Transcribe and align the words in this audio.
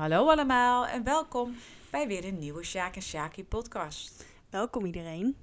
Hallo 0.00 0.28
allemaal 0.28 0.86
en 0.86 1.04
welkom 1.04 1.56
bij 1.90 2.06
weer 2.06 2.24
een 2.24 2.38
nieuwe 2.38 2.64
Sjaak 2.64 2.96
en 2.96 3.02
Sjaki 3.02 3.44
podcast. 3.44 4.26
Welkom 4.50 4.84
iedereen. 4.84 5.36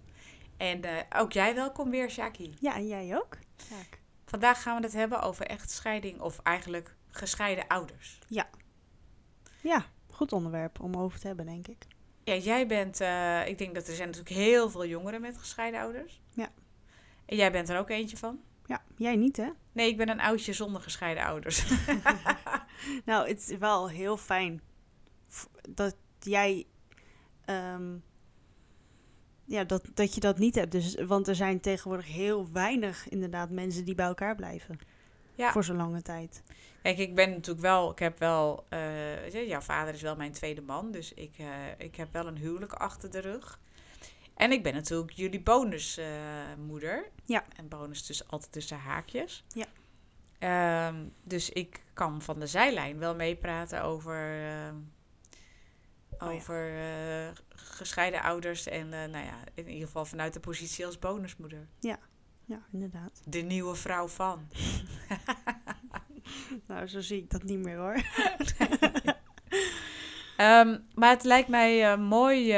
En 0.57 0.83
eh, 0.83 1.21
ook 1.21 1.31
jij 1.31 1.55
welkom 1.55 1.89
weer, 1.89 2.09
Sjaki. 2.09 2.53
Ja, 2.59 2.75
en 2.75 2.87
jij 2.87 3.15
ook? 3.15 3.37
Sjaak. 3.67 3.99
Vandaag 4.25 4.61
gaan 4.61 4.77
we 4.77 4.83
het 4.83 4.93
hebben 4.93 5.21
over 5.21 5.45
echtscheiding 5.45 6.19
of 6.19 6.39
eigenlijk 6.43 6.95
gescheiden 7.09 7.67
ouders. 7.67 8.19
Ja, 9.61 9.85
goed 10.09 10.31
onderwerp 10.31 10.79
om 10.79 10.95
over 10.95 11.19
te 11.19 11.27
hebben, 11.27 11.45
denk 11.45 11.67
ik. 11.67 11.85
Ja, 12.23 12.35
jij 12.35 12.67
bent, 12.67 13.01
eh, 13.01 13.47
ik 13.47 13.57
denk 13.57 13.75
dat 13.75 13.87
er 13.87 13.95
zijn 13.95 14.09
natuurlijk 14.09 14.35
heel 14.35 14.69
veel 14.69 14.85
jongeren 14.85 15.21
met 15.21 15.37
gescheiden 15.37 15.79
ouders. 15.79 16.21
Ja. 16.33 16.49
En 17.25 17.35
jij 17.35 17.51
bent 17.51 17.69
er 17.69 17.79
ook 17.79 17.89
eentje 17.89 18.17
van? 18.17 18.39
Ja, 18.65 18.81
jij 18.95 19.15
niet 19.15 19.37
hè? 19.37 19.49
Nee, 19.71 19.89
ik 19.89 19.97
ben 19.97 20.09
een 20.09 20.21
oudje 20.21 20.53
zonder 20.53 20.81
gescheiden 20.81 21.23
ouders. 21.23 21.65
Nou, 23.05 23.27
het 23.27 23.49
is 23.49 23.57
wel 23.57 23.89
heel 23.89 24.17
fijn 24.17 24.61
dat 25.69 25.95
jij, 26.19 26.65
ehm, 27.45 27.95
ja, 29.45 29.63
dat, 29.63 29.83
dat 29.93 30.13
je 30.13 30.19
dat 30.19 30.37
niet 30.37 30.55
hebt. 30.55 30.71
Dus, 30.71 30.95
want 30.95 31.27
er 31.27 31.35
zijn 31.35 31.59
tegenwoordig 31.59 32.07
heel 32.07 32.51
weinig 32.51 33.09
inderdaad 33.09 33.49
mensen 33.49 33.85
die 33.85 33.95
bij 33.95 34.05
elkaar 34.05 34.35
blijven. 34.35 34.79
Ja. 35.35 35.51
Voor 35.51 35.63
zo'n 35.63 35.77
lange 35.77 36.01
tijd. 36.01 36.43
Kijk, 36.81 36.97
ik 36.97 37.15
ben 37.15 37.29
natuurlijk 37.29 37.65
wel, 37.65 37.91
ik 37.91 37.99
heb 37.99 38.19
wel, 38.19 38.65
je, 39.31 39.45
jouw 39.47 39.61
vader 39.61 39.93
is 39.93 40.01
wel 40.01 40.15
mijn 40.15 40.31
tweede 40.31 40.61
man, 40.61 40.91
dus 40.91 41.13
ik, 41.13 41.33
eh, 41.37 41.47
ik 41.77 41.95
heb 41.95 42.13
wel 42.13 42.27
een 42.27 42.37
huwelijk 42.37 42.73
achter 42.73 43.11
de 43.11 43.19
rug. 43.19 43.59
En 44.35 44.51
ik 44.51 44.63
ben 44.63 44.73
natuurlijk 44.73 45.11
jullie 45.11 45.41
bonusmoeder. 45.41 47.09
Ja. 47.25 47.43
En 47.55 47.67
bonus 47.67 48.05
dus 48.05 48.27
altijd 48.27 48.51
tussen 48.51 48.77
haakjes. 48.77 49.43
Ja. 49.47 49.65
Ehm, 50.39 51.05
dus 51.23 51.49
ik 51.49 51.83
kan 51.93 52.21
van 52.21 52.39
de 52.39 52.47
zijlijn 52.47 52.99
wel 52.99 53.15
meepraten 53.15 53.83
over, 53.83 54.47
ehm, 54.49 54.75
Oh 56.19 56.31
ja. 56.31 56.37
over 56.37 56.77
eh, 56.77 57.27
gescheiden 57.49 58.21
ouders. 58.21 58.67
En 58.67 58.93
eh, 58.93 59.09
nou 59.09 59.25
ja, 59.25 59.37
in 59.53 59.67
ieder 59.69 59.85
geval 59.85 60.05
vanuit 60.05 60.33
de 60.33 60.39
positie 60.39 60.85
als 60.85 60.99
bonusmoeder. 60.99 61.67
Ja, 62.45 62.59
inderdaad. 62.71 63.21
De 63.25 63.39
nieuwe 63.39 63.75
vrouw 63.75 64.07
van. 64.07 64.47
Nou, 66.67 66.87
zo 66.87 66.99
zie 67.01 67.17
ik 67.17 67.29
dat 67.29 67.43
niet 67.43 67.59
meer 67.59 67.77
hoor. 67.77 68.01
Ehm, 70.37 70.79
maar 70.93 71.09
het 71.09 71.23
lijkt 71.23 71.49
mij 71.49 71.91
eh, 71.91 71.97
mooi, 71.97 72.51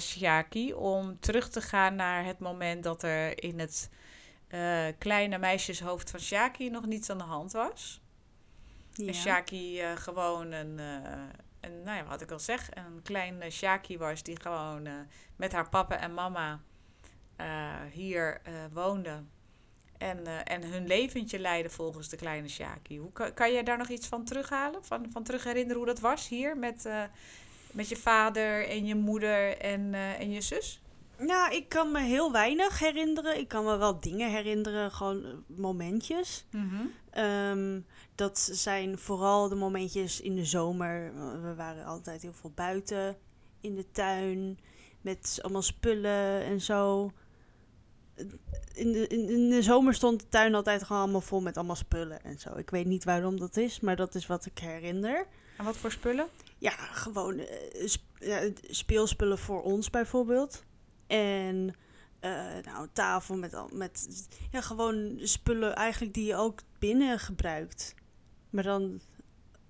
Shaki, 0.00 0.72
om 0.72 1.20
terug 1.20 1.48
te 1.50 1.60
gaan 1.60 1.94
naar 1.94 2.24
het 2.24 2.38
moment 2.38 2.82
dat 2.82 3.02
er 3.02 3.42
in 3.42 3.58
het 3.58 3.90
eh, 4.52 4.86
kleine 4.98 5.38
meisjeshoofd 5.38 6.10
van 6.10 6.20
Shaki 6.20 6.70
nog 6.70 6.86
niets 6.86 7.10
aan 7.10 7.18
de 7.18 7.24
hand 7.24 7.52
was. 7.52 8.02
En 8.96 9.04
Ja. 9.04 9.12
Shaki 9.12 9.80
eh, 9.80 9.96
gewoon 9.96 10.52
een, 10.52 10.78
eh, 10.78 11.20
een, 11.60 11.82
nou 11.82 11.96
ja, 11.96 12.04
wat 12.04 12.20
ik 12.20 12.30
al 12.30 12.38
zeg, 12.38 12.68
een 12.74 13.02
klein 13.02 13.42
eh, 13.42 13.50
Shaki 13.50 13.98
was 13.98 14.22
die 14.22 14.40
gewoon 14.40 14.88
met 15.36 15.52
haar 15.52 15.68
papa 15.68 16.00
en 16.00 16.14
mama 16.14 16.60
hier 17.92 18.40
woonde. 18.72 19.22
En, 19.98 20.46
en 20.46 20.64
hun 20.64 20.86
leventje 20.86 21.38
leidde 21.38 21.70
volgens 21.70 22.08
de 22.08 22.16
kleine 22.16 22.48
Shaki. 22.48 22.98
Hoe 22.98 23.12
kan, 23.12 23.34
kan 23.34 23.52
jij 23.52 23.62
daar 23.62 23.78
nog 23.78 23.88
iets 23.88 24.06
van 24.06 24.24
terughalen? 24.24 24.84
Van, 24.84 25.06
van 25.10 25.22
terug 25.22 25.44
herinneren 25.44 25.76
hoe 25.76 25.86
dat 25.86 26.00
was 26.00 26.28
hier 26.28 26.56
met, 26.56 26.88
met 27.70 27.88
je 27.88 27.96
vader 27.96 28.68
en 28.68 28.86
je 28.86 28.94
moeder 28.94 29.58
en, 29.58 29.94
en 29.94 30.30
je 30.30 30.40
zus? 30.40 30.81
Nou, 31.26 31.54
ik 31.54 31.68
kan 31.68 31.92
me 31.92 32.00
heel 32.00 32.32
weinig 32.32 32.78
herinneren. 32.78 33.38
Ik 33.38 33.48
kan 33.48 33.64
me 33.64 33.76
wel 33.76 34.00
dingen 34.00 34.30
herinneren, 34.30 34.90
gewoon 34.92 35.24
eh, 35.24 35.30
momentjes. 35.46 36.46
Ehm, 37.10 37.80
dat 38.14 38.38
zijn 38.52 38.98
vooral 38.98 39.48
de 39.48 39.54
momentjes 39.54 40.20
in 40.20 40.34
de 40.34 40.44
zomer. 40.44 41.12
We 41.42 41.54
waren 41.54 41.84
altijd 41.84 42.22
heel 42.22 42.32
veel 42.32 42.52
buiten 42.54 43.16
in 43.60 43.74
de 43.74 43.90
tuin 43.90 44.58
met 45.00 45.38
allemaal 45.42 45.62
spullen 45.62 46.42
en 46.44 46.60
zo. 46.60 47.10
In 48.74 48.92
de, 48.92 49.06
in, 49.06 49.28
in 49.28 49.48
de 49.50 49.62
zomer 49.62 49.94
stond 49.94 50.20
de 50.20 50.28
tuin 50.28 50.54
altijd 50.54 50.82
gewoon 50.82 51.02
allemaal 51.02 51.20
vol 51.20 51.40
met 51.40 51.56
allemaal 51.56 51.76
spullen 51.76 52.24
en 52.24 52.38
zo. 52.38 52.56
Ik 52.56 52.70
weet 52.70 52.86
niet 52.86 53.04
waarom 53.04 53.38
dat 53.38 53.56
is, 53.56 53.80
maar 53.80 53.96
dat 53.96 54.14
is 54.14 54.26
wat 54.26 54.46
ik 54.46 54.58
herinner. 54.58 55.26
En 55.58 55.64
wat 55.64 55.76
voor 55.76 55.90
spullen? 55.92 56.26
Ja, 56.58 56.70
gewoon 56.76 57.38
eh, 57.38 57.86
sp- 57.86 58.16
ja, 58.18 58.40
speelspullen 58.70 59.38
voor 59.38 59.62
ons 59.62 59.90
bijvoorbeeld. 59.90 60.64
En 61.18 61.74
eh, 62.20 62.30
nou, 62.64 62.88
tafel 62.92 63.36
met, 63.36 63.54
al- 63.54 63.70
met 63.72 64.08
ja, 64.50 64.60
gewoon 64.60 65.18
spullen 65.22 65.74
eigenlijk 65.74 66.14
die 66.14 66.24
je 66.26 66.34
ook 66.36 66.60
binnen 66.78 67.18
gebruikt. 67.18 67.94
Maar 68.50 68.62
dan 68.62 69.00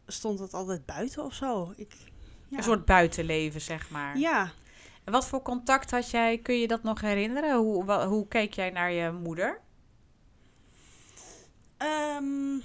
stond 0.06 0.38
dat 0.38 0.54
altijd 0.54 0.86
buiten 0.86 1.24
of 1.24 1.34
zo. 1.34 1.72
Ik, 1.76 1.94
ja. 2.48 2.56
Een 2.56 2.62
soort 2.62 2.84
buitenleven, 2.84 3.60
zeg 3.60 3.90
maar. 3.90 4.18
Ja, 4.18 4.52
En 5.04 5.12
wat 5.12 5.26
voor 5.26 5.42
contact 5.42 5.90
had 5.90 6.10
jij? 6.10 6.38
Kun 6.38 6.58
je 6.58 6.66
dat 6.68 6.82
nog 6.82 7.00
herinneren? 7.00 7.56
Hoe, 7.58 7.92
hoe 8.04 8.28
keek 8.28 8.54
jij 8.54 8.70
naar 8.70 8.92
je 8.92 9.10
moeder? 9.12 9.60
Ehm, 11.76 12.56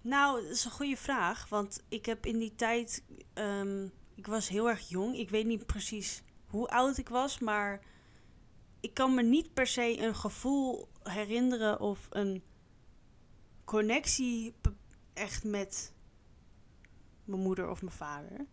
nou, 0.00 0.42
dat 0.42 0.50
is 0.50 0.64
een 0.64 0.70
goede 0.70 0.96
vraag. 0.96 1.48
Want 1.48 1.82
ik 1.88 2.06
heb 2.06 2.26
in 2.26 2.38
die 2.38 2.54
tijd. 2.54 3.04
ehm, 3.34 3.84
ik 4.14 4.26
was 4.26 4.48
heel 4.48 4.68
erg 4.68 4.88
jong. 4.88 5.16
Ik 5.16 5.30
weet 5.30 5.46
niet 5.46 5.66
precies 5.66 6.22
hoe 6.46 6.68
oud 6.68 6.98
ik 6.98 7.08
was. 7.08 7.38
Maar 7.38 7.80
ik 8.82 8.94
kan 8.94 9.14
me 9.14 9.22
niet 9.22 9.54
per 9.54 9.66
se 9.66 9.98
een 9.98 10.14
gevoel 10.14 10.88
herinneren 11.02 11.80
of 11.80 12.06
een 12.10 12.42
connectie 13.64 14.54
echt 15.12 15.44
met 15.44 15.92
mijn 17.24 17.40
moeder 17.40 17.70
of 17.70 17.82
mijn 17.82 17.94
vader. 17.94 18.46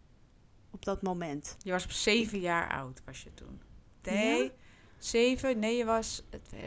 Op 0.72 0.86
dat 0.86 1.02
moment. 1.02 1.56
Je 1.64 1.72
was 1.72 1.84
op 1.84 1.92
zeven 1.92 2.40
jaar 2.40 2.72
oud, 2.72 3.02
was 3.06 3.24
je 3.24 3.34
toen? 3.34 3.62
Nee, 4.04 4.44
Ja? 4.44 4.50
zeven? 4.98 5.60
Nee, 5.60 5.78
je 5.78 5.86
was... 5.86 6.24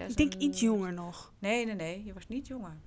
Ik 0.07 0.17
denk 0.17 0.35
iets 0.35 0.61
jonger 0.61 0.93
nog. 0.93 1.33
Nee, 1.39 1.65
nee, 1.67 1.75
nee. 1.75 2.05
Je 2.05 2.13
was 2.13 2.29
niet 2.29 2.47
jonger. 2.47 2.81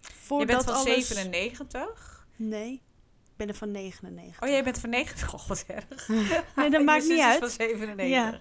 Voordat 0.00 0.48
je 0.48 0.54
bent 0.54 0.64
van 0.64 0.74
alles... 0.74 1.08
97? 1.08 2.26
Nee, 2.36 2.82
ben 3.36 3.48
er 3.48 3.54
van 3.54 3.70
99. 3.70 4.42
Oh, 4.42 4.48
jij 4.48 4.64
bent 4.64 4.78
van 4.78 4.90
90? 4.90 5.34
Oh, 5.34 5.46
wat 5.46 5.64
erg. 5.66 6.08
Nee, 6.56 6.70
dat 6.70 6.82
maakt 6.84 7.08
niet 7.08 7.18
is 7.18 7.24
uit. 7.24 7.38
van 7.38 7.50
97. 7.50 8.08
Ja. 8.08 8.38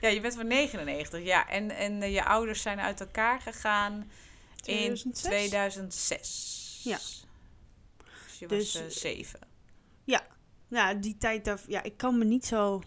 ja, 0.08 0.08
je 0.08 0.20
bent 0.20 0.34
van 0.34 0.46
99. 0.46 1.22
Ja, 1.22 1.48
en, 1.48 1.70
en 1.70 2.02
eh, 2.02 2.12
je 2.12 2.24
ouders 2.24 2.62
zijn 2.62 2.80
uit 2.80 3.00
elkaar 3.00 3.40
gegaan 3.40 4.10
in 4.64 4.94
2006? 4.94 5.22
2006. 5.22 6.80
Ja. 6.84 6.98
Dus 8.26 8.38
je 8.38 8.46
Dus, 8.46 8.72
was 8.72 8.82
eh, 8.82 8.88
zeven. 8.88 9.52
Nou, 10.74 10.98
die 10.98 11.16
tijd 11.18 11.44
daar, 11.44 11.60
ja, 11.66 11.82
ik 11.82 11.96
kan 11.96 12.18
me 12.18 12.24
niet 12.24 12.46
zo. 12.46 12.82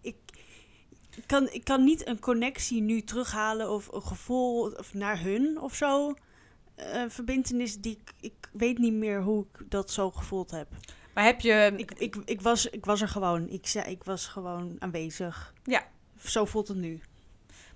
Ik, 0.00 0.16
ik 1.16 1.26
kan, 1.26 1.48
ik 1.50 1.64
kan 1.64 1.84
niet 1.84 2.06
een 2.06 2.20
connectie 2.20 2.80
nu 2.80 3.02
terughalen 3.02 3.70
of 3.70 3.92
een 3.92 4.02
gevoel 4.02 4.70
of 4.72 4.94
naar 4.94 5.20
hun 5.20 5.60
of 5.60 5.74
zo. 5.74 6.14
Eh, 6.74 7.00
Een 7.00 7.10
verbindenis 7.10 7.80
die 7.80 7.98
ik, 8.00 8.12
ik 8.20 8.50
weet 8.52 8.78
niet 8.78 8.92
meer 8.92 9.22
hoe 9.22 9.46
ik 9.52 9.70
dat 9.70 9.90
zo 9.90 10.10
gevoeld 10.10 10.50
heb. 10.50 10.68
Maar 11.14 11.24
heb 11.24 11.40
je... 11.40 11.72
Ik, 11.76 11.90
ik, 11.90 12.16
ik, 12.24 12.40
was, 12.40 12.66
ik 12.66 12.84
was 12.84 13.00
er 13.00 13.08
gewoon. 13.08 13.48
Ik, 13.48 13.66
zei, 13.66 13.90
ik 13.90 14.04
was 14.04 14.26
gewoon 14.26 14.76
aanwezig. 14.78 15.54
Ja. 15.64 15.86
Zo 16.24 16.44
voelt 16.44 16.68
het 16.68 16.76
nu. 16.76 17.00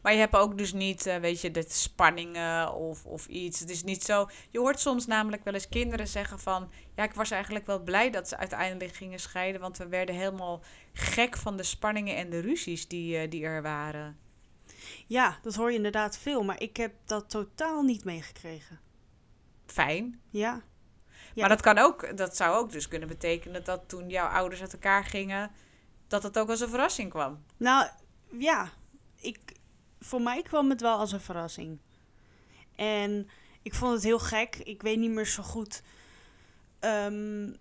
Maar 0.02 0.12
je 0.12 0.18
hebt 0.18 0.36
ook 0.36 0.58
dus 0.58 0.72
niet, 0.72 1.06
eh, 1.06 1.16
weet 1.16 1.40
je, 1.40 1.50
de 1.50 1.64
spanningen 1.68 2.74
of, 2.74 3.04
of 3.04 3.26
iets. 3.26 3.60
Het 3.60 3.70
is 3.70 3.84
niet 3.84 4.04
zo. 4.04 4.28
Je 4.50 4.58
hoort 4.58 4.80
soms 4.80 5.06
namelijk 5.06 5.44
wel 5.44 5.54
eens 5.54 5.68
kinderen 5.68 6.08
zeggen 6.08 6.38
van. 6.38 6.70
Ja, 6.96 7.04
ik 7.04 7.14
was 7.14 7.30
eigenlijk 7.30 7.66
wel 7.66 7.82
blij 7.82 8.10
dat 8.10 8.28
ze 8.28 8.36
uiteindelijk 8.36 8.94
gingen 8.94 9.18
scheiden. 9.18 9.60
Want 9.60 9.78
we 9.78 9.88
werden 9.88 10.14
helemaal 10.14 10.62
gek 10.92 11.36
van 11.36 11.56
de 11.56 11.62
spanningen 11.62 12.16
en 12.16 12.30
de 12.30 12.40
ruzies 12.40 12.88
die, 12.88 13.16
eh, 13.16 13.30
die 13.30 13.44
er 13.44 13.62
waren. 13.62 14.18
Ja, 15.06 15.38
dat 15.42 15.54
hoor 15.54 15.70
je 15.70 15.76
inderdaad 15.76 16.18
veel. 16.18 16.44
Maar 16.44 16.60
ik 16.60 16.76
heb 16.76 16.92
dat 17.04 17.30
totaal 17.30 17.82
niet 17.82 18.04
meegekregen. 18.04 18.80
Fijn. 19.72 20.20
Ja. 20.30 20.62
Ja, 21.34 21.40
maar 21.46 21.48
dat 21.48 21.60
kan 21.60 21.78
ook, 21.78 22.16
dat 22.16 22.36
zou 22.36 22.56
ook 22.56 22.72
dus 22.72 22.88
kunnen 22.88 23.08
betekenen 23.08 23.64
dat 23.64 23.88
toen 23.88 24.08
jouw 24.08 24.28
ouders 24.28 24.60
uit 24.60 24.72
elkaar 24.72 25.04
gingen. 25.04 25.50
dat 26.08 26.22
het 26.22 26.38
ook 26.38 26.48
als 26.48 26.60
een 26.60 26.68
verrassing 26.68 27.10
kwam. 27.10 27.44
Nou, 27.56 27.88
ja. 28.38 28.68
Ik, 29.20 29.38
voor 30.00 30.22
mij 30.22 30.42
kwam 30.42 30.70
het 30.70 30.80
wel 30.80 30.98
als 30.98 31.12
een 31.12 31.20
verrassing. 31.20 31.78
En 32.76 33.28
ik 33.62 33.74
vond 33.74 33.92
het 33.92 34.02
heel 34.02 34.18
gek. 34.18 34.56
Ik 34.56 34.82
weet 34.82 34.98
niet 34.98 35.10
meer 35.10 35.26
zo 35.26 35.42
goed. 35.42 35.82
Ehm, 36.78 37.52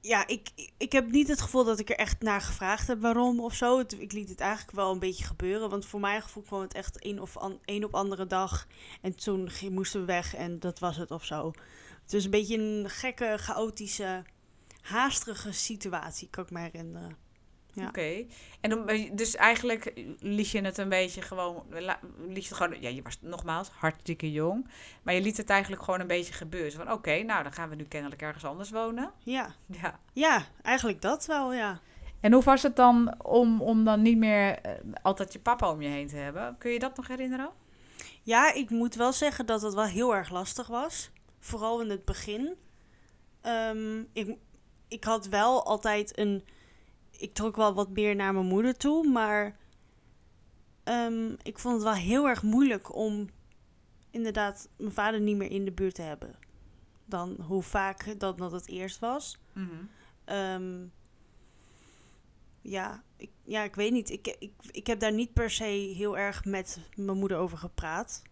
ja, 0.00 0.26
ik, 0.26 0.70
ik 0.76 0.92
heb 0.92 1.10
niet 1.10 1.28
het 1.28 1.40
gevoel 1.40 1.64
dat 1.64 1.78
ik 1.78 1.90
er 1.90 1.96
echt 1.96 2.22
naar 2.22 2.40
gevraagd 2.40 2.86
heb 2.86 3.00
waarom 3.00 3.40
of 3.40 3.54
zo. 3.54 3.78
Ik 3.78 4.12
liet 4.12 4.28
het 4.28 4.40
eigenlijk 4.40 4.76
wel 4.76 4.92
een 4.92 4.98
beetje 4.98 5.24
gebeuren. 5.24 5.70
Want 5.70 5.86
voor 5.86 6.00
mijn 6.00 6.22
gevoel 6.22 6.42
kwam 6.42 6.60
het 6.60 6.74
echt 6.74 6.98
één, 6.98 7.18
of 7.18 7.36
op 7.84 7.94
andere 7.94 8.26
dag. 8.26 8.66
En 9.00 9.16
toen 9.16 9.50
moesten 9.70 10.00
we 10.00 10.06
weg 10.06 10.34
en 10.34 10.58
dat 10.58 10.78
was 10.78 10.96
het 10.96 11.10
of 11.10 11.24
zo. 11.24 11.52
Het 12.02 12.12
was 12.12 12.24
een 12.24 12.30
beetje 12.30 12.58
een 12.58 12.90
gekke, 12.90 13.34
chaotische, 13.38 14.22
haastige 14.80 15.52
situatie, 15.52 16.28
kan 16.30 16.44
ik 16.44 16.50
me 16.50 16.60
herinneren. 16.60 17.16
Ja. 17.72 17.88
Oké. 17.88 18.24
En 18.60 18.70
dan, 18.70 18.90
dus 19.12 19.36
eigenlijk 19.36 19.92
liet 20.18 20.50
je 20.50 20.60
het 20.60 20.78
een 20.78 20.88
beetje 20.88 21.22
gewoon, 21.22 21.62
liet 22.28 22.46
je 22.46 22.54
gewoon, 22.54 22.80
ja, 22.80 22.88
je 22.88 23.02
was 23.02 23.18
nogmaals 23.20 23.68
hartstikke 23.68 24.32
jong, 24.32 24.68
maar 25.02 25.14
je 25.14 25.20
liet 25.20 25.36
het 25.36 25.50
eigenlijk 25.50 25.82
gewoon 25.82 26.00
een 26.00 26.06
beetje 26.06 26.32
gebeuren. 26.32 26.72
Van 26.72 26.92
oké, 26.92 27.22
nou 27.22 27.42
dan 27.42 27.52
gaan 27.52 27.68
we 27.68 27.74
nu 27.74 27.84
kennelijk 27.84 28.22
ergens 28.22 28.44
anders 28.44 28.70
wonen. 28.70 29.12
Ja. 29.18 29.54
Ja, 29.82 29.98
ja 30.12 30.46
eigenlijk 30.62 31.02
dat 31.02 31.26
wel, 31.26 31.52
ja. 31.52 31.80
En 32.20 32.32
hoe 32.32 32.42
was 32.42 32.62
het 32.62 32.76
dan 32.76 33.14
om, 33.22 33.62
om 33.62 33.84
dan 33.84 34.02
niet 34.02 34.18
meer 34.18 34.58
eh, 34.58 34.72
altijd 35.02 35.32
je 35.32 35.38
papa 35.38 35.70
om 35.70 35.82
je 35.82 35.88
heen 35.88 36.08
te 36.08 36.16
hebben? 36.16 36.56
Kun 36.58 36.70
je 36.70 36.78
dat 36.78 36.96
nog 36.96 37.08
herinneren? 37.08 37.50
Ja, 38.22 38.52
ik 38.52 38.70
moet 38.70 38.94
wel 38.94 39.12
zeggen 39.12 39.46
dat 39.46 39.62
het 39.62 39.74
wel 39.74 39.84
heel 39.84 40.14
erg 40.14 40.30
lastig 40.30 40.66
was. 40.66 41.10
Vooral 41.38 41.80
in 41.80 41.90
het 41.90 42.04
begin. 42.04 42.56
Um, 43.46 44.08
ik, 44.12 44.36
ik 44.88 45.04
had 45.04 45.26
wel 45.26 45.64
altijd 45.64 46.18
een. 46.18 46.44
Ik 47.20 47.34
trok 47.34 47.56
wel 47.56 47.74
wat 47.74 47.90
meer 47.90 48.16
naar 48.16 48.32
mijn 48.32 48.46
moeder 48.46 48.76
toe, 48.76 49.08
maar. 49.08 49.58
Um, 50.84 51.36
ik 51.42 51.58
vond 51.58 51.74
het 51.74 51.84
wel 51.84 51.94
heel 51.94 52.28
erg 52.28 52.42
moeilijk 52.42 52.94
om 52.94 53.28
inderdaad 54.10 54.68
mijn 54.76 54.92
vader 54.92 55.20
niet 55.20 55.36
meer 55.36 55.50
in 55.50 55.64
de 55.64 55.72
buurt 55.72 55.94
te 55.94 56.02
hebben. 56.02 56.38
Dan 57.04 57.36
hoe 57.40 57.62
vaak 57.62 58.18
dat, 58.18 58.38
dat 58.38 58.52
het 58.52 58.68
eerst 58.68 58.98
was. 58.98 59.38
Mm 59.52 59.88
um, 60.30 60.92
ja, 62.60 63.02
ik, 63.16 63.30
ja, 63.44 63.62
ik 63.62 63.74
weet 63.74 63.92
niet. 63.92 64.10
Ik, 64.10 64.36
ik, 64.38 64.52
ik 64.70 64.86
heb 64.86 65.00
daar 65.00 65.12
niet 65.12 65.32
per 65.32 65.50
se 65.50 65.64
heel 65.96 66.18
erg 66.18 66.44
met 66.44 66.78
mijn 66.94 67.18
moeder 67.18 67.38
over 67.38 67.58
gepraat. 67.58 68.22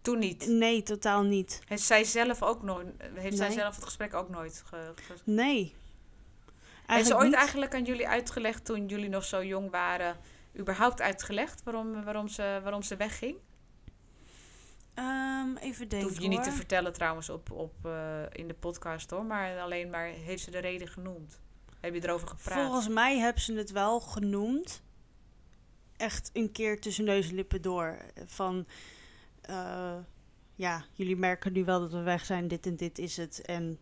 Toen 0.00 0.18
niet? 0.18 0.46
Nee, 0.46 0.82
totaal 0.82 1.22
niet. 1.22 1.60
Heeft 1.66 1.82
zij 1.82 2.04
zelf 2.04 2.42
ook 2.42 2.62
nooit, 2.62 2.86
heeft 3.14 3.36
zij 3.36 3.50
zelf 3.50 3.74
het 3.74 3.84
gesprek 3.84 4.14
ook 4.14 4.28
nooit 4.28 4.62
ge, 4.66 4.94
Nee. 5.24 5.74
Ze 6.86 7.16
ooit 7.16 7.32
eigenlijk 7.32 7.74
aan 7.74 7.84
jullie 7.84 8.08
uitgelegd 8.08 8.64
toen 8.64 8.86
jullie 8.86 9.08
nog 9.08 9.24
zo 9.24 9.44
jong 9.44 9.70
waren, 9.70 10.16
überhaupt 10.58 11.00
uitgelegd 11.00 11.62
waarom, 11.62 12.04
waarom, 12.04 12.28
ze, 12.28 12.60
waarom 12.62 12.82
ze 12.82 12.96
wegging? 12.96 13.36
Um, 14.98 15.56
even 15.56 15.88
denken. 15.88 15.98
Dat 15.98 16.08
hoef 16.08 16.20
je 16.20 16.28
niet 16.28 16.42
te 16.42 16.52
vertellen 16.52 16.92
trouwens 16.92 17.30
op, 17.30 17.50
op, 17.50 17.74
uh, 17.86 18.22
in 18.32 18.48
de 18.48 18.54
podcast 18.54 19.10
hoor, 19.10 19.24
maar 19.24 19.60
alleen 19.60 19.90
maar 19.90 20.06
heeft 20.06 20.42
ze 20.42 20.50
de 20.50 20.58
reden 20.58 20.88
genoemd. 20.88 21.40
Heb 21.80 21.94
je 21.94 22.04
erover 22.04 22.28
gepraat? 22.28 22.66
Volgens 22.66 22.88
mij 22.88 23.18
hebben 23.18 23.42
ze 23.42 23.52
het 23.52 23.70
wel 23.70 24.00
genoemd. 24.00 24.82
Echt 25.96 26.30
een 26.32 26.52
keer 26.52 26.80
tussen 26.80 27.04
neus 27.04 27.28
en 27.28 27.34
lippen 27.34 27.62
door. 27.62 27.96
Van, 28.26 28.66
uh, 29.50 29.96
ja, 30.54 30.84
jullie 30.92 31.16
merken 31.16 31.52
nu 31.52 31.64
wel 31.64 31.80
dat 31.80 31.92
we 31.92 32.02
weg 32.02 32.24
zijn. 32.24 32.48
Dit 32.48 32.66
en 32.66 32.76
dit 32.76 32.98
is 32.98 33.16
het. 33.16 33.40
En 33.40 33.78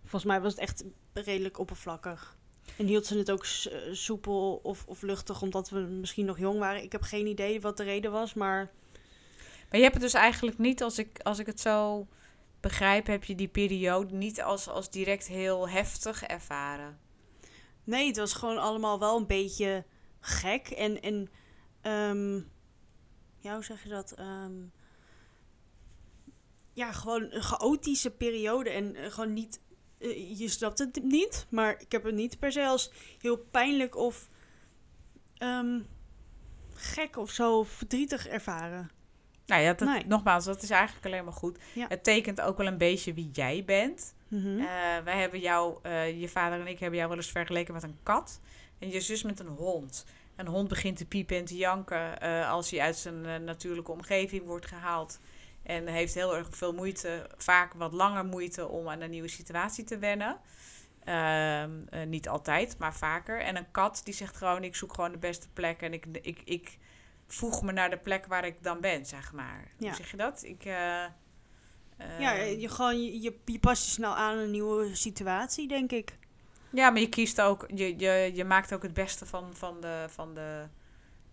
volgens 0.00 0.24
mij 0.24 0.40
was 0.40 0.52
het 0.52 0.60
echt 0.60 0.84
redelijk 1.22 1.58
oppervlakkig. 1.58 2.36
En 2.76 2.86
hield 2.86 3.06
ze 3.06 3.18
het 3.18 3.30
ook 3.30 3.44
eh, 3.44 3.92
soepel 3.92 4.60
of, 4.62 4.84
of 4.86 5.02
luchtig, 5.02 5.42
omdat 5.42 5.70
we 5.70 5.78
misschien 5.78 6.24
nog 6.24 6.38
jong 6.38 6.58
waren. 6.58 6.82
Ik 6.82 6.92
heb 6.92 7.02
geen 7.02 7.26
idee 7.26 7.60
wat 7.60 7.76
de 7.76 7.82
reden 7.82 8.12
was, 8.12 8.34
maar... 8.34 8.72
Maar 9.68 9.82
je 9.82 9.88
hebt 9.88 10.02
het 10.02 10.12
dus 10.12 10.20
eigenlijk 10.20 10.58
niet, 10.58 10.82
als 10.82 10.98
ik, 10.98 11.18
als 11.22 11.38
ik 11.38 11.46
het 11.46 11.60
zo 11.60 12.06
begrijp, 12.60 13.06
heb 13.06 13.24
je 13.24 13.34
die 13.34 13.48
periode 13.48 14.14
niet 14.14 14.42
als, 14.42 14.68
als 14.68 14.90
direct 14.90 15.26
heel 15.26 15.68
heftig 15.68 16.22
ervaren. 16.22 16.98
Nee, 17.84 18.06
het 18.06 18.16
was 18.16 18.32
gewoon 18.32 18.58
allemaal 18.58 18.98
wel 18.98 19.16
een 19.16 19.26
beetje 19.26 19.84
gek. 20.20 20.68
En, 20.68 21.00
en 21.02 21.30
um, 22.10 22.50
ja, 23.38 23.54
hoe 23.54 23.64
zeg 23.64 23.82
je 23.82 23.88
dat? 23.88 24.18
Um, 24.18 24.72
ja, 26.72 26.92
gewoon 26.92 27.26
een 27.30 27.42
chaotische 27.42 28.10
periode. 28.10 28.70
En 28.70 28.96
uh, 28.96 29.10
gewoon 29.10 29.32
niet. 29.32 29.60
Uh, 30.04 30.38
je 30.38 30.48
snapt 30.48 30.78
het 30.78 31.02
niet, 31.02 31.46
maar 31.48 31.80
ik 31.80 31.92
heb 31.92 32.04
het 32.04 32.14
niet 32.14 32.38
per 32.38 32.52
se 32.52 32.66
als 32.66 32.92
heel 33.20 33.36
pijnlijk 33.36 33.96
of 33.96 34.28
um, 35.38 35.86
gek 36.74 37.16
of 37.16 37.30
zo 37.30 37.62
verdrietig 37.62 38.26
ervaren. 38.26 38.90
Nou 39.46 39.62
ja, 39.62 39.72
dat, 39.72 40.06
nogmaals, 40.06 40.44
dat 40.44 40.62
is 40.62 40.70
eigenlijk 40.70 41.06
alleen 41.06 41.24
maar 41.24 41.32
goed. 41.32 41.58
Het 41.74 42.04
tekent 42.04 42.40
ook 42.40 42.56
wel 42.56 42.66
een 42.66 42.78
beetje 42.78 43.14
wie 43.14 43.30
jij 43.32 43.62
bent. 43.64 44.14
Mm 44.28 44.56
wij 45.04 45.18
hebben 45.18 45.40
jou, 45.40 45.78
uh, 45.82 46.20
je 46.20 46.28
vader 46.28 46.60
en 46.60 46.66
ik 46.66 46.78
hebben 46.78 46.98
jou 46.98 47.08
wel 47.08 47.18
eens 47.18 47.30
vergeleken 47.30 47.74
met 47.74 47.82
een 47.82 47.98
kat. 48.02 48.40
En 48.78 48.90
je 48.90 49.00
zus 49.00 49.22
met 49.22 49.40
een 49.40 49.46
hond. 49.46 50.04
Een 50.36 50.46
hond 50.46 50.68
begint 50.68 50.96
te 50.96 51.06
piepen 51.06 51.36
en 51.36 51.44
te 51.44 51.56
janken 51.56 52.22
uh, 52.22 52.50
als 52.50 52.70
hij 52.70 52.80
uit 52.80 52.96
zijn 52.96 53.44
natuurlijke 53.44 53.92
omgeving 53.92 54.44
wordt 54.44 54.66
gehaald. 54.66 55.20
En 55.64 55.86
heeft 55.86 56.14
heel 56.14 56.36
erg 56.36 56.48
veel 56.50 56.72
moeite, 56.72 57.30
vaak 57.36 57.72
wat 57.72 57.92
langer 57.92 58.24
moeite 58.24 58.68
om 58.68 58.88
aan 58.88 59.00
een 59.00 59.10
nieuwe 59.10 59.28
situatie 59.28 59.84
te 59.84 59.98
wennen. 59.98 60.40
Ehm, 61.04 62.08
niet 62.08 62.28
altijd, 62.28 62.78
maar 62.78 62.94
vaker. 62.94 63.40
En 63.40 63.56
een 63.56 63.70
kat 63.70 64.00
die 64.04 64.14
zegt 64.14 64.36
gewoon: 64.36 64.64
Ik 64.64 64.76
zoek 64.76 64.94
gewoon 64.94 65.12
de 65.12 65.18
beste 65.18 65.48
plek 65.52 65.82
en 65.82 65.92
ik, 65.92 66.06
ik, 66.22 66.40
ik 66.44 66.78
voeg 67.26 67.62
me 67.62 67.72
naar 67.72 67.90
de 67.90 67.98
plek 67.98 68.26
waar 68.26 68.44
ik 68.44 68.62
dan 68.62 68.80
ben, 68.80 69.06
zeg 69.06 69.32
maar. 69.32 69.72
Hoe 69.78 69.94
zeg 69.94 70.10
je 70.10 70.16
dat? 70.16 70.42
Ik, 70.42 70.64
uh, 70.64 71.04
ja, 72.18 72.32
je, 72.32 72.68
gewoon, 72.68 73.04
je, 73.04 73.32
je 73.44 73.58
past 73.58 73.84
je 73.84 73.90
snel 73.90 74.14
aan 74.14 74.38
een 74.38 74.50
nieuwe 74.50 74.94
situatie, 74.94 75.68
denk 75.68 75.92
ik. 75.92 76.18
Ja, 76.70 76.90
maar 76.90 77.00
je 77.00 77.08
kiest 77.08 77.40
ook, 77.40 77.66
je, 77.74 77.98
je, 77.98 78.30
je 78.34 78.44
maakt 78.44 78.72
ook 78.74 78.82
het 78.82 78.94
beste 78.94 79.26
van, 79.26 79.54
van, 79.54 79.80
de, 79.80 80.06
van 80.08 80.34
de. 80.34 80.66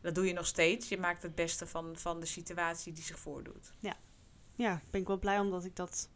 Dat 0.01 0.15
doe 0.15 0.25
je 0.25 0.33
nog 0.33 0.45
steeds. 0.45 0.89
Je 0.89 0.97
maakt 0.97 1.23
het 1.23 1.35
beste 1.35 1.67
van, 1.67 1.97
van 1.97 2.19
de 2.19 2.25
situatie 2.25 2.93
die 2.93 3.03
zich 3.03 3.19
voordoet. 3.19 3.73
Ja. 3.79 3.95
Ja, 4.61 4.81
ben 4.89 5.01
ik 5.01 5.07
wel 5.07 5.19
blij 5.19 5.39
omdat 5.39 5.65
ik 5.65 5.75
dat 5.75 6.09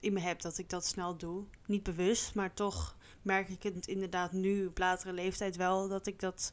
in 0.00 0.12
me 0.12 0.20
heb, 0.20 0.40
dat 0.40 0.58
ik 0.58 0.70
dat 0.70 0.86
snel 0.86 1.16
doe. 1.16 1.44
Niet 1.66 1.82
bewust, 1.82 2.34
maar 2.34 2.54
toch 2.54 2.96
merk 3.22 3.48
ik 3.48 3.62
het 3.62 3.86
inderdaad 3.86 4.32
nu 4.32 4.66
op 4.66 4.78
latere 4.78 5.12
leeftijd 5.12 5.56
wel 5.56 5.88
dat 5.88 6.06
ik 6.06 6.20
dat 6.20 6.52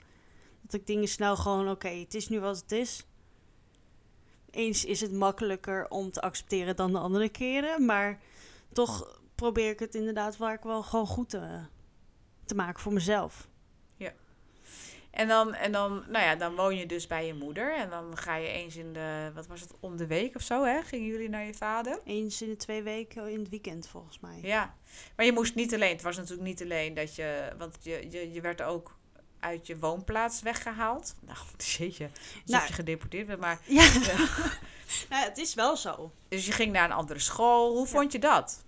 dat 0.61 0.73
ik 0.73 0.87
dingen 0.87 1.07
snel 1.07 1.35
gewoon, 1.35 1.69
oké, 1.69 1.87
het 1.87 2.13
is 2.13 2.29
nu 2.29 2.39
wat 2.39 2.57
het 2.61 2.71
is. 2.71 3.05
Eens 4.51 4.85
is 4.85 5.01
het 5.01 5.11
makkelijker 5.11 5.89
om 5.89 6.11
te 6.11 6.21
accepteren 6.21 6.75
dan 6.75 6.91
de 6.91 6.99
andere 6.99 7.29
keren. 7.29 7.85
Maar 7.85 8.21
toch 8.73 9.21
probeer 9.35 9.69
ik 9.69 9.79
het 9.79 9.95
inderdaad 9.95 10.37
waar 10.37 10.53
ik 10.53 10.63
wel 10.63 10.83
gewoon 10.83 11.07
goed 11.07 11.29
te, 11.29 11.59
te 12.45 12.55
maken 12.55 12.81
voor 12.81 12.93
mezelf. 12.93 13.48
En 15.11 15.27
dan, 15.27 15.53
en 15.53 15.71
dan, 15.71 16.03
nou 16.07 16.25
ja, 16.25 16.35
dan 16.35 16.55
woon 16.55 16.75
je 16.75 16.85
dus 16.85 17.07
bij 17.07 17.25
je 17.25 17.33
moeder. 17.33 17.75
En 17.75 17.89
dan 17.89 18.17
ga 18.17 18.35
je 18.35 18.47
eens 18.47 18.75
in 18.75 18.93
de, 18.93 19.31
wat 19.33 19.47
was 19.47 19.61
het, 19.61 19.73
om 19.79 19.97
de 19.97 20.07
week 20.07 20.35
of 20.35 20.41
zo, 20.41 20.63
hè? 20.63 20.81
Gingen 20.81 21.07
jullie 21.07 21.29
naar 21.29 21.45
je 21.45 21.53
vader? 21.53 21.99
Eens 22.05 22.41
in 22.41 22.49
de 22.49 22.55
twee 22.55 22.81
weken 22.81 23.31
in 23.31 23.39
het 23.39 23.49
weekend, 23.49 23.87
volgens 23.87 24.19
mij. 24.19 24.39
Ja. 24.41 24.75
Maar 25.15 25.25
je 25.25 25.31
moest 25.31 25.55
niet 25.55 25.73
alleen, 25.73 25.91
het 25.91 26.01
was 26.01 26.15
natuurlijk 26.15 26.47
niet 26.47 26.61
alleen 26.61 26.93
dat 26.93 27.15
je, 27.15 27.53
want 27.57 27.77
je, 27.81 28.07
je, 28.11 28.31
je 28.31 28.41
werd 28.41 28.61
ook 28.61 28.97
uit 29.39 29.67
je 29.67 29.79
woonplaats 29.79 30.41
weggehaald. 30.41 31.15
Nou, 31.19 31.37
jeetje, 31.77 32.09
alsof 32.13 32.41
nou, 32.45 32.67
je 32.67 32.73
gedeporteerd 32.73 33.27
bent, 33.27 33.39
maar... 33.39 33.59
Ja. 33.65 33.87
nou, 35.09 35.23
het 35.23 35.37
is 35.37 35.53
wel 35.53 35.77
zo. 35.77 36.11
Dus 36.27 36.45
je 36.45 36.51
ging 36.51 36.71
naar 36.71 36.85
een 36.85 36.95
andere 36.95 37.19
school. 37.19 37.75
Hoe 37.75 37.87
vond 37.87 38.11
je 38.11 38.19
dat? 38.19 38.63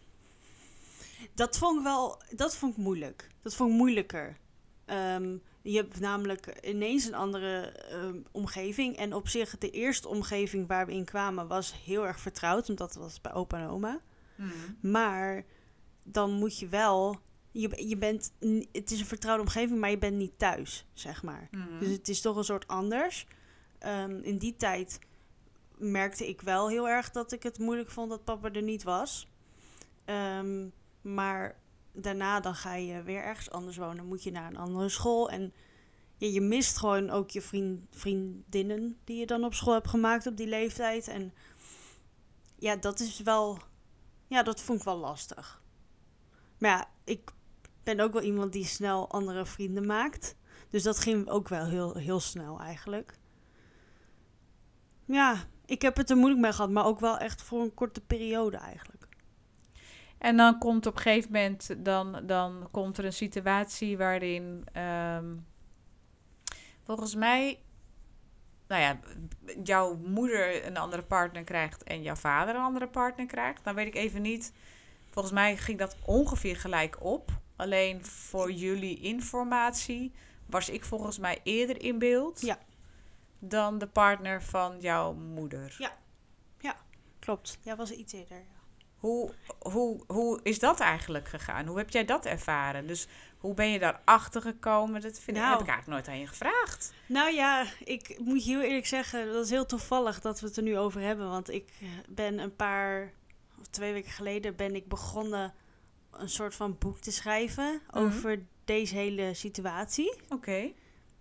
Dat 1.33 1.57
vond 1.57 1.77
ik 1.77 1.83
wel... 1.83 2.21
Dat 2.31 2.55
vond 2.55 2.71
ik 2.71 2.83
moeilijk. 2.83 3.29
Dat 3.41 3.55
vond 3.55 3.71
ik 3.71 3.77
moeilijker. 3.77 4.37
Ehm, 4.85 5.35
je 5.61 5.75
hebt 5.75 5.99
namelijk 5.99 6.59
ineens 6.65 7.05
een 7.05 7.13
andere 7.13 7.61
ehm, 7.61 8.17
omgeving. 8.31 8.97
En 8.97 9.13
op 9.13 9.27
zich, 9.27 9.57
de 9.57 9.69
eerste 9.69 10.07
omgeving 10.07 10.67
waar 10.67 10.85
we 10.85 10.93
in 10.93 11.05
kwamen 11.05 11.47
was 11.47 11.83
heel 11.85 12.07
erg 12.07 12.19
vertrouwd. 12.19 12.69
Omdat 12.69 12.93
het 12.93 13.03
was 13.03 13.21
bij 13.21 13.33
opa 13.33 13.59
en 13.59 13.69
oma. 13.69 13.99
Hmm. 14.35 14.51
Maar 14.81 15.45
dan 16.03 16.31
moet 16.31 16.59
je 16.59 16.67
wel 16.67 17.19
je, 17.51 17.87
je 17.87 17.97
bent, 17.97 18.33
het 18.71 18.91
is 18.91 18.99
een 18.99 19.05
vertrouwde 19.05 19.43
omgeving, 19.43 19.79
maar 19.79 19.89
je 19.89 19.97
bent 19.97 20.17
niet 20.17 20.37
thuis, 20.37 20.85
zeg 20.93 21.23
maar. 21.23 21.47
Mhm. 21.51 21.79
Dus 21.79 21.89
het 21.89 22.09
is 22.09 22.21
toch 22.21 22.35
een 22.35 22.43
soort 22.43 22.67
anders. 22.67 23.27
Ehm, 23.79 24.19
in 24.21 24.37
die 24.37 24.55
tijd 24.55 24.99
merkte 25.77 26.27
ik 26.27 26.41
wel 26.41 26.69
heel 26.69 26.89
erg 26.89 27.11
dat 27.11 27.31
ik 27.31 27.43
het 27.43 27.59
moeilijk 27.59 27.89
vond 27.89 28.09
dat 28.09 28.23
papa 28.23 28.51
er 28.51 28.61
niet 28.61 28.83
was. 28.83 29.27
Ehm, 30.05 30.67
maar 31.01 31.55
daarna 31.93 32.39
dan 32.39 32.55
ga 32.55 32.75
je 32.75 33.03
weer 33.03 33.23
ergens 33.23 33.51
anders 33.51 33.77
wonen, 33.77 34.05
moet 34.05 34.23
je 34.23 34.31
naar 34.31 34.49
een 34.49 34.57
andere 34.57 34.89
school. 34.89 35.29
En 35.29 35.53
je, 36.17 36.31
je 36.31 36.41
mist 36.41 36.77
gewoon 36.77 37.09
ook 37.09 37.29
je 37.29 37.41
vriend, 37.41 37.81
vriendinnen 37.91 38.97
die 39.03 39.17
je 39.17 39.25
dan 39.25 39.43
op 39.43 39.53
school 39.53 39.73
hebt 39.73 39.89
gemaakt 39.89 40.27
op 40.27 40.37
die 40.37 40.47
leeftijd. 40.47 41.07
En 41.07 41.33
ja, 42.55 42.75
dat 42.75 42.99
is 42.99 43.19
wel, 43.19 43.59
ja, 44.27 44.43
dat 44.43 44.61
vond 44.61 44.79
ik 44.79 44.85
wel 44.85 44.97
lastig. 44.97 45.61
Maar 46.57 46.69
ja, 46.69 46.89
ik 47.03 47.31
ben 47.83 47.99
ook 47.99 48.13
wel 48.13 48.21
iemand 48.21 48.53
die 48.53 48.65
snel 48.65 49.09
andere 49.09 49.45
vrienden 49.45 49.85
maakt. 49.85 50.35
Dus 50.69 50.83
dat 50.83 50.99
ging 50.99 51.29
ook 51.29 51.47
wel 51.47 51.65
heel, 51.65 51.95
heel 51.95 52.19
snel 52.19 52.59
eigenlijk. 52.59 53.19
Ja, 55.05 55.35
ik 55.65 55.81
heb 55.81 55.97
het 55.97 56.09
er 56.09 56.17
moeilijk 56.17 56.41
mee 56.41 56.53
gehad, 56.53 56.69
maar 56.69 56.85
ook 56.85 56.99
wel 56.99 57.17
echt 57.17 57.41
voor 57.41 57.61
een 57.61 57.73
korte 57.73 58.01
periode 58.01 58.57
eigenlijk. 58.57 59.00
En 60.21 60.37
dan 60.37 60.57
komt 60.57 60.85
op 60.85 60.95
een 60.95 61.01
gegeven 61.01 61.31
moment 61.31 61.85
dan, 61.85 62.19
dan 62.25 62.67
komt 62.71 62.97
er 62.97 63.05
een 63.05 63.13
situatie 63.13 63.97
waarin 63.97 64.63
ehm, 64.73 65.35
volgens 66.83 67.15
mij, 67.15 67.59
nou 68.67 68.81
ja, 68.81 68.99
jouw 69.63 69.95
moeder 69.95 70.65
een 70.65 70.77
andere 70.77 71.03
partner 71.03 71.43
krijgt 71.43 71.83
en 71.83 72.01
jouw 72.01 72.15
vader 72.15 72.55
een 72.55 72.61
andere 72.61 72.87
partner 72.87 73.25
krijgt. 73.25 73.63
Dan 73.63 73.75
weet 73.75 73.87
ik 73.87 73.95
even 73.95 74.21
niet. 74.21 74.53
Volgens 75.09 75.33
mij 75.33 75.57
ging 75.57 75.79
dat 75.79 75.95
ongeveer 76.05 76.55
gelijk 76.57 77.03
op. 77.03 77.31
Alleen 77.55 78.05
voor 78.05 78.51
jullie 78.51 78.99
informatie 78.99 80.11
was 80.45 80.69
ik 80.69 80.85
volgens 80.85 81.19
mij 81.19 81.39
eerder 81.43 81.81
in 81.83 81.99
beeld 81.99 82.41
Ja. 82.41 82.57
dan 83.39 83.77
de 83.77 83.87
partner 83.87 84.43
van 84.43 84.79
jouw 84.79 85.13
moeder. 85.13 85.75
Ja. 85.77 85.99
Klopt. 87.19 87.57
Ja, 87.61 87.75
was 87.75 87.91
iets 87.91 88.13
eerder. 88.13 88.37
ja. 88.37 88.59
Hoe, 89.01 89.31
hoe, 89.59 90.03
hoe 90.07 90.39
is 90.43 90.59
dat 90.59 90.79
eigenlijk 90.79 91.27
gegaan? 91.27 91.65
Hoe 91.67 91.77
heb 91.77 91.89
jij 91.89 92.05
dat 92.05 92.25
ervaren? 92.25 92.87
Dus 92.87 93.07
hoe 93.37 93.53
ben 93.53 93.69
je 93.71 93.79
daarachter 93.79 94.41
gekomen? 94.41 95.01
Dat 95.01 95.19
vind 95.19 95.37
ik, 95.37 95.43
Nou. 95.43 95.51
heb 95.51 95.61
ik 95.61 95.67
eigenlijk 95.67 95.87
nooit 95.87 96.07
aan 96.15 96.21
je 96.21 96.27
gevraagd. 96.27 96.93
Nou 97.07 97.31
ja, 97.33 97.65
ik 97.83 98.19
moet 98.19 98.45
je 98.45 98.51
heel 98.51 98.61
eerlijk 98.61 98.85
zeggen, 98.87 99.31
dat 99.33 99.43
is 99.45 99.49
heel 99.49 99.65
toevallig 99.65 100.19
dat 100.21 100.39
we 100.39 100.47
het 100.47 100.57
er 100.57 100.63
nu 100.63 100.77
over 100.77 101.01
hebben. 101.01 101.29
Want 101.29 101.49
ik 101.49 101.69
eh, 101.81 101.87
ben 102.09 102.39
een 102.39 102.55
paar, 102.55 103.13
of 103.59 103.67
twee 103.67 103.93
weken 103.93 104.11
geleden, 104.11 104.55
ben 104.55 104.75
ik 104.75 104.87
begonnen 104.87 105.53
een 106.11 106.29
soort 106.29 106.55
van 106.55 106.77
boek 106.79 106.97
te 106.99 107.11
schrijven 107.11 107.81
Mhm. 107.91 107.97
over 108.05 108.45
deze 108.65 108.95
hele 108.95 109.33
situatie. 109.33 110.13
Oké, 110.29 110.71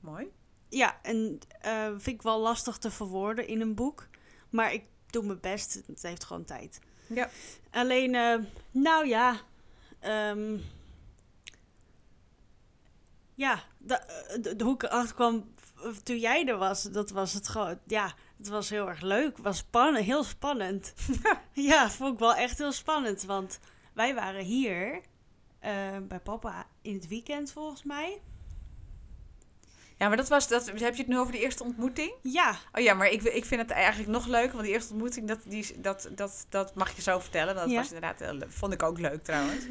mooi. 0.01 0.27
Ja, 0.69 0.99
en 1.03 1.39
eh, 1.61 1.87
vind 1.87 2.07
ik 2.17 2.23
wel 2.23 2.41
lastig 2.41 2.79
te 2.79 2.91
verwoorden 2.91 3.47
in 3.47 3.61
een 3.61 3.75
boek. 3.75 4.07
Maar 4.51 4.73
ik 4.73 4.83
doe 5.07 5.25
mijn 5.25 5.41
best. 5.41 5.83
Het 5.87 6.03
heeft 6.03 6.25
gewoon 6.25 6.45
tijd. 6.45 6.81
Ja. 7.15 7.31
Alleen, 7.71 8.15
eh, 8.15 8.35
nou 8.71 9.07
ja. 9.07 9.37
ehm, 10.01 10.57
ja, 13.35 13.63
de, 13.79 13.95
eh, 13.95 14.43
de, 14.43 14.57
de 14.57 14.65
hoe 14.65 14.75
ik 14.75 14.83
erachter 14.83 15.15
kwam 15.15 15.55
toen 16.03 16.19
jij 16.19 16.47
er 16.47 16.57
was, 16.59 16.83
dat 16.83 17.11
was 17.11 17.33
het 17.33 17.49
gewoon. 17.49 17.79
Ja, 17.87 18.15
het 18.37 18.49
was 18.49 18.71
heel 18.71 18.89
erg 18.89 19.01
leuk. 19.01 19.37
Het 19.37 19.45
was 19.45 19.57
spannend, 19.57 20.05
heel 20.05 20.25
spannend. 20.25 20.95
ja, 21.53 21.91
vond 21.91 22.13
ik 22.13 22.19
wel 22.19 22.35
echt 22.35 22.59
heel 22.59 22.73
spannend. 22.73 23.23
Want 23.23 23.59
wij 23.93 24.15
waren 24.15 24.45
hier 24.45 25.01
eh, 25.59 25.97
bij 26.03 26.21
papa 26.21 26.67
in 26.83 26.95
het 26.95 27.09
weekend 27.09 27.53
volgens 27.53 27.83
mij. 27.83 28.21
Ja, 30.01 30.09
maar 30.09 30.17
dat 30.17 30.29
was, 30.29 30.49
dat, 30.49 30.67
heb 30.67 30.79
je 30.79 30.85
het 31.03 31.07
nu 31.07 31.19
over 31.19 31.33
de 31.33 31.39
eerste 31.41 31.63
ontmoeting? 31.65 32.13
Ja, 32.23 32.55
Oh 32.73 32.83
ja, 32.83 32.95
maar 32.95 33.09
ik, 33.09 33.23
ik 33.23 33.45
vind 33.45 33.61
het 33.61 33.71
eigenlijk 33.71 34.11
nog 34.11 34.27
leuker, 34.27 34.53
want 34.53 34.65
die 34.65 34.73
eerste 34.73 34.93
ontmoeting, 34.93 35.29
dat, 35.29 35.39
die, 35.45 35.81
dat, 35.81 36.09
dat, 36.15 36.47
dat 36.49 36.75
mag 36.75 36.97
je 36.97 37.03
zo 37.03 37.19
vertellen. 37.19 37.55
Dat 37.55 37.71
Ja. 37.71 37.77
was 37.77 37.93
inderdaad, 37.93 38.21
le- 38.21 38.47
vond 38.49 38.73
ik 38.73 38.83
ook 38.83 38.99
leuk 38.99 39.25
trouwens. 39.25 39.65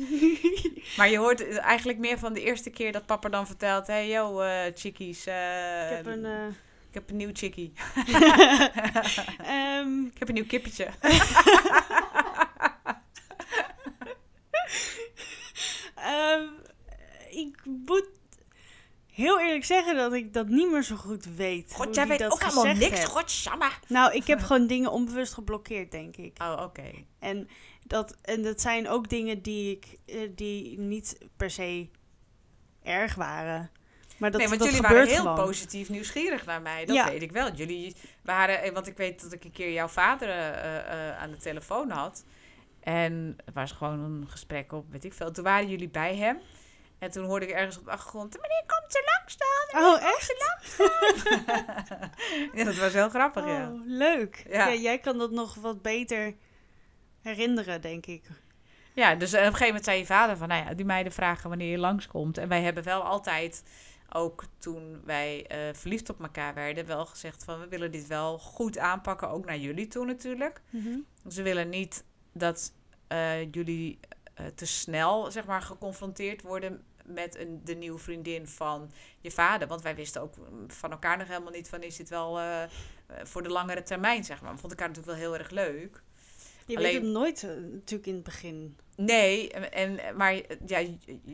maar 0.97 1.09
je 1.09 1.17
hoort 1.17 1.57
eigenlijk 1.57 1.97
meer 1.99 2.19
van 2.19 2.33
de 2.33 2.41
eerste 2.43 2.69
keer 2.69 2.91
dat 2.91 3.05
papa 3.05 3.29
dan 3.29 3.47
vertelt, 3.47 3.87
hé 3.87 3.93
hey, 3.93 4.07
yo 4.09 4.39
eh 4.39 4.71
chickies, 4.75 5.25
eh, 5.25 5.89
ik 5.89 5.95
heb 5.95 6.05
een. 6.05 6.25
eh, 6.25 6.45
ik 6.87 6.93
heb 6.93 7.09
een 7.09 7.15
nieuw 7.17 7.29
chickie. 7.33 7.73
ehm, 9.43 10.05
Ik 10.13 10.19
heb 10.19 10.27
een 10.27 10.33
nieuw 10.33 10.45
kippetje. 10.47 10.87
Ehm, 15.95 16.43
ik 17.29 17.55
moet 17.65 18.07
heel 19.19 19.39
eerlijk 19.39 19.65
zeggen 19.65 19.95
dat 19.95 20.13
ik 20.13 20.33
dat 20.33 20.47
niet 20.47 20.71
meer 20.71 20.83
zo 20.83 20.95
goed 20.95 21.25
weet. 21.25 21.73
God, 21.73 21.95
jij 21.95 22.07
weet 22.07 22.23
ook 22.23 22.43
helemaal 22.43 22.75
niks. 22.75 23.05
Godsamme. 23.05 23.69
Nou, 23.87 24.13
ik 24.13 24.27
heb 24.27 24.39
gewoon 24.47 24.67
dingen 24.67 24.91
onbewust 24.91 25.33
geblokkeerd, 25.33 25.91
denk 25.91 26.17
ik. 26.17 26.37
Oh, 26.41 26.61
oké. 26.63 26.91
En 27.19 27.49
dat, 27.83 28.15
en 28.21 28.41
dat 28.41 28.61
zijn 28.61 28.87
ook 28.87 29.09
dingen 29.09 29.41
die 29.41 29.71
ik 29.71 29.97
eh, 30.05 30.29
die 30.35 30.79
niet 30.79 31.17
per 31.37 31.49
se 31.51 31.87
erg 32.83 33.15
waren. 33.15 33.71
Maar 34.17 34.31
dat, 34.31 34.39
nee, 34.39 34.49
want 34.49 34.59
dat 34.59 34.69
jullie 34.69 34.87
waren 34.87 35.07
heel 35.07 35.15
gewoon. 35.15 35.35
positief 35.35 35.89
nieuwsgierig 35.89 36.45
naar 36.45 36.61
mij. 36.61 36.85
Dat 36.85 36.95
Ja. 36.95 37.09
weet 37.09 37.21
ik 37.21 37.31
wel. 37.31 37.51
Jullie 37.53 37.95
waren, 38.23 38.61
eh, 38.61 38.73
want 38.73 38.87
ik 38.87 38.97
weet 38.97 39.21
dat 39.21 39.31
ik 39.33 39.43
een 39.43 39.51
keer 39.51 39.71
jouw 39.71 39.87
vader 39.87 40.29
eh, 40.29 41.17
aan 41.17 41.31
de 41.31 41.37
telefoon 41.37 41.89
had. 41.89 42.25
En 42.79 43.37
het 43.45 43.53
was 43.53 43.71
gewoon 43.71 43.99
een 43.99 44.27
gesprek 44.29 44.71
op, 44.71 44.85
weet 44.91 45.03
ik 45.03 45.13
veel. 45.13 45.31
Toen 45.31 45.43
waren 45.43 45.69
jullie 45.69 45.89
bij 45.89 46.15
hem. 46.15 46.37
En 46.99 47.11
toen 47.11 47.25
hoorde 47.25 47.45
ik 47.45 47.51
ergens 47.51 47.77
op 47.77 47.85
de 47.85 47.91
achtergrond, 47.91 48.37
meneer 48.41 48.63
komt 48.67 48.95
er 48.95 49.03
langs 49.15 49.37
dan. 49.37 49.83
Oh, 49.83 50.03
echt? 50.03 50.35
ja, 52.57 52.63
dat 52.63 52.75
was 52.75 52.93
heel 52.93 53.09
grappig, 53.09 53.45
ja. 53.45 53.69
Oh, 53.69 53.81
leuk. 53.85 54.45
Ja. 54.49 54.67
Ja. 54.67 54.73
jij 54.73 54.99
kan 54.99 55.17
dat 55.17 55.31
nog 55.31 55.55
wat 55.55 55.81
beter 55.81 56.35
herinneren, 57.21 57.81
denk 57.81 58.05
ik. 58.05 58.23
Ja, 58.93 59.15
dus 59.15 59.33
op 59.33 59.39
een 59.39 59.45
gegeven 59.45 59.65
moment 59.65 59.85
zei 59.85 59.97
je 59.97 60.05
vader 60.05 60.37
van, 60.37 60.47
nou 60.47 60.65
ja, 60.65 60.73
die 60.73 60.85
meiden 60.85 61.11
vragen 61.11 61.49
wanneer 61.49 61.71
je 61.71 61.77
langskomt. 61.77 62.37
En 62.37 62.47
wij 62.47 62.61
hebben 62.61 62.83
wel 62.83 63.01
altijd, 63.01 63.63
ook 64.09 64.43
toen 64.57 65.01
wij 65.05 65.45
eh, 65.47 65.73
verliefd 65.73 66.09
op 66.09 66.21
elkaar 66.21 66.53
werden, 66.53 66.85
wel 66.85 67.05
gezegd 67.05 67.43
van, 67.43 67.59
we 67.59 67.67
willen 67.67 67.91
dit 67.91 68.07
wel 68.07 68.39
goed 68.39 68.77
aanpakken. 68.77 69.29
Ook 69.29 69.45
naar 69.45 69.57
jullie 69.57 69.87
toe 69.87 70.05
natuurlijk. 70.05 70.61
Ze 71.27 71.41
willen 71.41 71.69
niet 71.69 72.03
dat 72.33 72.73
eh, 73.07 73.51
jullie 73.51 73.99
eh, 74.33 74.45
te 74.45 74.65
snel, 74.65 75.31
zeg 75.31 75.45
maar, 75.45 75.61
geconfronteerd 75.61 76.41
worden 76.41 76.83
met 77.09 77.37
een, 77.37 77.61
de 77.63 77.73
nieuwe 77.75 77.99
vriendin 77.99 78.47
van 78.47 78.91
je 79.19 79.31
vader. 79.31 79.67
Want 79.67 79.81
wij 79.81 79.95
wisten 79.95 80.21
ook 80.21 80.37
mm, 80.37 80.71
van 80.71 80.91
elkaar 80.91 81.17
nog 81.17 81.27
helemaal 81.27 81.51
niet 81.51 81.69
van, 81.69 81.81
is 81.83 81.95
dit 81.95 82.09
wel 82.09 82.39
eh, 82.39 82.63
eh, 82.63 82.69
voor 83.23 83.43
de 83.43 83.49
langere 83.49 83.83
termijn, 83.83 84.23
zeg 84.23 84.41
maar. 84.41 84.53
We 84.53 84.59
vonden 84.59 84.77
elkaar 84.77 84.95
natuurlijk 84.95 85.19
wel 85.19 85.29
heel 85.29 85.39
erg 85.39 85.49
leuk. 85.49 86.03
Je 86.65 86.77
Alleen- 86.77 86.91
weet 86.91 87.01
het 87.01 87.11
nooit 87.11 87.43
eh, 87.43 87.49
natuurlijk 87.49 88.07
in 88.07 88.15
het 88.15 88.23
begin. 88.23 88.77
Nee, 88.95 89.51
en, 89.51 90.17
maar 90.17 90.41
ja, 90.65 90.83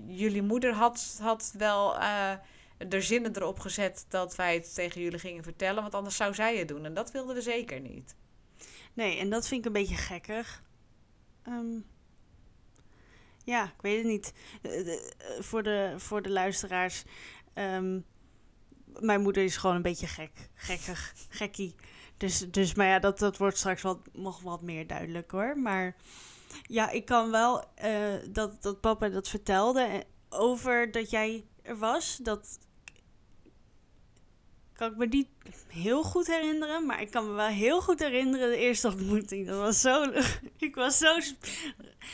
jullie 0.08 0.41
moeder 0.41 0.74
had, 0.74 1.17
had 1.22 1.53
wel 1.58 1.98
eh 1.98 2.34
er 2.77 3.03
zinnen 3.03 3.36
erop 3.36 3.60
gezet 3.60 4.05
dat 4.10 4.36
wij 4.36 4.53
het 4.53 4.74
tegen 4.74 5.01
jullie 5.01 5.20
gingen 5.20 5.44
vertellen, 5.44 5.82
want 5.82 5.96
anders 5.96 6.15
zou 6.15 6.34
zij 6.34 6.58
het 6.58 6.67
doen. 6.67 6.86
En 6.86 6.94
dat 6.94 7.12
wilden 7.12 7.36
we 7.36 7.41
zeker 7.41 7.79
niet. 7.79 8.15
Nee, 8.94 9.17
en 9.17 9.29
dat 9.29 9.48
vind 9.48 9.60
ik 9.60 9.65
een 9.65 9.82
beetje 9.82 9.96
gekkig. 9.96 10.63
Ehm, 11.44 11.79
ja, 13.45 13.63
ik 13.63 13.81
weet 13.81 13.97
het 13.97 14.05
niet. 14.07 14.33
Eh, 14.61 14.71
de- 14.71 15.13
eh, 15.17 15.41
voor, 15.43 15.63
de, 15.63 15.93
voor 15.97 16.21
de 16.21 16.29
luisteraars. 16.31 17.03
ehm, 17.53 17.99
mijn 18.99 19.21
moeder 19.21 19.43
is 19.43 19.57
gewoon 19.57 19.75
een 19.75 19.81
beetje 19.81 20.07
gek. 20.07 20.49
Gekkig. 20.55 21.13
Gekkie. 21.29 21.75
Dus, 22.17 22.39
dus 22.51 22.73
maar 22.73 22.87
ja, 22.87 22.99
dat, 22.99 23.19
dat 23.19 23.37
wordt 23.37 23.57
straks 23.57 23.81
wat, 23.81 23.99
nog 24.13 24.41
wat 24.41 24.61
meer 24.61 24.87
duidelijk 24.87 25.31
hoor. 25.31 25.57
Maar 25.59 25.95
ja, 26.67 26.89
ik 26.89 27.05
kan 27.05 27.31
wel 27.31 27.63
eh, 27.75 28.13
dat, 28.29 28.61
dat 28.63 28.81
papa 28.81 29.09
dat 29.09 29.29
vertelde 29.29 29.81
eh, 29.81 29.99
over 30.29 30.91
dat 30.91 31.09
jij 31.09 31.45
er 31.61 31.77
was. 31.77 32.17
Dat 32.21 32.59
kan 34.75 34.91
ik 34.91 34.98
me 34.98 35.05
niet 35.05 35.27
heel 35.67 36.03
goed 36.03 36.27
herinneren, 36.27 36.86
maar 36.86 37.01
ik 37.01 37.12
kan 37.12 37.27
me 37.27 37.34
wel 37.34 37.48
heel 37.48 37.82
goed 37.82 38.00
herinneren 38.00 38.50
de 38.50 38.58
eerste 38.58 38.88
ontmoeting. 38.88 39.48
Dat 39.48 39.60
was 39.60 39.82
zo, 39.82 40.12
ik 40.58 40.75
was 40.75 40.98
zo, 40.98 41.17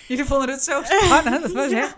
Jullie 0.07 0.25
vonden 0.25 0.49
het 0.49 0.63
zo 0.63 0.81
spannend. 0.83 1.41
Dat 1.41 1.51
was 1.51 1.71
echt. 1.83 1.97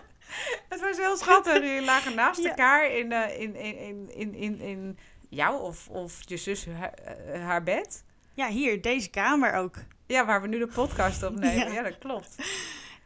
Het 0.68 0.80
was 0.80 0.96
heel 0.96 1.16
schattig. 1.16 1.52
Jullie 1.52 1.82
lagen 1.82 2.14
naast 2.14 2.40
Ja. 2.42 2.48
elkaar 2.48 2.90
in, 2.90 3.12
eh, 3.12 3.40
in, 3.40 3.54
in, 3.56 3.78
in, 3.78 4.08
in, 4.14 4.34
in, 4.34 4.60
in 4.60 4.98
jou 5.28 5.60
of, 5.62 5.88
of 5.88 6.18
je 6.24 6.36
zus 6.36 6.66
haar, 6.66 6.92
eh, 6.92 7.40
haar 7.44 7.62
bed. 7.62 8.04
ja 8.34 8.48
hier, 8.48 8.82
deze 8.82 9.10
kamer 9.10 9.52
ook. 9.54 9.74
Ja, 10.06 10.26
waar 10.26 10.42
we 10.42 10.48
nu 10.48 10.58
de 10.58 10.66
podcast 10.66 11.22
opnemen. 11.22 11.66
Ja. 11.66 11.72
Ja, 11.72 11.82
dat 11.82 11.98
klopt. 11.98 12.34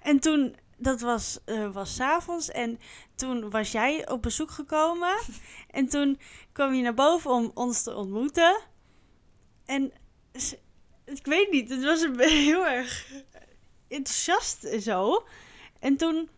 En 0.02 0.18
toen, 0.20 0.56
dat 0.78 1.00
was, 1.00 1.38
eh 1.44 1.72
was 1.72 1.94
's 1.94 2.00
avonds 2.00 2.50
en 2.50 2.80
toen 3.14 3.50
was 3.50 3.72
jij 3.72 4.08
op 4.08 4.22
bezoek 4.22 4.50
gekomen. 4.50 5.18
en 5.70 5.88
toen 5.88 6.20
kwam 6.52 6.74
je 6.74 6.82
naar 6.82 6.94
boven 6.94 7.30
om 7.30 7.50
ons 7.54 7.82
te 7.82 7.94
ontmoeten. 7.94 8.60
En 9.66 9.92
ik 11.04 11.26
weet 11.26 11.50
niet, 11.50 11.70
het 11.70 11.84
was 11.84 12.06
heel 12.30 12.66
erg 12.66 13.06
enthousiast 13.88 14.64
en 14.64 14.80
zo. 14.80 15.26
En 15.80 15.96
toen... 15.96 16.28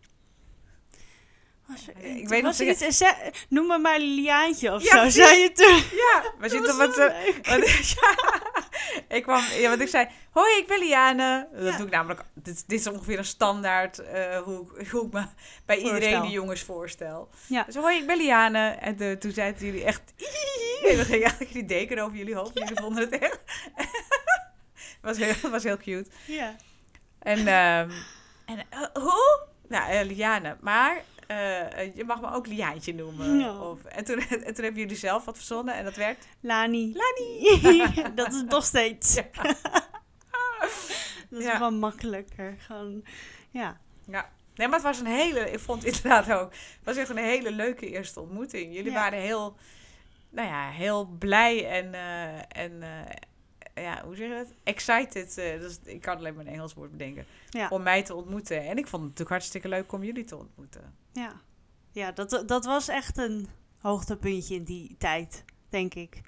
Was 1.67 1.89
er, 1.89 2.05
Ik 2.05 2.19
toen 2.19 2.29
weet 2.29 2.43
nog 2.43 2.59
was 2.59 2.61
iets, 2.61 3.03
noem 3.49 3.67
me 3.67 3.79
maar 3.79 3.99
Liliaantje 3.99 4.75
of 4.75 4.83
Ja, 4.83 5.03
zo, 5.03 5.11
zei 5.23 5.41
je 5.41 5.53
toen. 5.53 5.99
Ja, 5.99 6.35
we 6.39 6.49
zitten 6.49 6.77
wat. 6.77 6.97
ja, 6.97 8.50
ik 9.09 9.23
kwam, 9.23 9.43
ja, 9.59 9.69
want 9.69 9.81
ik 9.81 9.89
zei, 9.89 10.09
hoi, 10.31 10.57
ik 10.59 10.67
ben 10.67 10.79
Liane. 10.79 11.49
Dat 11.53 11.65
Ja. 11.73 11.77
doe 11.77 11.87
ik 11.87 11.93
namelijk, 11.93 12.23
dit, 12.35 12.65
dit 12.69 12.81
is 12.81 12.87
ongeveer 12.87 13.19
een 13.19 13.25
standaard 13.25 13.99
eh, 13.99 14.39
hoe, 14.39 14.67
ik- 14.79 14.89
hoe 14.89 15.07
ik 15.07 15.13
me 15.13 15.25
bij 15.67 15.77
iedereen 15.77 16.23
die 16.23 16.31
jongens 16.31 16.63
voorstel. 16.63 17.29
Ja. 17.47 17.63
Dus 17.63 17.75
hoi, 17.77 17.97
ik 17.99 18.07
ben 18.07 18.17
Liane. 18.17 18.69
En 18.69 18.97
de, 18.97 19.17
toen 19.19 19.33
zeiden 19.33 19.65
jullie 19.67 19.85
echt, 19.85 20.13
en 20.91 20.97
dan 20.97 21.05
ging 21.05 21.23
eigenlijk 21.23 21.53
die 21.53 21.65
deken 21.65 21.99
over 21.99 22.17
jullie 22.17 22.35
hoofd. 22.35 22.59
Jullie 22.59 22.77
vonden 22.81 23.03
het 23.11 23.19
echt. 23.19 23.41
Het 23.75 23.89
was 25.11 25.17
heel, 25.17 25.51
was 25.51 25.63
heel 25.63 25.77
cute. 25.77 26.11
Ja. 26.27 26.55
En, 27.19 27.39
ehm, 27.39 27.91
en 28.47 28.59
eh, 28.71 28.81
hoe? 29.03 29.47
Nou, 29.69 29.91
eh, 29.91 30.05
Liane. 30.07 30.57
Maar 30.61 31.03
eh, 31.31 31.95
je 31.95 32.05
mag 32.05 32.21
me 32.21 32.33
ook 32.33 32.47
Liaantje 32.47 32.95
noemen. 32.95 33.51
Of, 33.71 33.85
en, 33.85 34.05
toen, 34.05 34.19
en 34.47 34.55
toen 34.55 34.65
hebben 34.65 34.81
jullie 34.81 34.97
zelf 34.97 35.25
wat 35.25 35.37
verzonnen 35.37 35.75
en 35.75 35.85
dat 35.85 35.97
werd... 35.97 36.27
Lani. 36.41 36.95
Lani. 36.97 37.93
dat 38.15 38.33
is 38.33 38.43
nog 38.49 38.65
steeds. 38.65 39.15
Ja. 39.15 39.25
Dat 41.31 41.41
is 41.41 41.59
wel 41.59 41.73
makkelijker. 41.73 42.57
Gewoon, 42.59 43.05
ja. 43.51 43.81
Ja. 44.07 44.31
Nee, 44.55 44.69
maar 44.69 44.77
het 44.77 44.87
was 44.87 45.01
een 45.01 45.07
hele... 45.07 45.51
Ik 45.51 45.59
vond 45.59 45.85
het 45.85 45.97
inderdaad 45.97 46.33
ook... 46.33 46.51
Het 46.53 46.85
was 46.85 46.97
echt 46.97 47.09
een 47.09 47.17
hele 47.17 47.51
leuke 47.51 47.91
eerste 47.91 48.21
ontmoeting. 48.21 48.75
Jullie 48.75 48.93
waren 48.93 49.19
heel... 49.19 49.57
Nou 50.31 50.49
ja, 50.49 50.71
heel 50.71 51.07
blij 51.07 51.69
en... 51.69 51.95
eh, 51.95 52.63
en 52.65 52.83
eh, 52.83 53.15
ja, 53.81 54.05
hoe 54.05 54.17
zeg 54.17 54.29
je 54.29 54.35
dat? 54.35 54.55
Excited. 54.63 55.39
eh, 55.39 55.61
dus 55.61 55.79
ik 55.85 56.01
kan 56.01 56.17
alleen 56.17 56.35
maar 56.35 56.47
een 56.47 56.53
Engels 56.53 56.75
woord 56.75 56.91
bedenken. 56.91 57.25
Ja. 57.49 57.69
Om 57.69 57.83
mij 57.83 58.03
te 58.03 58.15
ontmoeten. 58.15 58.67
En 58.67 58.79
ik 58.79 58.87
vond 58.87 58.93
het 58.93 59.03
natuurlijk 59.03 59.31
hartstikke 59.31 59.69
leuk 59.69 59.93
om 59.93 60.05
jullie 60.05 60.25
te 60.25 60.37
ontmoeten. 60.37 60.95
ja. 61.13 61.33
ja 61.93 62.13
dat, 62.13 62.43
dat 62.47 62.65
was 62.65 62.89
echt 62.89 63.19
een 63.19 63.49
hoogtepuntje 63.79 64.55
in 64.55 64.65
die 64.65 64.95
tijd, 64.99 65.45
denk 65.69 65.95
ik. 65.95 66.21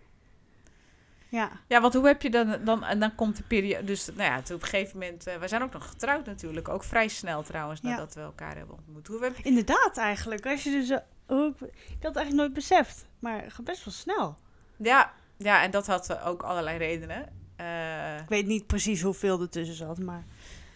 Ja. 1.28 1.50
Ja, 1.68 1.80
want 1.80 1.94
hoe 1.94 2.06
heb 2.06 2.22
je 2.22 2.30
dan, 2.30 2.64
dan 2.64 2.84
en 2.84 3.00
dan 3.00 3.14
komt 3.14 3.36
de 3.36 3.42
periode, 3.42 3.84
dus 3.84 4.06
nou 4.06 4.22
ja, 4.22 4.42
toen 4.42 4.56
op 4.56 4.62
een 4.62 4.68
gegeven 4.68 4.98
moment, 4.98 5.28
uh, 5.28 5.34
we 5.34 5.48
zijn 5.48 5.62
ook 5.62 5.72
nog 5.72 5.88
getrouwd 5.88 6.26
natuurlijk, 6.26 6.68
ook 6.68 6.84
vrij 6.84 7.08
snel 7.08 7.42
trouwens, 7.42 7.80
nadat 7.80 8.14
we 8.14 8.20
elkaar 8.20 8.56
hebben 8.56 8.76
ontmoet. 8.76 9.06
Hoe 9.06 9.22
heb 9.22 9.36
je... 9.36 9.42
Inderdaad 9.42 9.96
eigenlijk, 9.96 10.46
als 10.46 10.62
je 10.62 10.70
dus, 10.70 10.90
uh, 10.90 10.98
ik 10.98 11.02
had 11.28 12.14
het 12.14 12.16
eigenlijk 12.16 12.32
nooit 12.32 12.52
beseft, 12.52 13.06
maar 13.18 13.56
best 13.62 13.84
wel 13.84 13.94
snel. 13.94 14.36
Ja, 14.76 15.12
ja, 15.36 15.62
en 15.62 15.70
dat 15.70 15.86
had 15.86 16.10
uh, 16.10 16.26
ook 16.26 16.42
allerlei 16.42 16.78
redenen. 16.78 17.41
Ik 18.20 18.28
weet 18.28 18.46
niet 18.46 18.66
precies 18.66 19.02
hoeveel 19.02 19.40
er 19.40 19.50
tussen 19.50 19.76
zat, 19.76 19.98
maar... 19.98 20.24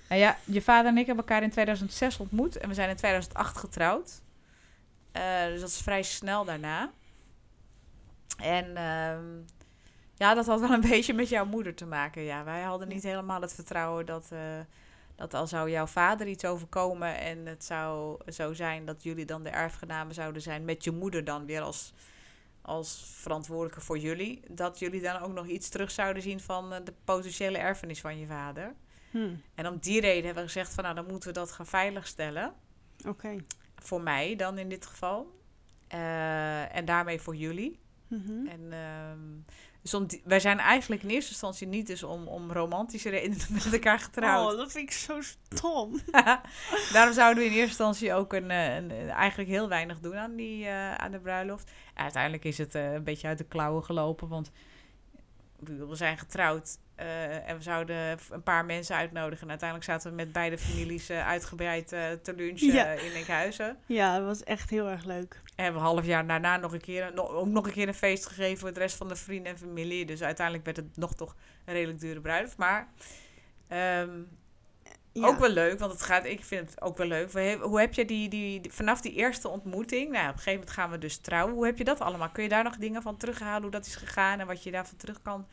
Nou 0.09 0.21
ja, 0.21 0.37
je 0.45 0.63
vader 0.63 0.91
en 0.91 0.99
ik 0.99 1.07
hebben 1.07 1.25
elkaar 1.25 1.43
in 1.43 1.51
2006 1.51 2.19
ontmoet 2.19 2.57
en 2.57 2.69
we 2.69 2.75
zijn 2.75 2.89
in 2.89 2.97
2008 2.97 3.57
getrouwd. 3.57 4.23
dus 5.49 5.61
dat 5.61 5.69
is 5.69 5.81
vrij 5.81 6.03
snel 6.03 6.45
daarna. 6.45 6.91
En 8.39 8.77
ehm, 8.77 9.25
ja, 10.15 10.35
dat 10.35 10.47
had 10.47 10.61
wel 10.61 10.71
een 10.71 10.89
beetje 10.91 11.15
met 11.15 11.29
jouw 11.29 11.45
moeder 11.45 11.75
te 11.75 11.87
maken. 11.87 12.23
Ja, 12.23 12.45
wij 12.45 12.63
hadden 12.63 12.89
niet 12.89 13.03
helemaal 13.03 13.41
het 13.41 13.55
vertrouwen 13.55 14.07
dat, 14.07 14.29
uh, 14.33 14.41
dat 15.17 15.35
al 15.35 15.47
zou 15.47 15.71
jouw 15.71 15.87
vader 15.87 16.27
iets 16.27 16.45
overkomen 16.45 17.19
en 17.19 17.47
het 17.47 17.65
zou 17.65 18.19
zo 18.33 18.53
zijn 18.53 18.85
dat 18.85 19.03
jullie 19.03 19.25
dan 19.25 19.43
de 19.43 19.51
erfgenamen 19.51 20.15
zouden 20.15 20.43
zijn 20.43 20.65
met 20.65 20.85
je 20.85 20.91
moeder 20.91 21.25
dan 21.25 21.47
weer 21.47 21.61
als, 21.61 21.93
als 22.67 23.05
verantwoordelijke 23.15 23.81
voor 23.81 23.99
jullie, 23.99 24.41
dat 24.51 24.79
jullie 24.79 25.01
dan 25.01 25.21
ook 25.21 25.33
nog 25.33 25.47
iets 25.47 25.69
terug 25.69 25.91
zouden 25.91 26.23
zien 26.23 26.41
van 26.41 26.73
uh, 26.73 26.79
de 26.85 26.93
potentiële 27.05 27.59
erfenis 27.59 28.01
van 28.01 28.19
je 28.19 28.27
vader. 28.27 28.75
Hmm. 29.11 29.43
En 29.55 29.69
om 29.69 29.79
die 29.79 30.01
reden 30.01 30.25
hebben 30.25 30.43
we 30.43 30.49
gezegd 30.49 30.75
van 30.75 30.85
nou 30.85 30.97
dan 30.97 31.07
moeten 31.07 31.29
we 31.29 31.35
dat 31.35 31.53
gaan 31.53 31.67
veiligstellen. 31.67 32.55
Oké. 33.07 33.37
Voor 33.77 34.01
mij 34.01 34.37
dan 34.37 34.59
in 34.59 34.69
dit 34.69 34.87
geval. 34.87 35.35
Uh, 35.95 36.77
en 36.77 36.85
daarmee 36.85 37.21
voor 37.21 37.37
jullie. 37.37 37.79
Mm 38.09 38.23
-hmm. 38.27 38.47
En 38.47 38.61
uh, 38.61 39.43
dus 39.87 39.95
om 39.95 40.07
die, 40.07 40.23
wij 40.25 40.41
zijn 40.41 40.59
eigenlijk 40.59 41.03
in 41.03 41.09
eerste 41.09 41.31
instantie 41.31 41.67
niet 41.67 41.87
dus 41.87 42.03
om, 42.03 42.29
om 42.29 42.53
romantische 42.53 43.09
redenen 43.09 43.47
met 43.53 43.73
elkaar 43.73 43.99
getrouwd. 43.99 44.53
Oh, 44.53 44.59
dat 44.59 44.73
vind 44.73 44.89
ik 44.89 44.97
zo 44.97 45.21
stom. 45.21 46.01
Daarom 46.93 47.15
zouden 47.15 47.43
we 47.43 47.49
in 47.49 47.57
eerste 47.57 47.69
instantie 47.69 48.15
ook 48.15 48.33
een, 48.33 48.51
een, 48.51 48.91
een 48.91 49.09
eigenlijk 49.09 49.49
heel 49.49 49.69
weinig 49.69 50.01
doen 50.01 50.17
aan, 50.17 50.37
die, 50.37 50.65
uh, 50.65 50.95
aan 50.95 51.11
de 51.11 51.21
bruiloft. 51.21 51.71
En 51.95 52.03
uiteindelijk 52.03 52.45
is 52.45 52.59
het 52.59 52.75
uh, 52.75 52.93
een 52.93 53.05
beetje 53.05 53.29
uit 53.29 53.39
de 53.39 53.45
klauwen 53.45 53.85
gelopen, 53.85 54.29
want 54.29 54.51
we 55.69 55.95
zijn 55.95 56.19
getrouwd 56.19 56.79
uh, 57.01 57.49
en 57.49 57.57
we 57.57 57.63
zouden 57.63 58.19
een 58.31 58.43
paar 58.43 58.65
mensen 58.65 58.97
uitnodigen. 58.97 59.43
En 59.43 59.49
uiteindelijk 59.49 59.91
zaten 59.91 60.11
we 60.11 60.17
met 60.17 60.33
beide 60.33 60.59
families 60.59 61.11
uh, 61.11 61.27
uitgebreid 61.27 61.93
uh, 61.93 62.01
te 62.23 62.35
lunchen 62.35 62.73
ja. 62.73 62.87
in 62.87 63.13
Enkhuizen. 63.13 63.77
Ja, 63.87 64.17
dat 64.17 64.27
was 64.27 64.45
echt 64.45 64.71
heel 64.71 64.89
erg 64.89 65.05
leuk. 65.05 65.35
En 65.35 65.55
we 65.57 65.63
hebben 65.63 65.81
een 65.81 65.87
half 65.87 66.07
jaar 66.07 66.27
daarna 66.27 66.57
nog 66.57 66.73
een 66.73 66.81
keer, 66.81 67.11
nog, 67.15 67.29
ook 67.29 67.47
nog 67.47 67.67
een 67.67 67.73
keer 67.73 67.89
een 67.89 67.95
feest 67.95 68.27
gegeven 68.27 68.59
voor 68.59 68.73
de 68.73 68.81
rest 68.81 68.97
van 68.97 69.09
de 69.09 69.17
vrienden 69.17 69.53
en 69.53 69.59
familie. 69.59 70.05
Dus 70.05 70.23
uiteindelijk 70.23 70.65
werd 70.65 70.77
het 70.77 70.97
nog 70.97 71.15
toch 71.15 71.37
een 71.65 71.75
redelijk 71.75 72.01
dure 72.01 72.21
bruiloft. 72.21 72.57
Maar 72.57 72.89
um, 74.01 74.29
ja. 75.21 75.27
ook 75.27 75.39
wel 75.39 75.51
leuk, 75.51 75.79
want 75.79 75.93
het 75.93 76.03
gaat, 76.03 76.25
ik 76.25 76.45
vind 76.45 76.71
het 76.71 76.83
ook 76.83 76.97
wel 76.97 77.07
leuk. 77.07 77.33
Hoe 77.61 77.81
heb 77.81 77.95
je 77.95 78.05
die, 78.05 78.29
die, 78.29 78.61
die 78.61 78.73
vanaf 78.73 79.01
die 79.01 79.13
eerste 79.13 79.49
ontmoeting, 79.49 80.11
nou, 80.11 80.25
op 80.25 80.33
een 80.33 80.39
gegeven 80.39 80.53
moment 80.53 80.71
gaan 80.71 80.91
we 80.91 80.99
dus 80.99 81.17
trouwen. 81.17 81.55
Hoe 81.55 81.67
heb 81.67 81.79
je 81.79 81.85
dat 81.85 82.01
allemaal? 82.01 82.31
Kun 82.31 82.43
je 82.43 82.49
daar 82.49 82.65
nog 82.65 82.77
dingen 82.77 83.03
van 83.03 83.17
terughalen, 83.17 83.63
hoe 83.63 83.71
dat 83.71 83.87
is 83.87 83.97
gegaan 83.97 84.41
en 84.41 84.47
wat 84.47 84.63
je 84.63 84.71
daarvan 84.71 84.97
terug 84.97 85.23
kan 85.23 85.47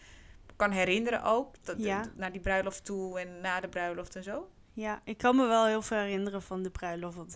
kan 0.55 0.71
herinneren 0.71 1.23
ook. 1.23 1.55
Dat, 1.63 1.75
ja. 1.79 2.05
Naar 2.15 2.31
die 2.31 2.41
bruiloft 2.41 2.85
toe 2.85 3.19
en 3.19 3.41
na 3.41 3.59
de 3.59 3.67
bruiloft 3.67 4.15
en 4.15 4.23
zo. 4.23 4.49
Ja, 4.73 5.01
ik 5.03 5.17
kan 5.17 5.35
me 5.35 5.47
wel 5.47 5.65
heel 5.65 5.81
veel 5.81 5.97
herinneren 5.97 6.41
van 6.41 6.63
de 6.63 6.69
bruiloft. 6.69 7.15
Want 7.15 7.35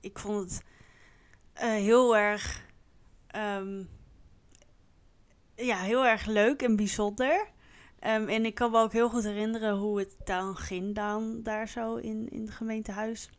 ik 0.00 0.18
vond 0.18 0.50
het 0.50 0.62
uh, 1.54 1.70
heel 1.70 2.16
erg... 2.16 2.66
Um, 3.36 3.88
ja, 5.54 5.76
heel 5.76 6.06
erg 6.06 6.26
leuk 6.26 6.62
en 6.62 6.76
bijzonder. 6.76 7.48
Um, 8.06 8.28
en 8.28 8.44
ik 8.44 8.54
kan 8.54 8.70
me 8.70 8.78
ook 8.78 8.92
heel 8.92 9.08
goed 9.08 9.24
herinneren 9.24 9.76
hoe 9.76 9.98
het 9.98 10.16
dan 10.24 10.56
ging 10.56 10.94
dan 10.94 11.42
daar 11.42 11.68
zo 11.68 11.96
in, 11.96 12.30
in 12.30 12.40
het 12.40 12.50
gemeentehuis. 12.50 13.30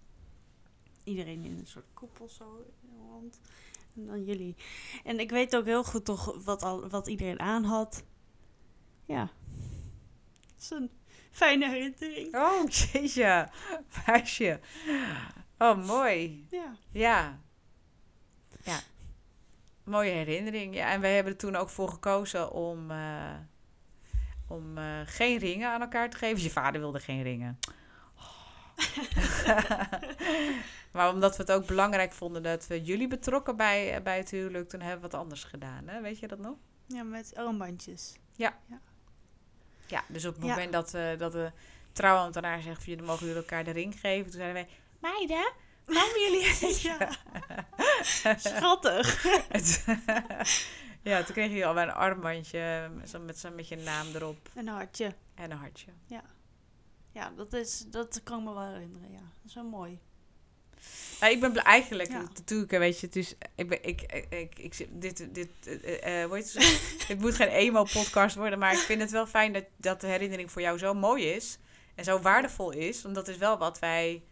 Iedereen 1.03 1.43
in 1.43 1.57
een 1.57 1.67
soort 1.67 1.85
koepel 1.93 2.29
zo 2.29 2.65
in 2.81 2.89
de 2.89 3.09
hand. 3.11 3.39
En 3.95 4.05
dan 4.05 4.23
jullie. 4.23 4.55
En 5.03 5.19
ik 5.19 5.29
weet 5.29 5.55
ook 5.55 5.65
heel 5.65 5.84
goed 5.84 6.05
toch 6.05 6.43
wat, 6.43 6.63
al, 6.63 6.89
wat 6.89 7.07
iedereen 7.07 7.39
aan 7.39 7.63
had. 7.63 8.03
Ja. 9.05 9.29
Dat 10.41 10.62
is 10.62 10.69
een 10.69 10.91
fijne 11.31 11.69
herinnering. 11.69 12.36
Oh, 12.36 12.69
jeetje. 12.69 13.49
Meisje. 14.05 14.60
Oh, 15.57 15.86
mooi. 15.86 16.47
Ja. 16.49 16.75
Ja. 16.91 17.39
Ja. 18.63 18.79
Mooie 19.84 20.12
herinnering. 20.12 20.75
Ja, 20.75 20.91
en 20.91 21.01
wij 21.01 21.15
hebben 21.15 21.34
er 21.34 21.39
toen 21.39 21.55
ook 21.55 21.69
voor 21.69 21.89
gekozen 21.89 22.51
om, 22.51 22.91
uh, 22.91 23.34
om 24.49 24.77
uh, 24.77 24.83
geen 25.05 25.38
ringen 25.38 25.69
aan 25.69 25.81
elkaar 25.81 26.09
te 26.09 26.17
geven. 26.17 26.43
Je 26.43 26.49
vader 26.49 26.81
wilde 26.81 26.99
geen 26.99 27.23
ringen. 27.23 27.59
maar 30.93 31.09
omdat 31.13 31.38
we 31.38 31.41
het 31.41 31.51
ook 31.51 31.65
belangrijk 31.65 32.13
vonden 32.13 32.43
dat 32.43 32.67
we 32.67 32.83
jullie 32.83 33.07
betrokken 33.07 33.55
bij, 33.55 34.03
bij 34.03 34.17
het 34.17 34.31
huwelijk, 34.31 34.69
toen 34.69 34.79
hebben 34.79 35.01
we 35.01 35.09
wat 35.09 35.19
anders 35.19 35.43
gedaan. 35.43 35.88
Hè? 35.88 36.01
Weet 36.01 36.19
je 36.19 36.27
dat 36.27 36.39
nog? 36.39 36.55
Ja, 36.85 37.03
met 37.03 37.35
armbandjes. 37.35 38.15
Ja. 38.35 38.57
ja. 38.65 38.79
Ja, 39.88 40.03
dus 40.07 40.25
op 40.25 40.33
het 40.33 40.43
moment 40.43 40.73
ja. 40.73 40.81
dat, 40.81 40.93
uh, 40.93 41.17
dat 41.17 41.31
de 41.31 41.51
trouwambtenaar 41.91 42.62
zegt... 42.62 42.85
dan 42.85 43.05
mogen 43.05 43.25
jullie 43.25 43.41
elkaar 43.41 43.63
de 43.63 43.71
ring 43.71 43.99
geven. 43.99 44.31
Toen 44.31 44.39
zeiden 44.39 44.53
wij... 44.53 44.67
Meiden, 44.99 45.51
mogen 45.85 46.21
jullie... 46.21 46.81
ja. 46.81 47.09
Schattig. 48.38 49.25
Ja, 51.01 51.23
toen 51.23 51.35
kreeg 51.35 51.51
je 51.51 51.65
al 51.65 51.73
bij 51.73 51.83
een 51.83 51.91
armbandje... 51.91 52.89
Met, 52.95 53.25
met, 53.25 53.39
zo 53.39 53.49
met 53.51 53.67
je 53.67 53.75
naam 53.75 54.07
erop. 54.15 54.49
En 54.53 54.67
een 54.67 54.73
hartje. 54.73 55.13
En 55.35 55.51
een 55.51 55.57
hartje. 55.57 55.91
Ja. 56.05 56.23
Ja, 57.12 57.31
dat, 57.35 57.53
is, 57.53 57.85
dat 57.88 58.21
kan 58.23 58.39
ik 58.39 58.45
me 58.45 58.53
wel 58.53 58.67
herinneren, 58.67 59.12
ja. 59.12 59.17
Dat 59.17 59.45
is 59.45 59.53
wel 59.53 59.63
mooi. 59.63 59.99
Nou, 61.19 61.33
ik 61.33 61.39
ben 61.39 61.55
eigenlijk 61.55 62.09
ja. 62.09 62.21
natuurlijk, 62.21 62.71
weet 62.71 62.99
je, 62.99 63.05
het 63.05 63.15
is, 63.15 63.35
ik 63.55 63.69
ben, 63.69 63.83
ik, 63.83 64.01
ik, 64.01 64.25
ik, 64.29 64.59
ik 64.59 65.01
dit, 65.01 65.27
dit, 65.33 65.49
uh, 65.67 66.23
uh, 66.23 66.31
het, 66.31 67.19
moet 67.19 67.35
geen 67.35 67.47
emo-podcast 67.47 68.35
worden, 68.35 68.59
maar 68.59 68.73
ik 68.73 68.79
vind 68.79 69.01
het 69.01 69.12
wel 69.12 69.27
fijn 69.27 69.53
dat, 69.53 69.65
dat 69.77 70.01
de 70.01 70.07
herinnering 70.07 70.51
voor 70.51 70.62
jou 70.62 70.77
zo 70.77 70.93
mooi 70.93 71.25
is 71.25 71.57
en 71.95 72.03
zo 72.03 72.19
waardevol 72.19 72.71
is, 72.71 73.01
want 73.01 73.15
dat 73.15 73.27
is 73.27 73.38
wel 73.38 73.57
wat 73.57 73.79
wij, 73.79 74.23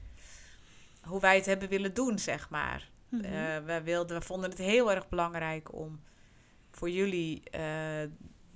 hoe 1.02 1.20
wij 1.20 1.36
het 1.36 1.46
hebben 1.46 1.70
willen 1.70 1.94
doen, 1.94 2.20
zeg 2.20 2.50
maar. 2.50 2.90
Mm 3.10 3.24
-hmm. 3.24 3.34
uh, 3.34 3.58
we, 3.66 3.82
wilden, 3.84 4.20
we 4.20 4.26
vonden 4.26 4.50
het 4.50 4.60
heel 4.60 4.92
erg 4.92 5.10
belangrijk 5.10 5.74
om 5.74 6.00
voor 6.78 6.90
jullie 6.90 7.44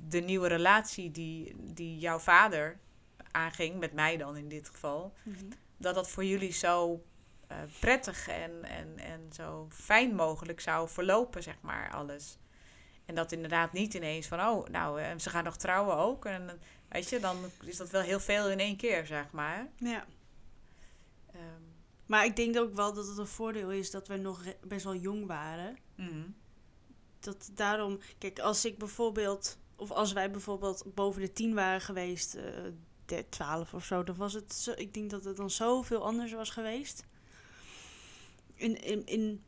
de 0.09 0.19
nieuwe 0.19 0.47
relatie 0.47 1.11
die, 1.11 1.55
die 1.73 1.97
jouw 1.97 2.19
vader 2.19 2.79
aanging, 3.31 3.79
met 3.79 3.93
mij 3.93 4.17
dan 4.17 4.37
in 4.37 4.47
dit 4.47 4.69
geval, 4.69 5.13
mm 5.23 5.33
-hmm. 5.33 5.49
dat 5.77 5.95
dat 5.95 6.09
voor 6.09 6.25
jullie 6.25 6.51
zo 6.51 7.03
uh, 7.51 7.57
prettig 7.79 8.27
en, 8.27 8.63
en, 8.63 8.97
en 8.97 9.29
zo 9.33 9.67
fijn 9.69 10.15
mogelijk 10.15 10.59
zou 10.59 10.89
verlopen, 10.89 11.43
zeg 11.43 11.61
maar, 11.61 11.91
alles. 11.93 12.37
En 13.05 13.15
dat 13.15 13.31
inderdaad 13.31 13.73
niet 13.73 13.93
ineens 13.93 14.27
van, 14.27 14.39
oh, 14.39 14.67
nou, 14.67 15.01
uh, 15.01 15.07
ze 15.17 15.29
gaan 15.29 15.43
nog 15.43 15.57
trouwen 15.57 15.95
ook. 15.95 16.25
En 16.25 16.59
weet 16.89 17.09
je, 17.09 17.19
dan 17.19 17.37
is 17.65 17.77
dat 17.77 17.89
wel 17.89 18.01
heel 18.01 18.19
veel 18.19 18.49
in 18.49 18.59
één 18.59 18.77
keer, 18.77 19.05
zeg 19.05 19.31
maar. 19.31 19.67
Ja. 19.77 20.05
Um, 21.35 21.73
maar 22.05 22.25
ik 22.25 22.35
denk 22.35 22.57
ook 22.57 22.73
wel 22.73 22.93
dat 22.93 23.07
het 23.07 23.17
een 23.17 23.27
voordeel 23.27 23.71
is 23.71 23.91
dat 23.91 24.07
we 24.07 24.17
nog 24.17 24.43
best 24.67 24.83
wel 24.83 24.95
jong 24.95 25.27
waren. 25.27 25.77
Mm. 25.95 26.35
Dat 27.23 27.51
daarom, 27.53 27.99
kijk, 28.17 28.39
als 28.39 28.65
ik 28.65 28.77
bijvoorbeeld, 28.77 29.57
of 29.75 29.91
als 29.91 30.13
wij 30.13 30.31
bijvoorbeeld 30.31 30.83
boven 30.95 31.21
de 31.21 31.33
tien 31.33 31.53
waren 31.53 31.81
geweest, 31.81 32.35
uh, 32.35 33.19
12 33.29 33.73
of 33.73 33.85
zo, 33.85 34.03
dan 34.03 34.15
was 34.15 34.33
het, 34.33 34.53
zo, 34.53 34.71
ik 34.75 34.93
denk 34.93 35.09
dat 35.09 35.23
het 35.23 35.37
dan 35.37 35.49
zoveel 35.49 36.05
anders 36.05 36.31
was 36.31 36.49
geweest 36.49 37.03
in, 38.61 38.81
in, 38.81 39.05
in 39.05 39.41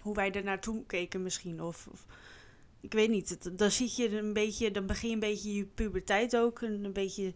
hoe 0.00 0.14
wij 0.14 0.32
er 0.32 0.44
naartoe 0.44 0.86
keken 0.86 1.22
misschien. 1.22 1.62
Of, 1.62 1.88
ik 2.80 2.92
weet 2.92 3.10
niet. 3.10 3.58
Dan 3.58 3.70
zie 3.70 3.92
je 3.96 4.18
een 4.18 4.32
beetje, 4.32 4.70
dan 4.70 4.86
begin 4.86 5.08
je 5.08 5.14
een 5.14 5.20
beetje 5.20 5.54
je 5.54 5.64
puberteit 5.64 6.36
ook. 6.36 6.60
Een 6.60 6.92
beetje 6.92 7.32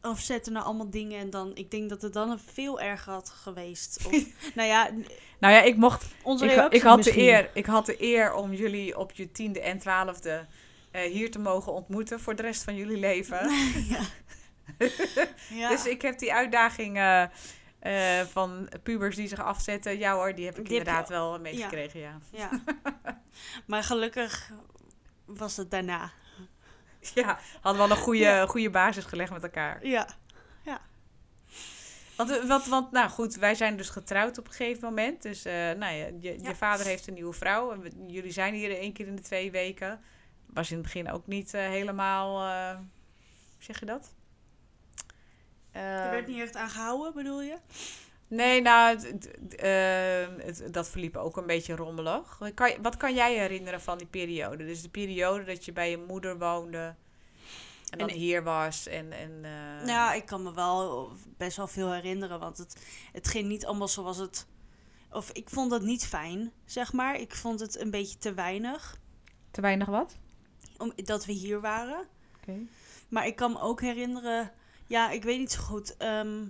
afzetten 0.00 0.52
naar 0.52 0.62
allemaal 0.62 0.90
dingen. 0.90 1.20
En 1.20 1.30
dan, 1.30 1.50
ik 1.54 1.70
denk 1.70 1.88
dat 1.88 2.02
het 2.02 2.12
dan 2.12 2.30
een 2.30 2.38
veel 2.38 2.80
erger 2.80 3.12
had 3.12 3.30
geweest. 3.30 3.98
Of, 4.06 4.24
nou 4.54 4.68
ja. 4.68 4.90
Nou 5.38 5.54
ja, 5.54 5.62
ik 5.62 5.76
mocht. 5.76 6.06
Onze 6.22 6.46
ik, 6.46 6.72
ik, 6.72 6.82
had 6.82 7.02
de 7.02 7.18
eer, 7.18 7.50
ik 7.54 7.66
had 7.66 7.86
de 7.86 8.02
eer 8.02 8.34
om 8.34 8.52
jullie 8.52 8.98
op 8.98 9.12
je 9.12 9.32
tiende 9.32 9.60
en 9.60 9.78
twaalfde 9.78 10.46
uh, 10.92 11.02
hier 11.02 11.30
te 11.30 11.38
mogen 11.38 11.72
ontmoeten 11.72 12.20
voor 12.20 12.36
de 12.36 12.42
rest 12.42 12.62
van 12.62 12.76
jullie 12.76 12.98
leven. 12.98 13.50
ja. 13.94 14.00
ja. 15.60 15.68
Dus 15.68 15.86
ik 15.86 16.02
heb 16.02 16.18
die 16.18 16.32
uitdaging. 16.32 16.96
Uh, 16.96 17.24
uh, 17.82 18.20
van 18.20 18.68
pubers 18.82 19.16
die 19.16 19.28
zich 19.28 19.40
afzetten. 19.40 19.98
Ja 19.98 20.14
hoor, 20.14 20.34
die 20.34 20.44
heb 20.44 20.58
ik 20.58 20.68
die 20.68 20.78
inderdaad 20.78 21.08
heb 21.08 21.16
wel 21.16 21.40
meegekregen, 21.40 22.00
ja. 22.00 22.18
ja. 22.30 22.50
ja. 23.04 23.22
maar 23.66 23.82
gelukkig 23.82 24.50
was 25.24 25.56
het 25.56 25.70
daarna. 25.70 26.12
Ja, 27.14 27.38
hadden 27.60 27.82
we 27.82 27.88
al 27.90 27.96
een 27.96 28.02
goede, 28.02 28.18
ja. 28.18 28.46
goede 28.46 28.70
basis 28.70 29.04
gelegd 29.04 29.32
met 29.32 29.42
elkaar. 29.42 29.86
Ja, 29.86 30.08
ja. 30.64 30.80
Want, 32.16 32.30
eh, 32.30 32.44
want, 32.48 32.66
want, 32.66 32.90
nou 32.92 33.08
goed, 33.10 33.34
wij 33.34 33.54
zijn 33.54 33.76
dus 33.76 33.88
getrouwd 33.90 34.38
op 34.38 34.46
een 34.46 34.52
gegeven 34.52 34.84
moment. 34.88 35.22
Dus 35.22 35.46
uh, 35.46 35.52
nou 35.52 35.78
ja, 35.94 36.06
je, 36.20 36.20
Ja. 36.20 36.48
je 36.48 36.54
vader 36.54 36.86
heeft 36.86 37.06
een 37.06 37.14
nieuwe 37.14 37.32
vrouw. 37.32 37.72
En 37.72 37.80
we- 37.80 38.04
jullie 38.06 38.32
zijn 38.32 38.54
hier 38.54 38.78
één 38.78 38.92
keer 38.92 39.06
in 39.06 39.16
de 39.16 39.22
twee 39.22 39.50
weken. 39.50 40.00
Was 40.46 40.68
in 40.70 40.76
het 40.76 40.84
begin 40.84 41.10
ook 41.10 41.26
niet 41.26 41.54
eh, 41.54 41.60
helemaal... 41.62 42.40
eh, 42.48 42.76
hoe 42.76 43.62
zeg 43.64 43.80
je 43.80 43.86
dat? 43.86 44.14
Er 45.70 46.04
Eh, 46.04 46.10
werd 46.10 46.26
niet 46.26 46.40
echt 46.40 46.56
aan 46.56 46.68
gehouden, 46.70 47.14
bedoel 47.14 47.42
je? 47.42 47.56
Nee, 48.28 48.60
nou, 48.62 48.96
het, 48.96 49.02
het, 49.02 49.60
het- 50.58 50.72
dat 50.74 50.88
verliep 50.88 51.16
ook 51.16 51.36
een 51.36 51.46
beetje 51.46 51.76
rommelig. 51.76 52.38
Kan, 52.54 52.70
wat 52.82 52.96
kan 52.96 53.14
jij 53.14 53.34
herinneren 53.38 53.80
van 53.80 53.98
die 53.98 54.06
periode? 54.06 54.64
Dus 54.66 54.82
de 54.82 54.88
periode 54.88 55.44
dat 55.44 55.64
je 55.64 55.72
bij 55.72 55.90
je 55.90 56.04
moeder 56.08 56.38
woonde 56.38 56.94
en 57.90 57.98
dan 57.98 58.08
En- 58.08 58.14
hier 58.14 58.42
was 58.42 58.86
en... 58.86 59.12
en 59.12 59.30
eh, 59.44 59.50
Nou 59.76 59.86
Ja, 59.86 60.12
ik 60.12 60.26
kan 60.26 60.42
me 60.42 60.54
wel 60.54 61.12
best 61.36 61.56
wel 61.56 61.66
veel 61.66 61.92
herinneren, 61.92 62.40
want 62.40 62.58
het, 62.58 62.76
het 63.12 63.28
ging 63.28 63.48
niet 63.48 63.66
allemaal 63.66 63.88
zoals 63.88 64.16
het... 64.16 64.46
Of 65.12 65.30
ik 65.32 65.48
vond 65.50 65.70
dat 65.70 65.82
niet 65.82 66.06
fijn, 66.06 66.52
zeg 66.64 66.92
maar. 66.92 67.20
Ik 67.20 67.34
vond 67.34 67.60
het 67.60 67.80
een 67.80 67.90
beetje 67.90 68.18
te 68.18 68.34
weinig, 68.34 68.98
Te 69.50 69.60
weinig 69.60 69.88
wat? 69.88 70.16
om, 70.78 70.92
dat 70.96 71.24
we 71.24 71.32
hier 71.32 71.60
waren. 71.60 72.06
Oké. 72.40 72.56
Maar 73.08 73.26
ik 73.26 73.36
kan 73.36 73.52
me 73.52 73.60
ook 73.60 73.80
herinneren, 73.80 74.52
ja, 74.86 75.10
ik 75.10 75.22
weet 75.22 75.38
niet 75.38 75.52
zo 75.52 75.60
goed. 75.62 75.96
ehm, 75.96 76.44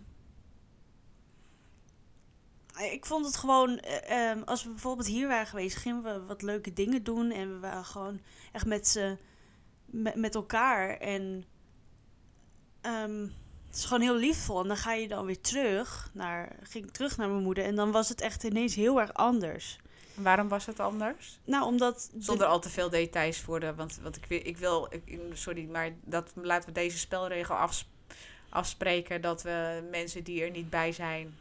ik 2.78 3.06
vond 3.06 3.26
het 3.26 3.36
gewoon, 3.36 3.78
eh, 3.78 4.30
ehm, 4.30 4.42
als 4.42 4.62
we 4.64 4.70
bijvoorbeeld 4.70 5.06
hier 5.08 5.28
waren 5.28 5.46
geweest, 5.46 5.76
gingen 5.76 6.02
we 6.02 6.24
wat 6.26 6.42
leuke 6.42 6.72
dingen 6.72 7.02
doen. 7.02 7.30
En 7.30 7.52
we 7.52 7.58
waren 7.58 7.84
gewoon 7.84 8.20
echt 8.52 8.66
met 8.66 8.88
z'n, 8.88 9.18
met, 9.86 10.14
met 10.14 10.34
elkaar. 10.34 10.96
En 10.98 11.44
ehm, 12.80 13.22
het 13.66 13.76
is 13.76 13.84
gewoon 13.84 14.02
heel 14.02 14.16
liefvol. 14.16 14.60
En 14.62 14.68
dan 14.68 14.76
ga 14.76 14.92
je 14.92 15.08
dan 15.08 15.24
weer 15.26 15.40
terug 15.40 16.10
naar, 16.12 16.56
ging 16.62 16.84
ik 16.84 16.90
terug 16.92 17.16
naar 17.16 17.28
mijn 17.28 17.42
moeder. 17.42 17.64
En 17.64 17.74
dan 17.74 17.90
was 17.90 18.08
het 18.08 18.20
echt 18.20 18.44
ineens 18.44 18.74
heel 18.74 19.00
erg 19.00 19.14
anders. 19.14 19.78
Waarom 20.14 20.48
was 20.48 20.66
het 20.66 20.80
anders? 20.80 21.38
Nou, 21.44 21.64
omdat... 21.64 22.10
de- 22.12 22.22
Zonder 22.22 22.46
al 22.46 22.60
te 22.60 22.68
veel 22.70 22.90
details 22.90 23.40
voor 23.40 23.60
de... 23.60 23.74
Want, 23.74 23.98
want 24.02 24.16
ik, 24.16 24.24
wil- 24.28 24.40
ik 24.44 24.56
wil... 24.56 24.88
Ik, 25.04 25.20
sorry, 25.32 25.64
maar 25.70 25.90
dat, 26.04 26.32
laten 26.34 26.68
we 26.68 26.74
deze 26.74 26.98
spelregel 26.98 27.54
afs- 27.54 27.88
afspreken... 28.48 29.20
dat 29.20 29.42
we 29.42 29.86
mensen 29.90 30.24
die 30.24 30.42
er 30.42 30.50
niet 30.50 30.70
bij 30.70 30.92
zijn... 30.92 31.38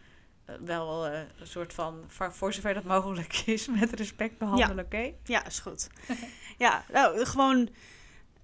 wel 0.66 1.08
eh, 1.08 1.20
een 1.40 1.48
soort 1.48 1.74
van... 1.74 2.04
voor- 2.08 2.54
zover 2.54 2.74
dat 2.74 2.84
mogelijk 2.84 3.34
is... 3.46 3.68
met 3.68 3.94
respect 3.94 4.38
behandelen, 4.38 4.86
oké? 4.86 5.14
Ja, 5.24 5.46
is 5.46 5.60
goed. 5.60 5.90
ja, 6.58 6.84
nou, 6.92 7.26
gewoon... 7.26 7.70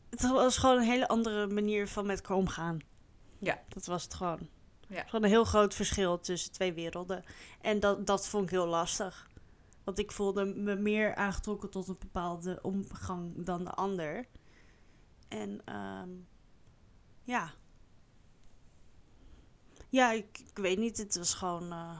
Het 0.10 0.22
was 0.22 0.58
gewoon 0.58 0.78
een 0.78 0.84
hele 0.84 1.08
andere 1.08 1.48
manier 1.48 1.88
van 1.88 2.06
met 2.06 2.18
elkaar 2.18 2.38
omgaan. 2.38 2.80
Ja. 3.40 3.62
Dat 3.68 3.86
was 3.86 4.04
het 4.04 4.14
gewoon. 4.14 4.48
Ja. 4.88 5.04
Gewoon 5.04 5.24
een 5.24 5.30
heel 5.30 5.44
groot 5.44 5.74
verschil 5.74 6.20
tussen 6.20 6.52
twee 6.52 6.74
werelden. 6.74 7.24
En 7.62 7.80
dat, 7.80 8.08
dat 8.08 8.28
vond 8.28 8.44
ik 8.44 8.50
heel 8.50 8.68
lastig. 8.68 9.30
Want 9.84 10.00
ik 10.00 10.12
voelde 10.12 10.46
me 10.46 10.76
meer 10.76 11.16
aangetrokken 11.16 11.70
tot 11.70 11.88
een 11.88 11.98
bepaalde 12.00 12.60
omgang 12.62 13.46
dan 13.46 13.64
de 13.64 13.72
ander. 13.72 14.28
En 15.28 15.62
ehm, 15.66 16.10
ja. 17.24 17.54
Ja, 19.94 20.12
ik, 20.12 20.40
ik 20.40 20.58
weet 20.58 20.78
niet. 20.78 20.98
Het 20.98 21.18
was 21.18 21.34
gewoon... 21.34 21.72
eh, 21.72 22.00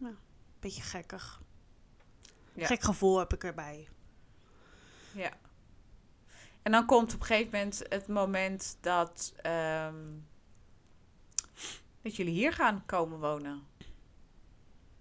een 0.00 0.16
beetje 0.60 0.82
gekkig. 0.82 1.42
Ja. 2.52 2.66
Gek 2.66 2.82
gevoel 2.82 3.18
heb 3.18 3.32
ik 3.32 3.44
erbij. 3.44 3.88
Ja. 5.12 5.32
En 6.62 6.72
dan 6.72 6.86
komt 6.86 7.14
op 7.14 7.20
een 7.20 7.26
gegeven 7.26 7.50
moment 7.52 7.82
het 7.88 8.08
moment 8.08 8.76
dat, 8.80 9.34
ehm, 9.42 10.04
dat 12.02 12.16
jullie 12.16 12.34
hier 12.34 12.52
gaan 12.52 12.86
komen 12.86 13.18
wonen. 13.18 13.66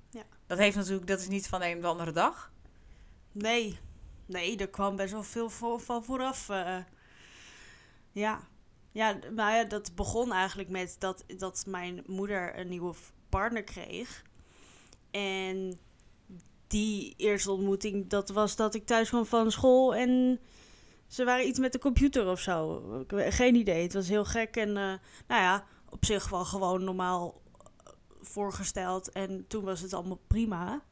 Ja. 0.10 0.24
Dat 0.46 0.58
heeft 0.58 0.76
natuurlijk, 0.76 1.08
dat 1.08 1.20
is 1.20 1.28
niet 1.28 1.48
van 1.48 1.60
de 1.60 1.68
een 1.68 1.76
op 1.76 1.82
de 1.82 1.88
andere 1.88 2.12
dag. 2.12 2.52
Nee, 3.32 3.80
nee, 4.26 4.58
er 4.58 4.70
kwam 4.70 4.96
best 4.96 5.12
wel 5.12 5.24
veel 5.24 5.50
voor, 5.50 5.80
van 5.80 6.04
vooraf. 6.04 6.50
eh. 6.50 6.84
ja. 8.12 8.52
Ja, 8.94 9.20
maar 9.36 9.56
ja, 9.56 9.64
dat 9.64 9.96
begon 9.96 10.32
eigenlijk 10.32 10.70
met 10.70 10.96
dat, 11.00 11.24
dat 11.38 11.64
mijn 11.68 12.04
moeder 12.08 12.60
een 12.60 12.68
nieuwe 12.68 12.94
partner 13.30 13.64
kreeg. 13.64 14.24
En 15.12 15.80
die 16.68 17.14
eerste 17.18 17.52
ontmoeting, 17.52 18.10
dat 18.10 18.30
was 18.30 18.56
dat 18.56 18.76
ik 18.76 18.86
thuis 18.86 19.10
kwam 19.10 19.26
van 19.26 19.52
school 19.52 19.96
en 19.96 20.40
ze 21.08 21.24
waren 21.24 21.48
iets 21.48 21.60
met 21.60 21.72
de 21.72 21.80
computer 21.80 22.28
of 22.28 22.40
zo. 22.40 22.84
Geen 23.08 23.56
idee, 23.56 23.84
het 23.84 23.94
was 23.94 24.08
heel 24.08 24.26
gek 24.26 24.56
en 24.56 24.68
eh, 24.68 24.94
nou 25.28 25.42
ja, 25.42 25.66
op 25.90 26.06
zich 26.06 26.30
wel 26.30 26.46
gewoon 26.46 26.84
normaal 26.84 27.42
eh, 27.58 27.92
voorgesteld. 28.22 29.12
En 29.12 29.46
toen 29.48 29.64
was 29.64 29.82
het 29.82 29.94
allemaal 29.94 30.22
prima. 30.28 30.84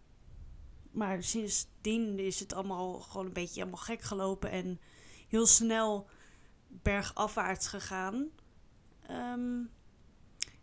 Maar 0.91 1.23
sindsdien 1.23 2.19
is 2.19 2.39
het 2.39 2.53
allemaal 2.53 2.99
gewoon 2.99 3.25
een 3.25 3.33
beetje 3.33 3.61
allemaal 3.61 3.79
gek 3.79 4.01
gelopen 4.01 4.51
en 4.51 4.79
heel 5.27 5.45
snel 5.45 6.07
bergafwaarts 6.81 7.67
gegaan. 7.67 8.27
Ehm, 9.07 9.59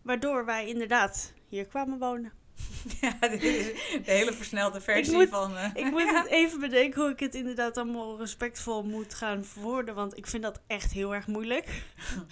waardoor 0.03 0.45
wij 0.45 0.69
inderdaad 0.69 1.33
hier 1.49 1.67
kwamen 1.67 1.99
wonen. 1.99 2.33
ja, 3.01 3.17
dit 3.21 3.43
is 3.43 3.67
de 4.05 4.11
hele 4.13 4.33
versnelde 4.33 4.81
versie 4.81 5.15
moet- 5.15 5.29
van... 5.29 5.57
eh, 5.57 5.71
Ik 5.75 5.91
moet 5.91 6.27
even 6.29 6.61
bedenken 6.61 7.03
hoe 7.03 7.11
ik 7.11 7.21
het 7.21 7.35
inderdaad 7.35 7.77
allemaal 7.77 8.19
respectvol 8.19 8.83
moet 8.85 9.15
gaan 9.15 9.45
verwoorden, 9.45 9.95
want 9.95 10.17
ik 10.17 10.27
vind 10.27 10.43
dat 10.43 10.61
echt 10.67 10.93
heel 10.93 11.15
erg 11.15 11.27
moeilijk. 11.27 11.83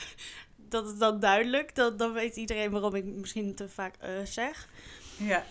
dat 0.68 0.86
is 0.92 0.98
dan 0.98 1.20
duidelijk, 1.20 1.74
dan, 1.74 1.96
dan 1.96 2.12
weet 2.12 2.36
iedereen 2.36 2.70
waarom 2.70 2.94
ik 2.94 3.04
misschien 3.04 3.54
te 3.54 3.68
vaak 3.68 3.94
eh, 3.96 4.10
zeg. 4.24 4.68
ja. 5.16 5.44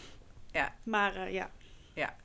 Maar 0.84 1.16
eh, 1.16 1.34
ja, 1.34 1.52
Ja, 1.94 2.16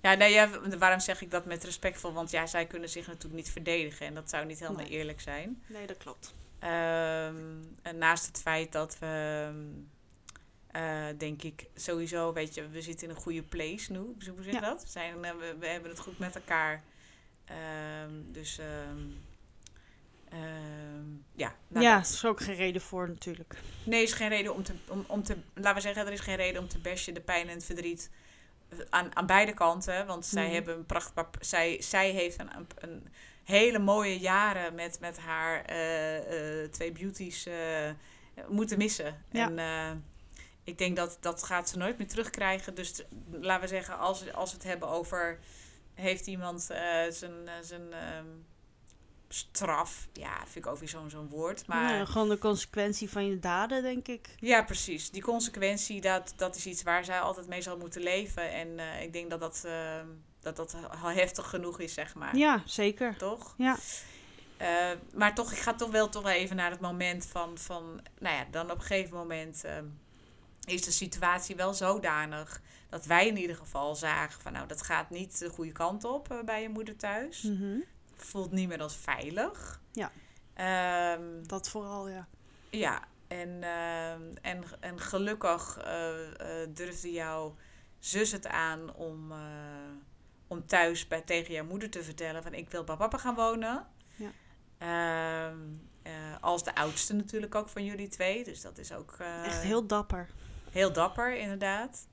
nee, 0.00 0.32
ja, 0.32 0.50
waarom 0.78 1.00
zeg 1.00 1.20
ik 1.22 1.30
dat 1.30 1.44
met 1.44 1.64
respectvol? 1.64 2.12
Want 2.12 2.30
ja, 2.30 2.46
zij 2.46 2.66
kunnen 2.66 2.88
zich 2.88 3.06
natuurlijk 3.06 3.34
niet 3.34 3.50
verdedigen. 3.50 4.06
En 4.06 4.14
dat 4.14 4.30
zou 4.30 4.46
niet 4.46 4.58
helemaal 4.60 4.82
Nee. 4.82 4.90
eerlijk 4.90 5.20
zijn. 5.20 5.62
nee, 5.66 5.86
dat 5.86 5.96
klopt. 5.96 6.34
Ehm, 6.58 7.34
en 7.82 7.98
naast 7.98 8.26
het 8.26 8.40
feit 8.40 8.72
dat 8.72 8.98
we, 8.98 9.50
eh, 10.70 11.06
denk 11.18 11.42
ik, 11.42 11.66
sowieso, 11.74 12.32
weet 12.32 12.54
je, 12.54 12.68
we 12.68 12.82
zitten 12.82 13.08
in 13.08 13.14
een 13.14 13.20
goede 13.20 13.42
place 13.42 13.92
nu. 13.92 13.98
Hoe 13.98 14.14
zeg 14.18 14.34
je 14.44 14.52
Ja. 14.52 14.60
dat? 14.60 14.82
We, 14.82 14.88
zijn, 14.90 15.24
eh, 15.24 15.30
we, 15.38 15.56
we 15.58 15.66
hebben 15.66 15.90
het 15.90 16.00
goed 16.00 16.18
met 16.18 16.34
elkaar. 16.34 16.82
Ehm, 17.44 18.10
dus, 18.32 18.58
ehm, 18.58 18.98
ehm, 20.28 21.08
ja. 21.34 21.54
nou, 21.68 21.84
ja, 21.84 21.96
dat- 21.96 22.06
er 22.06 22.12
is 22.14 22.24
ook 22.24 22.40
geen 22.40 22.54
reden 22.54 22.80
voor 22.82 23.08
natuurlijk. 23.08 23.54
Nee, 23.84 24.02
is 24.02 24.12
geen 24.12 24.28
reden 24.28 24.54
om 24.54 24.62
te, 24.62 24.72
om, 24.88 25.04
om 25.06 25.22
te, 25.22 25.36
laten 25.54 25.74
we 25.74 25.80
zeggen, 25.80 26.06
er 26.06 26.12
is 26.12 26.20
geen 26.20 26.36
reden 26.36 26.62
om 26.62 26.68
te 26.68 26.78
bashen 26.78 27.14
de 27.14 27.20
pijn 27.20 27.48
en 27.48 27.54
het 27.54 27.64
verdriet 27.64 28.10
aan, 28.90 29.16
aan 29.16 29.26
beide 29.26 29.52
kanten. 29.54 30.06
Want 30.06 30.26
zij 30.26 30.44
Mhm. 30.44 30.54
hebben 30.54 30.76
een 30.76 30.86
prachtbaar, 30.86 31.26
zij, 31.40 31.82
zij 31.82 32.10
heeft 32.10 32.38
een, 32.40 32.50
een, 32.78 33.08
hele 33.44 33.78
mooie 33.78 34.18
jaren 34.18 34.74
met, 34.74 35.00
met 35.00 35.18
haar 35.18 35.64
eh, 35.64 36.62
eh, 36.62 36.70
twee 36.70 36.92
beauties 36.92 37.46
eh, 37.46 37.54
moeten 38.48 38.78
missen. 38.78 39.24
Ja. 39.30 39.50
En 39.56 40.04
ik 40.64 40.78
denk 40.78 40.96
dat 40.96 41.16
dat 41.20 41.42
gaat 41.42 41.68
ze 41.68 41.78
nooit 41.78 41.98
meer 41.98 42.08
terugkrijgen. 42.08 42.74
Dus 42.74 42.92
t- 42.92 43.06
laten 43.30 43.62
we 43.62 43.68
zeggen, 43.68 43.98
als, 43.98 44.32
als 44.32 44.50
we 44.50 44.56
het 44.56 44.66
hebben 44.66 44.88
over 44.88 45.38
heeft 45.94 46.26
iemand 46.26 46.62
zijn, 46.62 47.12
zijn 47.62 47.92
ehm, 47.92 48.26
straf. 49.32 50.08
Ja, 50.12 50.36
vind 50.36 50.64
ik 50.64 50.66
ook 50.66 50.78
weer 50.78 50.88
zo'n 50.88 51.10
zo'n 51.10 51.28
woord. 51.28 51.66
Maar 51.66 51.94
Ja, 51.94 52.04
gewoon 52.04 52.28
de 52.28 52.38
consequentie 52.38 53.10
van 53.10 53.26
je 53.26 53.38
daden, 53.38 53.82
denk 53.82 54.08
ik. 54.08 54.28
ja, 54.40 54.62
precies. 54.62 55.10
Die 55.10 55.22
consequentie, 55.22 56.00
dat, 56.00 56.32
dat 56.36 56.56
is 56.56 56.66
iets 56.66 56.82
waar 56.82 57.04
zij 57.04 57.20
altijd 57.20 57.48
mee 57.48 57.62
zal 57.62 57.76
moeten 57.76 58.02
leven. 58.02 58.52
En 58.52 58.78
eh, 58.78 59.02
ik 59.02 59.12
denk 59.12 59.30
dat 59.30 59.40
dat, 59.40 59.62
eh, 59.64 60.00
dat 60.40 60.56
dat 60.56 60.76
al 61.02 61.08
heftig 61.10 61.48
genoeg 61.48 61.80
is, 61.80 61.94
zeg 61.94 62.14
maar. 62.14 62.36
Ja, 62.36 62.62
zeker. 62.64 63.16
Toch? 63.16 63.54
Ja. 63.58 63.76
Eh, 64.56 64.90
maar 65.14 65.34
toch, 65.34 65.52
ik 65.52 65.58
ga 65.58 65.74
toch 65.74 65.90
wel 65.90 66.08
toch 66.08 66.26
even 66.26 66.56
naar 66.56 66.70
het 66.70 66.80
moment 66.80 67.26
van, 67.26 67.58
van 67.58 68.00
nou 68.18 68.36
ja, 68.36 68.44
dan 68.50 68.70
op 68.70 68.78
een 68.78 68.84
gegeven 68.84 69.16
moment 69.16 69.64
is 70.64 70.82
de 70.82 70.90
situatie 70.92 71.56
wel 71.56 71.74
zodanig 71.74 72.60
dat 72.88 73.06
wij 73.06 73.26
in 73.26 73.36
ieder 73.36 73.56
geval 73.56 73.94
zagen 73.94 74.42
van 74.42 74.52
nou, 74.52 74.66
dat 74.66 74.82
gaat 74.82 75.10
niet 75.10 75.38
de 75.38 75.48
goede 75.48 75.72
kant 75.72 76.04
op 76.04 76.42
bij 76.44 76.62
je 76.62 76.68
moeder 76.68 76.96
thuis. 76.96 77.42
Mhm. 77.42 77.78
Voelt 78.22 78.50
niet 78.52 78.68
meer 78.68 78.82
als 78.82 78.96
veilig. 78.96 79.80
Ja. 79.92 80.10
Ehm, 80.54 81.42
Dat 81.46 81.68
vooral, 81.68 82.08
ja. 82.08 82.28
ja, 82.70 83.02
en, 83.28 83.62
ehm, 83.62 84.22
en, 84.42 84.62
en 84.80 85.00
gelukkig 85.00 85.78
eh, 85.78 86.62
eh, 86.62 86.68
durfde 86.74 87.12
jouw 87.12 87.56
zus 87.98 88.32
het 88.32 88.46
aan 88.46 88.94
om, 88.94 89.32
eh, 89.32 89.38
om 90.48 90.66
thuis 90.66 91.08
bij, 91.08 91.20
tegen 91.20 91.54
jouw 91.54 91.64
moeder 91.64 91.90
te 91.90 92.02
vertellen 92.02 92.42
van 92.42 92.54
ik 92.54 92.70
wil 92.70 92.84
bij 92.84 92.96
papa 92.96 93.18
gaan 93.18 93.34
wonen. 93.34 93.86
Ja. 94.16 94.30
Ehm, 94.78 95.58
eh, 96.02 96.12
als 96.40 96.64
de 96.64 96.74
oudste 96.74 97.14
natuurlijk 97.14 97.54
ook 97.54 97.68
van 97.68 97.84
jullie 97.84 98.08
twee. 98.08 98.44
Dus 98.44 98.60
dat 98.60 98.78
is 98.78 98.92
ook 98.92 99.16
Echt 99.44 99.62
heel 99.62 99.86
dapper. 99.86 100.28
heel 100.70 100.92
dapper 100.92 101.36
inderdaad. 101.36 102.08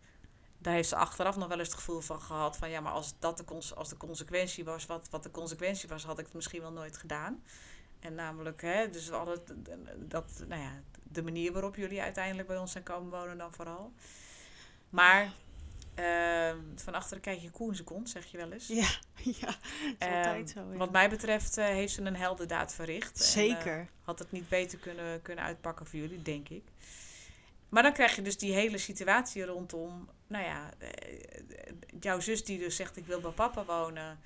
Daar 0.67 0.75
heeft 0.75 0.89
ze 0.89 0.95
achteraf 0.95 1.37
nog 1.37 1.47
wel 1.47 1.59
eens 1.59 1.67
het 1.67 1.77
gevoel 1.77 1.99
van 1.99 2.21
gehad 2.21 2.57
van 2.57 2.69
ja, 2.69 2.79
maar 2.79 2.91
als 2.91 3.13
dat 3.19 3.37
de, 3.37 3.43
cons- 3.43 3.75
als 3.75 3.89
de 3.89 3.97
consequentie 3.97 4.63
was, 4.63 4.85
wat, 4.85 5.07
wat 5.09 5.23
de 5.23 5.31
consequentie 5.31 5.89
was, 5.89 6.03
had 6.03 6.19
ik 6.19 6.25
het 6.25 6.33
misschien 6.33 6.61
wel 6.61 6.71
nooit 6.71 6.97
gedaan. 6.97 7.43
En 7.99 8.15
namelijk, 8.15 8.61
hè, 8.61 8.89
dus 8.89 9.11
alle, 9.11 9.43
dat, 9.97 10.43
nou 10.47 10.61
ja, 10.61 10.81
de 11.03 11.23
manier 11.23 11.51
waarop 11.51 11.75
jullie 11.75 12.01
uiteindelijk 12.01 12.47
bij 12.47 12.57
ons 12.57 12.71
zijn 12.71 12.83
komen 12.83 13.19
wonen 13.19 13.37
dan 13.37 13.53
vooral. 13.53 13.93
Maar 14.89 15.33
uh, 15.99 16.53
van 16.75 16.93
achteren 16.93 17.21
kijk 17.21 17.39
je 17.39 17.51
koe 17.51 17.69
in 17.69 17.75
zijn 17.75 17.87
kont, 17.87 18.09
zeg 18.09 18.25
je 18.25 18.37
wel 18.37 18.51
eens. 18.51 18.67
Ja, 18.67 18.89
ja 19.41 19.55
is 19.99 20.15
altijd 20.15 20.49
zo. 20.49 20.77
Wat 20.77 20.91
mij 20.91 21.09
betreft 21.09 21.57
uh, 21.57 21.65
heeft 21.65 21.93
ze 21.93 22.01
een 22.01 22.15
heldendaad 22.15 22.73
verricht. 22.73 23.17
Zeker. 23.17 23.77
En, 23.77 23.81
uh, 23.81 23.87
had 24.01 24.19
het 24.19 24.31
niet 24.31 24.49
beter 24.49 24.77
kunnen, 24.77 25.21
kunnen 25.21 25.43
uitpakken 25.43 25.85
voor 25.85 25.99
jullie, 25.99 26.21
denk 26.21 26.49
ik. 26.49 26.63
Maar 27.69 27.83
dan 27.83 27.93
krijg 27.93 28.15
je 28.15 28.21
dus 28.21 28.37
die 28.37 28.53
hele 28.53 28.77
situatie 28.77 29.45
rondom, 29.45 30.09
nou 30.27 30.45
ja, 30.45 30.69
eh, 30.77 31.19
jouw 31.99 32.19
zus 32.19 32.45
die 32.45 32.59
dus 32.59 32.75
zegt 32.75 32.97
ik 32.97 33.05
wil 33.05 33.19
bij 33.19 33.31
papa 33.31 33.65
wonen. 33.65 34.19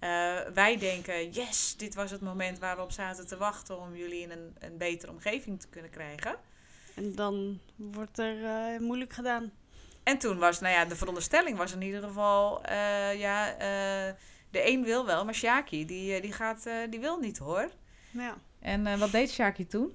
Uh, 0.00 0.40
wij 0.54 0.78
denken, 0.78 1.30
yes, 1.30 1.74
dit 1.76 1.94
was 1.94 2.10
het 2.10 2.20
moment 2.20 2.58
waar 2.58 2.76
we 2.76 2.82
op 2.82 2.92
zaten 2.92 3.26
te 3.26 3.36
wachten 3.36 3.80
om 3.80 3.96
jullie 3.96 4.20
in 4.20 4.30
een, 4.30 4.56
een 4.58 4.76
betere 4.76 5.12
omgeving 5.12 5.60
te 5.60 5.68
kunnen 5.68 5.90
krijgen. 5.90 6.36
En 6.94 7.14
dan 7.14 7.60
wordt 7.76 8.18
er 8.18 8.36
uh, 8.36 8.80
moeilijk 8.80 9.12
gedaan. 9.12 9.52
En 10.02 10.18
toen 10.18 10.38
was, 10.38 10.60
nou 10.60 10.74
ja, 10.74 10.84
de 10.84 10.96
veronderstelling 10.96 11.56
was 11.56 11.72
in 11.72 11.82
ieder 11.82 12.02
geval, 12.02 12.62
uh, 12.70 13.18
ja, 13.18 13.54
de 14.50 14.70
een 14.70 14.84
wil 14.84 15.06
wel, 15.06 15.24
maar 15.24 15.34
Shaki, 15.34 15.86
die, 15.86 16.20
die, 16.20 16.32
gaat, 16.32 16.68
die 16.90 17.00
wil 17.00 17.18
niet 17.18 17.38
hoor. 17.38 17.70
Ja. 18.10 18.36
En 18.60 18.98
wat 18.98 19.12
deed 19.12 19.30
Shaki 19.30 19.66
toen? 19.66 19.92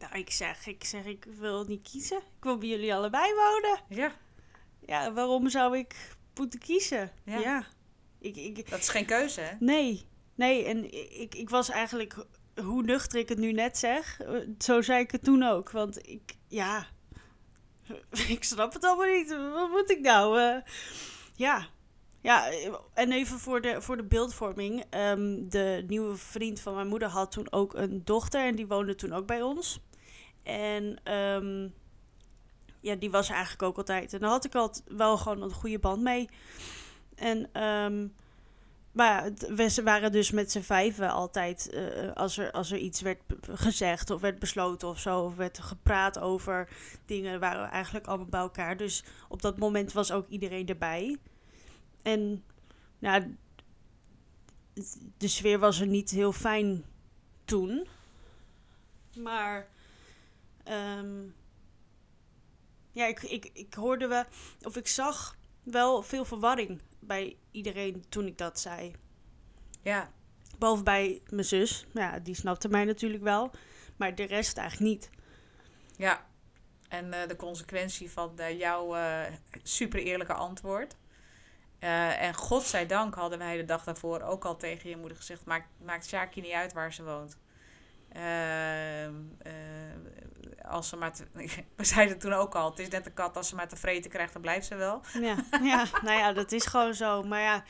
Nou, 0.00 0.18
ik 0.18 0.30
zeg, 0.30 0.66
ik 0.66 0.84
zeg, 0.84 1.04
ik 1.04 1.26
wil 1.38 1.64
niet 1.64 1.88
kiezen. 1.90 2.16
Ik 2.16 2.44
wil 2.44 2.58
bij 2.58 2.68
jullie 2.68 2.94
allebei 2.94 3.34
wonen. 3.34 3.80
Ja. 3.88 4.12
Ja, 4.90 5.12
waarom 5.12 5.48
zou 5.48 5.78
ik 5.78 6.16
moeten 6.34 6.60
kiezen? 6.60 7.10
Ja. 7.24 7.38
ja. 7.38 7.66
Ik, 8.18 8.36
ik, 8.36 8.70
dat 8.70 8.78
is 8.78 8.88
geen 8.88 9.06
keuze, 9.06 9.40
hè? 9.40 9.54
Nee, 9.58 10.06
nee. 10.34 10.64
En 10.64 10.84
ik, 11.20 11.34
ik 11.34 11.50
was 11.50 11.68
eigenlijk, 11.68 12.24
hoe 12.62 12.82
nuchter 12.82 13.18
ik 13.18 13.28
het 13.28 13.38
nu 13.38 13.52
net 13.52 13.78
zeg, 13.78 14.20
zo 14.58 14.80
zei 14.80 15.00
ik 15.00 15.10
het 15.10 15.24
toen 15.24 15.42
ook. 15.42 15.70
Want 15.70 16.08
ik, 16.08 16.34
ja, 16.48 16.86
ik 18.28 18.44
snap 18.44 18.72
het 18.72 18.84
allemaal 18.84 19.14
niet. 19.14 19.36
Wat 19.52 19.70
moet 19.70 19.90
ik 19.90 20.00
nou? 20.00 20.40
Uh, 20.40 20.56
ja. 21.34 21.66
Ja, 22.20 22.50
en 22.94 23.12
even 23.12 23.38
voor 23.38 23.60
de, 23.60 23.82
voor 23.82 23.96
de 23.96 24.04
beeldvorming. 24.04 24.84
Um, 24.94 25.48
de 25.48 25.84
nieuwe 25.86 26.16
vriend 26.16 26.60
van 26.60 26.74
mijn 26.74 26.88
moeder 26.88 27.08
had 27.08 27.32
toen 27.32 27.52
ook 27.52 27.74
een 27.74 28.04
dochter 28.04 28.44
en 28.44 28.54
die 28.54 28.66
woonde 28.66 28.94
toen 28.94 29.12
ook 29.12 29.26
bij 29.26 29.42
ons. 29.42 29.80
En 30.42 31.12
um, 31.14 31.74
ja, 32.80 32.94
die 32.94 33.10
was 33.10 33.28
eigenlijk 33.28 33.62
ook 33.62 33.76
altijd. 33.76 34.12
En 34.12 34.20
daar 34.20 34.30
had 34.30 34.44
ik 34.44 34.54
altijd 34.54 34.84
wel 34.96 35.16
gewoon 35.16 35.42
een 35.42 35.50
goede 35.50 35.78
band 35.78 36.02
mee. 36.02 36.28
En, 37.14 37.62
um, 37.62 38.14
maar 38.92 39.32
we 39.32 39.80
waren 39.84 40.12
dus 40.12 40.30
met 40.30 40.50
z'n 40.50 40.60
vijven 40.60 41.10
altijd, 41.10 41.70
uh, 41.74 42.12
als, 42.12 42.38
er, 42.38 42.50
als 42.50 42.70
er 42.70 42.78
iets 42.78 43.00
werd 43.00 43.20
gezegd 43.42 44.10
of 44.10 44.20
werd 44.20 44.38
besloten 44.38 44.88
of 44.88 44.98
zo, 44.98 45.20
of 45.20 45.36
werd 45.36 45.58
gepraat 45.58 46.18
over 46.18 46.68
dingen, 47.06 47.40
waren 47.40 47.62
we 47.62 47.68
eigenlijk 47.68 48.06
allemaal 48.06 48.26
bij 48.26 48.40
elkaar. 48.40 48.76
Dus 48.76 49.04
op 49.28 49.42
dat 49.42 49.58
moment 49.58 49.92
was 49.92 50.12
ook 50.12 50.28
iedereen 50.28 50.66
erbij. 50.66 51.16
En 52.02 52.44
nou, 52.98 53.36
de 55.16 55.28
sfeer 55.28 55.58
was 55.58 55.80
er 55.80 55.86
niet 55.86 56.10
heel 56.10 56.32
fijn 56.32 56.84
toen. 57.44 57.86
Maar 59.16 59.68
um, 60.98 61.34
ja, 62.92 63.06
ik, 63.06 63.22
ik, 63.22 63.50
ik 63.52 63.74
hoorde 63.74 64.06
wel, 64.06 64.24
of 64.62 64.76
ik 64.76 64.88
zag 64.88 65.36
wel 65.62 66.02
veel 66.02 66.24
verwarring 66.24 66.80
bij 66.98 67.36
iedereen 67.50 68.04
toen 68.08 68.26
ik 68.26 68.38
dat 68.38 68.60
zei. 68.60 68.94
Ja. 69.82 70.10
Behalve 70.58 70.82
bij 70.82 71.22
mijn 71.28 71.44
zus. 71.44 71.86
Ja, 71.92 72.18
die 72.18 72.34
snapte 72.34 72.68
mij 72.68 72.84
natuurlijk 72.84 73.22
wel. 73.22 73.50
Maar 73.96 74.14
de 74.14 74.24
rest 74.24 74.56
eigenlijk 74.56 74.90
niet. 74.90 75.10
Ja. 75.96 76.26
En 76.88 77.06
uh, 77.06 77.26
de 77.28 77.36
consequentie 77.36 78.10
van 78.10 78.32
uh, 78.38 78.58
jouw 78.58 78.96
uh, 78.96 79.22
super 79.62 80.00
eerlijke 80.00 80.32
antwoord. 80.32 80.96
en 81.78 82.34
godzijdank 82.34 83.14
hadden 83.14 83.38
wij 83.38 83.56
de 83.56 83.64
dag 83.64 83.84
daarvoor 83.84 84.20
ook 84.20 84.44
al 84.44 84.56
tegen 84.56 84.90
je 84.90 84.96
moeder 84.96 85.16
gezegd... 85.16 85.44
maakt, 85.44 85.68
maakt 85.84 86.06
Sjaki 86.06 86.40
niet 86.40 86.52
uit 86.52 86.72
waar 86.72 86.92
ze 86.92 87.04
woont. 87.04 87.38
Als 90.70 90.88
ze 90.88 90.96
maar 90.96 91.12
te, 91.12 91.24
we 91.76 91.84
zeiden 91.84 92.18
toen 92.18 92.32
ook 92.32 92.54
al, 92.54 92.70
het 92.70 92.78
is 92.78 92.88
net 92.88 93.06
een 93.06 93.14
kat, 93.14 93.36
als 93.36 93.48
ze 93.48 93.54
maar 93.54 93.68
te 93.68 93.76
vreten 93.76 94.10
krijgt, 94.10 94.32
dan 94.32 94.42
blijft 94.42 94.66
ze 94.66 94.74
wel. 94.74 95.00
Ja, 95.20 95.36
ja 95.62 95.86
nou 96.04 96.18
ja, 96.18 96.32
dat 96.32 96.52
is 96.52 96.66
gewoon 96.66 96.94
zo. 96.94 97.22
Maar 97.22 97.40
ja, 97.40 97.64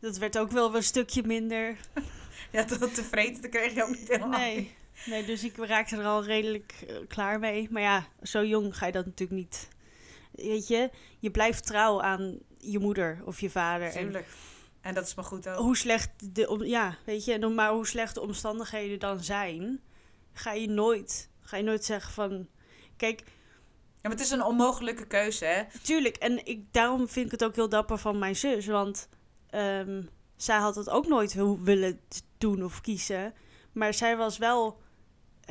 dat 0.00 0.18
werd 0.18 0.38
ook 0.38 0.50
wel 0.50 0.74
een 0.74 0.82
stukje 0.82 1.22
minder. 1.22 1.76
Ja, 2.50 2.64
tot 2.64 2.94
te 2.94 3.04
vreten 3.04 3.50
kreeg 3.50 3.74
je 3.74 3.82
ook 3.82 3.96
niet 3.96 4.08
helemaal. 4.08 4.38
Nee, 4.38 4.74
nee 5.06 5.24
dus 5.24 5.44
ik 5.44 5.56
raakte 5.56 5.96
er 5.96 6.04
al 6.04 6.24
redelijk 6.24 6.74
uh, 6.88 6.96
klaar 7.08 7.38
mee. 7.38 7.68
Maar 7.70 7.82
ja, 7.82 8.06
zo 8.22 8.44
jong 8.44 8.76
ga 8.76 8.86
je 8.86 8.92
dat 8.92 9.04
natuurlijk 9.04 9.38
niet. 9.38 9.68
Weet 10.30 10.68
je, 10.68 10.90
je 11.18 11.30
blijft 11.30 11.66
trouw 11.66 12.02
aan 12.02 12.38
je 12.58 12.78
moeder 12.78 13.20
of 13.24 13.40
je 13.40 13.50
vader. 13.50 13.90
Tuurlijk. 13.90 14.26
En, 14.26 14.32
en 14.80 14.94
dat 14.94 15.06
is 15.06 15.14
maar 15.14 15.24
goed 15.24 15.48
ook. 15.48 15.56
Hoe 15.56 15.76
slecht 15.76 16.34
de, 16.34 16.58
ja, 16.64 16.96
weet 17.04 17.24
je, 17.24 17.46
maar 17.48 17.72
hoe 17.72 17.86
slecht 17.86 18.14
de 18.14 18.20
omstandigheden 18.20 18.98
dan 18.98 19.22
zijn, 19.24 19.80
ga 20.32 20.52
je 20.52 20.68
nooit 20.68 21.28
ga 21.48 21.56
je 21.56 21.62
nooit 21.62 21.84
zeggen 21.84 22.12
van... 22.12 22.48
Kijk... 22.96 23.20
Ja, 24.00 24.08
maar 24.08 24.12
het 24.12 24.20
is 24.20 24.30
een 24.30 24.44
onmogelijke 24.44 25.06
keuze, 25.06 25.44
hè? 25.44 25.62
Tuurlijk. 25.82 26.16
En 26.16 26.46
ik, 26.46 26.72
daarom 26.72 27.08
vind 27.08 27.26
ik 27.26 27.32
het 27.32 27.44
ook 27.44 27.54
heel 27.54 27.68
dapper 27.68 27.98
van 27.98 28.18
mijn 28.18 28.36
zus. 28.36 28.66
Want 28.66 29.08
um, 29.50 30.08
zij 30.36 30.58
had 30.58 30.74
het 30.74 30.90
ook 30.90 31.06
nooit 31.06 31.34
willen 31.62 32.00
doen 32.38 32.64
of 32.64 32.80
kiezen. 32.80 33.34
Maar 33.72 33.94
zij 33.94 34.16
was 34.16 34.38
wel... 34.38 34.80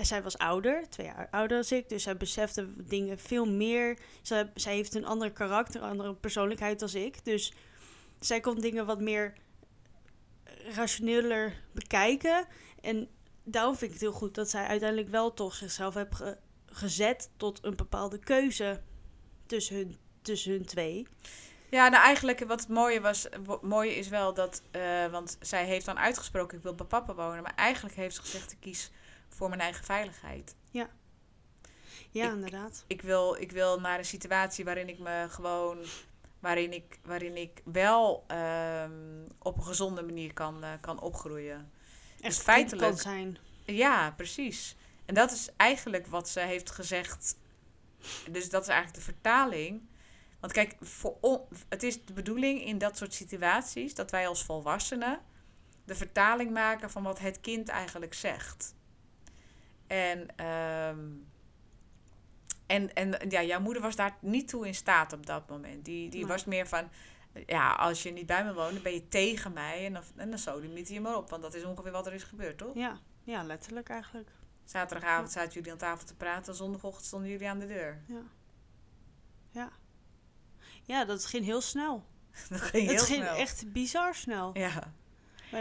Zij 0.01 0.23
was 0.23 0.37
ouder, 0.37 0.89
twee 0.89 1.05
jaar 1.05 1.27
ouder 1.31 1.57
als 1.57 1.71
ik. 1.71 1.89
Dus 1.89 2.03
zij 2.03 2.17
besefte 2.17 2.67
dingen 2.83 3.19
veel 3.19 3.45
meer. 3.45 3.97
Zij, 4.21 4.51
zij 4.55 4.75
heeft 4.75 4.95
een 4.95 5.05
ander 5.05 5.31
karakter, 5.31 5.81
een 5.81 5.89
andere 5.89 6.13
persoonlijkheid 6.13 6.81
als 6.81 6.95
ik. 6.95 7.25
Dus 7.25 7.53
zij 8.19 8.39
kon 8.39 8.59
dingen 8.59 8.85
wat 8.85 9.01
meer 9.01 9.33
rationeler 10.75 11.63
bekijken. 11.73 12.47
En 12.81 13.09
daarom 13.47 13.75
vind 13.75 13.91
ik 13.91 13.91
het 13.91 14.01
heel 14.01 14.19
goed 14.19 14.35
dat 14.35 14.49
zij 14.49 14.65
uiteindelijk 14.65 15.09
wel 15.09 15.33
toch 15.33 15.53
zichzelf 15.53 15.93
heeft 15.93 16.15
ge 16.15 16.37
gezet 16.65 17.29
tot 17.37 17.65
een 17.65 17.75
bepaalde 17.75 18.19
keuze 18.19 18.81
tussen 19.45 19.75
hun, 19.75 19.97
tussen 20.21 20.51
hun 20.51 20.65
twee. 20.65 21.07
Ja, 21.69 21.87
nou 21.89 22.03
eigenlijk 22.03 22.39
wat 22.39 22.59
het 22.59 22.69
mooie 22.69 23.01
was, 23.01 23.27
mooie 23.61 23.95
is 23.95 24.07
wel 24.07 24.33
dat, 24.33 24.61
uh, 24.71 25.05
want 25.05 25.37
zij 25.41 25.65
heeft 25.65 25.85
dan 25.85 25.99
uitgesproken, 25.99 26.57
ik 26.57 26.63
wil 26.63 26.75
bij 26.75 26.85
papa 26.85 27.15
wonen, 27.15 27.43
maar 27.43 27.55
eigenlijk 27.55 27.95
heeft 27.95 28.15
ze 28.15 28.21
gezegd, 28.21 28.51
ik 28.51 28.57
kies 28.59 28.91
voor 29.27 29.49
mijn 29.49 29.61
eigen 29.61 29.85
veiligheid. 29.85 30.55
Ja. 30.71 30.89
Ja, 32.09 32.25
ik, 32.25 32.31
inderdaad. 32.31 32.83
Ik 32.87 33.01
wil, 33.01 33.35
ik 33.35 33.51
wil 33.51 33.79
naar 33.79 33.97
een 33.97 34.05
situatie 34.05 34.65
waarin 34.65 34.89
ik 34.89 34.99
me 34.99 35.25
gewoon, 35.29 35.77
waarin 36.39 36.73
ik, 36.73 36.99
waarin 37.03 37.37
ik 37.37 37.61
wel 37.63 38.25
um, 38.31 39.27
op 39.39 39.57
een 39.57 39.63
gezonde 39.63 40.01
manier 40.01 40.33
kan, 40.33 40.63
uh, 40.63 40.71
kan 40.81 40.99
opgroeien. 40.99 41.71
Echt 42.21 42.35
dus 42.35 42.43
feitelijk 42.43 42.89
kan 42.89 42.97
zijn. 42.97 43.37
Ja, 43.65 44.11
precies. 44.11 44.75
En 45.05 45.13
dat 45.13 45.31
is 45.31 45.49
eigenlijk 45.57 46.07
wat 46.07 46.29
ze 46.29 46.39
heeft 46.39 46.71
gezegd. 46.71 47.37
Dus 48.31 48.49
dat 48.49 48.61
is 48.61 48.67
eigenlijk 48.67 48.97
de 49.05 49.11
vertaling. 49.13 49.81
Want 50.39 50.53
kijk, 50.53 50.75
voor 50.81 51.47
het 51.69 51.83
is 51.83 52.05
de 52.05 52.13
bedoeling 52.13 52.63
in 52.63 52.77
dat 52.77 52.97
soort 52.97 53.13
situaties 53.13 53.95
dat 53.95 54.11
wij 54.11 54.27
als 54.27 54.43
volwassenen 54.43 55.19
de 55.85 55.95
vertaling 55.95 56.51
maken 56.51 56.89
van 56.89 57.03
wat 57.03 57.19
het 57.19 57.41
kind 57.41 57.69
eigenlijk 57.69 58.13
zegt. 58.13 58.75
En, 59.87 60.45
um, 60.45 61.27
en, 62.65 62.93
en 62.93 63.29
ja, 63.29 63.43
jouw 63.43 63.59
moeder 63.59 63.81
was 63.81 63.95
daar 63.95 64.17
niet 64.19 64.47
toe 64.47 64.67
in 64.67 64.75
staat 64.75 65.13
op 65.13 65.25
dat 65.25 65.49
moment. 65.49 65.85
Die, 65.85 66.09
die 66.09 66.25
was 66.25 66.45
meer 66.45 66.67
van, 66.67 66.89
ja, 67.45 67.71
als 67.71 68.03
je 68.03 68.11
niet 68.11 68.25
bij 68.25 68.45
me 68.45 68.53
woont, 68.53 68.73
dan 68.73 68.81
ben 68.81 68.93
je 68.93 69.07
tegen 69.07 69.53
mij. 69.53 69.85
En 69.85 69.93
dan, 69.93 70.03
en 70.15 70.29
dan 70.29 70.39
sodemiet 70.39 70.89
je 70.89 71.01
maar 71.01 71.15
op. 71.15 71.29
Want 71.29 71.41
dat 71.41 71.53
is 71.53 71.63
ongeveer 71.63 71.91
wat 71.91 72.07
er 72.07 72.13
is 72.13 72.23
gebeurd, 72.23 72.57
toch? 72.57 72.75
Ja, 72.75 72.99
ja 73.23 73.43
letterlijk 73.43 73.89
eigenlijk. 73.89 74.29
Zaterdagavond 74.65 75.31
zaten 75.31 75.53
jullie 75.53 75.71
aan 75.71 75.77
tafel 75.77 76.07
te 76.07 76.15
praten. 76.15 76.55
Zondagochtend 76.55 77.05
stonden 77.05 77.29
jullie 77.29 77.49
aan 77.49 77.59
de 77.59 77.67
deur. 77.67 78.01
Ja. 78.07 78.21
Ja. 79.51 79.71
Ja, 80.83 81.05
dat 81.05 81.25
ging 81.25 81.45
heel 81.45 81.61
snel. 81.61 82.05
dat 82.49 82.61
ging 82.61 82.87
heel 82.87 82.95
het 82.95 83.05
ging 83.05 83.23
snel. 83.23 83.35
echt 83.35 83.71
bizar 83.71 84.15
snel. 84.15 84.57
Ja. 84.57 84.93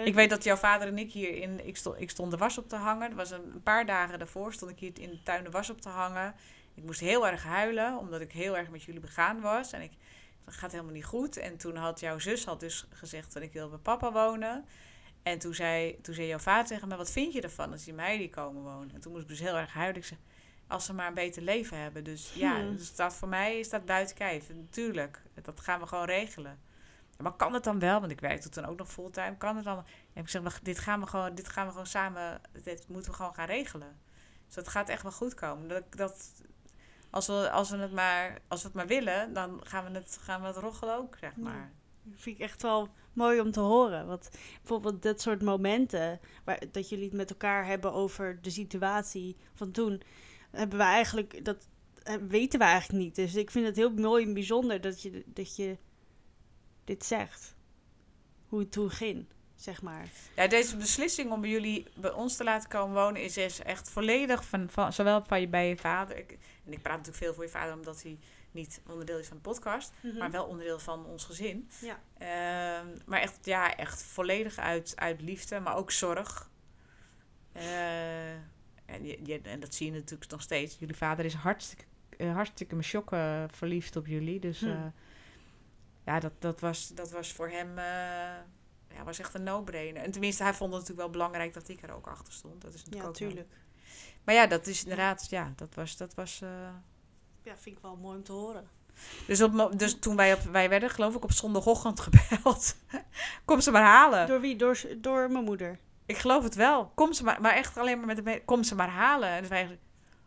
Ik 0.04 0.14
weet 0.14 0.30
dat 0.30 0.44
jouw 0.44 0.56
vader 0.56 0.88
en 0.88 0.98
ik 0.98 1.12
hier 1.12 1.36
in... 1.36 1.66
Ik 1.66 1.76
stond, 1.76 2.00
ik 2.00 2.10
stond 2.10 2.30
de 2.30 2.36
was 2.36 2.58
op 2.58 2.68
te 2.68 2.76
hangen. 2.76 3.08
Dat 3.08 3.18
was 3.18 3.30
een, 3.30 3.52
een 3.52 3.62
paar 3.62 3.86
dagen 3.86 4.18
daarvoor 4.18 4.52
stond 4.52 4.70
ik 4.70 4.78
hier 4.78 5.00
in 5.00 5.10
de 5.10 5.22
tuin 5.22 5.44
de 5.44 5.50
was 5.50 5.70
op 5.70 5.80
te 5.80 5.88
hangen. 5.88 6.34
Ik 6.74 6.82
moest 6.82 7.00
heel 7.00 7.26
erg 7.26 7.42
huilen, 7.42 7.98
omdat 7.98 8.20
ik 8.20 8.32
heel 8.32 8.56
erg 8.56 8.70
met 8.70 8.82
jullie 8.82 9.00
begaan 9.00 9.40
was. 9.40 9.72
En 9.72 9.82
ik 9.82 9.92
dat 10.46 10.54
gaat 10.54 10.70
helemaal 10.72 10.92
niet 10.92 11.04
goed. 11.04 11.36
En 11.36 11.56
toen 11.56 11.76
had 11.76 12.00
jouw 12.00 12.18
zus 12.18 12.44
had 12.44 12.60
dus 12.60 12.86
gezegd 12.90 13.32
dat 13.32 13.42
ik 13.42 13.52
wil 13.52 13.68
bij 13.68 13.78
papa 13.78 14.12
wonen. 14.12 14.64
En 15.22 15.38
toen 15.38 15.54
zei, 15.54 16.00
toen 16.00 16.14
zei 16.14 16.26
jouw 16.26 16.38
vader 16.38 16.66
tegen 16.66 16.88
me, 16.88 16.96
wat 16.96 17.10
vind 17.10 17.32
je 17.32 17.40
ervan 17.40 17.72
als 17.72 17.84
die 17.84 17.94
meiden 17.94 18.30
komen 18.30 18.62
wonen? 18.62 18.94
En 18.94 19.00
toen 19.00 19.12
moest 19.12 19.22
ik 19.22 19.28
dus 19.28 19.40
heel 19.40 19.56
erg. 19.56 19.96
Ik 19.96 20.04
zei, 20.04 20.20
als 20.66 20.84
ze 20.84 20.92
maar 20.94 21.08
een 21.08 21.14
beter 21.14 21.42
leven 21.42 21.78
hebben. 21.78 22.04
Dus 22.04 22.32
ja, 22.34 22.60
Hmm. 22.60 22.76
dus 22.76 22.94
dat 22.94 23.14
voor 23.14 23.28
mij 23.28 23.58
is 23.58 23.68
dat 23.68 23.84
buiten 23.84 24.16
kijf. 24.16 24.48
Natuurlijk, 24.54 25.22
dat 25.42 25.60
gaan 25.60 25.80
we 25.80 25.86
gewoon 25.86 26.04
regelen. 26.04 26.58
maar 27.18 27.32
kan 27.32 27.54
het 27.54 27.64
dan 27.64 27.78
wel? 27.78 28.00
Want 28.00 28.12
ik 28.12 28.20
werkte 28.20 28.48
toen 28.48 28.64
ook 28.64 28.78
nog 28.78 28.92
fulltime. 28.92 29.36
Kan 29.36 29.56
het 29.56 29.64
dan? 29.64 29.76
En 30.12 30.22
ik 30.22 30.30
gezegd, 30.30 30.64
dit 30.64 30.78
gaan 30.78 31.00
we 31.00 31.06
gewoon, 31.06 31.34
dit 31.34 31.48
gaan 31.48 31.64
we 31.64 31.70
gewoon 31.70 31.86
samen, 31.86 32.40
dit 32.62 32.88
moeten 32.88 33.10
we 33.10 33.16
gewoon 33.16 33.34
gaan 33.34 33.46
regelen. 33.46 33.98
Dus 34.46 34.54
dat 34.54 34.68
gaat 34.68 34.88
echt 34.88 35.02
wel 35.02 35.12
goed 35.12 35.34
komen. 35.34 35.68
Dat, 35.68 35.82
dat, 35.90 36.32
als, 37.10 37.26
we, 37.26 37.50
als, 37.50 37.70
we 37.70 37.76
het 37.76 37.92
maar, 37.92 38.38
als 38.48 38.60
we 38.62 38.66
het 38.66 38.76
maar 38.76 38.86
willen, 38.86 39.32
dan 39.32 39.60
gaan 39.64 39.84
we 39.84 39.98
het, 39.98 40.18
gaan 40.20 40.40
we 40.40 40.46
het 40.46 40.56
roggelen 40.56 40.96
ook, 40.96 41.16
zeg 41.20 41.36
maar. 41.36 41.72
Dat 42.02 42.20
vind 42.20 42.36
ik 42.36 42.42
echt 42.42 42.62
wel 42.62 42.88
mooi 43.12 43.40
om 43.40 43.50
te 43.50 43.60
horen. 43.60 44.06
Want 44.06 44.30
bijvoorbeeld 44.60 45.02
dat 45.02 45.20
soort 45.20 45.42
momenten, 45.42 46.20
waar, 46.44 46.62
dat 46.72 46.88
jullie 46.88 47.04
het 47.04 47.14
met 47.14 47.30
elkaar 47.30 47.66
hebben 47.66 47.92
over 47.92 48.38
de 48.42 48.50
situatie 48.50 49.36
van 49.54 49.70
toen, 49.70 50.02
hebben 50.50 50.78
we 50.78 50.84
eigenlijk, 50.84 51.44
dat 51.44 51.68
weten 52.28 52.58
we 52.58 52.64
eigenlijk 52.64 53.04
niet. 53.04 53.14
Dus 53.14 53.34
ik 53.34 53.50
vind 53.50 53.66
het 53.66 53.76
heel 53.76 53.92
mooi 53.92 54.24
en 54.24 54.34
bijzonder 54.34 54.80
dat 54.80 55.02
je, 55.02 55.24
dat 55.26 55.56
je 55.56 55.76
dit 56.84 57.04
zegt. 57.04 57.54
Hoe 58.48 58.58
het 58.58 58.72
toen 58.72 58.90
ging, 58.90 59.26
zeg 59.56 59.82
maar. 59.82 60.08
Ja, 60.36 60.46
deze 60.46 60.76
beslissing 60.76 61.30
om 61.30 61.40
bij 61.40 61.50
jullie 61.50 61.86
bij 61.94 62.12
ons 62.12 62.36
te 62.36 62.44
laten 62.44 62.68
komen 62.68 62.94
wonen 63.02 63.22
is, 63.22 63.36
is 63.36 63.62
echt 63.62 63.90
volledig 63.90 64.44
van, 64.44 64.70
van 64.70 64.92
zowel 64.92 65.24
van 65.24 65.40
je, 65.40 65.48
bij 65.48 65.68
je 65.68 65.76
vader. 65.76 66.16
Ik, 66.16 66.38
en 66.66 66.72
ik 66.72 66.82
praat 66.82 66.96
natuurlijk 66.96 67.24
veel 67.24 67.34
voor 67.34 67.44
je 67.44 67.50
vader 67.50 67.74
omdat 67.74 68.02
hij 68.02 68.18
niet 68.50 68.80
onderdeel 68.88 69.18
is 69.18 69.26
van 69.28 69.36
de 69.36 69.42
podcast, 69.42 69.92
Mhm. 70.02 70.16
maar 70.18 70.30
wel 70.30 70.44
onderdeel 70.44 70.78
van 70.78 71.06
ons 71.06 71.24
gezin. 71.24 71.68
Ja. 71.80 72.00
Ehm, 72.18 72.86
maar 73.06 73.20
echt, 73.20 73.38
ja, 73.44 73.76
echt 73.76 74.02
volledig 74.02 74.58
uit, 74.58 74.92
uit 74.96 75.20
liefde, 75.20 75.60
maar 75.60 75.76
ook 75.76 75.90
zorg. 75.90 76.50
Eh, 77.52 78.30
en, 78.84 79.04
je, 79.04 79.18
je- 79.24 79.40
en 79.42 79.60
dat 79.60 79.74
zie 79.74 79.86
je 79.86 79.92
natuurlijk 79.98 80.30
nog 80.30 80.42
steeds. 80.42 80.76
Jullie 80.78 80.96
vader 80.96 81.24
is 81.24 81.34
hartstikke, 81.34 81.84
eh, 82.16 82.34
hartstikke 82.34 82.74
me 82.76 82.82
shocken 82.82 83.50
verliefd 83.50 83.96
op 83.96 84.06
jullie. 84.06 84.40
Dus 84.40 84.60
Hm. 84.60 84.66
eh, 84.66 84.84
ja, 86.06 86.20
dat, 86.20 86.32
dat, 86.38 86.60
was, 86.60 86.88
dat 86.88 87.10
was 87.10 87.32
voor 87.32 87.48
hem 87.48 87.78
eh, 87.78 88.34
ja, 88.96 89.04
was 89.04 89.18
echt 89.18 89.34
een 89.34 89.42
no-brainer. 89.42 90.02
En 90.02 90.10
tenminste, 90.10 90.42
hij 90.42 90.54
vond 90.54 90.70
het 90.72 90.80
natuurlijk 90.80 91.08
wel 91.08 91.10
belangrijk 91.18 91.54
dat 91.54 91.68
ik 91.68 91.82
er 91.82 91.94
ook 91.94 92.06
achter 92.06 92.32
stond. 92.32 92.60
Dat 92.62 92.74
is 92.74 92.84
natuurlijk 92.84 93.02
Ja, 93.02 93.08
ook 93.08 93.18
wel- 93.18 93.28
tuurlijk. 93.28 93.54
Maar 94.24 94.34
ja, 94.34 94.46
dat 94.46 94.66
is 94.66 94.82
inderdaad, 94.82 95.26
ja, 95.30 95.52
dat 95.56 95.74
was... 95.74 95.96
Dat 95.96 96.14
was 96.14 96.40
eh, 96.42 96.48
Ja, 97.42 97.56
vind 97.56 97.76
ik 97.76 97.82
wel 97.82 97.96
mooi 97.96 98.16
om 98.16 98.22
te 98.24 98.32
horen. 98.32 98.68
dus, 99.26 99.42
op, 99.42 99.72
dus 99.78 99.98
toen 99.98 100.16
wij, 100.16 100.32
op, 100.34 100.40
wij 100.40 100.68
werden, 100.68 100.90
geloof 100.90 101.14
ik, 101.14 101.24
op 101.24 101.32
zondagochtend 101.32 102.00
gebeld. 102.08 102.76
Kom 103.44 103.60
ze 103.60 103.70
maar 103.70 103.82
halen. 103.82 104.26
Door 104.26 104.40
wie? 104.40 104.56
Door, 104.56 104.80
door 104.98 105.30
mijn 105.30 105.44
moeder. 105.44 105.78
Ik 106.06 106.16
geloof 106.18 106.42
het 106.42 106.54
wel. 106.54 106.92
Kom 106.94 107.12
ze 107.12 107.24
maar, 107.24 107.40
maar 107.40 107.52
echt 107.54 107.76
alleen 107.78 107.96
maar 107.98 108.06
met 108.06 108.24
de 108.24 108.42
kom 108.44 108.62
ze 108.62 108.74
maar 108.74 108.88
halen. 108.88 109.28
En 109.28 109.40
dus 109.40 109.48
wij, 109.50 109.78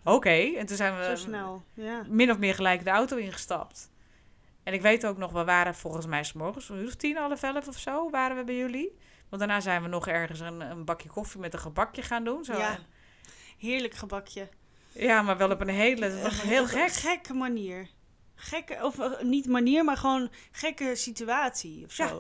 oké. 0.04 0.30
En 0.58 0.66
toen 0.66 0.78
zijn 0.78 0.98
we 0.98 1.04
Zo 1.04 1.16
snel. 1.16 1.64
Ja. 1.74 2.04
min 2.08 2.32
of 2.32 2.38
meer 2.38 2.56
gelijk 2.56 2.84
de 2.84 2.90
auto 2.90 3.16
ingestapt. 3.18 3.90
En 4.70 4.76
ik 4.76 4.82
weet 4.82 5.06
ook 5.06 5.18
nog, 5.18 5.32
we 5.32 5.44
waren 5.44 5.76
volgens 5.76 6.06
mij 6.06 6.24
s 6.24 6.34
morgens, 6.34 6.70
een 6.70 6.78
uur 6.78 6.88
of 6.88 6.96
tien, 6.96 7.18
half 7.18 7.44
elf 7.44 7.68
of 7.68 7.78
zo, 7.78 8.10
waren 8.10 8.38
we 8.38 8.44
bij 8.44 8.56
jullie. 8.56 8.98
Want 9.30 9.42
daarna 9.42 9.60
zijn 9.60 9.82
we 9.82 9.88
nog 9.88 10.08
ergens 10.08 10.40
een, 10.40 10.62
een 10.62 10.86
bakje 10.86 11.10
koffie 11.10 11.40
met 11.40 11.54
een 11.54 11.60
gebakje 11.60 12.02
gaan 12.02 12.24
doen. 12.24 12.44
Zo. 12.46 12.58
Ja. 12.58 12.80
Heerlijk 13.58 13.94
gebakje. 13.94 14.50
ja, 14.92 15.22
maar 15.22 15.38
wel 15.38 15.52
op 15.52 15.62
een 15.62 15.68
hele, 15.68 16.10
dat 16.10 16.22
was 16.22 16.42
heel 16.42 16.68
gek. 16.68 16.92
Gekke 16.92 17.34
manier. 17.34 17.88
Gekke, 18.36 18.78
of 18.82 19.00
eh, 19.00 19.22
niet 19.22 19.48
manier, 19.48 19.84
maar 19.84 19.98
gewoon 19.98 20.30
gekke 20.52 20.96
situatie 20.96 21.86
of 21.86 21.92
zo. 21.92 22.04
Ja. 22.04 22.20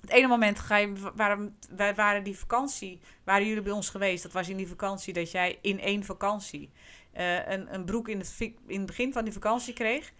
Het 0.00 0.10
ene 0.10 0.26
moment 0.26 0.58
ga 0.58 0.76
je, 0.76 0.92
waren, 1.14 1.58
wij 1.70 1.94
waren 1.94 2.22
die 2.22 2.38
vakantie, 2.38 3.00
waren 3.24 3.46
jullie 3.46 3.62
bij 3.62 3.72
ons 3.72 3.90
geweest. 3.90 4.22
Dat 4.22 4.32
was 4.32 4.48
in 4.48 4.56
die 4.56 4.68
vakantie 4.68 5.12
dat 5.12 5.30
jij 5.30 5.58
in 5.62 5.80
één 5.80 6.04
vakantie 6.04 6.70
eh, 7.12 7.48
een, 7.48 7.74
een 7.74 7.84
broek 7.84 8.08
in 8.08 8.18
het, 8.18 8.36
in 8.66 8.78
het 8.78 8.86
begin 8.86 9.12
van 9.12 9.24
die 9.24 9.32
vakantie 9.32 9.74
kreeg. 9.74 10.12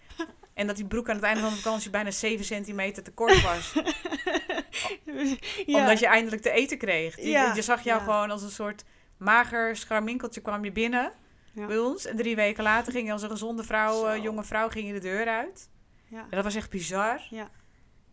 En 0.59 0.67
dat 0.67 0.75
die 0.75 0.85
broek 0.85 1.09
aan 1.09 1.15
het 1.15 1.23
einde 1.23 1.41
van 1.41 1.49
de 1.49 1.55
vakantie 1.55 1.89
bijna 1.89 2.11
7 2.11 2.45
centimeter 2.45 3.03
te 3.03 3.11
kort 3.11 3.41
was. 3.41 3.73
ja. 5.65 5.79
Omdat 5.79 5.99
je 5.99 6.07
eindelijk 6.07 6.41
te 6.41 6.51
eten 6.51 6.77
kreeg. 6.77 7.21
Ja, 7.21 7.53
Je 7.53 7.61
zag 7.61 7.83
jou 7.83 7.99
ja. 7.99 8.03
gewoon 8.03 8.31
als 8.31 8.41
een 8.41 8.49
soort 8.49 8.83
mager 9.17 9.75
scharminkeltje 9.75 10.41
kwam 10.41 10.63
je 10.63 10.71
binnen 10.71 11.11
bij 11.53 11.77
ons. 11.77 12.05
En 12.05 12.15
drie 12.15 12.35
weken 12.35 12.63
later 12.63 12.91
ging 12.91 13.05
je 13.05 13.11
als 13.11 13.21
een 13.21 13.29
gezonde 13.29 13.63
vrouw, 13.63 14.07
eh, 14.07 14.23
jonge 14.23 14.43
vrouw, 14.43 14.69
ging 14.69 14.87
je 14.87 14.93
de 14.93 14.99
deur 14.99 15.27
uit. 15.27 15.69
ja. 16.07 16.19
En 16.19 16.29
dat 16.29 16.43
was 16.43 16.55
echt 16.55 16.69
bizar. 16.69 17.21
Ja. 17.29 17.49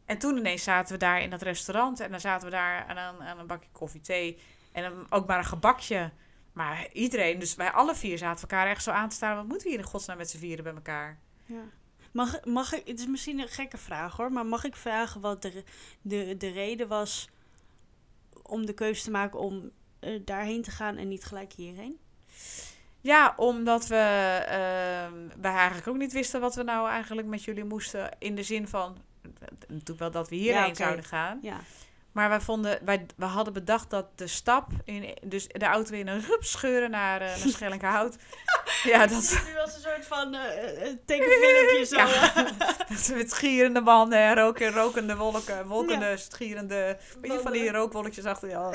En 0.05 0.19
toen 0.19 0.37
ineens 0.37 0.63
zaten 0.63 0.93
we 0.93 0.99
daar 0.99 1.23
in 1.23 1.31
dat 1.31 1.43
restaurant. 1.43 2.01
En 2.01 2.11
dan 2.11 2.21
zaten 2.21 2.45
we 2.45 2.53
daar 2.55 2.85
aan 2.87 2.97
een, 2.97 3.27
aan 3.27 3.39
een 3.39 3.47
bakje 3.47 3.69
koffie, 3.73 4.01
thee. 4.01 4.39
En 4.73 5.07
ook 5.09 5.27
maar 5.27 5.39
een 5.39 5.45
gebakje. 5.45 6.11
Maar 6.53 6.89
iedereen, 6.93 7.39
dus 7.39 7.55
wij 7.55 7.71
alle 7.71 7.95
vier 7.95 8.19
zaten 8.19 8.41
elkaar 8.41 8.67
echt 8.67 8.83
zo 8.83 8.91
aan 8.91 9.09
te 9.09 9.15
staan. 9.17 9.37
Wat 9.37 9.47
moeten 9.47 9.67
we 9.67 9.73
hier 9.73 9.83
in 9.83 9.87
godsnaam 9.89 10.17
met 10.17 10.31
z'n 10.31 10.39
vieren 10.39 10.65
bij 10.65 10.75
elkaar? 10.75 11.19
Ja. 11.45 11.63
Mag, 12.17 12.45
mag 12.45 12.73
ik, 12.73 12.87
het 12.87 12.99
is 12.99 13.07
misschien 13.07 13.39
een 13.39 13.49
gekke 13.49 13.77
vraag 13.77 14.17
hoor, 14.17 14.33
maar 14.33 14.47
mag 14.47 14.65
ik 14.65 14.77
vragen 14.77 15.21
wat 15.21 15.43
de, 15.43 15.65
de, 16.03 16.37
de 16.39 16.49
reden 16.49 16.89
was 16.89 17.29
om 18.43 18.67
de 18.67 18.73
keuze 18.73 19.03
te 19.03 19.11
maken 19.11 19.39
om 19.39 19.71
eh, 19.99 20.21
daarheen 20.25 20.63
te 20.63 20.71
gaan 20.71 20.97
en 20.97 21.09
niet 21.09 21.25
gelijk 21.25 21.53
hierheen? 21.53 21.99
Ja, 23.01 23.35
omdat 23.37 23.87
we, 23.87 23.97
ehm 24.49 25.41
wij 25.41 25.53
eigenlijk 25.53 25.89
ook 25.89 25.97
niet 25.97 26.13
wisten 26.13 26.41
wat 26.41 26.55
we 26.55 26.63
nou 26.63 26.89
eigenlijk 26.89 27.29
met 27.29 27.45
jullie 27.45 27.65
moesten. 27.65 28.11
In 28.19 28.35
de 28.35 28.43
zin 28.43 28.69
van, 28.69 28.97
natuurlijk 29.69 29.99
wel 29.99 30.11
dat 30.11 30.29
we 30.29 30.37
hierheen 30.37 30.69
Ja, 30.69 30.75
zouden 30.75 31.05
gaan. 31.05 31.39
Ja. 31.43 31.61
Maar 32.17 32.29
wij 32.29 32.41
vonden, 32.41 32.79
wij, 32.85 33.07
we 33.17 33.25
hadden 33.25 33.53
bedacht 33.53 33.91
dat 33.91 34.07
de 34.15 34.27
stap, 34.27 34.71
in, 34.85 35.17
dus 35.23 35.47
de 35.49 35.65
auto 35.65 35.95
in 35.95 36.09
een 36.09 36.21
rup 36.21 36.45
scheuren 36.45 36.91
naar, 36.91 37.21
eh 37.21 37.27
naar 37.27 37.49
Schellinghout. 37.49 38.17
ja, 38.93 39.07
dat, 39.07 39.43
Nu 39.47 39.55
was 39.55 39.75
een 39.75 39.81
soort 39.81 40.07
van 40.07 40.35
eh, 40.35 40.93
tekenfilmpje 41.05 41.85
zo. 41.95 41.97
Ja. 42.07 43.17
met 43.17 43.31
schierende 43.31 43.83
banden 43.83 44.19
en 44.19 44.35
roken, 44.35 44.73
rokende 44.73 45.17
wolken, 45.17 45.67
wolkende, 45.67 46.17
schierende, 46.17 46.99
weet 47.21 47.33
je 47.33 47.41
van 47.41 47.53
die 47.53 47.71
rookwolkjes 47.71 48.25
achter 48.25 48.49
je, 48.49 48.57
oh, 48.57 48.75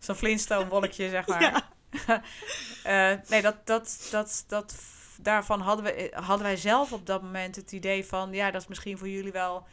zo'n 0.00 0.16
Flintstone 0.16 0.68
wolkje 0.68 1.08
zeg 1.08 1.26
maar. 1.26 1.64
Ja. 2.06 3.20
Nee, 3.28 3.42
dat, 3.42 3.56
dat, 3.64 4.08
dat, 4.10 4.44
dat, 4.48 4.74
daarvan 5.20 5.60
hadden, 5.60 5.84
we, 5.84 6.12
hadden 6.14 6.46
wij 6.46 6.56
zelf 6.56 6.92
op 6.92 7.06
dat 7.06 7.22
moment 7.22 7.56
het 7.56 7.72
idee 7.72 8.06
van, 8.06 8.32
ja, 8.32 8.50
dat 8.50 8.60
is 8.60 8.68
misschien 8.68 8.98
voor 8.98 9.08
jullie 9.08 9.32
wel 9.32 9.66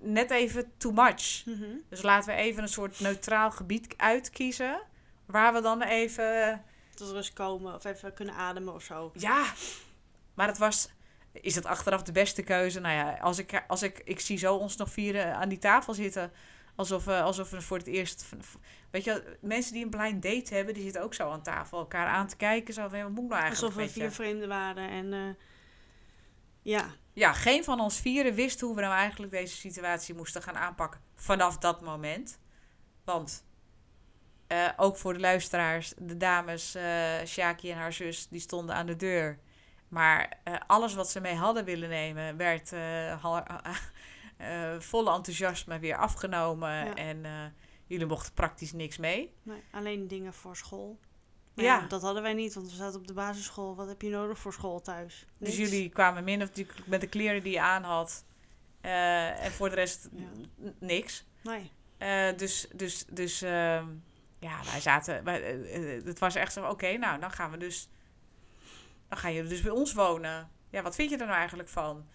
net 0.00 0.30
even 0.30 0.72
too 0.76 0.92
much. 0.92 1.42
Mhm. 1.46 1.64
Dus 1.88 2.02
laten 2.02 2.34
we 2.34 2.40
even 2.40 2.62
een 2.62 2.68
soort 2.68 3.00
neutraal 3.00 3.50
gebied 3.50 3.94
uitkiezen, 3.96 4.80
waar 5.26 5.52
we 5.52 5.60
dan 5.60 5.82
even, 5.82 6.62
Tot 6.94 7.10
rust 7.10 7.32
komen 7.32 7.74
of 7.74 7.84
even 7.84 8.14
kunnen 8.14 8.34
ademen 8.34 8.74
of 8.74 8.82
zo. 8.82 9.10
ja, 9.14 9.44
maar 10.34 10.46
het 10.46 10.58
was, 10.58 10.88
is 11.32 11.54
dat 11.54 11.66
achteraf 11.66 12.02
de 12.02 12.12
beste 12.12 12.42
keuze? 12.42 12.80
Nou 12.80 12.94
ja, 12.94 13.18
als 13.20 13.38
ik, 13.38 13.64
als 13.68 13.82
ik, 13.82 14.00
ik 14.04 14.20
zie 14.20 14.38
zo 14.38 14.56
ons 14.56 14.76
nog 14.76 14.90
vieren 14.90 15.36
aan 15.36 15.48
die 15.48 15.58
tafel 15.58 15.94
zitten, 15.94 16.32
alsof, 16.74 17.04
we 17.04 17.20
alsof 17.20 17.50
we 17.50 17.60
voor 17.60 17.78
het 17.78 17.86
eerst, 17.86 18.26
weet 18.90 19.04
je, 19.04 19.36
mensen 19.40 19.72
die 19.72 19.84
een 19.84 19.90
blind 19.90 20.22
date 20.22 20.54
hebben, 20.54 20.74
die 20.74 20.82
zitten 20.82 21.02
ook 21.02 21.14
zo 21.14 21.30
aan 21.30 21.42
tafel 21.42 21.78
elkaar 21.78 22.06
aan 22.06 22.26
te 22.26 22.36
kijken, 22.36 22.74
zo 22.74 22.88
van, 22.88 23.02
wat 23.02 23.10
moet 23.10 23.28
nou 23.28 23.40
eigenlijk 23.40 23.74
Alsof 23.74 23.74
we 23.74 24.00
vier 24.00 24.10
vreemden 24.10 24.48
waren 24.48 24.88
en 24.88 25.12
eh, 25.12 25.34
ja. 26.62 26.90
Ja, 27.12 27.32
geen 27.32 27.64
van 27.64 27.80
ons 27.80 28.00
vieren 28.00 28.34
wist 28.34 28.60
hoe 28.60 28.74
we 28.74 28.80
nou 28.80 28.94
eigenlijk 28.94 29.32
deze 29.32 29.56
situatie 29.56 30.14
moesten 30.14 30.42
gaan 30.42 30.56
aanpakken 30.56 31.00
vanaf 31.14 31.58
dat 31.58 31.80
moment. 31.80 32.38
Want 33.04 33.44
eh, 34.46 34.68
ook 34.76 34.96
voor 34.96 35.12
de 35.12 35.20
luisteraars, 35.20 35.94
de 35.98 36.16
dames, 36.16 36.74
eh 36.74 37.24
Shaki 37.24 37.70
en 37.70 37.76
haar 37.76 37.92
zus, 37.92 38.28
die 38.28 38.40
stonden 38.40 38.74
aan 38.74 38.86
de 38.86 38.96
deur. 38.96 39.38
Maar 39.88 40.38
eh, 40.44 40.54
alles 40.66 40.94
wat 40.94 41.10
ze 41.10 41.20
mee 41.20 41.34
hadden 41.34 41.64
willen 41.64 41.88
nemen, 41.88 42.36
werd 42.36 42.68
volle 44.90 45.14
enthousiasme 45.14 45.78
weer 45.78 45.96
afgenomen. 45.96 46.70
Ja. 46.70 46.94
En 46.94 47.24
jullie 47.86 48.06
mochten 48.06 48.32
praktisch 48.32 48.72
niks 48.72 48.96
mee. 48.96 49.34
Nee, 49.42 49.62
alleen 49.70 50.08
dingen 50.08 50.32
voor 50.32 50.56
school. 50.56 50.98
Maar 51.54 51.64
Ja. 51.64 51.80
ja. 51.80 51.86
dat 51.86 52.02
hadden 52.02 52.22
wij 52.22 52.34
niet, 52.34 52.54
want 52.54 52.70
we 52.70 52.76
zaten 52.76 53.00
op 53.00 53.06
de 53.06 53.12
basisschool. 53.12 53.74
Wat 53.76 53.88
heb 53.88 54.02
je 54.02 54.10
nodig 54.10 54.38
voor 54.38 54.52
school 54.52 54.80
thuis? 54.80 55.26
Dus 55.38 55.56
jullie 55.56 55.88
kwamen 55.88 56.24
min 56.24 56.42
of 56.42 56.56
meer 56.56 56.66
met 56.86 57.00
de 57.00 57.06
kleren 57.06 57.42
die 57.42 57.52
je 57.52 57.60
aan 57.60 57.82
had. 57.82 58.24
Eh, 58.80 59.44
en 59.44 59.52
voor 59.52 59.68
de 59.68 59.74
rest 59.74 60.08
Ja. 60.14 60.70
niks. 60.78 61.24
Nee. 61.42 61.70
Eh, 61.98 62.36
dus, 62.36 62.68
dus, 62.74 63.04
dus 63.10 63.42
ehm, 63.42 63.86
ja, 64.38 64.60
wij 64.70 64.80
zaten. 64.80 65.24
Wij, 65.24 65.62
eh, 65.64 66.04
het 66.04 66.18
was 66.18 66.34
echt 66.34 66.52
zo: 66.52 66.66
oké, 66.68 66.96
nou, 66.96 67.20
dan 67.20 67.30
gaan 67.30 67.50
we 67.50 67.56
dus. 67.56 67.88
Dan 69.08 69.18
gaan 69.18 69.32
jullie 69.32 69.50
dus 69.50 69.62
bij 69.62 69.72
ons 69.72 69.92
wonen. 69.92 70.50
Ja, 70.70 70.82
wat 70.82 70.94
vind 70.94 71.10
je 71.10 71.16
er 71.16 71.26
nou 71.26 71.38
eigenlijk 71.38 71.68
van? 71.68 72.06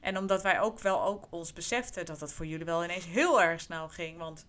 En 0.00 0.18
omdat 0.18 0.42
wij 0.42 0.60
ook 0.60 0.80
wel 0.80 1.02
ook 1.02 1.26
ons 1.30 1.52
beseften 1.52 2.06
dat 2.06 2.18
dat 2.18 2.32
voor 2.32 2.46
jullie 2.46 2.64
wel 2.64 2.84
ineens 2.84 3.04
heel 3.04 3.42
erg 3.42 3.60
snel 3.60 3.88
ging. 3.88 4.18
Want 4.18 4.46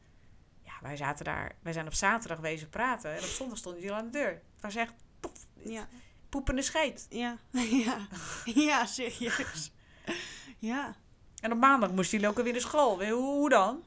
wij 0.85 0.97
zaten 0.97 1.25
daar. 1.25 1.55
Wij 1.61 1.73
zijn 1.73 1.85
op 1.85 1.93
zaterdag 1.93 2.39
wezen 2.39 2.69
praten. 2.69 3.11
En 3.11 3.17
op 3.17 3.23
zondag 3.29 3.57
stonden 3.57 3.81
jullie 3.81 3.95
aan 3.97 4.05
de 4.05 4.11
deur. 4.11 4.29
Het 4.31 4.61
was 4.61 4.75
echt 4.75 4.93
Ja. 5.63 5.87
poepende 6.29 6.61
scheet. 6.61 7.05
Ja. 7.09 7.37
ja. 7.85 8.07
Ja, 8.45 8.85
serieus. 8.85 9.71
ja. 10.59 10.95
En 11.41 11.51
op 11.51 11.57
maandag 11.59 11.91
moesten 11.91 12.11
jullie 12.11 12.27
ook 12.31 12.37
alweer 12.37 12.51
naar 12.53 12.61
school. 12.61 13.03
Hoe, 13.05 13.13
hoe 13.13 13.49
dan? 13.49 13.83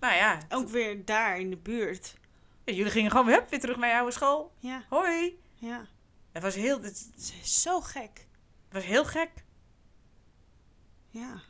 Nou 0.00 0.14
ja, 0.14 0.38
Ook 0.48 0.68
weer 0.68 1.04
daar 1.04 1.38
in 1.40 1.50
de 1.50 1.56
buurt. 1.56 2.14
jullie 2.64 2.90
gingen 2.90 3.10
gewoon 3.10 3.28
hup, 3.28 3.50
weer 3.50 3.60
terug 3.60 3.76
naar 3.76 3.88
je 3.90 3.96
oude 3.96 4.12
school. 4.12 4.52
Ja. 4.58 4.84
Hoi. 4.88 5.40
Ja. 5.54 5.86
Het 6.32 6.42
was 6.42 6.54
heel, 6.54 6.82
het, 6.82 7.08
Het 7.14 7.34
is 7.42 7.62
zo 7.62 7.80
gek. 7.80 8.26
het 8.64 8.72
was 8.72 8.84
heel 8.84 9.04
gek. 9.04 9.30
Ja. 11.10 11.40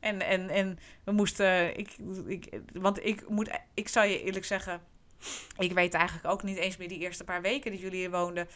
En, 0.00 0.20
en, 0.20 0.48
en 0.48 0.78
we 1.04 1.12
moesten, 1.12 1.78
ik, 1.78 1.96
ik, 2.26 2.60
want 2.72 3.04
ik 3.04 3.28
moet, 3.28 3.50
ik 3.74 3.88
zal 3.88 4.04
je 4.04 4.22
eerlijk 4.22 4.44
zeggen, 4.44 4.80
ik 5.58 5.72
weet 5.72 5.94
eigenlijk 5.94 6.26
ook 6.26 6.42
niet 6.42 6.56
eens 6.56 6.76
meer 6.76 6.88
die 6.88 6.98
eerste 6.98 7.24
paar 7.24 7.42
weken 7.42 7.70
dat 7.70 7.80
jullie 7.80 7.98
hier 7.98 8.10
woonden, 8.10 8.48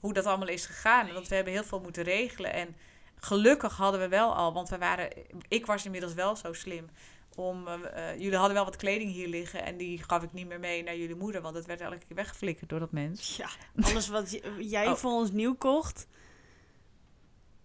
hoe 0.00 0.12
dat 0.12 0.26
allemaal 0.26 0.48
is 0.48 0.66
gegaan. 0.66 1.12
Want 1.12 1.28
we 1.28 1.34
hebben 1.34 1.52
heel 1.52 1.64
veel 1.64 1.80
moeten 1.80 2.02
regelen. 2.02 2.52
En 2.52 2.76
gelukkig 3.16 3.76
hadden 3.76 4.00
we 4.00 4.08
wel 4.08 4.34
al, 4.34 4.52
want 4.52 4.68
we 4.68 4.78
waren, 4.78 5.10
ik 5.48 5.66
was 5.66 5.84
inmiddels 5.84 6.14
wel 6.14 6.36
zo 6.36 6.52
slim. 6.52 6.88
Om, 7.34 7.68
uh, 7.68 8.12
jullie 8.18 8.36
hadden 8.36 8.54
wel 8.54 8.64
wat 8.64 8.76
kleding 8.76 9.12
hier 9.12 9.28
liggen 9.28 9.64
en 9.64 9.76
die 9.76 10.02
gaf 10.02 10.22
ik 10.22 10.32
niet 10.32 10.46
meer 10.46 10.60
mee 10.60 10.82
naar 10.82 10.96
jullie 10.96 11.14
moeder, 11.14 11.42
want 11.42 11.54
het 11.54 11.66
werd 11.66 11.80
elke 11.80 11.98
keer 11.98 12.16
weggeflikkerd 12.16 12.70
door 12.70 12.78
dat 12.78 12.92
mens. 12.92 13.36
Ja, 13.36 13.48
alles 13.88 14.08
wat 14.08 14.40
jij 14.58 14.88
oh. 14.88 14.94
voor 14.94 15.12
ons 15.12 15.30
nieuw 15.30 15.54
kocht. 15.54 16.06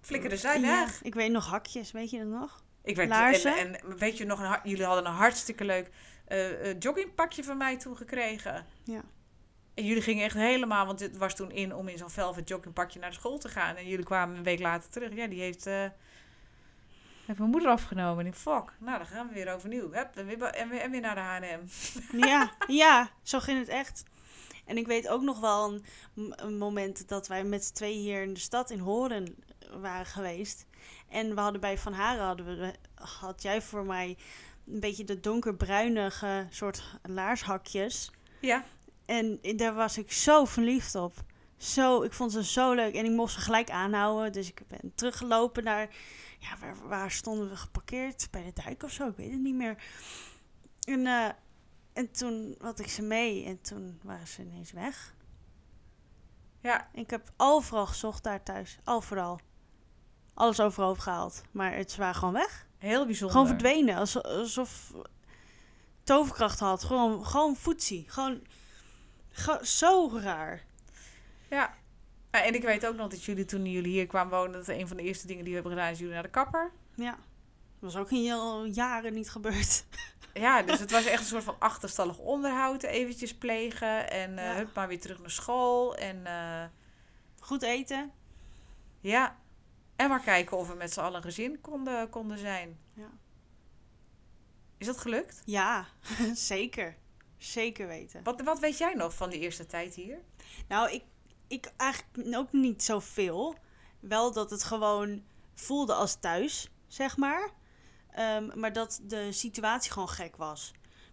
Flikkerde 0.02 0.38
zij 0.38 0.62
weg. 0.62 1.04
ik 1.04 1.14
weet 1.14 1.32
nog 1.32 1.46
hakjes, 1.46 1.92
weet 1.92 2.10
je 2.10 2.18
dat 2.18 2.28
nog? 2.28 2.64
Ik 2.86 2.96
werd, 2.96 3.10
Laarzen. 3.10 3.58
En, 3.58 3.82
en 3.82 3.98
weet 3.98 4.18
je 4.18 4.26
nog, 4.26 4.40
een, 4.40 4.70
jullie 4.70 4.86
hadden 4.86 5.06
een 5.06 5.12
hartstikke 5.12 5.66
leuk 5.66 5.90
uh, 6.28 6.80
joggingpakje 6.80 7.44
van 7.44 7.58
mij 7.58 7.78
toen 7.78 7.98
gekregen. 7.98 8.66
Ja. 8.84 9.02
En 9.74 9.86
jullie 9.86 10.02
gingen 10.02 10.26
echt 10.26 10.36
helemaal, 10.36 10.86
want 10.86 11.00
het 11.00 11.18
was 11.18 11.36
toen 11.36 11.52
in 11.52 11.76
om 11.76 11.88
in 11.88 11.98
zo'n 11.98 12.10
velvet 12.10 12.48
joggingpakje 12.48 13.00
naar 13.00 13.10
de 13.10 13.16
school 13.16 13.38
te 13.38 13.50
gaan. 13.50 13.76
En 13.76 13.88
jullie 13.88 14.06
kwamen 14.06 14.38
een 14.38 14.44
week 14.44 14.60
later 14.60 14.90
terug. 14.90 15.16
Ja, 15.16 15.28
die 15.28 15.42
heeft, 15.42 15.68
uh, 15.68 15.86
heeft 17.26 17.40
mijn 17.40 17.50
moeder 17.50 17.70
afgenomen. 17.70 18.26
En 18.26 18.32
ik 18.32 18.38
fuck, 18.38 18.74
nou 18.80 18.98
dan 18.98 19.08
gaan 19.08 19.28
we 19.28 19.34
weer 19.34 19.54
overnieuw. 19.54 19.92
Hup, 19.92 20.16
en, 20.16 20.26
weer, 20.26 20.42
en, 20.42 20.70
weer, 20.70 20.80
en 20.80 20.92
weer 20.92 21.02
naar 21.02 21.16
de 21.16 21.22
H&M. 21.22 21.62
Ja, 22.28 22.52
ja, 22.68 23.10
zo 23.24 23.40
ging 23.40 23.60
het 23.60 23.68
echt. 23.68 24.04
En 24.66 24.78
ik 24.78 24.88
weet 24.88 25.08
ook 25.08 25.22
nog 25.22 25.40
wel 25.40 25.74
een, 26.16 26.34
een 26.36 26.58
moment 26.58 27.08
dat 27.08 27.28
wij 27.28 27.44
met 27.44 27.66
z'n 27.66 27.74
tweeën 27.74 28.00
hier 28.00 28.22
in 28.22 28.34
de 28.34 28.40
stad 28.40 28.70
in 28.70 28.80
Horen 28.80 29.36
waren 29.82 30.06
geweest. 30.06 30.66
En 31.16 31.36
we 31.36 31.42
hadden 31.42 31.62
bij 31.62 31.78
Van 31.78 31.94
Haren, 31.94 32.26
hadden 32.26 32.60
we, 32.60 32.74
had 32.94 33.42
jij 33.42 33.62
voor 33.62 33.86
mij 33.86 34.18
een 34.68 34.80
beetje 34.80 35.04
de 35.04 35.20
donkerbruinige 35.20 36.48
soort 36.50 36.84
laarshakjes. 37.04 38.12
Ja. 38.42 38.64
En 39.06 39.40
daar 39.56 39.74
was 39.74 39.98
ik 39.98 40.12
zo 40.12 40.46
verliefd 40.46 40.96
op. 40.96 41.14
Zo, 41.58 42.02
ik 42.02 42.14
vond 42.14 42.32
ze 42.32 42.44
zo 42.44 42.74
leuk. 42.74 42.96
En 42.96 43.06
ik 43.06 43.12
mocht 43.12 43.34
ze 43.34 43.40
gelijk 43.40 43.70
aanhouden. 43.70 44.32
Dus 44.32 44.50
ik 44.50 44.62
ben 44.68 44.92
teruggelopen 44.96 45.64
naar... 45.64 45.90
Ja, 46.40 46.58
waar, 46.60 46.88
waar 46.88 47.12
stonden 47.12 47.50
we 47.50 47.56
geparkeerd? 47.56 48.28
Bij 48.32 48.44
de 48.44 48.62
dijk 48.64 48.84
of 48.84 48.92
zo? 48.92 49.08
Ik 49.08 49.16
weet 49.16 49.32
het 49.32 49.42
niet 49.42 49.56
meer. 49.56 49.84
En, 50.88 51.00
uh, 51.00 51.30
en 51.94 52.12
toen 52.12 52.56
had 52.62 52.80
ik 52.80 52.90
ze 52.90 53.02
mee. 53.02 53.46
En 53.46 53.62
toen 53.62 54.00
waren 54.04 54.28
ze 54.28 54.42
ineens 54.42 54.72
weg. 54.72 55.14
Ja. 56.62 56.90
ik 56.94 57.10
heb 57.10 57.32
overal 57.38 57.86
gezocht 57.86 58.24
daar 58.24 58.44
thuis. 58.44 58.80
Overal. 58.84 59.40
Alles 60.36 60.60
overhoop 60.60 61.00
gehaald. 61.00 61.42
Maar 61.52 61.76
het 61.76 61.96
waren 61.96 62.16
gewoon 62.16 62.34
weg. 62.34 62.66
Heel 62.78 63.06
bijzonder. 63.06 63.32
Gewoon 63.32 63.48
verdwenen. 63.48 63.96
Alsof, 64.24 64.94
toverkracht 66.04 66.60
had. 66.60 66.84
Gewoon, 66.84 67.26
gewoon. 67.26 68.42
Gewoon 69.30 69.66
zo 69.66 70.10
raar. 70.14 70.64
Ja. 71.50 71.74
En 72.32 72.54
ik 72.54 72.64
weet 72.64 72.88
ook 72.88 72.96
nog 72.96 73.10
dat 73.10 73.24
jullie 73.24 73.46
toen 73.46 73.66
jullie 73.66 73.92
hier 73.92 74.08
kwamen 74.08 74.38
wonen, 74.38 74.52
dat 74.52 74.68
een 74.68 74.88
van 74.88 74.98
de 74.98 75.04
eerste 75.04 75.28
dingen 75.28 75.44
die 75.44 75.54
we 75.54 75.60
hebben 75.60 75.78
gedaan 75.78 75.92
is 75.92 76.00
jullie 76.00 76.14
naar 76.14 76.24
de 76.24 76.30
kapper. 76.30 76.72
Ja. 76.96 77.18
Dat 77.80 77.94
was 77.94 77.96
ook 77.96 78.12
in 78.12 78.74
jaren 78.74 79.14
niet 79.14 79.30
gebeurd. 79.30 79.84
Ja, 80.34 80.62
dus 80.62 80.80
het 80.80 80.92
was 80.92 81.06
echt 81.06 81.20
een 81.20 81.26
soort 81.26 81.44
van 81.44 81.56
achterstallig 81.60 82.18
onderhoud 82.18 82.84
eventjes 82.84 83.36
plegen. 83.36 84.10
En 84.10 84.32
uh, 84.32 84.54
hup, 84.54 84.74
maar 84.74 84.88
weer 84.88 85.00
terug 85.00 85.20
naar 85.20 85.32
school. 85.32 85.96
En, 85.96 86.18
uh, 86.24 86.64
Goed 87.40 87.62
eten. 87.62 88.12
Ja. 89.00 89.38
En 89.96 90.10
maar 90.10 90.22
kijken 90.22 90.58
of 90.58 90.68
we 90.68 90.74
met 90.74 90.94
z'n 90.94 91.00
allen 91.00 91.22
gezin 91.22 91.62
konden, 91.62 92.10
konden 92.10 92.38
zijn. 92.38 92.80
Ja. 92.94 93.10
Is 94.78 94.86
dat 94.86 94.98
gelukt? 94.98 95.42
Ja, 95.46 95.86
zeker. 96.34 96.98
Zeker 97.38 97.88
weten. 97.88 98.24
Wat, 98.24 98.42
wat 98.42 98.60
weet 98.60 98.78
jij 98.78 98.94
nog 98.94 99.14
van 99.14 99.30
die 99.30 99.40
eerste 99.40 99.66
tijd 99.66 99.96
hier? 99.96 100.20
Nou, 100.68 100.92
ik, 100.92 101.04
ik 101.48 101.74
eigenlijk 101.78 102.38
ook 102.38 102.52
niet 102.52 102.84
zoveel. 102.84 103.56
Wel 104.00 104.34
dat 104.34 104.50
het 104.50 104.64
gewoon 104.64 105.24
voelde 105.54 105.94
als 105.94 106.16
thuis, 106.20 106.70
zeg 106.88 107.18
maar. 107.18 107.50
Um, 108.20 108.52
maar 108.56 108.74
dat 108.74 109.00
de 109.04 109.32
situatie 109.32 109.92
gewoon 109.92 110.10
gek 110.10 110.36
was. 110.36 110.72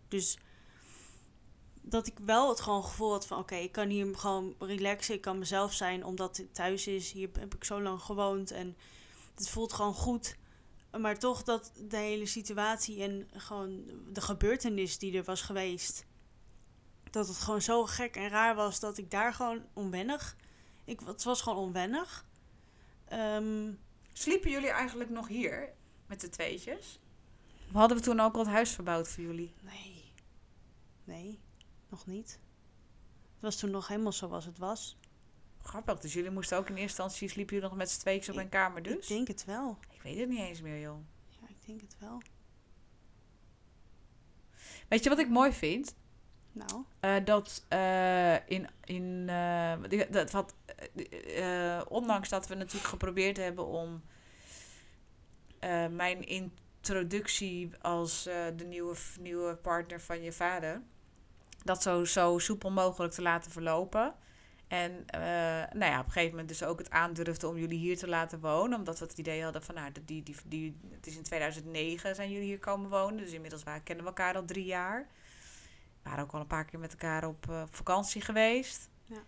Dus 0.09 0.39
dat 1.83 2.07
ik 2.07 2.19
wel 2.25 2.49
het 2.49 2.61
gewoon 2.61 2.85
gevoel 2.85 3.11
had 3.11 3.27
van... 3.27 3.39
oké, 3.39 3.55
ik 3.55 3.73
kan 3.73 3.89
hier 3.89 4.17
gewoon 4.17 4.55
relaxen, 4.59 5.15
ik 5.15 5.21
kan 5.21 5.39
mezelf 5.39 5.73
zijn... 5.73 6.05
omdat 6.05 6.37
het 6.37 6.55
thuis 6.55 6.87
is, 6.87 7.13
hier 7.13 7.29
heb 7.39 7.55
ik 7.55 7.65
zo 7.65 7.83
lang 7.83 8.01
gewoond... 8.01 8.51
en 8.51 8.77
het 9.35 9.49
voelt 9.49 9.73
gewoon 9.73 9.95
goed. 9.95 10.37
Maar 11.01 11.19
toch 11.19 11.43
dat 11.43 11.73
de 11.89 11.97
hele 11.97 12.27
situatie 12.27 13.03
en 13.03 13.29
gewoon 13.33 13.85
de 14.13 14.21
gebeurtenis 14.21 14.99
die 14.99 15.17
er 15.17 15.25
was 15.25 15.43
geweest 15.43 16.05
dat 17.13 17.29
het 17.29 17.37
gewoon 17.37 17.63
zo 17.63 17.87
gek 17.87 18.17
en 18.17 18.29
raar 18.29 18.55
was 18.55 18.81
dat 18.81 18.99
ik 18.99 19.11
daar 19.11 19.35
gewoon 19.35 19.63
onwennig. 19.73 20.37
Ik, 20.85 21.01
het 21.01 21.23
was 21.23 21.41
gewoon 21.41 21.59
onwennig. 21.59 22.27
Um, 23.13 23.79
Sliepen 24.13 24.51
jullie 24.51 24.71
eigenlijk 24.71 25.11
nog 25.11 25.29
hier 25.29 25.73
met 26.07 26.21
de 26.21 26.29
tweetjes? 26.29 27.01
Of 27.69 27.73
hadden 27.73 27.97
we 27.97 28.03
toen 28.03 28.21
ook 28.21 28.35
al 28.35 28.41
het 28.41 28.49
huis 28.49 28.71
verbouwd 28.71 29.09
voor 29.09 29.23
jullie? 29.23 29.55
Nee. 29.61 30.13
Nee, 31.05 31.41
nog 31.93 32.07
niet. 32.07 32.31
Het 33.33 33.41
was 33.41 33.57
toen 33.57 33.71
nog 33.71 33.89
helemaal 33.89 34.13
zoals 34.13 34.45
het 34.45 34.59
was. 34.59 34.99
Grappig, 35.63 36.01
dus 36.01 36.13
jullie 36.13 36.31
moesten 36.31 36.59
ook 36.59 36.69
in 36.69 36.77
eerste 36.77 37.03
instantie 37.03 37.29
sliepen 37.29 37.55
jullie 37.55 37.69
nog 37.69 37.79
met 37.79 37.91
z'n 37.91 38.01
tweetjes 38.01 38.35
op 38.35 38.41
een 38.41 38.49
kamer 38.49 38.83
dus? 38.83 38.95
Ik 38.95 39.09
denk 39.09 39.29
het 39.29 39.45
wel. 39.45 39.79
Ik 39.91 40.03
weet 40.03 40.19
het 40.19 40.29
niet 40.29 40.39
eens 40.39 40.61
meer, 40.61 40.81
joh. 40.81 40.99
Ja, 41.29 41.49
ik 41.49 41.67
denk 41.67 41.81
het 41.81 41.97
wel. 41.99 42.23
Weet 44.89 45.03
je 45.03 45.09
wat 45.09 45.19
ik 45.19 45.29
mooi 45.29 45.53
vind? 45.53 45.95
Nou? 46.53 46.85
Uh, 47.01 47.25
dat 47.25 47.65
uh, 47.73 48.49
in. 48.49 48.69
in 48.85 49.27
uh, 49.29 50.07
dat 50.11 50.31
wat, 50.31 50.55
ondanks 51.89 52.29
dat 52.29 52.47
we 52.47 52.55
natuurlijk 52.55 52.89
geprobeerd 52.89 53.37
hebben 53.37 53.67
om 53.67 54.03
mijn 55.91 56.27
introductie 56.27 57.71
als 57.81 58.23
de 58.57 58.65
nieuwe, 58.67 58.97
nieuwe 59.21 59.57
partner 59.57 60.01
van 60.01 60.23
je 60.23 60.33
vader. 60.33 60.83
Dat 61.65 61.83
zo, 61.83 62.05
zo 62.05 62.39
soepel 62.39 62.71
mogelijk 62.71 63.13
te 63.13 63.23
laten 63.23 63.51
verlopen. 63.51 64.15
En 64.69 65.05
nou 65.73 65.85
ja, 65.85 65.99
op 65.99 66.07
een 66.07 66.13
gegeven 66.13 66.31
moment 66.31 66.49
dus 66.49 66.65
ook 66.65 66.79
het 66.79 66.91
aandurfde 66.91 67.49
om 67.49 67.57
jullie 67.57 67.79
hier 67.79 67.99
te 67.99 68.09
laten 68.09 68.41
wonen. 68.41 68.79
Omdat 68.79 68.99
we 68.99 69.05
het 69.05 69.19
idee 69.19 69.43
hadden 69.43 69.63
van, 69.63 69.75
nou, 69.75 69.93
die, 70.05 70.23
die, 70.23 70.37
die, 70.47 70.81
het 70.91 71.07
is 71.07 71.17
in 71.17 71.23
2009 71.23 72.15
zijn 72.15 72.31
jullie 72.31 72.47
hier 72.47 72.59
komen 72.59 72.91
wonen. 72.91 73.17
Dus 73.17 73.33
inmiddels 73.33 73.63
waren, 73.63 73.83
kennen 73.83 74.05
we 74.05 74.11
elkaar 74.11 74.35
al 74.35 74.45
drie 74.45 74.65
jaar 74.65 75.09
waren 76.03 76.25
ook 76.25 76.33
al 76.33 76.41
een 76.41 76.47
paar 76.47 76.65
keer 76.65 76.79
met 76.79 76.91
elkaar 76.93 77.27
op 77.27 77.47
uh, 77.51 77.63
vakantie 77.71 78.21
geweest. 78.21 78.91
Ja. 79.07 79.23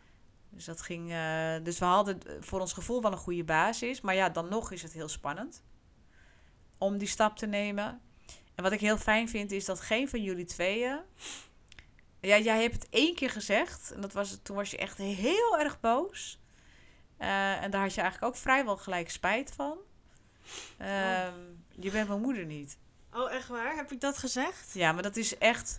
Dus 0.51 0.65
dat 0.65 0.83
ging. 0.83 1.11
Uh, 1.11 1.55
dus 1.63 1.79
we 1.79 1.85
hadden 1.85 2.21
voor 2.41 2.61
ons 2.61 2.73
gevoel 2.73 3.03
wel 3.03 3.13
een 3.13 3.19
goede 3.19 3.45
basis. 3.45 4.01
Maar 4.01 4.15
ja, 4.15 4.29
dan 4.29 4.49
nog 4.49 4.71
is 4.73 4.83
het 4.83 4.93
heel 4.93 5.09
spannend 5.09 5.63
om 6.79 6.99
die 6.99 7.09
stap 7.09 7.37
te 7.37 7.47
nemen. 7.47 8.01
En 8.55 8.63
wat 8.63 8.73
ik 8.73 8.81
heel 8.81 8.99
fijn 8.99 9.29
vind, 9.29 9.53
is 9.53 9.65
dat 9.65 9.81
geen 9.81 10.09
van 10.09 10.23
jullie 10.23 10.45
tweeën. 10.45 11.01
Ja, 12.25 12.39
jij 12.39 12.63
hebt 12.63 12.75
het 12.75 12.89
één 12.91 13.15
keer 13.15 13.31
gezegd. 13.31 13.93
En 13.95 14.01
dat 14.01 14.13
was, 14.13 14.39
toen 14.43 14.57
was 14.57 14.71
je 14.71 14.77
echt 14.77 14.99
heel 14.99 15.59
erg 15.59 15.81
boos. 15.81 16.41
Uh, 17.19 17.63
en 17.63 17.71
daar 17.71 17.81
had 17.81 17.95
je 17.95 18.01
eigenlijk 18.01 18.33
ook 18.33 18.41
vrijwel 18.41 18.77
gelijk 18.77 19.11
spijt 19.11 19.53
van. 19.57 19.79
Uh, 20.81 20.89
oh. 20.89 21.35
Je 21.71 21.91
bent 21.91 22.09
mijn 22.09 22.21
moeder 22.21 22.45
niet. 22.47 22.79
Oh, 23.13 23.33
echt 23.33 23.49
waar? 23.49 23.77
Heb 23.77 23.93
ik 23.93 24.01
dat 24.01 24.19
gezegd? 24.19 24.75
Ja, 24.75 24.93
maar 24.93 25.03
dat 25.03 25.17
is 25.17 25.39
echt 25.39 25.79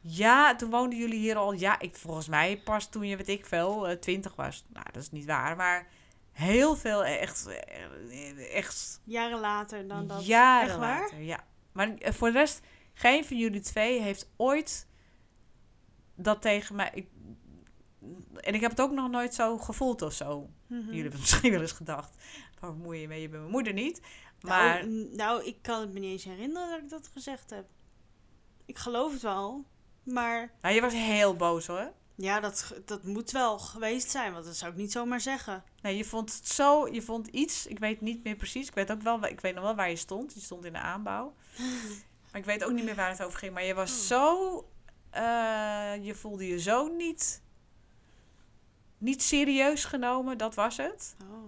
ja, 0.00 0.56
toen 0.56 0.70
woonden 0.70 0.98
jullie 0.98 1.18
hier 1.18 1.36
al. 1.36 1.52
Ja, 1.52 1.78
ik, 1.78 1.96
volgens 1.96 2.28
mij 2.28 2.60
pas 2.64 2.88
toen 2.88 3.06
je, 3.06 3.16
weet 3.16 3.28
ik 3.28 3.46
veel, 3.46 3.90
uh, 3.90 3.96
twintig 3.96 4.36
was. 4.36 4.64
Nou, 4.68 4.86
dat 4.92 5.02
is 5.02 5.10
niet 5.10 5.24
waar, 5.24 5.56
maar 5.56 5.86
heel 6.32 6.76
veel 6.76 7.04
echt. 7.04 7.46
Eh, 7.46 8.56
echt 8.56 9.00
Jaren 9.04 9.40
later 9.40 9.88
dan 9.88 10.06
dat. 10.06 10.26
Jaren 10.26 10.68
echt 10.68 10.78
waar? 10.78 11.00
later, 11.00 11.22
ja. 11.22 11.44
Maar 11.72 11.94
voor 12.00 12.32
de 12.32 12.38
rest, 12.38 12.60
geen 12.94 13.24
van 13.24 13.36
jullie 13.36 13.60
twee 13.60 14.00
heeft 14.00 14.28
ooit 14.36 14.86
dat 16.22 16.42
tegen 16.42 16.76
mij. 16.76 16.90
Ik, 16.94 17.06
en 18.34 18.54
ik 18.54 18.60
heb 18.60 18.70
het 18.70 18.80
ook 18.80 18.92
nog 18.92 19.10
nooit 19.10 19.34
zo 19.34 19.58
gevoeld 19.58 20.02
of 20.02 20.12
zo. 20.12 20.40
Mm 20.40 20.50
-hmm. 20.76 20.86
Jullie 20.86 21.02
hebben 21.02 21.20
misschien 21.26 21.50
wel 21.50 21.60
eens 21.60 21.72
gedacht. 21.72 22.14
Waar 22.60 22.76
bemoei 22.76 23.00
je 23.00 23.08
mee? 23.08 23.20
Je 23.20 23.28
bent 23.28 23.40
mijn 23.40 23.52
moeder 23.52 23.72
niet. 23.72 24.00
Maar... 24.40 24.88
Nou, 24.88 25.08
nou, 25.16 25.44
ik 25.44 25.56
kan 25.62 25.80
het 25.80 25.92
me 25.92 25.98
niet 25.98 26.10
eens 26.10 26.24
herinneren 26.24 26.70
dat 26.70 26.78
ik 26.78 26.88
dat 26.88 27.10
gezegd 27.12 27.50
heb. 27.50 27.66
Ik 28.66 28.78
geloof 28.78 29.12
het 29.12 29.22
wel. 29.22 29.64
Maar... 30.02 30.52
Nou, 30.62 30.74
je 30.74 30.80
was 30.80 30.92
heel 30.92 31.36
boos 31.36 31.66
hoor. 31.66 31.92
Ja, 32.14 32.40
dat, 32.40 32.74
dat 32.84 33.04
moet 33.04 33.30
wel 33.30 33.58
geweest 33.58 34.10
zijn, 34.10 34.32
want 34.32 34.44
dat 34.44 34.56
zou 34.56 34.72
ik 34.72 34.78
niet 34.78 34.92
zomaar 34.92 35.20
zeggen. 35.20 35.64
Nee, 35.82 35.96
je 35.96 36.04
vond 36.04 36.34
het 36.34 36.48
zo, 36.48 36.88
je 36.88 37.02
vond 37.02 37.26
iets, 37.26 37.66
ik 37.66 37.78
weet 37.78 38.00
niet 38.00 38.24
meer 38.24 38.36
precies, 38.36 38.68
ik 38.68 38.74
weet 38.74 38.92
ook 38.92 39.02
wel, 39.02 39.24
ik 39.24 39.40
weet 39.40 39.54
nog 39.54 39.64
wel 39.64 39.74
waar 39.74 39.90
je 39.90 39.96
stond. 39.96 40.34
Je 40.34 40.40
stond 40.40 40.64
in 40.64 40.72
de 40.72 40.78
aanbouw. 40.78 41.34
maar 42.30 42.40
ik 42.40 42.44
weet 42.44 42.64
ook 42.64 42.72
niet 42.72 42.84
meer 42.84 42.94
waar 42.94 43.10
het 43.10 43.22
over 43.22 43.38
ging. 43.38 43.54
Maar 43.54 43.64
je 43.64 43.74
was 43.74 43.90
oh. 43.90 43.96
zo, 43.96 44.69
uh, 45.14 46.04
je 46.04 46.14
voelde 46.14 46.46
je 46.46 46.60
zo 46.60 46.86
niet, 46.96 47.42
niet 48.98 49.22
serieus 49.22 49.84
genomen, 49.84 50.38
dat 50.38 50.54
was 50.54 50.76
het. 50.76 51.16
Oh. 51.30 51.44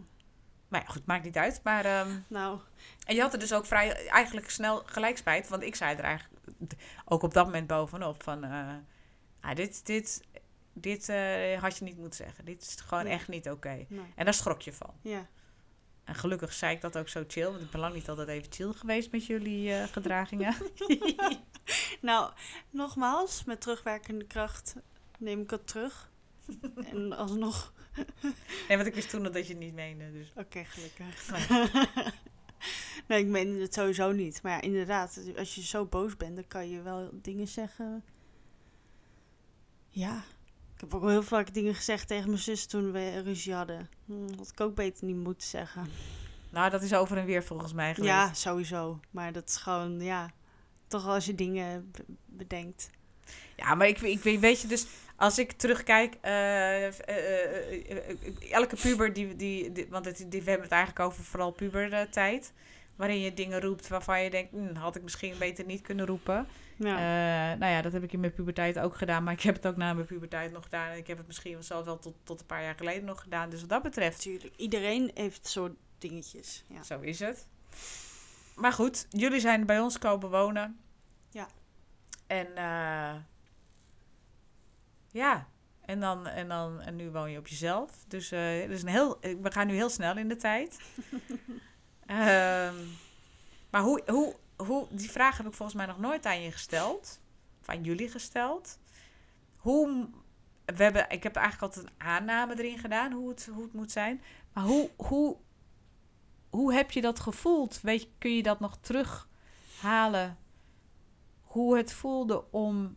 Maar 0.68 0.80
ja, 0.80 0.86
goed, 0.86 1.06
maakt 1.06 1.24
niet 1.24 1.36
uit. 1.36 1.60
Maar, 1.64 1.84
ehm, 1.84 2.10
Nou, 2.28 2.60
en 3.06 3.14
je 3.14 3.20
had 3.20 3.32
er 3.32 3.38
dus 3.38 3.52
ook 3.52 3.66
vrij 3.66 4.08
eigenlijk 4.08 4.50
snel 4.50 4.82
gelijk 4.86 5.16
spijt. 5.16 5.48
Want 5.48 5.62
ik 5.62 5.74
zei 5.74 5.96
er 5.96 6.04
eigenlijk 6.04 6.40
ook 7.04 7.22
op 7.22 7.34
dat 7.34 7.44
moment 7.44 7.66
bovenop 7.66 8.22
van... 8.22 8.44
eh, 8.44 8.74
ah, 9.40 9.54
dit 9.54 9.86
dit, 9.86 10.20
dit 10.72 11.08
eh, 11.08 11.60
had 11.60 11.76
je 11.78 11.84
niet 11.84 11.96
moeten 11.98 12.24
zeggen. 12.24 12.44
Dit 12.44 12.60
is 12.62 12.74
gewoon 12.86 13.04
Nee. 13.04 13.12
echt 13.12 13.28
niet 13.28 13.50
oké. 13.50 13.86
nee. 13.88 14.12
En 14.16 14.24
daar 14.24 14.34
schrok 14.34 14.62
je 14.62 14.72
van. 14.72 14.94
Ja. 15.00 15.26
En 16.04 16.14
gelukkig 16.14 16.52
zei 16.52 16.74
ik 16.74 16.80
dat 16.80 16.98
ook 16.98 17.08
zo 17.08 17.24
chill. 17.28 17.50
Want 17.50 17.60
ik 17.62 17.70
ben 17.70 17.80
lang 17.80 17.94
niet 17.94 18.08
altijd 18.08 18.28
even 18.28 18.52
chill 18.52 18.72
geweest 18.72 19.10
met 19.12 19.26
jullie 19.26 19.72
eh, 19.74 19.84
gedragingen. 19.92 20.54
Nou, 22.12 22.30
nogmaals, 22.70 23.44
met 23.44 23.60
terugwerkende 23.60 24.24
kracht 24.26 24.74
neem 25.18 25.40
ik 25.40 25.50
het 25.50 25.66
terug. 25.66 26.10
en 26.90 27.12
alsnog... 27.12 27.72
nee, 28.68 28.76
want 28.76 28.86
ik 28.86 28.94
wist 28.94 29.10
toen 29.10 29.22
dat 29.22 29.34
je 29.34 29.52
het 29.52 29.58
niet 29.58 29.74
meende. 29.74 30.12
Dus. 30.12 30.32
Oké, 30.36 30.64
gelukkig. 30.64 31.30
Nee. 31.48 31.70
nee, 33.08 33.20
ik 33.20 33.26
meen 33.26 33.60
het 33.60 33.74
sowieso 33.74 34.12
niet. 34.12 34.42
Maar 34.42 34.52
ja, 34.52 34.60
inderdaad, 34.60 35.20
als 35.36 35.54
je 35.54 35.62
zo 35.62 35.84
boos 35.84 36.16
bent, 36.16 36.34
dan 36.34 36.46
kan 36.46 36.68
je 36.68 36.82
wel 36.82 37.10
dingen 37.12 37.48
zeggen. 37.48 38.04
Ja. 39.88 40.24
Ik 40.74 40.80
heb 40.80 40.94
ook 40.94 41.08
heel 41.08 41.22
vaak 41.22 41.54
dingen 41.54 41.74
gezegd 41.74 42.08
tegen 42.08 42.28
mijn 42.28 42.42
zus 42.42 42.66
toen 42.66 42.92
we 42.92 43.20
ruzie 43.20 43.54
hadden. 43.54 43.88
Hm, 44.06 44.36
had 44.36 44.48
ik 44.48 44.60
ook 44.60 44.74
beter 44.74 45.06
niet 45.06 45.16
moeten 45.16 45.48
zeggen. 45.48 45.86
Nou, 46.50 46.70
dat 46.70 46.82
is 46.82 46.94
over 46.94 47.16
en 47.16 47.26
weer 47.26 47.44
volgens 47.44 47.72
mij 47.72 47.94
geweest. 47.94 48.12
Ja, 48.12 48.34
sowieso. 48.34 49.00
Maar 49.10 49.32
dat 49.32 49.48
is 49.48 49.56
gewoon, 49.56 50.00
ja, 50.00 50.30
toch 50.92 51.06
als 51.06 51.26
je 51.26 51.34
dingen 51.34 51.90
be- 51.90 52.04
bedenkt. 52.26 52.90
Ja, 53.56 53.74
maar 53.74 53.86
ik, 53.88 54.00
ik 54.00 54.20
weet- 54.40 54.60
je, 54.60 54.66
dus 54.68 54.86
als 55.16 55.38
ik 55.38 55.52
terugkijk, 55.52 56.14
eh, 56.20 56.86
eh, 56.86 56.92
eh, 57.90 58.52
elke 58.52 58.76
puber 58.76 59.12
die, 59.12 59.36
die, 59.36 59.72
die 59.72 59.86
want 59.90 60.04
het, 60.04 60.16
die, 60.28 60.42
we 60.42 60.48
hebben 60.50 60.68
het 60.68 60.76
eigenlijk 60.76 61.06
over 61.06 61.24
vooral 61.24 61.50
pubertijd, 61.50 62.52
waarin 62.96 63.20
je 63.20 63.34
dingen 63.34 63.60
roept 63.60 63.88
waarvan 63.88 64.22
je 64.22 64.30
denkt, 64.30 64.50
hm, 64.50 64.74
had 64.74 64.96
ik 64.96 65.02
misschien 65.02 65.34
beter 65.38 65.64
niet 65.64 65.80
kunnen 65.80 66.06
roepen. 66.06 66.46
Ja. 66.76 67.54
Nou 67.54 67.72
ja, 67.72 67.82
dat 67.82 67.92
heb 67.92 68.02
ik 68.02 68.12
in 68.12 68.20
mijn 68.20 68.32
puberteit 68.32 68.78
ook 68.78 68.96
gedaan, 68.96 69.24
maar 69.24 69.32
ik 69.32 69.40
heb 69.42 69.54
het 69.54 69.66
ook 69.66 69.76
na 69.76 69.92
mijn 69.94 70.06
puberteit 70.06 70.52
nog 70.52 70.62
gedaan 70.62 70.90
en 70.90 70.96
ik 70.98 71.06
heb 71.06 71.18
het 71.18 71.26
misschien 71.26 71.62
zelf 71.62 71.84
wel 71.84 71.98
tot, 71.98 72.14
tot 72.22 72.40
een 72.40 72.46
paar 72.46 72.62
jaar 72.62 72.74
geleden 72.74 73.04
nog 73.04 73.20
gedaan. 73.20 73.50
Dus 73.50 73.60
wat 73.60 73.68
dat 73.68 73.82
betreft. 73.82 74.28
Iedereen 74.56 75.10
heeft 75.14 75.46
soort 75.46 75.72
dingetjes. 75.98 76.64
Ja. 76.68 76.82
zo 76.82 77.00
is 77.00 77.18
het. 77.18 77.46
Maar 78.54 78.72
goed, 78.72 79.06
jullie 79.10 79.40
zijn 79.40 79.66
bij 79.66 79.80
ons 79.80 79.98
komen 79.98 80.30
wonen. 80.30 80.80
Ja. 81.30 81.46
En 82.26 82.46
eh, 82.56 83.14
ja, 85.10 85.46
en 85.80 86.00
dan, 86.00 86.26
en 86.26 86.48
dan 86.48 86.80
en 86.80 86.96
nu 86.96 87.10
woon 87.10 87.30
je 87.30 87.38
op 87.38 87.46
jezelf. 87.46 88.04
Dus 88.08 88.32
eh, 88.32 88.60
het 88.60 88.70
is 88.70 88.82
een 88.82 88.88
heel, 88.88 89.18
we 89.20 89.52
gaan 89.52 89.66
nu 89.66 89.74
heel 89.74 89.90
snel 89.90 90.16
in 90.16 90.28
de 90.28 90.36
tijd. 90.36 90.78
Ehm, 92.06 92.76
maar 93.70 93.80
hoe, 93.80 94.02
hoe, 94.06 94.36
hoe, 94.56 94.86
die 94.90 95.10
vraag 95.10 95.36
heb 95.36 95.46
ik 95.46 95.54
volgens 95.54 95.78
mij 95.78 95.86
nog 95.86 95.98
nooit 95.98 96.26
aan 96.26 96.42
je 96.42 96.52
gesteld. 96.52 97.20
Of 97.60 97.68
aan 97.68 97.82
jullie 97.82 98.08
gesteld. 98.08 98.78
Hoe, 99.56 100.08
we 100.64 100.82
hebben, 100.82 101.10
ik 101.10 101.22
heb 101.22 101.36
eigenlijk 101.36 101.74
altijd 101.74 101.86
een 101.86 102.06
aanname 102.06 102.58
erin 102.58 102.78
gedaan 102.78 103.12
hoe 103.12 103.28
het, 103.28 103.48
hoe 103.52 103.62
het 103.62 103.72
moet 103.72 103.92
zijn. 103.92 104.22
Maar 104.52 104.64
hoe, 104.64 104.90
hoe, 104.96 105.36
hoe 106.52 106.72
heb 106.74 106.90
je 106.90 107.00
dat 107.00 107.20
gevoeld? 107.20 107.80
Weet 107.80 108.08
kun 108.18 108.36
je 108.36 108.42
dat 108.42 108.60
nog 108.60 108.76
terughalen? 108.80 110.36
Hoe 111.40 111.76
het 111.76 111.92
voelde 111.92 112.50
om, 112.50 112.96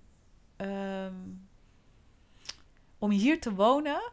ehm, 0.56 1.14
om 3.00 3.10
hier 3.12 3.42
te 3.42 3.54
wonen 3.54 4.12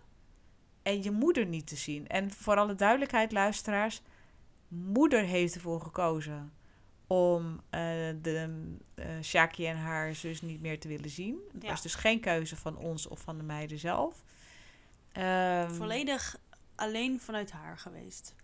en 0.83 1.03
je 1.03 1.11
moeder 1.11 1.47
niet 1.47 1.67
te 1.67 1.77
zien. 1.77 2.07
En 2.09 2.31
voor 2.31 2.57
alle 2.57 2.75
duidelijkheid, 2.75 3.33
luisteraars, 3.33 4.03
moeder 4.69 5.23
heeft 5.25 5.55
ervoor 5.55 5.81
gekozen 5.81 6.53
om 7.07 7.61
eh, 7.71 7.81
de 8.23 8.75
eh 8.95 9.07
Shaki 9.23 9.67
en 9.67 9.77
haar 9.77 10.15
zus 10.15 10.43
niet 10.43 10.61
meer 10.61 10.81
te 10.81 10.89
willen 10.89 11.11
zien. 11.11 11.39
Het 11.53 11.63
Ja. 11.63 11.69
was 11.69 11.83
dus 11.83 11.95
geen 11.95 12.21
keuze 12.21 12.57
van 12.57 12.77
ons 12.77 13.07
of 13.09 13.21
van 13.21 13.37
de 13.37 13.43
meiden 13.45 13.79
zelf. 13.79 14.25
Ehm, 15.13 15.71
Volledig 15.75 16.39
alleen 16.75 17.21
vanuit 17.21 17.51
haar 17.51 17.79
geweest. 17.79 18.35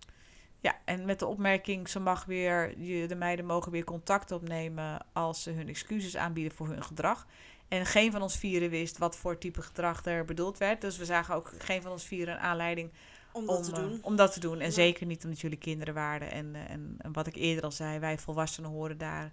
Ja, 0.61 0.79
en 0.85 1.05
met 1.05 1.19
de 1.19 1.27
opmerking, 1.27 1.89
ze 1.89 2.01
mag 2.01 2.25
weer, 2.25 2.75
de 3.09 3.15
meiden 3.15 3.45
mogen 3.45 3.73
weer 3.73 3.85
contact 3.85 4.33
opnemen 4.33 5.07
als 5.13 5.43
ze 5.43 5.51
hun 5.51 5.69
excuses 5.69 6.17
aanbieden 6.17 6.53
voor 6.53 6.69
hun 6.69 6.83
gedrag. 6.83 7.27
En 7.69 7.87
geen 7.87 8.13
van 8.13 8.23
ons 8.23 8.37
vieren 8.37 8.71
wist 8.71 8.99
wat 8.99 9.17
voor 9.17 9.39
type 9.39 9.63
gedrag 9.63 10.05
er 10.05 10.25
bedoeld 10.25 10.59
werd. 10.59 10.81
Dus 10.81 10.97
we 10.97 11.05
zagen 11.05 11.35
ook 11.35 11.53
geen 11.59 11.83
van 11.83 11.93
ons 11.93 12.05
vieren 12.05 12.35
een 12.35 12.41
aanleiding 12.41 12.91
Om 13.33 13.47
dat 13.47 13.57
om, 13.57 13.63
te 13.63 13.71
eh, 13.71 13.77
doen. 13.77 13.99
om 14.03 14.17
dat 14.17 14.33
te 14.33 14.41
doen. 14.41 14.61
En 14.61 14.73
zeker 14.73 15.07
niet 15.07 15.25
omdat 15.25 15.41
jullie 15.41 15.59
kinderen 15.59 15.95
waren. 15.95 16.31
En, 16.31 16.55
eh, 16.55 16.71
en, 16.71 16.95
en 16.99 17.13
wat 17.13 17.27
ik 17.27 17.37
eerder 17.37 17.65
al 17.65 17.71
zei, 17.71 17.99
wij 17.99 18.19
volwassenen 18.19 18.71
horen 18.71 18.99
daar 18.99 19.33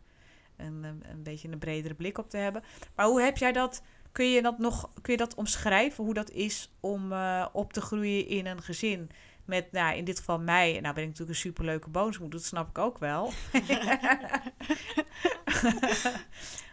een, 0.57 0.83
een, 0.83 1.03
een 1.11 1.23
beetje 1.23 1.49
een 1.49 1.59
bredere 1.59 1.93
blik 1.93 2.17
op 2.17 2.29
te 2.29 2.37
hebben. 2.37 2.63
Maar 2.95 3.05
hoe 3.05 3.21
heb 3.21 3.37
jij 3.37 3.51
dat? 3.51 3.81
Kun 4.11 4.31
je 4.31 4.41
dat 4.41 4.57
nog 4.57 4.89
kun 5.01 5.13
je 5.13 5.19
dat 5.19 5.35
omschrijven 5.35 6.03
hoe 6.03 6.13
dat 6.13 6.29
is 6.29 6.71
om 6.79 7.11
eh, 7.11 7.45
op 7.51 7.73
te 7.73 7.81
groeien 7.81 8.27
in 8.27 8.45
een 8.45 8.61
gezin? 8.61 9.09
Met, 9.45 9.71
nou, 9.71 9.95
in 9.95 10.05
dit 10.05 10.17
geval 10.17 10.39
mij. 10.39 10.71
Nou 10.71 10.93
ben 10.93 11.03
ik 11.03 11.09
natuurlijk 11.09 11.29
een 11.29 11.35
superleuke 11.43 11.89
bonusmoeder, 11.89 12.39
dat 12.39 12.47
snap 12.47 12.69
ik 12.69 12.77
ook 12.77 12.97
wel. 12.97 13.31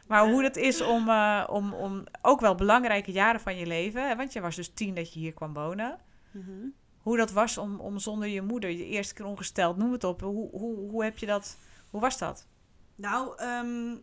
maar 0.08 0.28
hoe 0.28 0.42
dat 0.42 0.56
is 0.56 0.80
om, 0.80 1.08
eh, 1.08 1.46
om, 1.50 1.72
om 1.72 2.04
ook 2.22 2.40
wel 2.40 2.54
belangrijke 2.54 3.12
jaren 3.12 3.40
van 3.40 3.56
je 3.56 3.66
leven. 3.66 4.08
Hè, 4.08 4.16
want 4.16 4.32
je 4.32 4.40
was 4.40 4.56
dus 4.56 4.68
tien 4.74 4.94
dat 4.94 5.12
je 5.12 5.18
hier 5.20 5.32
kwam 5.32 5.52
wonen 5.52 5.98
Mhm. 6.30 6.66
hoe 7.02 7.16
dat 7.16 7.30
was 7.30 7.58
om, 7.58 7.80
om 7.80 7.98
zonder 7.98 8.28
je 8.28 8.42
moeder, 8.42 8.70
je 8.70 8.86
eerste 8.86 9.14
keer 9.14 9.24
ongesteld, 9.24 9.76
noem 9.76 9.92
het 9.92 10.04
op. 10.04 10.20
Hoe, 10.20 10.50
hoe, 10.50 10.90
hoe 10.90 11.04
heb 11.04 11.18
je 11.18 11.26
dat, 11.26 11.56
hoe 11.90 12.00
was 12.00 12.18
dat? 12.18 12.46
Nou, 12.94 13.38
ehm, 13.38 13.96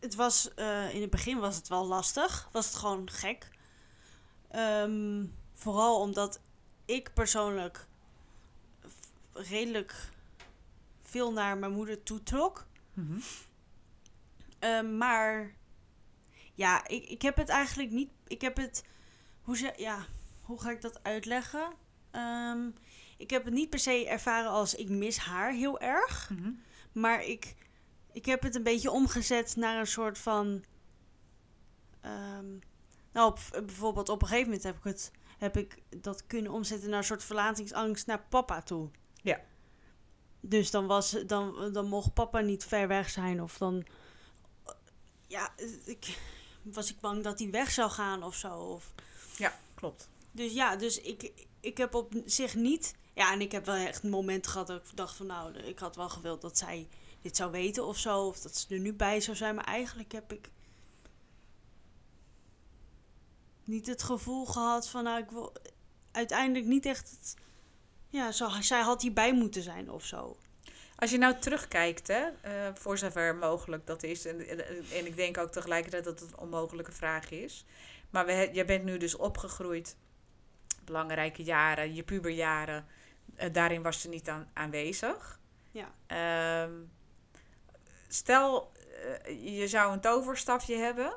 het 0.00 0.14
was, 0.14 0.54
eh, 0.54 0.94
in 0.94 1.00
het 1.00 1.10
begin 1.10 1.38
was 1.38 1.56
het 1.56 1.68
wel 1.68 1.86
lastig. 1.86 2.48
Was 2.52 2.66
het 2.66 2.74
gewoon 2.74 3.10
gek. 3.10 3.48
Ehm, 4.50 5.24
vooral 5.54 6.00
omdat 6.00 6.40
ik 6.88 7.12
persoonlijk 7.14 7.86
redelijk 9.32 9.94
veel 11.02 11.32
naar 11.32 11.58
mijn 11.58 11.72
moeder 11.72 12.02
toetrok. 12.02 12.66
Ehm, 14.58 14.96
maar 14.96 15.54
ja, 16.54 16.86
ik, 16.88 17.04
ik 17.04 17.22
heb 17.22 17.36
het 17.36 17.48
eigenlijk 17.48 17.90
niet. 17.90 18.10
Ik 18.26 18.40
heb 18.40 18.56
het. 18.56 18.84
Hoe, 19.42 19.56
ze, 19.56 19.72
ja, 19.76 20.06
hoe 20.42 20.60
ga 20.60 20.70
ik 20.70 20.80
dat 20.80 21.02
uitleggen? 21.02 21.72
Ehm, 22.10 22.70
ik 23.16 23.30
heb 23.30 23.44
het 23.44 23.54
niet 23.54 23.70
per 23.70 23.78
se 23.78 24.08
ervaren 24.08 24.50
als 24.50 24.74
ik 24.74 24.88
mis 24.88 25.18
haar 25.18 25.52
heel 25.52 25.80
erg. 25.80 26.30
Mhm. 26.30 26.50
Maar 26.92 27.24
ik, 27.24 27.54
ik 28.12 28.24
heb 28.24 28.42
het 28.42 28.54
een 28.54 28.62
beetje 28.62 28.90
omgezet 28.90 29.56
naar 29.56 29.78
een 29.78 29.86
soort 29.86 30.18
van. 30.18 30.64
ehm, 32.00 32.46
nou, 33.12 33.30
op, 33.30 33.38
bijvoorbeeld 33.50 34.08
op 34.08 34.22
een 34.22 34.28
gegeven 34.28 34.46
moment 34.48 34.66
heb 34.66 34.76
ik, 34.76 34.84
het, 34.84 35.10
heb 35.38 35.56
ik 35.56 35.78
dat 35.96 36.26
kunnen 36.26 36.52
omzetten 36.52 36.90
naar 36.90 36.98
een 36.98 37.04
soort 37.04 37.24
verlatingsangst 37.24 38.06
naar 38.06 38.26
papa 38.28 38.62
toe. 38.62 38.90
Ja. 39.22 39.40
Dus 40.40 40.70
dan, 40.70 40.86
was, 40.86 41.10
dan, 41.26 41.72
dan 41.72 41.88
mocht 41.88 42.14
papa 42.14 42.40
niet 42.40 42.64
ver 42.64 42.88
weg 42.88 43.10
zijn. 43.10 43.42
Of 43.42 43.58
dan. 43.58 43.86
Ja, 45.26 45.52
ik, 45.84 46.18
was 46.62 46.90
ik 46.90 47.00
bang 47.00 47.22
dat 47.24 47.38
hij 47.38 47.50
weg 47.50 47.70
zou 47.70 47.90
gaan 47.90 48.22
of 48.22 48.34
zo. 48.34 48.54
Of, 48.58 48.92
Ja, 49.36 49.58
klopt. 49.74 50.08
dus 50.30 50.52
ja, 50.52 50.76
dus 50.76 51.00
ik, 51.00 51.32
ik 51.60 51.76
heb 51.76 51.94
op 51.94 52.12
zich 52.24 52.54
niet. 52.54 52.94
Ja, 53.14 53.32
en 53.32 53.40
ik 53.40 53.52
heb 53.52 53.66
wel 53.66 53.74
echt 53.74 54.02
een 54.02 54.10
moment 54.10 54.46
gehad 54.46 54.66
dat 54.66 54.88
ik 54.88 54.96
dacht 54.96 55.16
van 55.16 55.26
nou, 55.26 55.56
ik 55.58 55.78
had 55.78 55.96
wel 55.96 56.08
gewild 56.08 56.40
dat 56.40 56.58
zij 56.58 56.88
dit 57.20 57.36
zou 57.36 57.50
weten 57.50 57.86
of 57.86 57.98
zo. 57.98 58.26
Of 58.26 58.40
dat 58.40 58.56
ze 58.56 58.74
er 58.74 58.80
nu 58.80 58.92
bij 58.92 59.20
zou 59.20 59.36
zijn. 59.36 59.54
Maar 59.54 59.64
eigenlijk 59.64 60.12
heb 60.12 60.32
ik 60.32 60.50
niet 63.68 63.86
het 63.86 64.02
gevoel 64.02 64.46
gehad 64.46 64.88
van 64.88 65.04
nou, 65.04 65.22
ik 65.22 65.30
wil 65.30 65.52
uiteindelijk 66.12 66.66
niet 66.66 66.86
echt. 66.86 67.10
Het, 67.10 67.36
ja, 68.08 68.32
zo, 68.32 68.48
zij 68.60 68.80
had 68.80 69.02
hierbij 69.02 69.34
moeten 69.34 69.62
zijn 69.62 69.90
of 69.90 70.04
zo. 70.04 70.36
Als 70.96 71.10
je 71.10 71.18
nou 71.18 71.38
terugkijkt, 71.38 72.06
hè, 72.06 72.28
eh, 72.40 72.74
voor 72.74 72.98
zover 72.98 73.36
mogelijk 73.36 73.86
dat 73.86 74.02
is, 74.02 74.26
en, 74.26 74.48
en, 74.48 74.58
en 74.92 75.06
ik 75.06 75.16
denk 75.16 75.38
ook 75.38 75.50
tegelijkertijd 75.50 76.04
dat 76.04 76.20
het 76.20 76.30
een 76.30 76.38
onmogelijke 76.38 76.92
vraag 76.92 77.30
is. 77.30 77.64
Maar 78.10 78.26
we, 78.26 78.50
jij 78.52 78.64
bent 78.64 78.84
nu 78.84 78.96
dus 78.96 79.16
opgegroeid, 79.16 79.96
belangrijke 80.84 81.42
jaren, 81.42 81.94
je 81.94 82.02
puberjaren, 82.02 82.86
eh, 83.36 83.52
daarin 83.52 83.82
was 83.82 84.00
ze 84.00 84.08
niet 84.08 84.28
aan, 84.28 84.50
aanwezig. 84.52 85.40
Ja. 85.70 85.92
Ehm, 86.06 86.72
stel, 88.08 88.72
eh, 89.24 89.58
je 89.58 89.68
zou 89.68 89.92
een 89.92 90.00
toverstafje 90.00 90.76
hebben. 90.76 91.16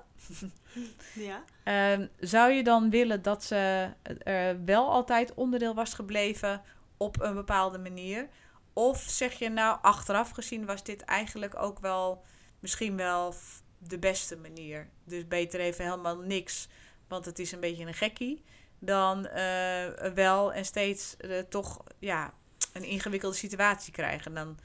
Ja. 1.14 1.44
Ehm, 1.64 2.08
zou 2.20 2.52
je 2.52 2.64
dan 2.64 2.90
willen 2.90 3.22
dat 3.22 3.44
ze 3.44 3.90
er 4.24 4.66
wel 4.66 4.92
altijd 4.92 5.34
onderdeel 5.34 5.74
was 5.74 5.94
gebleven 5.94 6.62
op 6.98 7.22
een 7.22 7.34
bepaalde 7.34 7.78
manier? 7.78 8.30
Of 8.74 9.02
zeg 9.08 9.34
je 9.34 9.50
nou, 9.50 9.78
achteraf 9.82 10.30
gezien 10.30 10.66
was 10.66 10.84
dit 10.84 11.02
eigenlijk 11.02 11.56
ook 11.56 11.80
wel 11.80 12.24
misschien 12.60 12.98
wel 12.98 13.36
de 13.78 14.00
beste 14.00 14.38
manier? 14.38 14.90
Dus 15.04 15.28
beter 15.28 15.60
even 15.60 15.86
helemaal 15.86 16.18
niks, 16.18 16.68
want 17.08 17.26
het 17.26 17.40
is 17.40 17.52
een 17.52 17.60
beetje 17.60 17.86
een 17.86 17.94
gekkie. 17.94 18.44
Dan 18.80 19.28
eh, 19.28 19.86
wel 20.14 20.54
en 20.54 20.66
steeds 20.66 21.18
eh, 21.18 21.40
toch 21.40 21.84
ja, 22.00 22.34
een 22.74 22.84
ingewikkelde 22.84 23.36
situatie 23.36 23.94
krijgen. 23.94 24.34
Dan... 24.34 24.58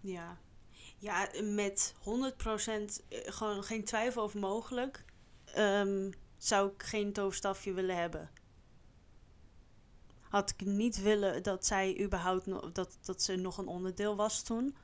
Ja. 0.00 0.36
Ja, 1.04 1.28
met 1.42 1.94
100% 1.98 3.02
eh, 3.08 3.18
gewoon 3.24 3.64
geen 3.64 3.84
twijfel 3.84 4.22
over 4.22 4.40
mogelijk, 4.40 5.04
ehm, 5.44 6.10
zou 6.36 6.72
ik 6.72 6.82
geen 6.82 7.12
toverstafje 7.12 7.72
willen 7.72 7.96
hebben. 7.96 8.30
Had 10.20 10.50
ik 10.50 10.66
niet 10.66 11.02
willen 11.02 11.42
dat 11.42 11.66
zij 11.66 12.00
überhaupt 12.00 12.74
dat, 12.74 12.98
dat 13.00 13.22
ze 13.22 13.36
nog 13.36 13.58
een 13.58 13.66
onderdeel 13.66 14.16
was 14.16 14.42
toen. 14.42 14.76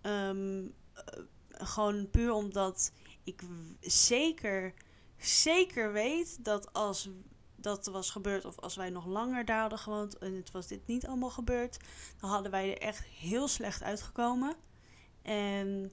Ehm, 0.00 0.64
eh, 0.92 1.22
gewoon 1.48 2.10
puur 2.10 2.32
omdat 2.32 2.92
ik 3.24 3.42
zeker, 3.80 4.74
zeker 5.18 5.92
weet 5.92 6.44
dat 6.44 6.72
als 6.72 7.08
dat 7.56 7.86
was 7.86 8.10
gebeurd, 8.10 8.44
of 8.44 8.58
als 8.60 8.76
wij 8.76 8.90
nog 8.90 9.06
langer 9.06 9.44
daar 9.44 9.60
hadden 9.60 9.78
gewoond 9.78 10.18
en 10.18 10.34
het 10.34 10.50
was 10.50 10.66
dit 10.66 10.86
niet 10.86 11.06
allemaal 11.06 11.30
gebeurd, 11.30 11.76
dan 12.20 12.30
hadden 12.30 12.50
wij 12.50 12.70
er 12.70 12.78
echt 12.78 13.04
heel 13.04 13.48
slecht 13.48 13.82
uitgekomen. 13.82 14.56
En 15.24 15.92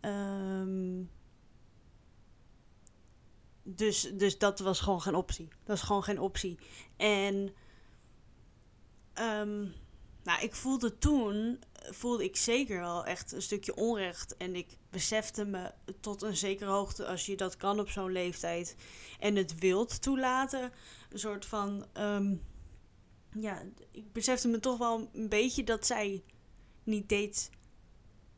um, 0.00 1.10
dus, 3.62 4.10
dus 4.14 4.38
dat 4.38 4.58
was 4.58 4.80
gewoon 4.80 5.02
geen 5.02 5.14
optie. 5.14 5.48
Dat 5.64 5.76
is 5.76 5.82
gewoon 5.82 6.02
geen 6.02 6.20
optie. 6.20 6.58
En 6.96 7.34
um, 9.14 9.74
nou, 10.22 10.42
ik 10.42 10.54
voelde 10.54 10.98
toen, 10.98 11.62
voelde 11.72 12.24
ik 12.24 12.36
zeker 12.36 12.80
wel 12.80 13.04
echt 13.04 13.32
een 13.32 13.42
stukje 13.42 13.74
onrecht. 13.74 14.36
En 14.36 14.54
ik 14.54 14.78
besefte 14.90 15.44
me 15.44 15.72
tot 16.00 16.22
een 16.22 16.36
zekere 16.36 16.70
hoogte, 16.70 17.06
als 17.06 17.26
je 17.26 17.36
dat 17.36 17.56
kan 17.56 17.80
op 17.80 17.88
zo'n 17.88 18.12
leeftijd 18.12 18.76
en 19.18 19.36
het 19.36 19.58
wilt 19.58 20.02
toelaten, 20.02 20.72
een 21.10 21.18
soort 21.18 21.46
van. 21.46 21.86
Um, 21.98 22.42
ja, 23.40 23.62
ik 23.90 24.12
besefte 24.12 24.48
me 24.48 24.60
toch 24.60 24.78
wel 24.78 25.10
een 25.12 25.28
beetje 25.28 25.64
dat 25.64 25.86
zij 25.86 26.22
niet 26.84 27.08
deed. 27.08 27.50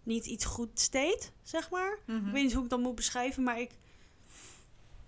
Niet 0.05 0.26
iets 0.26 0.44
goeds 0.44 0.90
deed, 0.90 1.32
zeg 1.42 1.70
maar. 1.70 1.98
Mhm. 2.07 2.26
Ik 2.26 2.32
weet 2.32 2.42
niet 2.42 2.52
hoe 2.52 2.64
ik 2.64 2.70
dat 2.70 2.80
moet 2.80 2.94
beschrijven, 2.94 3.42
maar 3.42 3.61
ik. 3.61 3.70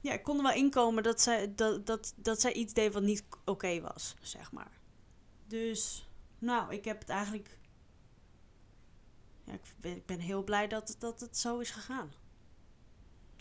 Ja, 0.01 0.13
ik 0.13 0.23
kon 0.23 0.37
er 0.37 0.43
wel 0.43 0.53
inkomen 0.53 1.03
dat 1.03 1.21
zij, 1.21 1.55
dat, 1.55 1.87
dat, 1.87 2.13
dat 2.17 2.41
zij 2.41 2.53
iets 2.53 2.73
deed 2.73 2.93
wat 2.93 3.03
niet 3.03 3.25
oké 3.45 3.81
was, 3.81 4.15
zeg 4.21 4.53
maar. 4.53 4.81
Dus, 5.47 6.09
nou, 6.39 6.73
ik 6.73 6.85
heb 6.85 6.99
het 6.99 7.09
eigenlijk. 7.09 7.59
Ja, 9.45 9.53
ik 9.53 9.61
ben, 9.81 9.97
ik 9.97 10.07
ben 10.07 10.19
heel 10.19 10.45
blij 10.45 10.69
dat, 10.69 10.97
dat 10.99 11.21
het 11.21 11.39
zo 11.39 11.59
is 11.59 11.71
gegaan. 11.71 12.13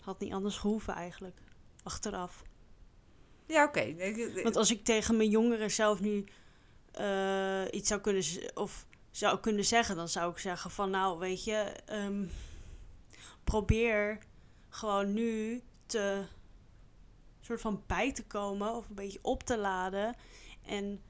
Had 0.00 0.20
niet 0.20 0.32
anders 0.32 0.56
gehoeven 0.56 0.94
eigenlijk. 0.94 1.40
Achteraf. 1.82 2.42
Ja, 3.46 3.64
oké. 3.64 3.94
Want 4.42 4.56
als 4.56 4.70
ik 4.70 4.84
tegen 4.84 5.16
mijn 5.16 5.30
jongeren 5.30 5.70
zelf 5.70 6.00
nu 6.00 6.24
eh, 6.90 7.64
iets 7.70 7.88
zou 7.88 8.00
kunnen, 8.00 8.24
of 8.54 8.86
zou 9.16 9.38
kunnen 9.38 9.64
zeggen, 9.64 9.96
dan 9.96 10.08
zou 10.08 10.30
ik 10.30 10.38
zeggen 10.38 10.70
van 10.70 10.90
nou, 10.90 11.18
weet 11.18 11.44
je, 11.44 11.54
ehm, 11.86 12.24
probeer 13.44 14.18
gewoon 14.68 15.12
nu 15.12 15.62
te 15.86 16.24
soort 17.40 17.60
van 17.60 17.82
bij 17.86 18.12
te 18.12 18.26
komen 18.26 18.74
of 18.74 18.88
een 18.88 18.94
beetje 18.94 19.18
op 19.22 19.42
te 19.42 19.58
laden. 19.58 20.16
En 20.62 21.02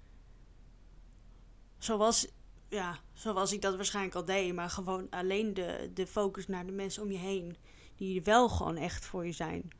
zoals, 1.78 2.26
ja, 2.68 2.98
zoals 3.12 3.52
ik 3.52 3.62
dat 3.62 3.76
waarschijnlijk 3.76 4.14
al 4.14 4.24
deed, 4.24 4.54
maar 4.54 4.70
gewoon 4.70 5.10
alleen 5.10 5.54
de, 5.54 5.90
de 5.94 6.06
focus 6.06 6.46
naar 6.46 6.66
de 6.66 6.72
mensen 6.72 7.02
om 7.02 7.10
je 7.10 7.18
heen, 7.18 7.56
die 7.96 8.18
er 8.18 8.24
wel 8.24 8.48
gewoon 8.48 8.76
echt 8.76 9.04
voor 9.04 9.26
je 9.26 9.32
zijn. 9.32 9.70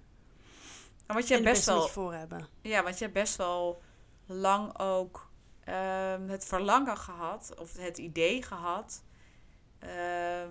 Maar 1.07 1.17
wat 1.17 1.29
je 1.29 1.35
en 1.35 1.43
best 1.43 1.55
beste 1.55 1.71
met 1.71 1.81
wel 1.81 1.89
voor 1.89 2.15
hebben. 2.15 2.49
Ja, 2.61 2.83
want 2.83 2.99
je 2.99 3.05
hebt 3.05 3.17
best 3.17 3.37
wel 3.37 3.83
lang 4.27 4.79
ook 4.79 5.26
ehm, 5.67 6.29
het 6.29 6.45
verlangen 6.45 6.97
gehad, 6.97 7.55
of 7.59 7.77
het 7.77 7.99
idee 7.99 8.43
gehad. 8.43 9.03
Ehm, 9.79 10.51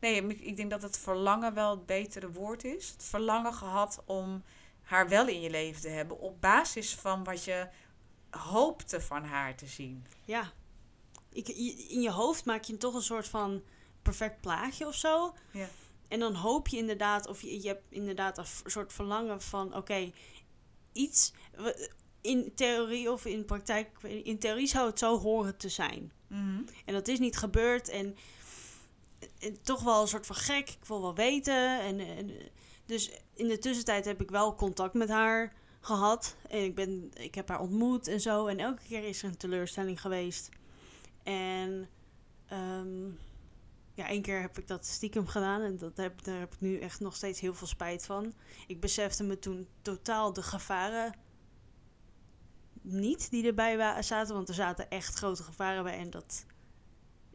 nee, 0.00 0.26
ik 0.26 0.56
denk 0.56 0.70
dat 0.70 0.82
het 0.82 0.98
verlangen 0.98 1.54
wel 1.54 1.70
het 1.70 1.86
betere 1.86 2.32
woord 2.32 2.64
is. 2.64 2.90
Het 2.90 3.04
verlangen 3.04 3.54
gehad 3.54 4.02
om 4.04 4.42
haar 4.82 5.08
wel 5.08 5.28
in 5.28 5.40
je 5.40 5.50
leven 5.50 5.80
te 5.80 5.88
hebben 5.88 6.18
op 6.18 6.40
basis 6.40 6.94
van 6.94 7.24
wat 7.24 7.44
je 7.44 7.68
hoopte 8.30 9.00
van 9.00 9.24
haar 9.24 9.56
te 9.56 9.66
zien. 9.66 10.06
Ja. 10.24 10.52
Ik, 11.32 11.48
in 11.88 12.00
je 12.00 12.10
hoofd 12.10 12.44
maak 12.44 12.62
je 12.62 12.76
toch 12.76 12.94
een 12.94 13.02
soort 13.02 13.28
van 13.28 13.62
perfect 14.02 14.40
plaatje 14.40 14.86
of 14.86 14.94
zo. 14.94 15.34
Ja. 15.50 15.68
En 16.08 16.18
dan 16.18 16.34
hoop 16.34 16.68
je 16.68 16.76
inderdaad, 16.76 17.26
of 17.26 17.42
je, 17.42 17.62
je 17.62 17.68
hebt 17.68 17.84
inderdaad 17.88 18.38
een 18.38 18.70
soort 18.70 18.92
verlangen 18.92 19.40
van, 19.42 19.74
oké, 19.76 20.12
iets, 20.92 21.32
in 22.20 22.52
theorie 22.54 23.12
of 23.12 23.24
in 23.24 23.44
praktijk, 23.44 24.02
in 24.02 24.38
theorie 24.38 24.66
zou 24.66 24.86
het 24.86 24.98
zo 24.98 25.18
horen 25.18 25.56
te 25.56 25.68
zijn. 25.68 26.12
En 26.84 26.94
dat 26.94 27.08
is 27.08 27.18
niet 27.18 27.36
gebeurd 27.36 27.88
en, 27.88 28.16
en 29.38 29.62
toch 29.62 29.82
wel 29.82 30.02
een 30.02 30.08
soort 30.08 30.26
van 30.26 30.36
gek, 30.36 30.70
ik 30.70 30.84
wil 30.86 31.00
wel 31.00 31.14
weten. 31.14 31.80
En, 31.80 32.00
en, 32.00 32.30
dus 32.86 33.10
in 33.34 33.48
de 33.48 33.58
tussentijd 33.58 34.04
heb 34.04 34.20
ik 34.20 34.30
wel 34.30 34.54
contact 34.54 34.94
met 34.94 35.08
haar 35.08 35.52
gehad. 35.80 36.36
En 36.48 36.64
ik, 36.64 36.74
ben, 36.74 37.10
ik 37.14 37.34
heb 37.34 37.48
haar 37.48 37.60
ontmoet 37.60 38.08
en 38.08 38.20
zo. 38.20 38.46
En 38.46 38.58
elke 38.58 38.82
keer 38.82 39.04
is 39.04 39.22
er 39.22 39.28
een 39.28 39.36
teleurstelling 39.36 40.00
geweest. 40.00 40.48
En 41.22 41.88
ehm, 42.46 43.04
ja, 43.94 44.08
één 44.08 44.22
keer 44.22 44.40
heb 44.40 44.58
ik 44.58 44.66
dat 44.68 44.86
stiekem 44.86 45.26
gedaan. 45.26 45.60
En 45.60 45.76
dat 45.76 45.96
heb, 45.96 46.24
daar 46.24 46.38
heb 46.38 46.54
ik 46.54 46.60
nu 46.60 46.78
echt 46.78 47.00
nog 47.00 47.16
steeds 47.16 47.40
heel 47.40 47.54
veel 47.54 47.66
spijt 47.66 48.06
van. 48.06 48.34
Ik 48.66 48.80
besefte 48.80 49.24
me 49.24 49.38
toen 49.38 49.68
totaal 49.82 50.32
de 50.32 50.42
gevaren 50.42 51.14
niet 52.82 53.30
die 53.30 53.46
erbij 53.46 54.02
zaten. 54.02 54.34
Want 54.34 54.48
er 54.48 54.54
zaten 54.54 54.90
echt 54.90 55.14
grote 55.14 55.42
gevaren 55.42 55.82
bij. 55.82 55.98
En 55.98 56.10
dat 56.10 56.44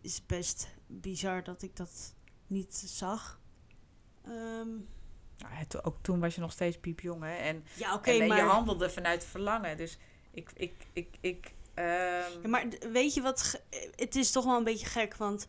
is 0.02 0.26
best 0.26 0.68
bizar 0.88 1.44
dat 1.44 1.62
ik 1.62 1.76
dat 1.76 2.16
niet 2.48 2.76
zag. 2.86 3.40
Ehm, 4.24 4.70
Nou, 5.38 5.54
het- 5.54 5.84
ook 5.84 5.98
toen 6.02 6.20
was 6.20 6.36
je 6.36 6.42
nog 6.42 6.52
steeds 6.52 6.80
piepjong, 6.80 7.24
hè? 7.24 7.36
En, 7.36 7.66
ja, 7.74 7.94
oké, 7.94 8.12
eh, 8.12 8.28
maar... 8.28 8.38
je 8.38 8.44
handelde 8.44 8.90
vanuit 8.90 9.26
verlangen. 9.26 9.78
Dus 9.78 9.98
ik... 10.32 10.52
ik, 10.56 10.88
ik, 10.94 11.18
ik 11.22 11.54
ehm, 11.74 11.86
Ja, 12.42 12.48
maar 12.48 12.68
weet 12.92 13.14
je 13.14 13.22
wat? 13.22 13.62
Het 13.96 14.16
is 14.16 14.32
toch 14.32 14.46
wel 14.46 14.58
een 14.58 14.64
beetje 14.64 14.86
gek, 14.86 15.16
want 15.16 15.48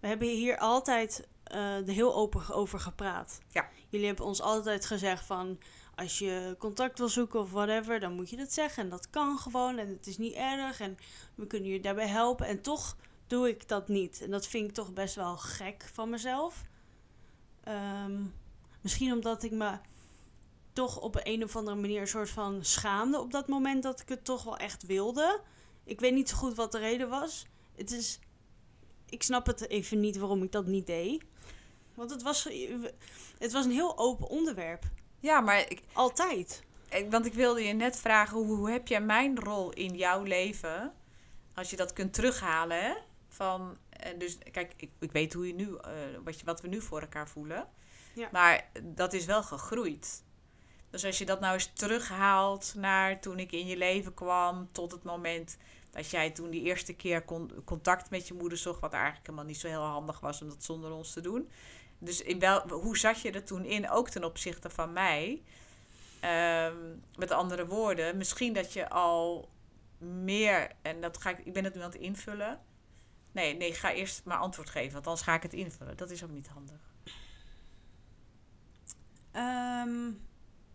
we 0.00 0.06
hebben 0.06 0.28
hier 0.28 0.58
altijd 0.58 1.28
er 1.44 1.86
heel 1.86 2.14
open 2.14 2.50
over 2.54 2.80
gepraat. 2.80 3.40
Ja. 3.48 3.68
Jullie 3.88 4.06
hebben 4.06 4.24
ons 4.24 4.40
altijd 4.40 4.86
gezegd 4.86 5.24
van 5.24 5.58
als 5.96 6.18
je 6.18 6.54
contact 6.58 6.98
wil 6.98 7.08
zoeken 7.08 7.40
of 7.40 7.50
whatever, 7.50 8.00
dan 8.00 8.12
moet 8.12 8.30
je 8.30 8.36
dat 8.36 8.52
zeggen. 8.52 8.82
En 8.82 8.88
dat 8.88 9.10
kan 9.10 9.38
gewoon 9.38 9.78
en 9.78 9.88
het 9.88 10.06
is 10.06 10.18
niet 10.18 10.34
erg 10.34 10.80
en 10.80 10.96
we 11.34 11.46
kunnen 11.46 11.68
je 11.68 11.80
daarbij 11.80 12.06
helpen. 12.06 12.46
En 12.46 12.62
toch 12.62 12.96
doe 13.26 13.48
ik 13.48 13.68
dat 13.68 13.88
niet. 13.88 14.20
En 14.22 14.30
dat 14.30 14.46
vind 14.46 14.68
ik 14.68 14.74
toch 14.74 14.92
best 14.92 15.14
wel 15.14 15.36
gek 15.36 15.90
van 15.92 16.10
mezelf. 16.10 16.62
Ehm, 17.64 18.22
misschien 18.80 19.12
omdat 19.12 19.42
ik 19.42 19.50
me 19.50 19.78
toch 20.72 21.00
op 21.00 21.20
een 21.22 21.44
of 21.44 21.56
andere 21.56 21.76
manier 21.76 22.00
een 22.00 22.08
soort 22.08 22.30
van 22.30 22.64
schaamde 22.64 23.20
op 23.20 23.30
dat 23.30 23.48
moment 23.48 23.82
dat 23.82 24.00
ik 24.00 24.08
het 24.08 24.24
toch 24.24 24.42
wel 24.42 24.56
echt 24.56 24.86
wilde. 24.86 25.40
Ik 25.84 26.00
weet 26.00 26.14
niet 26.14 26.28
zo 26.28 26.36
goed 26.36 26.54
wat 26.54 26.72
de 26.72 26.78
reden 26.78 27.08
was. 27.08 27.46
Het 27.74 27.90
is. 27.92 28.18
Ik 29.08 29.22
snap 29.22 29.46
het 29.46 29.68
even 29.68 30.00
niet 30.00 30.16
waarom 30.16 30.42
ik 30.42 30.52
dat 30.52 30.66
niet 30.66 30.86
deed. 30.86 31.24
Want 31.94 32.10
het 32.10 32.22
was, 32.22 32.48
het 33.38 33.52
was 33.52 33.64
een 33.64 33.70
heel 33.70 33.98
open 33.98 34.28
onderwerp. 34.28 34.84
Ja, 35.24 35.40
maar 35.40 35.58
ik, 35.58 35.82
Altijd. 35.92 36.62
Ik- 36.88 37.10
Want 37.10 37.26
ik 37.26 37.34
wilde 37.34 37.62
je 37.64 37.72
net 37.72 37.96
vragen, 37.96 38.36
hoe, 38.36 38.56
hoe 38.56 38.70
heb 38.70 38.88
jij 38.88 39.00
mijn 39.00 39.40
rol 39.40 39.70
in 39.72 39.94
jouw 39.96 40.22
leven, 40.22 40.92
als 41.54 41.70
je 41.70 41.76
dat 41.76 41.92
kunt 41.92 42.14
terughalen, 42.14 42.82
hè? 42.84 42.94
Van, 43.28 43.76
eh, 43.90 44.18
dus 44.18 44.38
kijk, 44.52 44.72
ik, 44.76 44.90
ik 45.00 45.12
weet 45.12 45.32
hoe 45.32 45.46
je 45.46 45.54
nu, 45.54 45.76
eh, 45.76 45.90
wat, 46.24 46.38
je, 46.38 46.44
wat 46.44 46.60
we 46.60 46.68
nu 46.68 46.80
voor 46.80 47.00
elkaar 47.00 47.28
voelen. 47.28 47.68
Ja. 48.14 48.28
Maar 48.32 48.68
dat 48.82 49.12
is 49.12 49.24
wel 49.24 49.42
gegroeid. 49.42 50.22
Dus 50.90 51.04
als 51.04 51.18
je 51.18 51.24
dat 51.24 51.40
nou 51.40 51.54
eens 51.54 51.70
terughaalt 51.74 52.74
naar 52.76 53.20
toen 53.20 53.38
ik 53.38 53.52
in 53.52 53.66
je 53.66 53.76
leven 53.76 54.14
kwam, 54.14 54.68
tot 54.72 54.92
het 54.92 55.02
moment 55.02 55.56
dat 55.90 56.10
jij 56.10 56.30
toen 56.30 56.50
die 56.50 56.62
eerste 56.62 56.92
keer 56.94 57.24
con- 57.24 57.50
contact 57.64 58.10
met 58.10 58.28
je 58.28 58.34
moeder 58.34 58.58
zocht, 58.58 58.80
wat 58.80 58.92
eigenlijk 58.92 59.26
helemaal 59.26 59.46
niet 59.46 59.58
zo 59.60 59.68
heel 59.68 59.80
handig 59.82 60.20
was 60.20 60.42
om 60.42 60.48
dat 60.48 60.64
zonder 60.64 60.92
ons 60.92 61.12
te 61.12 61.20
doen. 61.20 61.48
Dus 61.98 62.22
in 62.22 62.38
wel, 62.38 62.68
hoe 62.68 62.98
zat 62.98 63.20
je 63.20 63.30
er 63.30 63.44
toen 63.44 63.64
in, 63.64 63.90
ook 63.90 64.08
ten 64.08 64.24
opzichte 64.24 64.70
van 64.70 64.92
mij? 64.92 65.42
Ehm, 66.20 66.76
met 67.16 67.30
andere 67.30 67.66
woorden, 67.66 68.16
misschien 68.16 68.52
dat 68.52 68.72
je 68.72 68.88
al 68.88 69.48
meer, 69.98 70.70
en 70.82 71.00
dat 71.00 71.18
ga 71.18 71.30
ik, 71.30 71.38
ik 71.38 71.52
ben 71.52 71.64
het 71.64 71.74
nu 71.74 71.80
aan 71.80 71.90
het 71.90 72.00
invullen. 72.00 72.60
Nee, 73.32 73.56
nee, 73.56 73.74
ga 73.74 73.92
eerst 73.92 74.24
maar 74.24 74.38
antwoord 74.38 74.70
geven, 74.70 74.92
want 74.92 75.06
anders 75.06 75.24
ga 75.26 75.34
ik 75.34 75.42
het 75.42 75.52
invullen. 75.52 75.96
Dat 75.96 76.10
is 76.10 76.24
ook 76.24 76.30
niet 76.30 76.48
handig. 76.48 76.92
Ehm, 79.30 80.10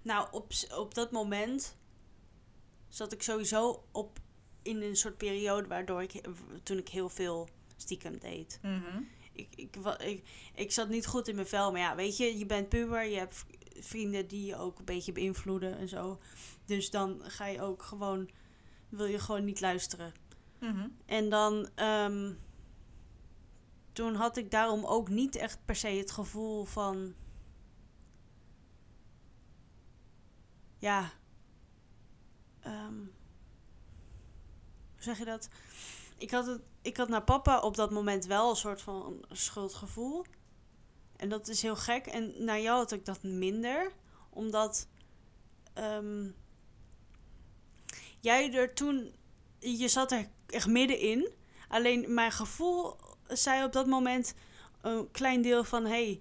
nou, 0.01 0.27
op, 0.31 0.51
op 0.75 0.93
dat 0.93 1.11
moment 1.11 1.77
zat 2.87 3.11
ik 3.11 3.21
sowieso 3.21 3.83
op 3.91 4.19
in 4.61 4.81
een 4.81 4.95
soort 4.95 5.17
periode 5.17 5.67
waardoor 5.67 6.01
ik 6.01 6.21
toen 6.63 6.77
ik 6.77 6.89
heel 6.89 7.09
veel 7.09 7.49
stiekem 7.77 8.19
deed. 8.19 8.59
Ik, 9.39 9.55
ik, 9.55 9.75
ik, 9.99 10.23
ik 10.55 10.71
zat 10.71 10.89
niet 10.89 11.07
goed 11.07 11.27
in 11.27 11.35
mijn 11.35 11.47
vel, 11.47 11.71
maar 11.71 11.81
ja, 11.81 11.95
weet 11.95 12.17
je, 12.17 12.37
je 12.37 12.45
bent 12.45 12.69
puber, 12.69 13.03
je 13.05 13.17
hebt 13.17 13.45
vrienden 13.79 14.27
die 14.27 14.45
je 14.45 14.55
ook 14.57 14.79
een 14.79 14.85
beetje 14.85 15.11
beïnvloeden 15.11 15.77
en 15.77 15.87
zo. 15.87 16.19
Dus 16.65 16.89
dan 16.89 17.21
ga 17.23 17.45
je 17.45 17.61
ook 17.61 17.83
gewoon, 17.83 18.29
wil 18.89 19.05
je 19.05 19.19
gewoon 19.19 19.45
niet 19.45 19.61
luisteren. 19.61 20.13
Mhm. 20.59 20.87
En 21.05 21.29
dan. 21.29 21.69
ehm, 21.75 22.31
toen 23.93 24.15
had 24.15 24.37
ik 24.37 24.51
daarom 24.51 24.85
ook 24.85 25.09
niet 25.09 25.35
echt 25.35 25.65
per 25.65 25.75
se 25.75 25.87
het 25.87 26.11
gevoel 26.11 26.65
van. 26.65 27.13
Ja. 30.77 31.11
ehm, 32.59 32.97
hoe 34.93 35.03
zeg 35.03 35.17
je 35.17 35.25
dat? 35.25 35.49
Ik 36.19 36.31
had, 36.31 36.45
het, 36.45 36.61
ik 36.81 36.97
had 36.97 37.09
naar 37.09 37.23
papa 37.23 37.59
op 37.59 37.75
dat 37.75 37.91
moment 37.91 38.25
wel 38.25 38.49
een 38.49 38.55
soort 38.55 38.81
van 38.81 39.25
schuldgevoel. 39.31 40.25
En 41.15 41.29
dat 41.29 41.47
is 41.47 41.61
heel 41.61 41.75
gek. 41.75 42.05
En 42.05 42.33
naar 42.37 42.61
jou 42.61 42.77
had 42.77 42.91
ik 42.91 43.05
dat 43.05 43.23
minder. 43.23 43.91
Omdat. 44.29 44.87
ehm, 45.73 46.29
jij 48.19 48.53
er 48.53 48.73
toen. 48.73 49.15
Je 49.59 49.87
zat 49.87 50.11
er 50.11 50.29
echt 50.47 50.67
middenin. 50.67 51.31
Alleen 51.67 52.13
mijn 52.13 52.31
gevoel 52.31 52.95
zei 53.27 53.63
op 53.63 53.73
dat 53.73 53.87
moment 53.87 54.33
een 54.81 55.11
klein 55.11 55.41
deel 55.41 55.63
van: 55.63 55.83
hé, 55.83 55.89
hey, 55.89 56.19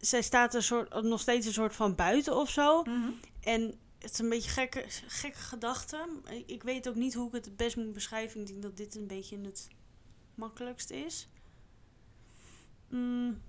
zij 0.00 0.22
staat 0.22 0.54
er 0.54 0.62
soort, 0.62 1.02
nog 1.02 1.20
steeds 1.20 1.46
een 1.46 1.52
soort 1.52 1.76
van 1.76 1.94
buiten 1.94 2.36
of 2.36 2.50
zo. 2.50 2.82
Mhm. 2.82 3.10
En 3.40 3.80
het 4.02 4.12
is 4.12 4.18
een 4.18 4.28
beetje 4.28 4.50
gekke, 4.50 4.84
gekke 5.06 5.38
gedachte. 5.38 6.08
Ik, 6.46 6.62
weet 6.62 6.88
ook 6.88 6.94
niet 6.94 7.14
hoe 7.14 7.26
ik 7.26 7.32
het 7.32 7.44
het 7.44 7.56
best 7.56 7.76
moet 7.76 7.92
beschrijven. 7.92 8.40
Ik 8.40 8.46
denk 8.46 8.62
dat 8.62 8.76
dit 8.76 8.94
een 8.94 9.06
beetje 9.06 9.40
het 9.40 9.68
makkelijkst 10.34 10.90
is. 10.90 11.28
Mm, 12.88 13.42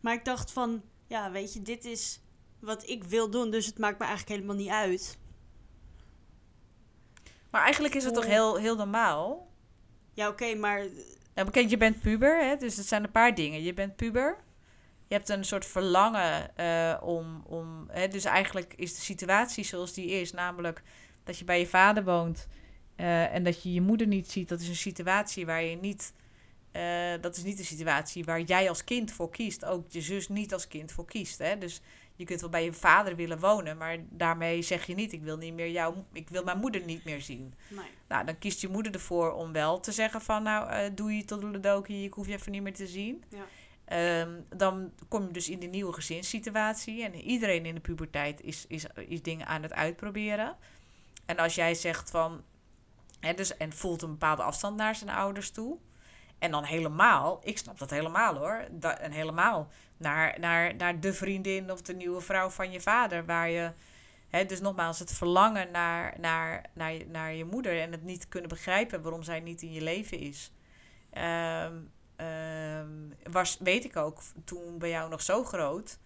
maar 0.00 0.14
ik 0.14 0.24
dacht 0.24 0.50
van, 0.52 0.82
ja, 1.06 1.30
weet 1.30 1.52
je, 1.52 1.62
dit 1.62 1.84
is 1.84 2.20
wat 2.58 2.88
ik 2.88 3.04
wil 3.04 3.30
doen. 3.30 3.50
Dus 3.50 3.66
het 3.66 3.78
maakt 3.78 3.98
me 3.98 4.04
eigenlijk 4.04 4.36
helemaal 4.36 4.56
niet 4.62 4.72
uit. 4.72 5.18
Maar 7.50 7.62
eigenlijk 7.62 7.94
is 7.94 8.04
het 8.04 8.14
toch 8.14 8.24
Hoe- 8.24 8.32
heel, 8.32 8.56
heel 8.56 8.76
normaal? 8.76 9.50
Ja, 10.14 10.28
oké, 10.28 10.54
maar 10.54 10.86
Nou, 11.34 11.46
bekend, 11.46 11.70
je 11.70 11.76
bent 11.76 12.00
puber, 12.00 12.44
hè? 12.44 12.56
dus 12.56 12.76
het 12.76 12.86
zijn 12.86 13.04
een 13.04 13.10
paar 13.10 13.34
dingen. 13.34 13.62
Je 13.62 13.74
bent 13.74 13.96
puber. 13.96 14.44
Je 15.12 15.18
hebt 15.18 15.30
een 15.30 15.44
soort 15.44 15.66
verlangen 15.66 16.56
eh, 16.56 16.96
om. 17.02 17.42
om 17.46 17.86
hè? 17.90 18.08
Dus 18.08 18.24
eigenlijk 18.24 18.74
is 18.76 18.94
de 18.94 19.00
situatie 19.00 19.64
zoals 19.64 19.92
die 19.92 20.06
is, 20.06 20.32
namelijk 20.32 20.82
dat 21.24 21.38
je 21.38 21.44
bij 21.44 21.58
je 21.58 21.66
vader 21.66 22.04
woont 22.04 22.48
eh, 22.96 23.34
en 23.34 23.42
dat 23.44 23.62
je 23.62 23.72
je 23.72 23.80
moeder 23.80 24.06
niet 24.06 24.30
ziet. 24.30 24.48
Dat 24.48 24.60
is 24.60 24.68
een 24.68 24.76
situatie 24.76 25.46
waar 25.46 25.62
je 25.62 25.76
niet. 25.76 26.12
eh, 26.72 27.12
dat 27.20 27.36
is 27.36 27.42
niet 27.42 27.58
een 27.58 27.64
situatie 27.64 28.24
waar 28.24 28.40
jij 28.40 28.68
als 28.68 28.84
kind 28.84 29.12
voor 29.12 29.30
kiest. 29.30 29.64
Ook 29.64 29.86
je 29.88 30.00
zus 30.00 30.28
niet 30.28 30.52
als 30.52 30.68
kind 30.68 30.92
voor 30.92 31.04
kiest. 31.04 31.38
Hè? 31.38 31.58
Dus 31.58 31.80
je 32.16 32.24
kunt 32.24 32.40
wel 32.40 32.50
bij 32.50 32.64
je 32.64 32.72
vader 32.72 33.16
willen 33.16 33.38
wonen, 33.38 33.76
maar 33.76 33.96
daarmee 34.10 34.62
zeg 34.62 34.86
je 34.86 34.94
niet: 34.94 35.12
ik 35.12 35.22
wil 35.22 35.36
niet 35.36 35.54
meer 35.54 35.70
jou, 35.70 35.94
ik 36.12 36.28
wil 36.28 36.44
mijn 36.44 36.58
moeder 36.58 36.84
niet 36.84 37.04
meer 37.04 37.20
zien. 37.20 37.54
nee. 37.68 37.84
Nou, 38.08 38.24
dan 38.24 38.38
kiest 38.38 38.60
je 38.60 38.68
moeder 38.68 38.92
ervoor 38.92 39.32
om 39.32 39.52
wel 39.52 39.80
te 39.80 39.92
zeggen 39.92 40.20
van... 40.20 40.42
nou, 40.42 40.94
doe 40.94 41.16
je 41.16 41.24
tot 41.24 41.40
de 41.40 41.60
dokie, 41.60 42.04
ik 42.04 42.12
hoef 42.12 42.26
je 42.26 42.32
even 42.32 42.52
niet 42.52 42.62
meer 42.62 42.74
te 42.74 42.86
zien. 42.86 43.24
Ja. 43.28 43.44
Ehm, 43.84 44.40
dan 44.56 44.92
kom 45.08 45.26
je 45.26 45.30
dus 45.30 45.48
in 45.48 45.58
de 45.58 45.66
nieuwe 45.66 45.92
gezinssituatie. 45.92 47.04
En 47.04 47.14
iedereen 47.14 47.66
in 47.66 47.74
de 47.74 47.80
puberteit 47.80 48.40
is, 48.40 48.66
is, 48.66 48.86
is 48.94 49.22
dingen 49.22 49.46
aan 49.46 49.62
het 49.62 49.72
uitproberen. 49.72 50.56
En 51.26 51.36
als 51.38 51.54
jij 51.54 51.74
zegt 51.74 52.10
van... 52.10 52.42
Hè, 53.20 53.34
dus, 53.34 53.56
en 53.56 53.72
voelt 53.72 54.02
een 54.02 54.10
bepaalde 54.10 54.42
afstand 54.42 54.76
naar 54.76 54.94
zijn 54.94 55.10
ouders 55.10 55.50
toe... 55.50 55.78
En 56.42 56.50
dan 56.50 56.64
helemaal, 56.64 57.40
ik 57.42 57.58
snap 57.58 57.78
dat 57.78 57.90
helemaal 57.90 58.34
hoor. 58.34 58.64
En 58.80 59.12
helemaal 59.12 59.68
naar, 59.96 60.40
naar, 60.40 60.74
naar 60.74 61.00
de 61.00 61.14
vriendin 61.14 61.70
of 61.70 61.82
de 61.82 61.94
nieuwe 61.94 62.20
vrouw 62.20 62.48
van 62.48 62.70
je 62.70 62.80
vader. 62.80 63.24
Waar 63.24 63.48
je, 63.48 63.72
hè, 64.28 64.44
dus 64.44 64.60
nogmaals, 64.60 64.98
het 64.98 65.12
verlangen 65.12 65.70
naar, 65.70 66.14
naar, 66.20 66.64
naar, 66.74 67.06
naar 67.06 67.34
je 67.34 67.44
moeder. 67.44 67.80
En 67.80 67.92
het 67.92 68.02
niet 68.02 68.28
kunnen 68.28 68.48
begrijpen 68.48 69.02
waarom 69.02 69.22
zij 69.22 69.40
niet 69.40 69.62
in 69.62 69.72
je 69.72 69.82
leven 69.82 70.18
is. 70.18 70.52
Ehm, 71.10 71.74
ehm, 72.26 73.32
was, 73.32 73.56
weet 73.60 73.84
ik 73.84 73.96
ook 73.96 74.22
toen 74.44 74.78
bij 74.78 74.88
jou 74.88 75.10
nog 75.10 75.22
zo 75.22 75.44
groot. 75.44 75.98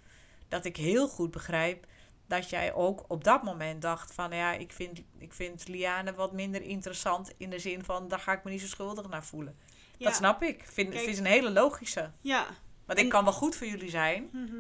Dat 0.48 0.64
ik 0.64 0.76
heel 0.76 1.08
goed 1.08 1.30
begrijp 1.30 1.86
dat 2.26 2.50
jij 2.50 2.74
ook 2.74 3.04
op 3.08 3.24
dat 3.24 3.42
moment 3.42 3.82
dacht 3.82 4.12
van 4.12 4.30
ja, 4.32 4.52
ik 4.52 4.72
vind, 4.72 5.02
ik 5.18 5.32
vind 5.32 5.68
Liane 5.68 6.14
wat 6.14 6.32
minder 6.32 6.62
interessant 6.62 7.32
in 7.36 7.50
de 7.50 7.58
zin 7.58 7.84
van 7.84 8.08
daar 8.08 8.18
ga 8.18 8.32
ik 8.32 8.44
me 8.44 8.50
niet 8.50 8.60
zo 8.60 8.66
schuldig 8.66 9.08
naar 9.08 9.24
voelen. 9.24 9.56
Ja. 9.98 10.06
Dat 10.06 10.14
snap 10.16 10.42
ik. 10.42 10.62
Vind, 10.66 10.90
Kijk- 10.90 11.04
vind 11.04 11.18
een 11.18 11.24
hele 11.24 11.50
logische. 11.50 12.10
Ja. 12.20 12.46
Want 12.86 12.98
En- 12.98 13.04
ik 13.04 13.10
kan 13.10 13.24
wel 13.24 13.32
goed 13.32 13.56
voor 13.56 13.66
jullie 13.66 13.90
zijn, 13.90 14.28
Mhm. 14.32 14.56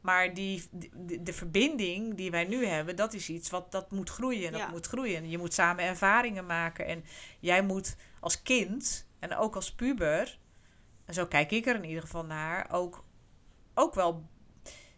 maar 0.00 0.34
die, 0.34 0.68
de, 0.72 1.22
de 1.22 1.32
verbinding 1.32 2.14
die 2.14 2.30
wij 2.30 2.44
nu 2.44 2.66
hebben, 2.66 2.96
dat 2.96 3.12
is 3.14 3.28
iets 3.28 3.50
wat 3.50 3.72
dat 3.72 3.90
moet 3.90 4.10
groeien. 4.10 4.52
Dat 4.52 4.60
Ja. 4.60 4.68
moet 4.70 4.86
groeien. 4.86 5.28
Je 5.28 5.38
moet 5.38 5.54
samen 5.54 5.84
ervaringen 5.84 6.46
maken. 6.46 6.86
En 6.86 7.04
jij 7.40 7.62
moet 7.62 7.96
als 8.20 8.42
kind 8.42 9.06
en 9.18 9.36
ook 9.36 9.54
als 9.54 9.72
puber, 9.72 10.20
en 10.20 10.38
zo 11.14 11.26
kijk 11.26 11.50
ik 11.50 11.66
er 11.66 11.74
in 11.74 11.84
ieder 11.84 12.02
geval 12.02 12.24
naar, 12.24 12.70
ook, 12.70 13.04
ook 13.74 13.94
wel. 13.94 14.28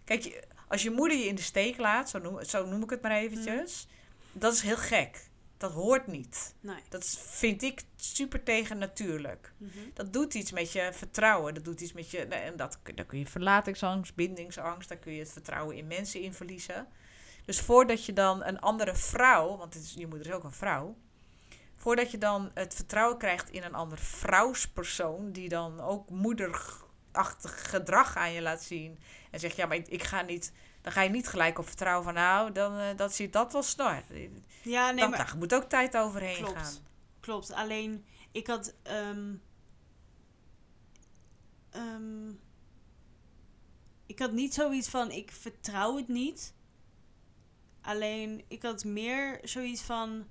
Kijk, 0.05 0.47
als 0.69 0.83
je 0.83 0.91
moeder 0.91 1.19
je 1.19 1.27
in 1.27 1.35
de 1.35 1.43
steek 1.43 1.79
laat, 1.79 2.11
zo 2.11 2.19
noem, 2.19 2.45
zo 2.45 2.67
noem 2.67 2.83
ik 2.83 2.91
het 2.91 3.03
maar 3.03 3.11
eventjes, 3.11 3.89
dat 4.33 4.53
is 4.53 4.61
heel 4.61 4.77
gek. 4.77 5.29
Dat 5.57 5.73
hoort 5.73 6.07
niet. 6.07 6.55
Nee. 6.61 6.83
Dat 6.89 7.07
vind 7.19 7.63
ik 7.63 7.83
super 7.97 8.43
tegennatuurlijk. 8.43 9.53
Mhm. 9.57 9.79
Dat 9.95 10.13
doet 10.13 10.35
iets 10.35 10.53
met 10.53 10.73
je 10.73 10.91
vertrouwen. 10.93 11.55
Dat 11.55 11.65
doet 11.65 11.81
iets 11.81 11.93
met 11.93 12.11
je. 12.11 12.19
En 12.19 12.57
dat, 12.57 12.79
daar 12.95 13.05
kun 13.05 13.19
je 13.19 13.27
verlatingsangst, 13.27 14.15
bindingsangst. 14.15 14.89
Daar 14.89 14.99
kun 14.99 15.13
je 15.13 15.19
het 15.19 15.33
vertrouwen 15.33 15.77
in 15.77 15.87
mensen 15.87 16.21
in 16.21 16.33
verliezen. 16.33 16.87
Dus 17.45 17.61
voordat 17.61 18.05
je 18.05 18.13
dan 18.13 18.45
een 18.45 18.61
andere 18.61 18.95
vrouw. 18.95 19.57
Want 19.57 19.75
het 19.75 19.83
is, 19.83 19.95
je 19.95 20.07
moeder 20.07 20.27
is 20.27 20.33
ook 20.33 20.45
een 20.45 20.53
vrouw. 20.53 20.97
Voordat 21.81 22.11
je 22.11 22.19
dan 22.19 22.51
het 22.55 22.75
vertrouwen 22.75 23.19
krijgt 23.19 23.51
in 23.51 23.63
een 23.63 23.75
ander 23.75 23.99
vrouwspersoon. 23.99 25.33
Die 25.33 25.49
dan 25.49 25.81
ook 25.81 26.11
moederachtig 26.11 27.71
gedrag 27.71 28.17
aan 28.17 28.33
je 28.33 28.43
laat 28.43 28.63
zien. 28.63 28.99
En 29.31 29.41
zegt: 29.41 29.57
Ja, 29.57 29.67
maar 29.67 29.77
ik, 29.77 29.89
ik 29.89 30.03
ga 30.03 30.23
niet. 30.23 30.53
Dan 30.81 30.93
ga 30.93 31.03
je 31.03 31.11
niet 31.11 31.29
gelijk 31.29 31.59
op 31.59 31.67
vertrouwen 31.67 32.05
van. 32.05 32.15
Nou, 32.15 32.53
dan 32.53 32.79
eh, 32.79 32.97
dat 32.97 33.15
zit 33.15 33.33
dat 33.33 33.53
wel 33.53 33.63
snor. 33.63 34.03
Ja, 34.63 34.91
nee, 34.91 35.01
dan, 35.01 35.11
maar 35.11 35.19
daar 35.19 35.37
moet 35.39 35.55
ook 35.55 35.65
tijd 35.65 35.97
overheen 35.97 36.45
Klopt. 36.45 36.59
gaan. 36.59 36.75
klopt. 37.21 37.53
Alleen, 37.53 38.05
ik 38.33 38.47
had... 38.47 38.75
ehm, 38.83 39.35
ehm, 41.71 42.29
ik 44.07 44.19
had 44.19 44.33
niet 44.33 44.55
zoiets 44.55 44.89
van, 44.89 45.11
ik 45.11 45.31
vertrouw 45.31 45.97
het 45.97 46.09
niet. 46.09 46.55
Alleen, 47.81 48.45
ik 48.49 48.63
had 48.63 48.85
meer 48.85 49.41
zoiets 49.43 49.83
van... 49.83 50.27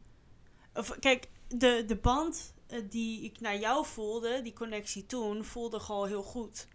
Of, 0.73 0.99
kijk, 0.99 1.27
de, 1.49 1.83
de 1.87 1.95
band 1.95 2.53
eh, 2.67 2.79
die 2.89 3.23
ik 3.23 3.39
naar 3.39 3.57
jou 3.57 3.85
voelde, 3.85 4.41
die 4.41 4.53
connectie 4.53 5.05
toen, 5.05 5.43
voelde 5.43 5.79
gewoon 5.79 6.07
heel 6.07 6.23
goed. 6.23 6.67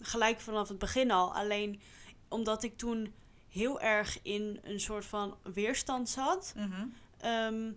Gelijk 0.00 0.40
vanaf 0.40 0.68
het 0.68 0.78
begin 0.78 1.10
al. 1.10 1.34
Alleen, 1.34 1.80
omdat 2.28 2.62
ik 2.62 2.76
toen 2.76 3.14
heel 3.48 3.80
erg 3.80 4.18
in 4.22 4.60
een 4.62 4.80
soort 4.80 5.04
van 5.04 5.36
weerstand 5.42 6.08
zat... 6.08 6.52
Mhm. 6.56 6.86
Ehm, 7.16 7.72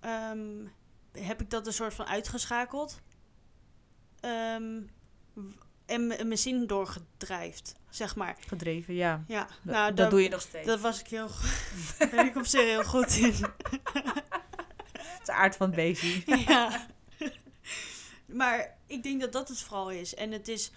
ehm, 0.00 0.66
heb 1.12 1.40
ik 1.40 1.50
dat 1.50 1.66
een 1.66 1.72
soort 1.72 1.94
van 1.94 2.06
uitgeschakeld. 2.06 3.00
Ehm, 4.20 4.80
en 5.86 6.06
mijn 6.06 6.38
zin 6.38 6.66
doorgedrijfd, 6.66 7.74
zeg 7.90 8.16
maar. 8.16 8.36
Gedreven, 8.46 8.94
ja. 8.94 9.24
Ja, 9.26 9.48
Dat, 9.62 9.74
nou, 9.74 9.94
dat 9.94 10.10
doe 10.10 10.22
je 10.22 10.28
nog 10.28 10.40
steeds. 10.40 10.66
Dat 10.66 10.80
was 10.80 11.00
ik 11.00 11.06
heel 11.06 11.28
ben 12.10 12.26
ik 12.26 12.36
op 12.36 12.46
zich 12.46 12.60
heel 12.60 12.84
goed 12.84 13.16
in. 13.16 13.34
De 15.30 15.36
aard 15.36 15.56
van 15.56 15.66
het 15.66 15.76
beestje. 15.76 16.22
ja. 16.46 16.86
Maar 18.26 18.78
ik 18.86 19.02
denk 19.02 19.20
dat 19.20 19.32
dat 19.32 19.48
het 19.48 19.62
vooral 19.62 19.90
is. 19.90 20.14
En 20.14 20.32
het 20.32 20.48
is, 20.48 20.70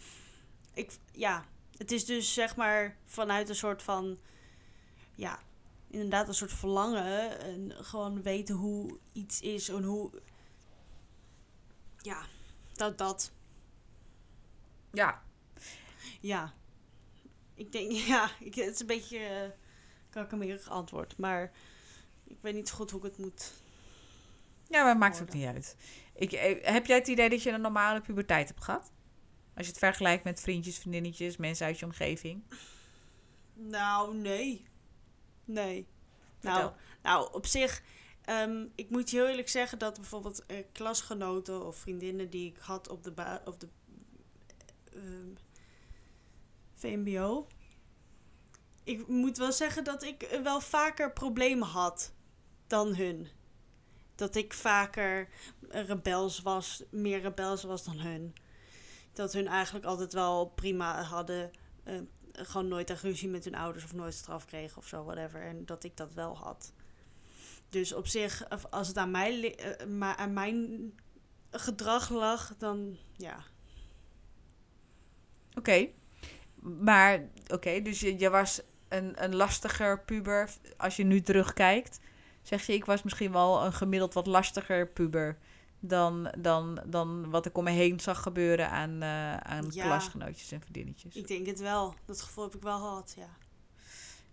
ik, 0.74 0.92
ja, 1.12 1.46
het 1.78 1.92
is 1.92 2.06
dus 2.06 2.34
zeg 2.34 2.56
maar 2.56 2.98
vanuit 3.06 3.50
een 3.50 3.56
soort 3.56 3.84
van, 3.84 4.18
ja, 5.16 5.40
inderdaad 5.88 6.28
een 6.28 6.34
soort 6.34 6.54
verlangen. 6.54 7.40
En 7.40 7.72
gewoon 7.86 8.22
weten 8.22 8.56
hoe 8.56 9.00
iets 9.12 9.42
is 9.42 9.70
en 9.70 9.84
hoe, 9.84 10.12
ja, 11.98 12.26
dat 12.74 12.98
dat. 12.98 13.32
Ja, 14.92 15.24
Ja. 16.20 16.54
Ik 17.54 17.72
denk, 17.72 17.92
ja, 18.14 18.32
ik, 18.40 18.56
het 18.56 18.74
is 18.74 18.80
een 18.80 18.88
beetje 18.88 19.20
uh, 19.20 19.52
kakkemerig 20.10 20.70
antwoord. 20.70 21.18
Maar 21.18 21.52
ik 22.24 22.38
weet 22.42 22.54
niet 22.54 22.70
zo 22.70 22.76
goed 22.76 22.92
hoe 22.92 23.00
ik 23.00 23.06
het 23.06 23.18
moet. 23.18 23.63
Ja 24.74 24.80
maar 24.82 24.90
het 24.90 25.00
maakt 25.00 25.22
ook 25.22 25.34
niet 25.34 25.46
uit. 25.46 25.76
Ik, 26.16 26.32
eh, 26.32 26.74
heb 26.74 26.86
jij 26.86 26.98
het 26.98 27.08
idee 27.08 27.30
dat 27.30 27.44
je 27.44 27.52
een 27.52 27.62
normale 27.62 28.02
puberteit 28.02 28.48
hebt 28.48 28.64
gehad? 28.64 28.92
Als 29.56 29.66
je 29.66 29.72
het 29.72 29.80
vergelijkt 29.82 30.24
met 30.24 30.42
vriendjes, 30.42 30.78
vriendinnetjes, 30.78 31.38
mensen 31.38 31.66
uit 31.66 31.80
je 31.80 31.86
omgeving. 31.86 32.44
Nou, 33.54 34.16
nee. 34.16 34.66
Nee. 35.46 35.88
Nou, 36.42 36.56
Vertel. 36.60 36.76
nou, 37.04 37.34
op 37.34 37.46
zich, 37.46 37.84
ehm, 38.22 38.66
ik 38.76 38.90
moet 38.90 39.10
je 39.10 39.18
heel 39.18 39.28
eerlijk 39.28 39.50
zeggen 39.50 39.80
dat 39.80 39.96
bijvoorbeeld 39.96 40.46
eh, 40.46 40.58
klasgenoten 40.72 41.66
of 41.66 41.76
vriendinnen 41.76 42.30
die 42.30 42.50
ik 42.50 42.58
had 42.58 42.90
op 42.90 43.04
de, 43.04 43.12
ba- 43.12 43.42
op 43.46 43.60
de 43.60 43.68
ehm, 44.94 45.34
VMBO. 46.74 47.48
Ik 48.84 49.08
moet 49.08 49.38
wel 49.38 49.52
zeggen 49.52 49.84
dat 49.84 50.04
ik 50.04 50.24
eh, 50.24 50.42
wel 50.42 50.62
vaker 50.62 51.12
problemen 51.14 51.68
had 51.68 52.14
dan 52.68 52.96
hun. 52.96 53.28
Dat 54.16 54.36
ik 54.36 54.54
vaker 54.54 55.30
rebels 55.70 56.42
was, 56.42 56.84
meer 56.90 57.22
rebels 57.22 57.64
was 57.64 57.84
dan 57.84 58.00
hun. 58.00 58.36
Dat 59.14 59.34
hun 59.34 59.48
eigenlijk 59.48 59.86
altijd 59.86 60.14
wel 60.14 60.46
prima 60.46 61.02
hadden. 61.02 61.52
eh, 61.84 62.00
gewoon 62.32 62.68
nooit 62.68 62.90
een 62.90 62.98
ruzie 63.02 63.30
met 63.30 63.44
hun 63.44 63.56
ouders 63.56 63.84
of 63.84 63.94
nooit 63.94 64.14
straf 64.14 64.46
kregen 64.46 64.78
of 64.78 64.88
zo, 64.88 65.04
whatever. 65.04 65.42
En 65.42 65.66
dat 65.66 65.84
ik 65.84 65.98
dat 65.98 66.14
wel 66.14 66.38
had. 66.38 66.74
Dus 67.70 67.94
op 67.94 68.08
zich, 68.08 68.50
als 68.70 68.88
het 68.88 68.98
aan, 68.98 69.12
mij, 69.12 69.56
eh, 69.56 70.12
aan 70.12 70.34
mijn 70.34 70.94
gedrag 71.52 72.10
lag, 72.10 72.54
dan 72.58 72.98
ja. 73.18 73.44
Oké. 75.58 75.88
Maar, 76.60 77.28
oké, 77.48 77.82
dus 77.82 78.00
je, 78.00 78.20
je 78.20 78.30
was 78.30 78.62
een, 78.88 79.24
een 79.24 79.36
lastiger 79.36 80.00
puber. 80.00 80.50
Als 80.78 80.96
je 80.96 81.04
nu 81.04 81.22
terugkijkt, 81.22 82.00
zeg 82.44 82.66
je, 82.66 82.74
ik 82.74 82.86
was 82.86 83.04
misschien 83.04 83.32
wel 83.32 83.66
een 83.66 83.74
gemiddeld 83.74 84.14
wat 84.14 84.28
lastiger 84.28 84.88
puber. 84.88 85.38
Dan, 85.80 86.34
dan, 86.38 86.82
dan 86.86 87.30
wat 87.30 87.46
ik 87.46 87.58
om 87.58 87.64
me 87.64 87.70
heen 87.72 88.00
zag 88.00 88.22
gebeuren 88.22 88.70
aan, 88.70 89.02
eh, 89.02 89.38
aan 89.38 89.66
Ja. 89.70 89.84
klasgenootjes 89.86 90.52
en 90.52 90.62
vriendinnetjes. 90.62 91.16
Ik 91.16 91.28
denk 91.28 91.46
het 91.46 91.60
wel. 91.60 91.96
Dat 92.06 92.22
gevoel 92.22 92.44
heb 92.44 92.56
ik 92.56 92.62
wel 92.62 92.78
gehad, 92.78 93.14
ja. 93.18 93.28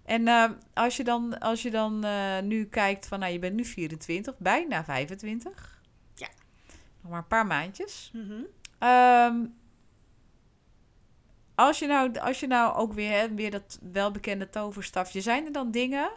En 0.04 0.28
eh, 0.28 0.50
als 0.74 0.96
je 0.96 1.04
dan, 1.04 1.38
als 1.38 1.62
je 1.62 1.70
dan 1.70 2.04
eh, 2.04 2.40
nu 2.40 2.64
kijkt 2.64 3.06
van, 3.06 3.18
nou, 3.18 3.32
je 3.32 3.38
bent 3.38 3.54
nu 3.54 3.64
24, 3.64 4.38
bijna 4.38 4.84
25. 4.84 5.82
Ja. 6.14 6.28
Nog 7.00 7.10
maar 7.10 7.20
een 7.20 7.26
paar 7.26 7.46
maandjes. 7.46 8.10
Mhm. 8.14 8.42
Ehm, 8.78 9.36
als, 11.54 11.78
je 11.78 11.86
nou, 11.86 12.18
als 12.18 12.40
je 12.40 12.46
nou 12.46 12.74
ook 12.76 12.92
weer, 12.92 13.18
hè, 13.18 13.34
weer 13.34 13.50
dat 13.50 13.78
welbekende 13.92 14.50
toverstafje, 14.50 15.20
zijn 15.20 15.44
er 15.46 15.52
dan 15.52 15.70
dingen 15.70 16.10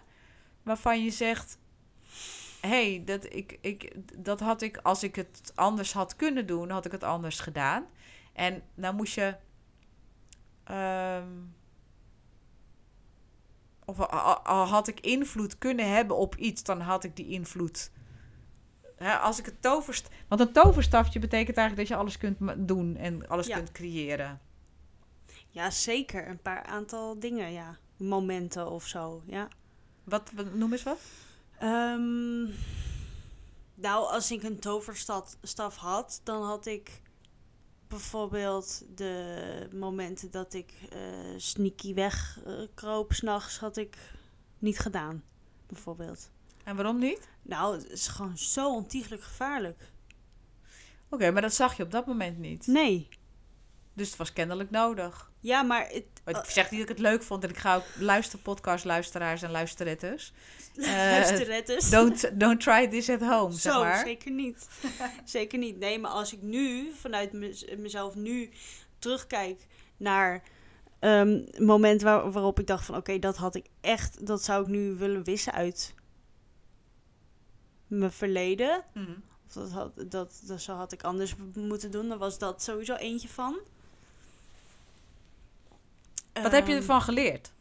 waarvan 0.63 1.03
je 1.03 1.11
zegt: 1.11 1.57
hey, 2.67 3.01
dat, 3.05 3.33
ik, 3.33 3.57
ik, 3.61 3.91
dat 4.25 4.39
had 4.39 4.61
ik, 4.61 4.77
als 4.77 5.03
ik 5.03 5.15
het 5.15 5.51
anders 5.55 5.93
had 5.93 6.15
kunnen 6.15 6.47
doen, 6.47 6.69
had 6.69 6.85
ik 6.85 6.91
het 6.91 7.03
anders 7.03 7.39
gedaan. 7.39 7.85
En 8.33 8.61
nou 8.73 8.95
moest 8.95 9.13
je. 9.13 9.35
ehm, 10.63 11.27
of 13.85 13.97
had 14.69 14.87
ik 14.87 14.99
invloed 14.99 15.57
kunnen 15.57 15.93
hebben 15.93 16.17
op 16.17 16.35
iets, 16.35 16.63
dan 16.63 16.79
had 16.81 17.03
ik 17.03 17.15
die 17.15 17.27
invloed. 17.27 17.91
Hè, 18.95 19.15
als 19.17 19.39
ik 19.39 19.45
het 19.45 19.61
toverst... 19.61 20.09
Want 20.27 20.41
een 20.41 20.51
toverstafje 20.51 21.19
betekent 21.19 21.57
eigenlijk 21.57 21.89
dat 21.89 21.97
je 21.97 22.03
alles 22.03 22.17
kunt 22.17 22.67
doen 22.67 22.95
en 22.97 23.27
alles 23.27 23.47
Ja. 23.47 23.55
kunt 23.55 23.71
creëren. 23.71 24.41
Ja, 25.49 25.69
zeker. 25.69 26.27
Een 26.27 26.41
paar 26.41 26.63
aantal 26.63 27.19
dingen, 27.19 27.51
ja. 27.51 27.77
Momenten 27.97 28.69
of 28.71 28.87
zo, 28.87 29.21
ja. 29.25 29.47
Wat, 30.03 30.31
wat 30.35 30.53
noem 30.53 30.71
eens 30.71 30.83
wat? 30.83 30.99
Ehm, 31.63 32.43
nou, 33.75 34.11
als 34.11 34.31
ik 34.31 34.43
een 34.43 34.59
toverstaf 34.59 35.75
had, 35.75 36.21
dan 36.23 36.43
had 36.43 36.65
ik 36.65 37.01
bijvoorbeeld 37.87 38.83
de 38.95 39.69
momenten 39.73 40.31
dat 40.31 40.53
ik 40.53 40.73
eh, 40.89 40.99
sneaky 41.37 41.93
wegkroop 41.93 43.13
s 43.13 43.17
s'nachts, 43.17 43.59
had 43.59 43.77
ik 43.77 43.97
niet 44.59 44.79
gedaan. 44.79 45.23
Bijvoorbeeld. 45.67 46.29
En 46.63 46.75
waarom 46.75 46.99
niet? 46.99 47.27
Nou, 47.41 47.75
het 47.75 47.89
is 47.89 48.07
gewoon 48.07 48.37
zo 48.37 48.73
ontiegelijk 48.73 49.23
gevaarlijk. 49.23 49.91
Oké, 51.09 51.31
maar 51.31 51.41
dat 51.41 51.53
zag 51.53 51.77
je 51.77 51.83
op 51.83 51.91
dat 51.91 52.05
moment 52.05 52.37
niet. 52.37 52.67
Nee. 52.67 53.09
Dus 53.93 54.07
het 54.07 54.17
was 54.17 54.33
kennelijk 54.33 54.69
nodig. 54.69 55.31
Ja, 55.39 55.61
maar 55.61 55.87
het, 55.89 56.05
Maar 56.25 56.37
ik 56.43 56.49
zeg 56.49 56.71
niet 56.71 56.79
dat 56.79 56.89
ik 56.89 56.95
het 56.97 57.05
leuk 57.05 57.23
vond 57.23 57.43
en 57.43 57.49
ik 57.49 57.57
ga 57.57 57.75
ook 57.75 57.83
luisteren 57.99 58.41
podcast 58.41 58.85
luisteraars 58.85 59.41
en 59.41 59.51
luisterettes. 59.51 60.33
Eh, 60.75 60.85
luisterettes. 60.85 61.89
Don't, 61.89 62.39
don't 62.39 62.61
try 62.61 62.87
this 62.87 63.09
at 63.09 63.19
home, 63.21 63.51
zeg 63.51 63.73
Zo, 63.73 63.79
maar. 63.83 64.05
zeker 64.05 64.31
niet. 64.31 64.67
zeker 65.25 65.59
niet. 65.59 65.77
Nee, 65.79 65.99
maar 65.99 66.11
als 66.11 66.33
ik 66.33 66.41
nu, 66.41 66.91
vanuit 66.93 67.33
mez- 67.33 67.65
mezelf 67.77 68.15
nu, 68.15 68.49
terugkijk 68.99 69.67
naar 69.97 70.43
het 70.99 71.59
moment 71.59 72.01
waar, 72.01 72.31
waarop 72.31 72.59
ik 72.59 72.67
dacht 72.67 72.85
van... 72.85 72.95
Oké, 72.95 73.19
dat 73.19 73.37
had 73.37 73.55
ik 73.55 73.65
echt, 73.81 74.25
dat 74.27 74.43
zou 74.43 74.61
ik 74.61 74.67
nu 74.67 74.93
willen 74.93 75.23
wissen 75.23 75.53
uit 75.53 75.93
mijn 77.87 78.11
verleden. 78.11 78.83
Mhm. 78.93 79.11
Of 79.47 79.53
dat, 79.53 79.71
had, 79.71 80.11
dat, 80.11 80.41
dat 80.43 80.61
zo 80.61 80.73
had 80.75 80.91
ik 80.91 81.03
anders 81.03 81.35
moeten 81.55 81.91
doen. 81.91 82.09
Dan 82.09 82.17
was 82.17 82.37
dat 82.39 82.63
sowieso 82.63 82.95
eentje 82.95 83.27
van. 83.27 83.59
Wat 86.33 86.51
heb 86.51 86.65
je 86.65 86.71
Ehm, 86.71 86.81
ervan 86.81 87.01
geleerd? 87.01 87.51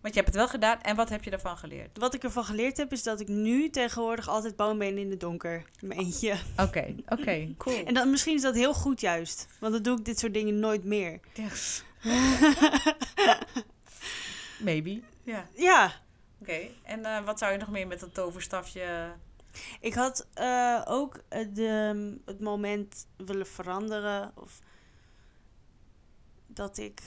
Want 0.00 0.14
je 0.14 0.20
hebt 0.22 0.34
het 0.34 0.42
wel 0.42 0.48
gedaan 0.48 0.80
en 0.80 0.96
wat 0.96 1.08
heb 1.08 1.24
je 1.24 1.30
ervan 1.30 1.56
geleerd? 1.56 1.98
Wat 1.98 2.14
ik 2.14 2.22
ervan 2.22 2.44
geleerd 2.44 2.76
heb, 2.76 2.92
is 2.92 3.02
dat 3.02 3.20
ik 3.20 3.28
nu 3.28 3.70
tegenwoordig 3.70 4.28
altijd 4.28 4.56
ben 4.56 4.98
in 4.98 5.10
het 5.10 5.20
donker. 5.20 5.64
Mijn 5.80 6.00
eentje. 6.00 6.36
Oké, 6.56 6.94
oké, 7.08 7.48
cool. 7.58 7.84
En 7.84 7.94
dan, 7.94 8.10
misschien 8.10 8.34
is 8.34 8.42
dat 8.42 8.54
heel 8.54 8.74
goed 8.74 9.00
juist. 9.00 9.48
Want 9.58 9.72
dan 9.72 9.82
doe 9.82 9.98
ik 9.98 10.04
dit 10.04 10.18
soort 10.18 10.34
dingen 10.34 10.58
nooit 10.58 10.84
meer. 10.84 11.20
Yes. 11.32 11.84
Maybe. 14.58 15.02
Ja. 15.22 15.46
Ja, 15.54 15.92
Oké, 16.44 16.68
en 16.82 17.04
eh, 17.04 17.24
wat 17.24 17.38
zou 17.38 17.52
je 17.52 17.58
nog 17.58 17.70
meer 17.70 17.86
met 17.86 18.00
dat 18.00 18.14
toverstafje... 18.14 19.12
ik 19.80 19.94
had 19.94 20.26
eh, 20.34 20.82
ook 20.84 21.20
eh, 21.28 21.46
de, 21.52 22.18
het 22.24 22.40
moment 22.40 23.06
willen 23.16 23.46
veranderen. 23.46 24.32
Of 24.34 24.60
dat 26.56 26.78
ik 26.78 27.00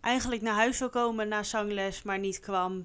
eigenlijk 0.00 0.42
naar 0.42 0.54
huis 0.54 0.78
wil 0.78 0.90
komen 0.90 1.28
na 1.28 1.42
zangles, 1.42 2.02
maar 2.02 2.18
niet 2.18 2.40
kwam. 2.40 2.84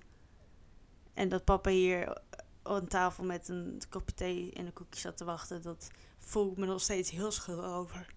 En 1.14 1.30
dat 1.30 1.44
papa 1.44 1.70
hier 1.70 2.22
aan 2.64 2.88
tafel 2.88 3.24
met 3.24 3.48
een 3.48 3.82
kopje 3.90 4.16
thee 4.16 4.52
en 4.54 4.66
een 4.66 4.74
koekje 4.74 5.00
zat 5.00 5.18
te 5.18 5.26
wachten. 5.26 5.62
Dat 5.62 5.92
voel 6.18 6.52
ik 6.52 6.58
me 6.58 6.66
nog 6.66 6.82
steeds 6.82 7.12
heel 7.12 7.32
schuldig 7.32 7.66
over. 7.66 8.08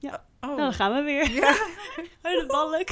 Oh, 0.00 0.10
Nou, 0.40 0.56
dan 0.56 0.72
gaan 0.72 0.94
we 0.94 1.02
weer. 1.02 1.30
Ja. 1.30 1.66
Hele 2.22 2.46
balk. 2.46 2.88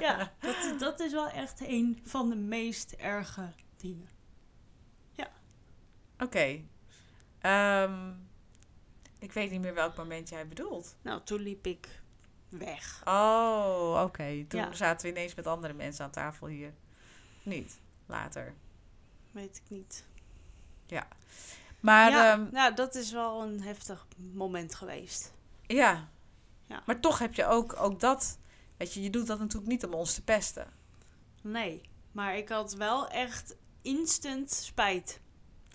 ja, 0.00 0.32
dat, 0.40 0.78
dat 0.78 1.00
is 1.00 1.12
wel 1.12 1.28
echt 1.28 1.60
een 1.60 2.00
van 2.04 2.28
de 2.28 2.36
meest 2.36 2.92
erge 2.92 3.52
dingen. 3.76 4.08
Oké. 6.22 6.60
Ehm, 7.38 8.12
ik 9.22 9.32
weet 9.32 9.50
niet 9.50 9.60
meer 9.60 9.74
welk 9.74 9.96
moment 9.96 10.28
jij 10.28 10.48
bedoelt. 10.48 10.96
Nou, 11.02 11.20
toen 11.24 11.40
liep 11.40 11.66
ik 11.66 12.02
weg. 12.48 13.02
Oh, 13.04 14.00
oké. 14.04 14.44
Toen 14.48 14.60
Ja. 14.60 14.72
zaten 14.72 15.06
we 15.06 15.12
ineens 15.12 15.34
met 15.34 15.46
andere 15.46 15.72
mensen 15.72 16.04
aan 16.04 16.10
tafel 16.10 16.46
hier. 16.46 16.74
Niet. 17.42 17.80
Later. 18.06 18.54
Weet 19.30 19.56
ik 19.64 19.70
niet. 19.70 20.04
Maar 21.80 22.10
ja, 22.10 22.24
ja, 22.24 22.36
nou, 22.36 22.74
dat 22.74 22.94
is 22.94 23.12
wel 23.12 23.42
een 23.42 23.60
heftig 23.62 24.06
moment 24.16 24.74
geweest. 24.74 25.32
ja. 25.66 26.10
Ja. 26.66 26.82
Maar 26.86 27.00
toch 27.00 27.18
heb 27.18 27.34
je 27.34 27.46
ook, 27.46 27.76
ook 27.80 28.00
dat... 28.00 28.38
Weet 28.76 28.94
je, 28.94 29.02
je 29.02 29.10
doet 29.10 29.26
dat 29.26 29.38
natuurlijk 29.38 29.70
niet 29.72 29.84
om 29.84 29.94
ons 29.94 30.14
te 30.14 30.22
pesten. 30.22 30.66
Nee, 31.42 31.80
maar 32.12 32.36
ik 32.36 32.48
had 32.48 32.72
wel 32.74 33.08
echt 33.08 33.56
instant 33.82 34.50
spijt. 34.52 35.20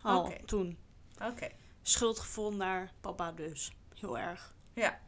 Al 0.01 0.23
Oké. 0.23 0.45
toen. 0.45 0.77
Oké. 1.23 1.47
Schuldgevoel 1.89 2.53
naar 2.53 2.91
papa 3.01 3.31
dus. 3.31 3.71
Heel 3.99 4.17
erg. 4.17 4.53
Ja. 4.73 4.99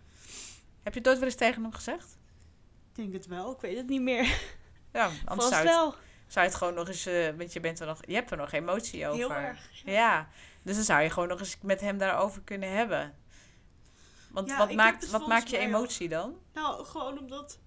Heb 0.83 0.93
je 0.93 0.99
het 0.99 1.07
ooit 1.07 1.17
wel 1.17 1.27
eens 1.27 1.37
tegen 1.37 1.61
hem 1.63 1.73
gezegd? 1.73 2.17
Ik 2.89 2.95
denk 2.95 3.13
het 3.13 3.25
wel, 3.27 3.51
ik 3.51 3.59
weet 3.61 3.77
het 3.77 3.87
niet 3.87 4.01
meer. 4.01 4.41
Ja, 4.93 5.05
anders 5.05 5.25
Vast 5.25 5.49
zou 5.49 5.61
je, 5.63 5.67
het, 5.67 5.77
wel. 5.77 5.95
zou 6.27 6.45
je 6.45 6.51
het 6.51 6.55
gewoon 6.55 6.73
nog 6.73 6.87
eens... 6.87 7.05
eh 7.05 7.37
want 7.37 7.53
je, 7.53 7.59
bent 7.59 7.79
er 7.79 7.87
nog, 7.87 7.99
je 8.05 8.13
hebt 8.13 8.31
er 8.31 8.37
nog 8.37 8.51
emotie 8.51 9.07
over. 9.07 9.17
Heel 9.19 9.33
erg. 9.33 9.69
Ja. 9.85 10.29
Dus 10.63 10.75
dan 10.75 10.83
zou 10.83 11.01
je 11.01 11.09
gewoon 11.09 11.27
nog 11.29 11.39
eens 11.39 11.57
met 11.61 11.81
hem 11.81 11.97
daarover 11.97 12.41
kunnen 12.41 12.71
hebben. 12.71 13.15
Want 14.31 14.49
Ja, 14.49 14.57
wat, 14.57 14.73
maakt, 14.73 15.01
het 15.01 15.11
wat 15.11 15.27
maakt 15.27 15.49
je 15.49 15.57
emotie 15.57 16.09
dan? 16.09 16.39
Nou, 16.53 16.85
gewoon 16.85 17.19
omdat 17.19 17.59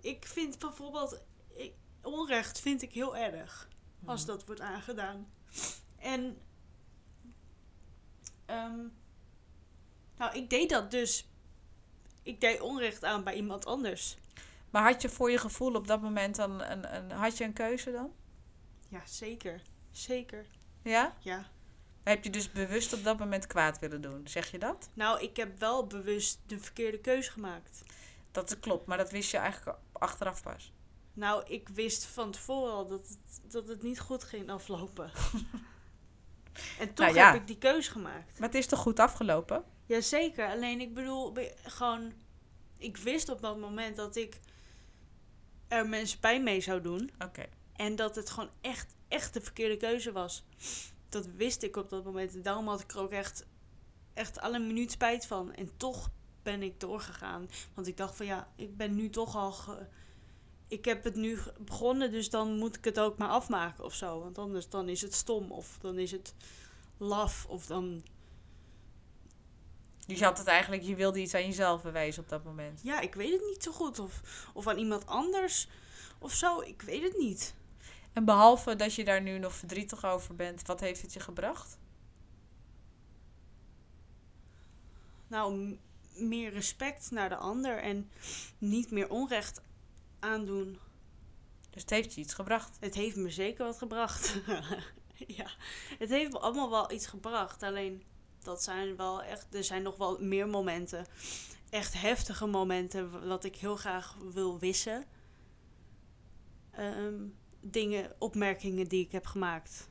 ik 0.00 0.24
vind 0.26 0.58
bijvoorbeeld 0.58 1.22
ik, 1.54 1.72
onrecht 2.02 2.60
vind 2.60 2.82
ik 2.82 2.92
heel 2.92 3.16
erg 3.16 3.68
als 4.04 4.20
Mhm. 4.20 4.30
dat 4.30 4.46
wordt 4.46 4.60
aangedaan. 4.60 5.32
En 5.98 6.38
ehm, 8.46 8.78
nou, 10.16 10.36
ik 10.36 10.50
deed 10.50 10.70
dat 10.70 10.90
dus. 10.90 11.28
Ik 12.22 12.40
deed 12.40 12.60
onrecht 12.60 13.04
aan 13.04 13.24
bij 13.24 13.34
iemand 13.34 13.66
anders. 13.66 14.16
Maar 14.70 14.82
had 14.82 15.02
je 15.02 15.08
voor 15.08 15.30
je 15.30 15.38
gevoel 15.38 15.74
op 15.74 15.86
dat 15.86 16.00
moment 16.00 16.36
dan 16.36 16.62
een, 16.62 16.96
een, 16.96 17.10
had 17.10 17.36
je 17.36 17.44
een 17.44 17.52
keuze 17.52 17.92
dan? 17.92 18.12
Ja, 18.88 19.00
zeker. 19.06 19.62
Zeker. 19.90 20.46
Ja? 20.82 21.14
Ja. 21.18 21.46
Heb 22.02 22.24
je 22.24 22.30
dus 22.30 22.52
bewust 22.52 22.92
op 22.92 23.04
dat 23.04 23.18
moment 23.18 23.46
kwaad 23.46 23.78
willen 23.78 24.00
doen? 24.00 24.28
Zeg 24.28 24.50
je 24.50 24.58
dat? 24.58 24.90
Nou, 24.94 25.22
ik 25.22 25.36
heb 25.36 25.58
wel 25.58 25.86
bewust 25.86 26.38
de 26.46 26.58
verkeerde 26.58 26.98
keuze 26.98 27.30
gemaakt. 27.30 27.82
Dat 28.30 28.60
klopt, 28.60 28.86
maar 28.86 28.98
dat 28.98 29.10
wist 29.10 29.30
je 29.30 29.36
eigenlijk 29.36 29.78
achteraf 29.92 30.42
pas. 30.42 30.72
Nou, 31.12 31.44
ik 31.46 31.68
wist 31.68 32.04
van 32.04 32.30
tevoren 32.30 32.72
al 32.72 32.86
dat 32.86 33.08
het, 33.08 33.52
dat 33.52 33.68
het 33.68 33.82
niet 33.82 34.00
goed 34.00 34.24
ging 34.24 34.50
aflopen. 34.50 35.10
en 36.78 36.94
toch 36.94 37.06
Nou 37.06 37.18
ja. 37.18 37.32
heb 37.32 37.40
ik 37.40 37.46
die 37.46 37.58
keuze 37.58 37.90
gemaakt. 37.90 38.38
Maar 38.38 38.48
het 38.48 38.58
is 38.58 38.66
toch 38.66 38.78
goed 38.78 38.98
afgelopen? 38.98 39.64
Jazeker, 39.86 40.48
alleen 40.48 40.80
ik 40.80 40.94
bedoel, 40.94 41.32
be- 41.32 41.54
gewoon, 41.64 42.12
ik 42.78 42.96
wist 42.96 43.28
op 43.28 43.40
dat 43.40 43.58
moment 43.58 43.96
dat 43.96 44.16
ik 44.16 44.40
er 45.68 45.88
mensen 45.88 46.18
pijn 46.18 46.42
mee 46.42 46.60
zou 46.60 46.80
doen. 46.80 47.10
Oké. 47.18 47.44
En 47.76 47.96
dat 47.96 48.16
het 48.16 48.30
gewoon 48.30 48.50
echt, 48.60 48.94
echt 49.08 49.34
de 49.34 49.40
verkeerde 49.40 49.76
keuze 49.76 50.12
was. 50.12 50.44
Dat 51.08 51.26
wist 51.26 51.62
ik 51.62 51.76
op 51.76 51.90
dat 51.90 52.04
moment. 52.04 52.34
En 52.34 52.42
daarom 52.42 52.68
had 52.68 52.80
ik 52.80 52.92
er 52.92 52.98
ook 52.98 53.10
echt, 53.12 53.46
echt 54.14 54.40
alle 54.40 54.58
minuut 54.58 54.90
spijt 54.90 55.26
van. 55.26 55.54
En 55.54 55.76
toch 55.76 56.10
ben 56.42 56.62
ik 56.62 56.80
doorgegaan. 56.80 57.48
Want 57.74 57.86
ik 57.86 57.96
dacht 57.96 58.16
van 58.16 58.26
ja, 58.26 58.48
ik 58.56 58.76
ben 58.76 58.94
nu 58.94 59.10
toch 59.10 59.36
al. 59.36 59.54
Ik 60.74 60.84
heb 60.84 61.04
het 61.04 61.14
nu 61.14 61.38
begonnen, 61.58 62.10
dus 62.10 62.30
dan 62.30 62.58
moet 62.58 62.76
ik 62.76 62.84
het 62.84 63.00
ook 63.00 63.18
maar 63.18 63.28
afmaken 63.28 63.84
of 63.84 63.94
zo. 63.94 64.20
Want 64.20 64.38
anders 64.38 64.68
dan 64.68 64.88
is 64.88 65.00
het 65.00 65.14
stom 65.14 65.50
of 65.52 65.78
dan 65.80 65.98
is 65.98 66.10
het 66.10 66.34
laf 66.98 67.46
of 67.48 67.66
dan. 67.66 68.02
Dus 70.06 70.18
je 70.18 70.24
had 70.24 70.38
het 70.38 70.46
eigenlijk, 70.46 70.82
je 70.82 70.94
wilde 70.94 71.20
iets 71.20 71.34
aan 71.34 71.46
jezelf 71.46 71.82
bewijzen 71.82 72.22
op 72.22 72.28
dat 72.28 72.44
moment. 72.44 72.80
Ja, 72.82 73.00
ik 73.00 73.14
weet 73.14 73.32
het 73.32 73.48
niet 73.48 73.62
zo 73.62 73.72
goed. 73.72 73.98
Of, 73.98 74.20
of 74.54 74.66
aan 74.66 74.78
iemand 74.78 75.06
anders 75.06 75.68
of 76.18 76.32
zo. 76.32 76.60
Ik 76.60 76.82
weet 76.82 77.02
het 77.02 77.18
niet. 77.18 77.54
En 78.12 78.24
behalve 78.24 78.76
dat 78.76 78.94
je 78.94 79.04
daar 79.04 79.22
nu 79.22 79.38
nog 79.38 79.54
verdrietig 79.54 80.04
over 80.04 80.34
bent, 80.34 80.66
wat 80.66 80.80
heeft 80.80 81.02
het 81.02 81.12
je 81.12 81.20
gebracht? 81.20 81.78
Nou, 85.26 85.78
meer 86.14 86.52
respect 86.52 87.10
naar 87.10 87.28
de 87.28 87.36
ander 87.36 87.78
en 87.78 88.10
niet 88.58 88.90
meer 88.90 89.10
onrecht 89.10 89.60
aandoen. 90.24 90.78
Dus 91.70 91.82
het 91.82 91.90
heeft 91.90 92.14
je 92.14 92.20
iets 92.20 92.34
gebracht? 92.34 92.76
Het 92.80 92.94
heeft 92.94 93.16
me 93.16 93.30
zeker 93.30 93.64
wat 93.64 93.78
gebracht. 93.78 94.40
ja, 95.38 95.50
het 95.98 96.10
heeft 96.10 96.32
me 96.32 96.38
allemaal 96.38 96.70
wel 96.70 96.92
iets 96.92 97.06
gebracht. 97.06 97.62
Alleen, 97.62 98.02
dat 98.38 98.62
zijn 98.62 98.96
wel 98.96 99.22
echt, 99.22 99.54
er 99.54 99.64
zijn 99.64 99.82
nog 99.82 99.96
wel 99.96 100.18
meer 100.20 100.48
momenten. 100.48 101.06
Echt 101.70 102.00
heftige 102.00 102.46
momenten, 102.46 103.28
wat 103.28 103.44
ik 103.44 103.56
heel 103.56 103.76
graag 103.76 104.16
wil 104.32 104.58
wissen. 104.58 105.04
Ehm, 106.70 107.26
dingen, 107.60 108.12
opmerkingen 108.18 108.88
die 108.88 109.04
ik 109.04 109.12
heb 109.12 109.26
gemaakt. 109.26 109.88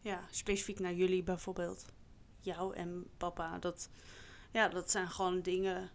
Ja, 0.00 0.24
specifiek 0.30 0.78
naar 0.78 0.94
jullie 0.94 1.22
bijvoorbeeld 1.22 1.84
jou 2.40 2.74
en 2.74 3.10
papa. 3.16 3.58
Dat, 3.58 3.88
ja, 4.52 4.68
dat 4.68 4.90
zijn 4.90 5.10
gewoon 5.10 5.40
dingen. 5.40 5.90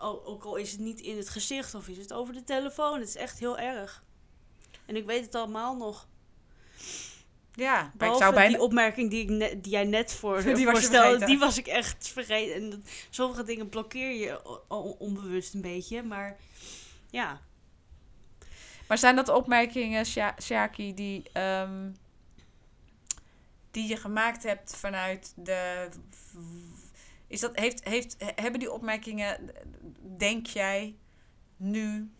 Ook 0.00 0.44
al 0.44 0.56
is 0.56 0.70
het 0.70 0.80
niet 0.80 1.00
in 1.00 1.16
het 1.16 1.28
gezicht 1.28 1.74
of 1.74 1.88
is 1.88 1.96
het 1.96 2.12
over 2.12 2.34
de 2.34 2.44
telefoon. 2.44 2.98
Het 2.98 3.08
is 3.08 3.16
echt 3.16 3.38
heel 3.38 3.58
erg. 3.58 4.04
En 4.86 4.96
ik 4.96 5.06
weet 5.06 5.24
het 5.24 5.34
allemaal 5.34 5.76
nog. 5.76 6.06
Ja, 7.52 7.92
maar 7.98 8.08
ik 8.08 8.16
zou 8.16 8.34
bijna... 8.34 8.48
die 8.48 8.60
opmerking 8.60 9.10
die, 9.10 9.22
ik 9.22 9.62
die 9.62 9.72
jij 9.72 9.84
net 9.84 10.12
voor, 10.12 10.42
die 10.54 10.66
voorstelde, 10.66 11.26
die 11.26 11.38
was 11.38 11.58
ik 11.58 11.66
echt 11.66 12.08
vergeten. 12.08 12.54
En 12.54 12.84
sommige 13.10 13.44
dingen 13.44 13.68
blokkeer 13.68 14.12
je 14.12 14.64
onbewust 14.98 15.54
een 15.54 15.60
beetje, 15.60 16.02
maar 16.02 16.36
ja. 17.10 17.40
Maar 18.86 18.98
zijn 18.98 19.16
dat 19.16 19.28
opmerkingen, 19.28 20.06
Shaki, 20.40 20.94
die 20.94 21.22
um, 21.40 21.96
die 23.70 23.88
je 23.88 23.96
gemaakt 23.96 24.42
hebt 24.42 24.76
vanuit 24.76 25.32
de. 25.36 25.88
Is 27.28 27.40
dat, 27.40 27.56
heeft, 27.56 27.84
heeft, 27.84 28.16
hebben 28.18 28.60
die 28.60 28.72
opmerkingen, 28.72 29.50
denk 30.16 30.46
jij, 30.46 30.96
nu, 31.56 32.12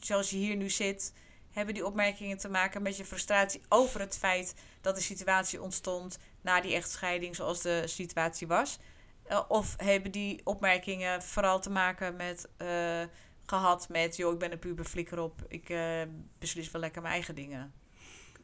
zoals 0.00 0.30
je 0.30 0.36
hier 0.36 0.56
nu 0.56 0.70
zit, 0.70 1.12
hebben 1.50 1.74
die 1.74 1.86
opmerkingen 1.86 2.38
te 2.38 2.48
maken 2.48 2.82
met 2.82 2.96
je 2.96 3.04
frustratie 3.04 3.62
over 3.68 4.00
het 4.00 4.18
feit 4.18 4.54
dat 4.80 4.94
de 4.94 5.00
situatie 5.00 5.62
ontstond 5.62 6.18
na 6.40 6.60
die 6.60 6.74
echtscheiding 6.74 7.36
zoals 7.36 7.62
de 7.62 7.82
situatie 7.86 8.46
was? 8.46 8.78
Eh, 9.24 9.40
of 9.48 9.74
hebben 9.76 10.10
die 10.10 10.40
opmerkingen 10.44 11.22
vooral 11.22 11.60
te 11.60 11.70
maken 11.70 12.16
met 12.16 12.48
uh, 12.62 13.02
gehad 13.46 13.88
met, 13.88 14.16
joh, 14.16 14.32
ik 14.32 14.38
ben 14.38 14.52
een 14.52 14.58
puber, 14.58 14.84
flikker 14.84 15.18
op, 15.18 15.44
ik 15.48 15.68
uh, 15.68 16.02
beslis 16.38 16.70
wel 16.70 16.80
lekker 16.80 17.02
mijn 17.02 17.14
eigen 17.14 17.34
dingen? 17.34 17.72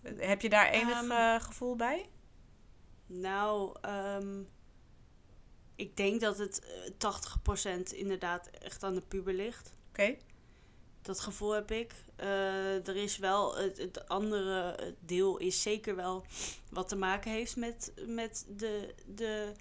Heb 0.03 0.41
je 0.41 0.49
daar 0.49 0.71
enig 0.71 1.03
um, 1.03 1.41
gevoel 1.41 1.77
bij? 1.77 2.09
Nou, 3.07 3.77
um, 3.89 4.49
ik 5.81 5.97
denk 5.97 6.21
dat 6.21 6.39
het 6.39 6.63
80% 6.93 6.93
eh, 7.65 7.99
inderdaad 7.99 8.51
echt 8.51 8.85
aan 8.85 8.95
de 8.95 9.01
puber 9.01 9.35
ligt. 9.35 9.77
Oké. 9.89 10.17
Dat 11.03 11.21
gevoel 11.21 11.51
heb 11.51 11.71
ik. 11.71 11.95
Uh, 12.21 12.89
er 12.89 12.97
is 12.97 13.19
wel, 13.19 13.57
het, 13.57 13.79
het, 13.79 14.09
andere 14.09 14.77
deel 15.01 15.39
is 15.39 15.63
zeker 15.63 15.97
wel 15.97 16.25
wat 16.71 16.89
te 16.89 16.97
maken 16.97 17.31
heeft 17.31 17.57
met, 17.57 17.93
met 18.07 18.47
de, 18.57 18.95
de, 19.07 19.53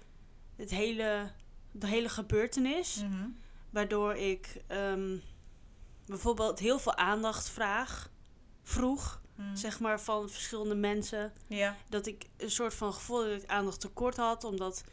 het 0.56 0.70
hele, 0.70 1.30
de 1.70 1.86
hele 1.86 2.08
gebeurtenis. 2.08 3.02
Mm 3.02 3.38
Waardoor 3.70 4.14
ik 4.14 4.62
um, 4.68 5.22
bijvoorbeeld 6.06 6.58
heel 6.58 6.78
veel 6.78 6.96
aandacht 6.96 7.48
vraag, 7.48 8.10
vroeg. 8.62 9.20
Mm. 9.34 9.56
zeg 9.56 9.80
maar, 9.80 10.00
van 10.00 10.28
verschillende 10.28 10.74
mensen. 10.74 11.32
Ja. 11.46 11.76
Dat 11.88 12.06
ik 12.06 12.26
een 12.36 12.50
soort 12.50 12.74
van 12.74 12.92
gevoel 12.92 13.24
dat 13.24 13.42
ik 13.42 13.48
aandacht 13.48 13.80
tekort 13.80 14.16
had, 14.16 14.44
omdat 14.44 14.84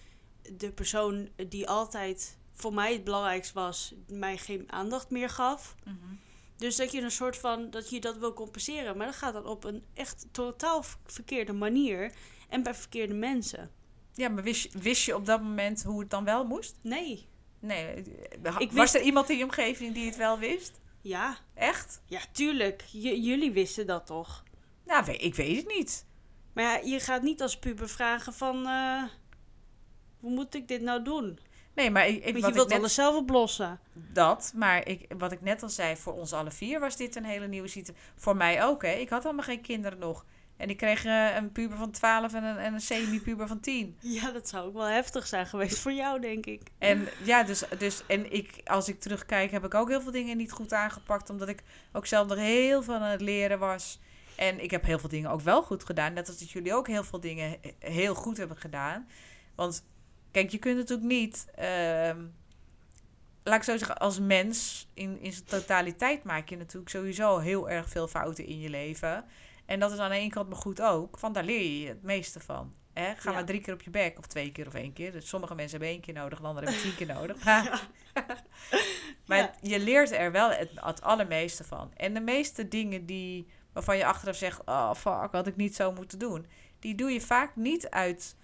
de 0.58 0.72
persoon 0.72 1.30
die 1.48 1.68
altijd 1.68 2.38
voor 2.54 2.74
mij 2.74 2.94
het 2.94 3.04
belangrijkst 3.04 3.54
was, 3.54 3.94
mij 4.08 4.38
geen 4.38 4.72
aandacht 4.72 5.10
meer 5.10 5.30
gaf. 5.30 5.76
Mhm. 5.84 5.96
Dus 6.58 6.76
dat 6.76 6.92
je 6.92 7.02
een 7.02 7.12
soort 7.12 7.38
van, 7.38 7.70
dat 7.70 7.90
je 7.90 8.00
dat 8.00 8.18
wil 8.18 8.34
compenseren. 8.34 8.98
Maar 8.98 9.06
dat 9.06 9.16
gaat 9.16 9.34
dan 9.34 9.46
op 9.46 9.64
een 9.64 9.84
echt 9.94 10.28
totaal 10.32 10.84
verkeerde 11.06 11.54
manier 11.54 12.12
en 12.50 12.64
bij 12.64 12.74
verkeerde 12.74 13.14
mensen. 13.14 13.72
Ja, 14.14 14.30
maar 14.30 14.44
wist, 14.44 14.74
wist 14.82 15.06
je 15.06 15.16
op 15.16 15.26
dat 15.26 15.42
moment 15.42 15.84
hoe 15.84 16.00
het 16.00 16.10
dan 16.10 16.24
wel 16.24 16.46
moest? 16.46 16.78
Nee. 16.82 17.28
Nee. 17.60 18.04
Ik 18.58 18.72
was 18.72 18.96
er 18.96 19.02
iemand 19.02 19.30
in 19.30 19.38
je 19.38 19.44
omgeving 19.44 19.94
die 19.94 20.06
het 20.06 20.16
wel 20.16 20.40
wist? 20.40 20.82
Ja. 21.02 21.38
Echt? 21.54 22.02
Ja, 22.06 22.20
tuurlijk. 22.32 22.84
jullie 22.92 23.52
wisten 23.52 23.88
dat 23.88 24.06
toch? 24.06 24.44
Nou, 24.86 25.12
ik 25.12 25.36
weet 25.36 25.58
het 25.58 25.76
niet. 25.76 26.06
Maar 26.54 26.64
ja, 26.64 26.90
je 26.92 27.00
gaat 27.00 27.22
niet 27.22 27.42
als 27.42 27.60
puber 27.60 27.90
vragen 27.90 28.34
van... 28.34 28.68
Uh, 28.68 29.04
hoe 30.20 30.32
moet 30.32 30.56
ik 30.56 30.68
dit 30.68 30.82
nou 30.82 31.04
doen? 31.04 31.40
Nee, 31.78 31.92
maar 31.92 32.08
ik, 32.08 32.26
ik, 32.26 32.34
Want 32.34 32.46
je 32.46 32.54
wilt 32.54 32.70
net... 32.70 32.78
alles 32.78 32.94
zelf 32.94 33.16
oplossen. 33.16 33.80
Dat, 33.94 34.52
maar 34.56 34.88
ik, 34.88 35.06
wat 35.18 35.32
ik 35.32 35.42
net 35.42 35.64
al 35.64 35.70
zei, 35.70 35.96
voor 35.96 36.14
ons 36.14 36.34
alle 36.34 36.52
vier 36.52 36.80
was 36.80 36.96
dit 36.96 37.16
een 37.16 37.26
hele 37.26 37.48
nieuwe 37.48 37.68
situatie. 37.68 38.04
Voor 38.16 38.36
mij 38.36 38.64
ook, 38.64 38.82
hè. 38.82 38.92
Ik 38.92 39.10
had 39.10 39.26
allemaal 39.26 39.44
geen 39.44 39.62
kinderen 39.62 40.00
nog. 40.00 40.26
En 40.58 40.70
ik 40.70 40.78
kreeg 40.78 41.06
uh, 41.06 41.36
een 41.36 41.52
puber 41.52 41.78
van 41.78 41.92
12 41.92 42.34
en 42.34 42.44
een, 42.44 42.58
en 42.58 42.74
een 42.74 42.82
semi-puber 42.82 43.48
van 43.48 43.60
10. 43.60 43.98
Ja, 44.02 44.32
dat 44.32 44.50
zou 44.50 44.68
ook 44.68 44.74
wel 44.74 44.86
heftig 44.86 45.28
zijn 45.28 45.46
geweest 45.46 45.80
voor 45.80 45.92
jou, 45.92 46.20
denk 46.20 46.46
ik. 46.46 46.62
En 46.78 47.08
ja, 47.24 47.44
dus, 47.44 47.64
dus 47.78 48.04
en 48.08 48.34
ik, 48.34 48.62
als 48.66 48.88
ik 48.88 49.00
terugkijk, 49.00 49.52
heb 49.52 49.66
ik 49.66 49.74
ook 49.74 49.90
heel 49.90 50.02
veel 50.02 50.12
dingen 50.12 50.38
niet 50.38 50.52
goed 50.52 50.74
aangepakt. 50.74 51.30
Omdat 51.30 51.48
ik 51.48 51.64
ook 51.92 52.06
zelf 52.06 52.28
nog 52.28 52.38
heel 52.38 52.84
veel 52.84 52.94
aan 52.94 53.02
het 53.02 53.22
leren 53.22 53.60
was. 53.60 54.00
En 54.36 54.64
ik 54.64 54.72
heb 54.72 54.84
heel 54.84 55.00
veel 55.00 55.10
dingen 55.10 55.32
ook 55.32 55.42
wel 55.42 55.64
goed 55.64 55.84
gedaan. 55.84 56.14
Net 56.14 56.28
als 56.28 56.40
dat 56.40 56.52
jullie 56.52 56.74
ook 56.74 56.88
heel 56.88 57.04
veel 57.04 57.20
dingen 57.20 57.58
heel 57.80 58.16
goed 58.16 58.38
hebben 58.38 58.58
gedaan. 58.58 59.08
Want 59.56 59.84
kijk, 60.38 60.52
je 60.52 60.58
kunt 60.58 60.78
natuurlijk 60.78 61.08
niet. 61.08 61.48
Uh, 61.60 62.12
laat 63.44 63.56
ik 63.56 63.64
zo 63.64 63.78
zeggen, 63.78 63.98
als 63.98 64.20
mens 64.20 64.88
in, 64.94 65.22
in 65.22 65.34
zijn 65.34 65.46
totaliteit 65.46 66.24
maak 66.24 66.50
je 66.50 66.58
natuurlijk 66.58 66.90
sowieso 66.90 67.38
heel 67.38 67.70
erg 67.70 67.90
veel 67.90 68.08
fouten 68.08 68.46
in 68.46 68.60
je 68.60 68.70
leven. 68.70 69.26
En 69.66 69.80
dat 69.80 69.92
is 69.92 69.98
aan 69.98 70.10
de 70.10 70.16
ene 70.16 70.30
kant 70.30 70.50
maar 70.50 70.58
goed 70.58 70.82
ook, 70.82 71.18
van 71.18 71.34
daar 71.34 71.44
leer 71.44 71.82
je 71.82 71.88
het 71.88 72.04
meeste 72.04 72.40
van. 72.40 72.74
Hè? 72.94 73.16
Ga 73.16 73.32
maar 73.32 73.46
drie 73.46 73.62
keer 73.62 73.74
op 73.74 73.82
je 73.82 73.90
bek, 73.90 74.18
of 74.18 74.26
twee 74.26 74.52
keer 74.52 74.68
of 74.68 74.74
één 74.74 74.94
keer. 74.94 75.12
Dus 75.12 75.28
sommige 75.28 75.56
mensen 75.56 75.72
hebben 75.72 75.96
één 75.96 76.02
keer 76.02 76.14
nodig, 76.14 76.40
en 76.40 76.46
anderen 76.46 76.70
hebben 76.70 76.88
tien 76.88 76.96
keer 76.96 77.16
nodig. 77.16 77.44
maar 79.28 79.56
je 79.72 79.80
leert 79.80 80.12
er 80.12 80.32
wel 80.32 80.50
het, 80.50 80.70
het 80.76 81.02
allermeeste 81.02 81.64
van. 81.64 81.94
En 81.94 82.14
de 82.14 82.22
meeste 82.22 82.68
dingen 82.68 83.06
die, 83.06 83.48
waarvan 83.74 83.98
je 83.98 84.06
achteraf 84.06 84.36
zegt, 84.36 84.62
oh 84.66 84.94
fuck, 84.94 85.32
had 85.32 85.48
ik 85.48 85.56
niet 85.56 85.76
zo 85.76 85.92
moeten 85.92 86.20
doen. 86.20 86.46
Die 86.80 86.96
doe 86.96 87.12
je 87.12 87.22
vaak 87.22 87.56
niet 87.56 87.90
uit 87.90 88.36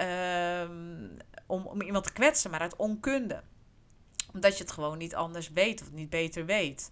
ehm, 0.00 1.08
om, 1.46 1.66
om 1.66 1.82
iemand 1.82 2.04
te 2.04 2.12
kwetsen, 2.12 2.50
maar 2.50 2.60
uit 2.60 2.76
onkunde. 2.76 3.42
Omdat 4.32 4.56
je 4.56 4.62
het 4.64 4.72
gewoon 4.72 4.98
niet 4.98 5.14
anders 5.14 5.50
weet 5.50 5.82
of 5.82 5.92
niet 5.92 6.10
beter 6.10 6.46
weet. 6.46 6.90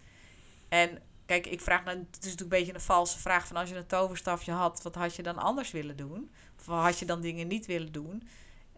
En 0.69 1.03
Kijk, 1.29 1.47
ik 1.47 1.61
vraag, 1.61 1.85
het 1.85 1.97
is 1.97 2.11
natuurlijk 2.11 2.41
een 2.41 2.49
beetje 2.49 2.75
een 2.75 2.81
valse 2.81 3.19
vraag 3.19 3.47
van 3.47 3.57
als 3.57 3.69
je 3.69 3.77
een 3.77 3.87
toverstafje 3.87 4.53
had, 4.53 4.83
wat 4.83 4.95
had 4.95 5.17
je 5.17 5.23
dan 5.23 5.39
anders 5.39 5.71
willen 5.71 5.97
doen? 5.97 6.31
Of 6.59 6.67
had 6.67 6.99
je 6.99 7.05
dan 7.05 7.21
dingen 7.21 7.47
niet 7.47 7.67
willen 7.67 7.93
doen? 7.93 8.29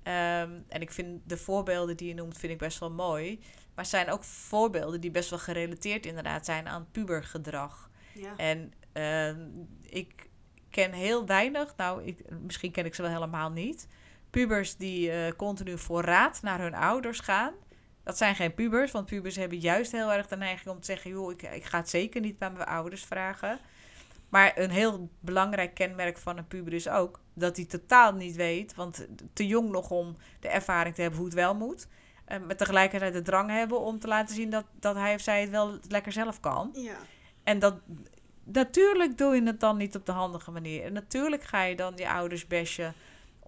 Ehm, 0.02 0.50
en 0.68 0.80
ik 0.80 0.90
vind 0.90 1.20
de 1.24 1.36
voorbeelden 1.36 1.96
die 1.96 2.08
je 2.08 2.14
noemt, 2.14 2.38
vind 2.38 2.52
ik 2.52 2.58
best 2.58 2.78
wel 2.78 2.90
mooi. 2.90 3.40
Maar 3.74 3.86
zijn 3.86 4.10
ook 4.10 4.24
voorbeelden 4.24 5.00
die 5.00 5.10
best 5.10 5.30
wel 5.30 5.38
gerelateerd 5.38 6.06
inderdaad 6.06 6.44
zijn 6.44 6.68
aan 6.68 6.88
pubergedrag. 6.92 7.90
Ja. 8.14 8.36
En 8.36 8.72
ehm, 8.92 9.48
ik 9.82 10.28
ken 10.70 10.92
heel 10.92 11.26
weinig, 11.26 11.76
nou, 11.76 12.04
ik, 12.04 12.30
misschien 12.40 12.70
ken 12.70 12.84
ik 12.84 12.94
ze 12.94 13.02
wel 13.02 13.10
helemaal 13.10 13.50
niet. 13.50 13.86
Pubers 14.30 14.76
die 14.76 15.10
uh, 15.10 15.32
continu 15.36 15.78
voor 15.78 16.02
raad 16.02 16.42
naar 16.42 16.60
hun 16.60 16.74
ouders 16.74 17.20
gaan. 17.20 17.52
Dat 18.02 18.16
zijn 18.16 18.34
geen 18.34 18.54
pubers, 18.54 18.90
want 18.90 19.06
pubers 19.06 19.36
hebben 19.36 19.58
juist 19.58 19.92
heel 19.92 20.12
erg 20.12 20.28
de 20.28 20.36
neiging 20.36 20.74
om 20.74 20.80
te 20.80 20.86
zeggen: 20.86 21.10
joh, 21.10 21.32
ik, 21.32 21.42
ik 21.42 21.64
ga 21.64 21.78
het 21.78 21.88
zeker 21.88 22.20
niet 22.20 22.38
bij 22.38 22.50
mijn 22.50 22.68
ouders 22.68 23.04
vragen. 23.04 23.58
Maar 24.28 24.58
een 24.58 24.70
heel 24.70 25.10
belangrijk 25.20 25.74
kenmerk 25.74 26.18
van 26.18 26.38
een 26.38 26.46
puber 26.46 26.72
is 26.72 26.88
ook 26.88 27.20
dat 27.34 27.56
hij 27.56 27.64
totaal 27.64 28.12
niet 28.12 28.36
weet, 28.36 28.74
want 28.74 29.06
te 29.32 29.46
jong 29.46 29.70
nog 29.70 29.90
om 29.90 30.16
de 30.40 30.48
ervaring 30.48 30.94
te 30.94 31.00
hebben 31.00 31.18
hoe 31.18 31.28
het 31.28 31.38
wel 31.38 31.54
moet. 31.54 31.88
Uh, 32.28 32.38
maar 32.46 32.56
tegelijkertijd 32.56 33.12
de 33.12 33.22
drang 33.22 33.50
hebben 33.50 33.80
om 33.80 33.98
te 33.98 34.08
laten 34.08 34.34
zien 34.34 34.50
dat, 34.50 34.64
dat 34.72 34.94
hij 34.94 35.14
of 35.14 35.20
zij 35.20 35.40
het 35.40 35.50
wel 35.50 35.78
lekker 35.88 36.12
zelf 36.12 36.40
kan. 36.40 36.70
Ja. 36.72 36.96
En 37.44 37.58
dat, 37.58 37.74
natuurlijk 38.44 39.18
doe 39.18 39.34
je 39.34 39.42
het 39.42 39.60
dan 39.60 39.76
niet 39.76 39.96
op 39.96 40.06
de 40.06 40.12
handige 40.12 40.50
manier. 40.50 40.84
En 40.84 40.92
natuurlijk 40.92 41.42
ga 41.42 41.62
je 41.62 41.76
dan 41.76 41.92
je 41.96 42.10
ouders 42.10 42.46
besje 42.46 42.92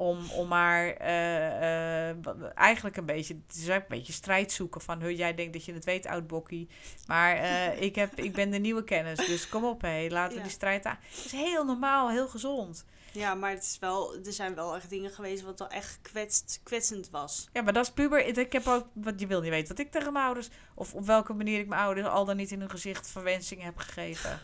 om, 0.03 0.31
om 0.31 0.49
maar 0.49 0.87
eh, 0.87 2.11
eh, 2.11 2.17
eigenlijk 2.55 2.97
een 2.97 3.07
beetje, 3.07 3.41
het 3.47 3.57
is 3.57 3.67
een 3.67 3.85
beetje 3.89 4.13
strijd 4.13 4.53
zoeken 4.53 4.81
van, 4.81 5.03
hoe 5.03 5.17
jij 5.17 5.35
denkt 5.35 5.53
dat 5.53 5.65
je 5.65 5.73
het 5.73 5.85
weet, 5.85 6.07
oud 6.07 6.27
bokkie. 6.27 6.69
Maar 7.07 7.37
eh, 7.37 7.83
ik, 7.83 7.95
heb, 7.95 8.15
ik 8.15 8.33
ben 8.33 8.51
de 8.51 8.59
nieuwe 8.59 8.85
kennis, 8.85 9.27
dus 9.27 9.49
kom 9.49 9.65
op 9.65 9.81
hé, 9.81 10.07
laten 10.11 10.37
we 10.37 10.43
die 10.43 10.53
strijd 10.53 10.85
aan. 10.85 10.99
Het 11.01 11.25
is 11.25 11.33
heel 11.33 11.65
normaal, 11.65 12.11
heel 12.11 12.29
gezond. 12.29 12.85
Ja, 13.13 13.35
maar 13.35 13.51
het 13.51 13.63
is 13.63 13.79
wel, 13.81 14.15
er 14.25 14.33
zijn 14.33 14.55
wel 14.55 14.77
echt 14.77 14.91
dingen 14.91 15.11
geweest 15.11 15.43
wat 15.43 15.59
wel 15.59 15.69
echt 15.69 15.99
kwetst, 16.03 16.61
kwetsend 16.63 17.11
was. 17.11 17.49
Ja, 17.53 17.63
maar 17.63 17.73
dat 17.73 17.85
is 17.85 17.93
puber. 17.93 18.27
Ik 18.27 18.53
heb 18.53 18.67
ook, 18.67 18.87
wat 18.93 19.21
je 19.21 19.27
wil 19.27 19.41
niet 19.41 19.51
weten, 19.51 19.69
wat 19.69 19.87
ik 19.87 19.91
tegen 19.91 20.13
mijn 20.13 20.25
ouders, 20.25 20.49
of 20.75 20.95
op 20.95 21.07
welke 21.07 21.33
manier 21.33 21.59
ik 21.59 21.69
mijn 21.69 21.81
ouders 21.81 22.07
al 22.07 22.25
dan 22.25 22.37
niet 22.37 22.51
in 22.51 22.61
hun 22.61 22.71
gezicht 22.71 23.09
verwensingen 23.09 23.65
heb 23.65 23.79
gegeven. 23.79 24.41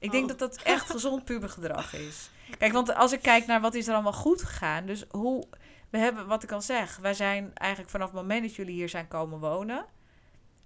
Ik 0.00 0.10
denk 0.10 0.22
oh. 0.22 0.28
dat 0.28 0.38
dat 0.38 0.62
echt 0.62 0.90
gezond 0.96 1.24
pubergedrag 1.24 1.94
is. 1.94 2.30
Kijk, 2.58 2.72
want 2.72 2.94
als 2.94 3.12
ik 3.12 3.22
kijk 3.22 3.46
naar 3.46 3.60
wat 3.60 3.74
is 3.74 3.88
er 3.88 3.94
allemaal 3.94 4.12
goed 4.12 4.42
gegaan. 4.42 4.86
Dus 4.86 5.04
hoe, 5.10 5.46
we 5.90 5.98
hebben, 5.98 6.26
wat 6.26 6.42
ik 6.42 6.52
al 6.52 6.60
zeg, 6.60 6.96
wij 6.96 7.14
zijn 7.14 7.50
eigenlijk 7.54 7.90
vanaf 7.90 8.06
het 8.06 8.16
moment 8.16 8.42
dat 8.42 8.54
jullie 8.54 8.74
hier 8.74 8.88
zijn 8.88 9.08
komen 9.08 9.38
wonen, 9.38 9.86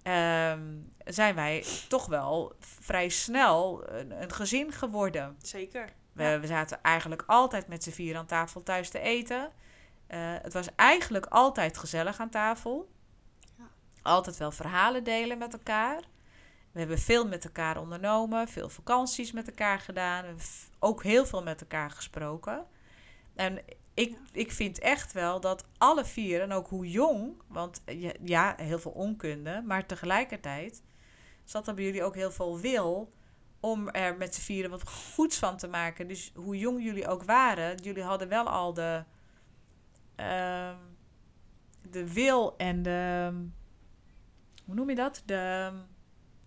ehm, 0.01 0.63
zijn 0.97 1.35
wij 1.35 1.65
toch 1.87 2.05
wel 2.05 2.55
vrij 2.59 3.09
snel 3.09 3.89
een, 3.89 4.21
een 4.21 4.31
gezin 4.31 4.71
geworden. 4.71 5.35
Zeker. 5.41 5.89
We, 6.13 6.39
we, 6.39 6.47
zaten 6.47 6.81
eigenlijk 6.81 7.23
altijd 7.25 7.67
met 7.67 7.83
z'n 7.83 7.91
vier 7.91 8.17
aan 8.17 8.25
tafel 8.25 8.63
thuis 8.63 8.89
te 8.89 8.99
eten. 8.99 9.51
Uh, 10.07 10.17
het 10.41 10.53
was 10.53 10.67
eigenlijk 10.75 11.25
altijd 11.25 11.77
gezellig 11.77 12.19
aan 12.19 12.29
tafel. 12.29 12.89
Ja. 13.57 13.63
Altijd 14.01 14.37
wel 14.37 14.51
verhalen 14.51 15.03
delen 15.03 15.37
met 15.37 15.53
elkaar. 15.53 15.99
We 16.75 16.81
hebben 16.81 16.99
veel 16.99 17.27
met 17.27 17.45
elkaar 17.45 17.77
ondernomen, 17.77 18.47
veel 18.47 18.69
vakanties 18.69 19.31
met 19.31 19.47
elkaar 19.47 19.79
gedaan, 19.79 20.25
ook 20.79 21.03
heel 21.03 21.25
veel 21.25 21.43
met 21.43 21.61
elkaar 21.61 21.91
gesproken. 21.91 22.65
En 23.35 23.59
ik, 23.93 24.17
ik 24.31 24.51
vind 24.51 24.79
echt 24.79 25.11
wel 25.13 25.39
dat 25.39 25.65
alle 25.77 26.05
vier, 26.05 26.41
en 26.41 26.51
ook 26.51 26.67
hoe 26.67 26.89
jong, 26.89 27.41
want 27.47 27.83
ja, 28.23 28.55
heel 28.57 28.79
veel 28.79 28.91
onkunde, 28.91 29.63
maar 29.65 29.85
tegelijkertijd 29.85 30.83
zat 31.43 31.67
er 31.67 31.73
bij 31.73 31.83
jullie 31.83 32.03
ook 32.03 32.15
heel 32.15 32.31
veel 32.31 32.59
wil 32.59 33.13
om 33.59 33.89
er 33.89 34.17
met 34.17 34.35
z'n 34.35 34.41
vieren 34.41 34.71
wat 34.71 34.89
goeds 34.89 35.37
van 35.37 35.57
te 35.57 35.67
maken. 35.67 36.07
Dus 36.07 36.31
hoe 36.33 36.57
jong 36.57 36.83
jullie 36.83 37.07
ook 37.07 37.23
waren, 37.23 37.77
jullie 37.77 38.03
hadden 38.03 38.27
wel 38.27 38.49
al 38.49 38.73
de, 38.73 39.03
uh, 40.19 40.75
de 41.89 42.13
wil 42.13 42.57
en 42.57 42.81
de. 42.81 43.31
Hoe 44.65 44.75
noem 44.75 44.89
je 44.89 44.95
dat? 44.95 45.21
De 45.25 45.71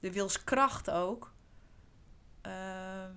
de 0.00 0.12
wilskracht 0.12 0.90
ook. 0.90 1.32
Ehm, 2.40 3.12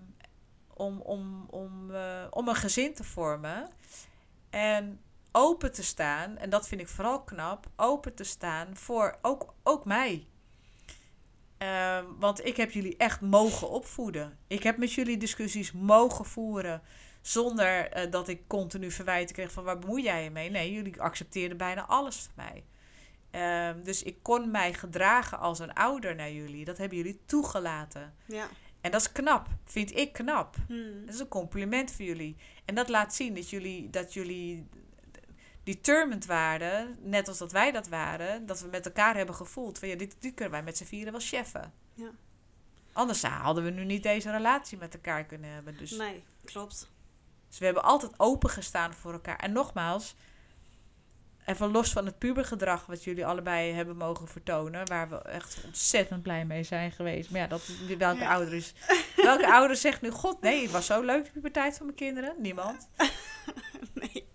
om, 0.74 1.00
om, 1.00 1.46
om, 1.50 1.92
uh, 1.92 2.28
om 2.30 2.48
een 2.48 2.56
gezin 2.56 2.94
te 2.94 3.04
vormen. 3.04 3.70
En 4.50 5.02
open 5.32 5.72
te 5.72 5.84
staan, 5.84 6.38
en 6.38 6.50
dat 6.50 6.68
vind 6.68 6.82
ik 6.82 6.88
vooral 6.88 7.24
knap, 7.24 7.68
open 7.76 8.16
te 8.16 8.24
staan 8.24 8.76
voor 8.76 9.18
ook, 9.22 9.54
ook 9.64 9.86
mij. 9.86 10.28
Uh, 11.58 12.00
want 12.20 12.46
ik 12.46 12.58
heb 12.58 12.72
jullie 12.72 12.98
echt 12.98 13.22
mogen 13.22 13.70
opvoeden. 13.70 14.38
Ik 14.48 14.64
heb 14.64 14.78
met 14.78 14.94
jullie 14.94 15.18
discussies 15.18 15.72
mogen 15.72 16.26
voeren. 16.26 16.82
Zonder 17.22 17.98
uh, 17.98 18.12
dat 18.12 18.28
ik 18.28 18.48
continu 18.48 18.92
verwijten 18.92 19.36
kreeg 19.36 19.52
van 19.52 19.64
waar 19.64 19.80
bemoei 19.80 20.04
jij 20.04 20.24
je 20.24 20.30
mee? 20.30 20.50
Nee, 20.50 20.74
jullie 20.74 21.02
accepteerden 21.02 21.58
bijna 21.58 21.86
alles 21.86 22.18
van 22.18 22.34
mij. 22.36 22.64
Um, 23.32 23.84
dus 23.84 24.04
ik 24.04 24.24
kon 24.24 24.52
mij 24.52 24.74
gedragen 24.74 25.40
als 25.40 25.60
een 25.60 25.74
ouder 25.74 26.16
naar 26.16 26.32
jullie. 26.32 26.66
Dat 26.66 26.78
hebben 26.78 26.98
jullie 26.98 27.22
toegelaten. 27.26 28.14
Ja. 28.26 28.48
En 28.82 28.92
dat 28.92 29.02
is 29.02 29.12
knap, 29.12 29.48
vind 29.66 29.98
ik 29.98 30.14
knap. 30.14 30.56
Hmm. 30.68 31.06
Dat 31.06 31.14
is 31.14 31.20
een 31.20 31.28
compliment 31.28 31.92
voor 31.92 32.06
jullie. 32.06 32.36
En 32.66 32.76
dat 32.76 32.90
laat 32.90 33.16
zien 33.16 33.36
dat 33.36 33.50
jullie, 33.50 33.90
dat 33.90 34.14
jullie 34.14 34.68
determined 35.64 36.26
waren, 36.26 36.98
net 37.02 37.28
als 37.28 37.38
dat 37.38 37.52
wij 37.52 37.72
dat 37.72 37.88
waren, 37.88 38.46
dat 38.46 38.62
we 38.62 38.68
met 38.68 38.86
elkaar 38.86 39.16
hebben 39.16 39.36
gevoeld 39.36 39.80
van 39.80 39.88
ja, 39.88 39.96
dit, 39.96 40.16
dit 40.20 40.34
kunnen 40.34 40.54
wij 40.54 40.64
met 40.64 40.78
z'n 40.78 40.84
vieren 40.84 41.12
wel 41.12 41.22
cheffen. 41.22 41.74
Ja. 41.94 42.10
Anders 42.94 43.24
hadden 43.24 43.64
we 43.64 43.70
nu 43.70 43.86
niet 43.86 44.04
deze 44.04 44.32
relatie 44.32 44.78
met 44.78 44.94
elkaar 44.94 45.26
kunnen 45.26 45.50
hebben. 45.50 45.78
Dus. 45.78 45.92
Nee, 45.92 46.24
klopt. 46.44 46.90
Dus 47.50 47.60
we 47.60 47.66
hebben 47.66 47.84
altijd 47.84 48.12
opengestaan 48.18 48.94
voor 48.94 49.14
elkaar. 49.14 49.40
En 49.40 49.52
nogmaals, 49.52 50.16
even 51.52 51.72
los 51.72 51.92
van 51.92 52.06
het 52.06 52.18
pubergedrag 52.18 52.86
wat 52.86 53.04
jullie 53.04 53.26
allebei 53.26 53.74
hebben 53.74 53.98
mogen 53.98 54.28
vertonen, 54.28 54.88
waar 54.88 55.10
we 55.10 55.16
echt 55.16 55.64
ontzettend 55.66 56.22
blij 56.22 56.46
mee 56.46 56.64
zijn 56.64 56.92
geweest. 56.92 57.32
Maar 57.32 57.42
ja, 57.42 57.48
dat, 57.48 57.62
welke 57.98 58.20
ja. 58.20 58.32
ouder 58.32 58.54
is. 58.54 58.74
Welke 59.16 59.52
ouder 59.54 59.76
zegt 59.76 60.02
nu: 60.02 60.10
God, 60.10 60.42
nee, 60.42 60.62
het 60.62 60.72
was 60.72 60.86
zo 60.86 61.02
leuk 61.02 61.26
de 61.26 61.32
puberteit 61.32 61.78
van 61.78 61.86
mijn 61.86 61.98
kinderen? 61.98 62.36
Niemand. 62.38 62.90
nee. 63.94 64.30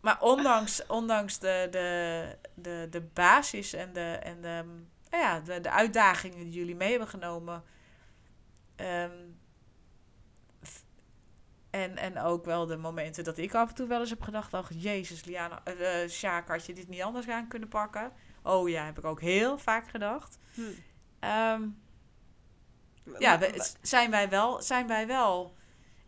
Maar 0.00 0.20
ondanks, 0.20 0.86
ondanks 0.86 1.38
de, 1.38 1.68
de, 1.70 2.26
de, 2.54 2.86
de 2.90 3.00
basis 3.00 3.72
en 3.72 3.92
de, 3.92 4.18
en 4.22 4.40
de, 4.40 4.64
nou 5.10 5.22
ja, 5.22 5.40
de, 5.40 5.60
de 5.60 5.70
uitdagingen 5.70 6.38
die 6.38 6.52
jullie 6.52 6.76
mee 6.76 6.90
hebben 6.90 7.08
genomen. 7.08 7.62
Um, 8.76 9.39
en, 11.80 11.96
en 11.96 12.18
ook 12.18 12.44
wel 12.44 12.66
de 12.66 12.76
momenten 12.76 13.24
dat 13.24 13.38
ik 13.38 13.54
af 13.54 13.68
en 13.68 13.74
toe 13.74 13.86
wel 13.86 14.00
eens 14.00 14.10
heb 14.10 14.22
gedacht: 14.22 14.54
ach, 14.54 14.70
Jezus, 14.74 15.24
Liana, 15.24 15.62
uh, 15.66 16.08
Sjaak, 16.08 16.48
had 16.48 16.66
je 16.66 16.72
dit 16.72 16.88
niet 16.88 17.02
anders 17.02 17.28
aan 17.28 17.48
kunnen 17.48 17.68
pakken? 17.68 18.12
Oh 18.42 18.68
ja, 18.68 18.84
heb 18.84 18.98
ik 18.98 19.04
ook 19.04 19.20
heel 19.20 19.58
vaak 19.58 19.88
gedacht. 19.88 20.38
Hm. 20.54 20.60
Um, 20.60 21.78
ja, 23.18 23.38
we, 23.38 23.72
zijn 23.82 24.10
wij 24.10 24.28
wel, 24.28 24.62
zijn 24.62 24.86
wij 24.86 25.06
wel, 25.06 25.56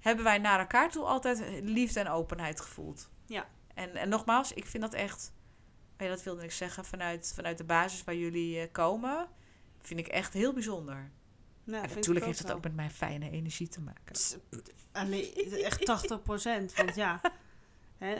hebben 0.00 0.24
wij 0.24 0.38
naar 0.38 0.58
elkaar 0.58 0.90
toe 0.90 1.04
altijd 1.04 1.44
liefde 1.62 2.00
en 2.00 2.08
openheid 2.08 2.60
gevoeld. 2.60 3.10
Ja. 3.26 3.46
En, 3.74 3.96
en 3.96 4.08
nogmaals, 4.08 4.52
ik 4.52 4.66
vind 4.66 4.82
dat 4.82 4.94
echt, 4.94 5.32
ja, 5.98 6.08
dat 6.08 6.22
wilde 6.22 6.44
ik 6.44 6.52
zeggen, 6.52 6.84
vanuit, 6.84 7.32
vanuit 7.34 7.58
de 7.58 7.64
basis 7.64 8.04
waar 8.04 8.14
jullie 8.14 8.56
uh, 8.56 8.72
komen, 8.72 9.28
vind 9.78 10.00
ik 10.00 10.06
echt 10.08 10.32
heel 10.32 10.52
bijzonder. 10.52 11.10
Nou, 11.64 11.88
natuurlijk 11.88 12.24
heeft 12.24 12.38
het 12.38 12.52
ook 12.52 12.62
met 12.62 12.74
mijn 12.74 12.90
fijne 12.90 13.30
energie 13.30 13.68
te 13.68 13.80
maken. 13.80 14.16
Alleen, 14.92 15.34
echt 15.64 15.84
80 15.84 16.22
procent. 16.22 16.74
Want 16.74 16.94
ja, 16.94 17.20
hè, 17.98 18.14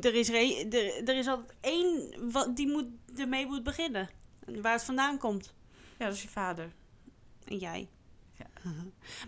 er, 0.00 0.14
is 0.14 0.28
er, 0.28 1.08
er 1.08 1.16
is 1.16 1.26
altijd 1.26 1.54
één 1.60 2.14
wat, 2.32 2.56
die 2.56 2.68
moet, 2.68 2.86
ermee 3.16 3.46
moet 3.46 3.62
beginnen. 3.62 4.08
Waar 4.60 4.72
het 4.72 4.84
vandaan 4.84 5.18
komt. 5.18 5.54
Ja, 5.98 6.04
dat 6.06 6.14
is 6.14 6.22
je 6.22 6.28
vader. 6.28 6.72
En 7.44 7.58
jij. 7.58 7.88
Ja. 8.32 8.46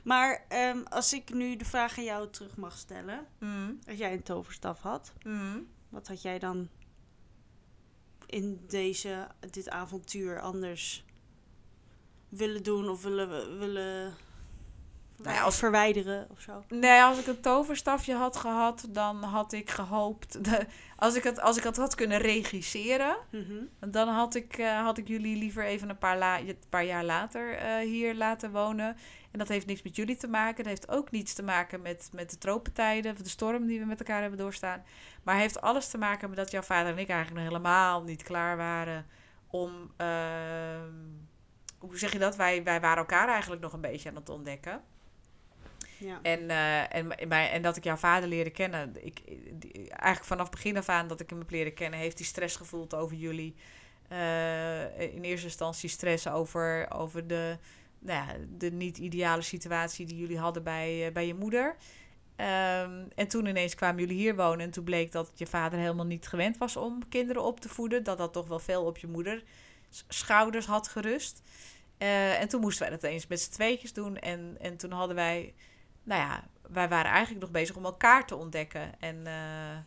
Maar 0.02 0.44
um, 0.52 0.86
als 0.86 1.12
ik 1.12 1.34
nu 1.34 1.56
de 1.56 1.64
vraag 1.64 1.98
aan 1.98 2.04
jou 2.04 2.30
terug 2.30 2.56
mag 2.56 2.78
stellen. 2.78 3.26
Mm. 3.38 3.78
Als 3.88 3.98
jij 3.98 4.12
een 4.12 4.22
toverstaf 4.22 4.80
had. 4.80 5.12
Mm. 5.22 5.66
Wat 5.88 6.08
had 6.08 6.22
jij 6.22 6.38
dan 6.38 6.68
in 8.26 8.64
deze, 8.68 9.28
dit 9.50 9.68
avontuur 9.68 10.40
anders 10.40 11.03
willen 12.36 12.62
doen 12.62 12.88
of 12.88 13.02
willen, 13.02 13.58
willen 13.58 14.14
nou 15.16 15.36
ja, 15.36 15.42
als 15.42 15.58
verwijderen 15.58 16.26
of 16.30 16.40
zo. 16.40 16.64
Nee, 16.68 17.02
als 17.02 17.18
ik 17.18 17.26
een 17.26 17.40
toverstafje 17.40 18.14
had 18.14 18.36
gehad, 18.36 18.86
dan 18.88 19.22
had 19.22 19.52
ik 19.52 19.70
gehoopt. 19.70 20.32
De, 20.44 20.66
als, 20.96 21.14
ik 21.14 21.22
het, 21.22 21.40
als 21.40 21.56
ik 21.56 21.62
het 21.62 21.76
had 21.76 21.94
kunnen 21.94 22.18
regisseren, 22.18 23.16
mm 23.30 23.68
dan 23.90 24.08
had 24.08 24.34
ik, 24.34 24.58
uh, 24.58 24.82
had 24.82 24.98
ik 24.98 25.08
jullie 25.08 25.36
liever 25.36 25.64
even 25.64 25.88
een 25.88 25.98
paar, 25.98 26.18
la, 26.18 26.40
een 26.40 26.58
paar 26.68 26.84
jaar 26.84 27.04
later 27.04 27.62
uh, 27.62 27.76
hier 27.78 28.14
laten 28.14 28.52
wonen. 28.52 28.96
En 29.30 29.38
dat 29.38 29.48
heeft 29.48 29.66
niks 29.66 29.82
met 29.82 29.96
jullie 29.96 30.16
te 30.16 30.28
maken. 30.28 30.56
Dat 30.56 30.72
heeft 30.72 30.88
ook 30.88 31.10
niets 31.10 31.34
te 31.34 31.42
maken 31.42 31.82
met, 31.82 32.08
met 32.12 32.30
de 32.30 32.38
tropentijden, 32.38 33.16
de 33.16 33.28
storm 33.28 33.66
die 33.66 33.78
we 33.78 33.86
met 33.86 33.98
elkaar 33.98 34.20
hebben 34.20 34.38
doorstaan. 34.38 34.82
Maar 35.22 35.36
heeft 35.36 35.60
alles 35.60 35.88
te 35.88 35.98
maken 35.98 36.28
met 36.28 36.38
dat 36.38 36.50
jouw 36.50 36.62
vader 36.62 36.92
en 36.92 36.98
ik 36.98 37.08
eigenlijk 37.08 37.40
nog 37.40 37.52
helemaal 37.52 38.02
niet 38.02 38.22
klaar 38.22 38.56
waren 38.56 39.06
om. 39.46 39.90
Uh, 40.00 40.06
hoe 41.86 41.98
zeg 41.98 42.12
je 42.12 42.18
dat? 42.18 42.36
Wij, 42.36 42.62
wij 42.62 42.80
waren 42.80 42.98
elkaar 42.98 43.28
eigenlijk 43.28 43.62
nog 43.62 43.72
een 43.72 43.80
beetje 43.80 44.08
aan 44.08 44.14
het 44.14 44.28
ontdekken. 44.28 44.82
Ja. 45.98 46.18
En, 46.22 46.40
uh, 46.40 46.94
en, 46.94 47.30
en 47.30 47.62
dat 47.62 47.76
ik 47.76 47.84
jouw 47.84 47.96
vader 47.96 48.28
leerde 48.28 48.50
kennen. 48.50 49.06
Ik, 49.06 49.22
die, 49.52 49.72
eigenlijk 49.72 50.24
vanaf 50.24 50.50
begin 50.50 50.76
af 50.76 50.88
aan 50.88 51.08
dat 51.08 51.20
ik 51.20 51.30
hem 51.30 51.38
heb 51.38 51.50
leren 51.50 51.74
kennen, 51.74 51.98
heeft 51.98 52.18
hij 52.18 52.26
stress 52.26 52.56
gevoeld 52.56 52.94
over 52.94 53.16
jullie. 53.16 53.54
Uh, 54.12 55.00
in 55.00 55.22
eerste 55.22 55.46
instantie 55.46 55.88
stress 55.88 56.28
over, 56.28 56.90
over 56.90 57.26
de, 57.26 57.58
nou 57.98 58.26
ja, 58.26 58.34
de 58.58 58.70
niet-ideale 58.70 59.42
situatie 59.42 60.06
die 60.06 60.18
jullie 60.18 60.38
hadden 60.38 60.62
bij, 60.62 61.06
uh, 61.06 61.12
bij 61.12 61.26
je 61.26 61.34
moeder. 61.34 61.76
Um, 62.36 63.08
en 63.14 63.28
toen 63.28 63.46
ineens 63.46 63.74
kwamen 63.74 64.00
jullie 64.00 64.16
hier 64.16 64.36
wonen 64.36 64.60
en 64.60 64.70
toen 64.70 64.84
bleek 64.84 65.12
dat 65.12 65.30
je 65.34 65.46
vader 65.46 65.78
helemaal 65.78 66.04
niet 66.04 66.26
gewend 66.26 66.58
was 66.58 66.76
om 66.76 67.08
kinderen 67.08 67.42
op 67.42 67.60
te 67.60 67.68
voeden. 67.68 68.02
Dat 68.04 68.18
dat 68.18 68.32
toch 68.32 68.48
wel 68.48 68.58
veel 68.58 68.84
op 68.84 68.98
je 68.98 69.06
moeder 69.06 69.42
schouders 70.08 70.66
had 70.66 70.88
gerust. 70.88 71.42
Uh, 71.98 72.40
en 72.40 72.48
toen 72.48 72.60
moesten 72.60 72.88
wij 72.88 72.98
dat 72.98 73.10
eens 73.10 73.26
met 73.26 73.40
z'n 73.40 73.50
tweetjes 73.50 73.92
doen. 73.92 74.18
En, 74.18 74.56
en 74.60 74.76
toen 74.76 74.90
hadden 74.92 75.16
wij, 75.16 75.54
nou 76.02 76.20
ja, 76.20 76.44
wij 76.68 76.88
waren 76.88 77.10
eigenlijk 77.10 77.40
nog 77.40 77.50
bezig 77.50 77.76
om 77.76 77.84
elkaar 77.84 78.26
te 78.26 78.36
ontdekken. 78.36 79.00
En 79.00 79.16
uh, 79.26 79.78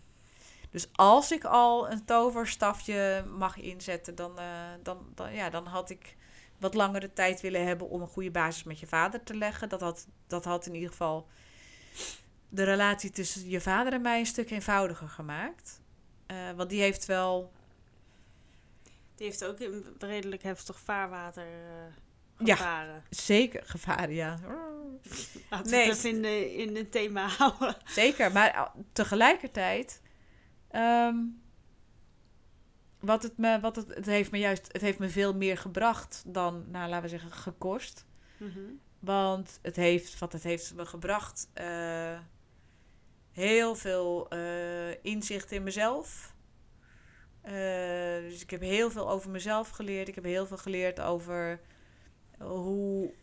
dus 0.70 0.88
als 0.92 1.32
ik 1.32 1.44
al 1.44 1.92
een 1.92 2.06
toverstafje 2.06 3.26
mag 3.38 3.58
inzetten, 3.58 4.16
dan, 4.16 4.40
uh, 4.40 4.46
dan, 4.84 5.12
dan, 5.16 5.34
ja, 5.34 5.50
dan 5.50 5.66
had 5.66 5.90
ik 5.90 6.16
wat 6.58 6.74
langere 6.74 7.14
tijd 7.14 7.42
willen 7.42 7.66
hebben 7.66 7.90
om 7.90 8.02
een 8.02 8.08
goede 8.08 8.32
basis 8.32 8.64
met 8.64 8.80
je 8.80 8.88
vader 8.88 9.24
te 9.24 9.36
leggen. 9.36 9.70
Dat 9.70 9.82
had, 9.82 10.08
dat 10.28 10.46
had 10.46 10.66
in 10.66 10.74
ieder 10.74 10.90
geval 10.90 11.28
de 12.50 12.64
relatie 12.64 13.10
tussen 13.10 13.50
je 13.50 13.62
vader 13.62 13.94
en 13.94 14.02
mij 14.02 14.20
een 14.20 14.26
stuk 14.26 14.50
eenvoudiger 14.50 15.10
gemaakt. 15.10 15.82
Want 16.56 16.70
die 16.70 16.82
heeft 16.82 17.06
wel. 17.06 17.52
Die 19.18 19.26
heeft 19.26 19.46
ook 19.46 19.60
in 19.60 19.86
redelijk 20.00 20.44
heftig 20.44 20.80
vaarwater 20.80 21.46
uh, 21.46 22.48
gevaren. 22.48 22.94
Ja, 22.94 23.04
zeker 23.10 23.64
gevaren, 23.66 24.14
ja. 24.14 24.40
Laten 25.50 25.72
nee. 25.72 25.90
het 25.90 26.04
in, 26.04 26.22
de, 26.22 26.56
in 26.56 26.76
het 26.76 26.92
thema 26.92 27.28
houden. 27.38 27.76
Zeker, 27.86 28.32
maar 28.32 28.72
tegelijkertijd. 28.94 30.02
Um, 30.72 31.42
wat 33.00 33.24
het 33.24 33.38
me, 33.38 33.60
wat 33.60 33.76
het, 33.76 33.88
het 33.88 34.06
heeft 34.06 34.32
me 34.32 34.38
juist, 34.38 34.70
het 34.72 34.82
heeft 34.82 35.00
me 35.00 35.10
veel 35.10 35.34
meer 35.34 35.58
gebracht 35.58 36.24
dan, 36.26 36.66
nou 36.72 36.90
laten 36.90 37.02
we 37.02 37.10
zeggen, 37.10 37.32
gekost. 37.32 38.06
Mm 38.38 38.80
Want 39.00 39.60
het 39.62 39.76
heeft, 39.76 40.20
wat 40.20 40.34
het 40.34 40.44
heeft 40.44 40.74
me 40.76 40.86
gebracht, 40.86 41.50
uh, 41.62 42.20
heel 43.32 43.76
veel 43.76 44.34
uh, 44.34 45.04
inzicht 45.04 45.52
in 45.52 45.64
mezelf. 45.64 46.36
Uh, 47.48 48.30
dus 48.30 48.42
ik 48.42 48.50
heb 48.50 48.62
heel 48.62 48.92
veel 48.92 49.10
over 49.10 49.30
mezelf 49.30 49.70
geleerd. 49.70 50.08
Ik 50.08 50.16
heb 50.16 50.24
heel 50.24 50.48
veel 50.48 50.58
geleerd 50.58 51.00
over 51.00 51.60
hoe, 52.40 53.14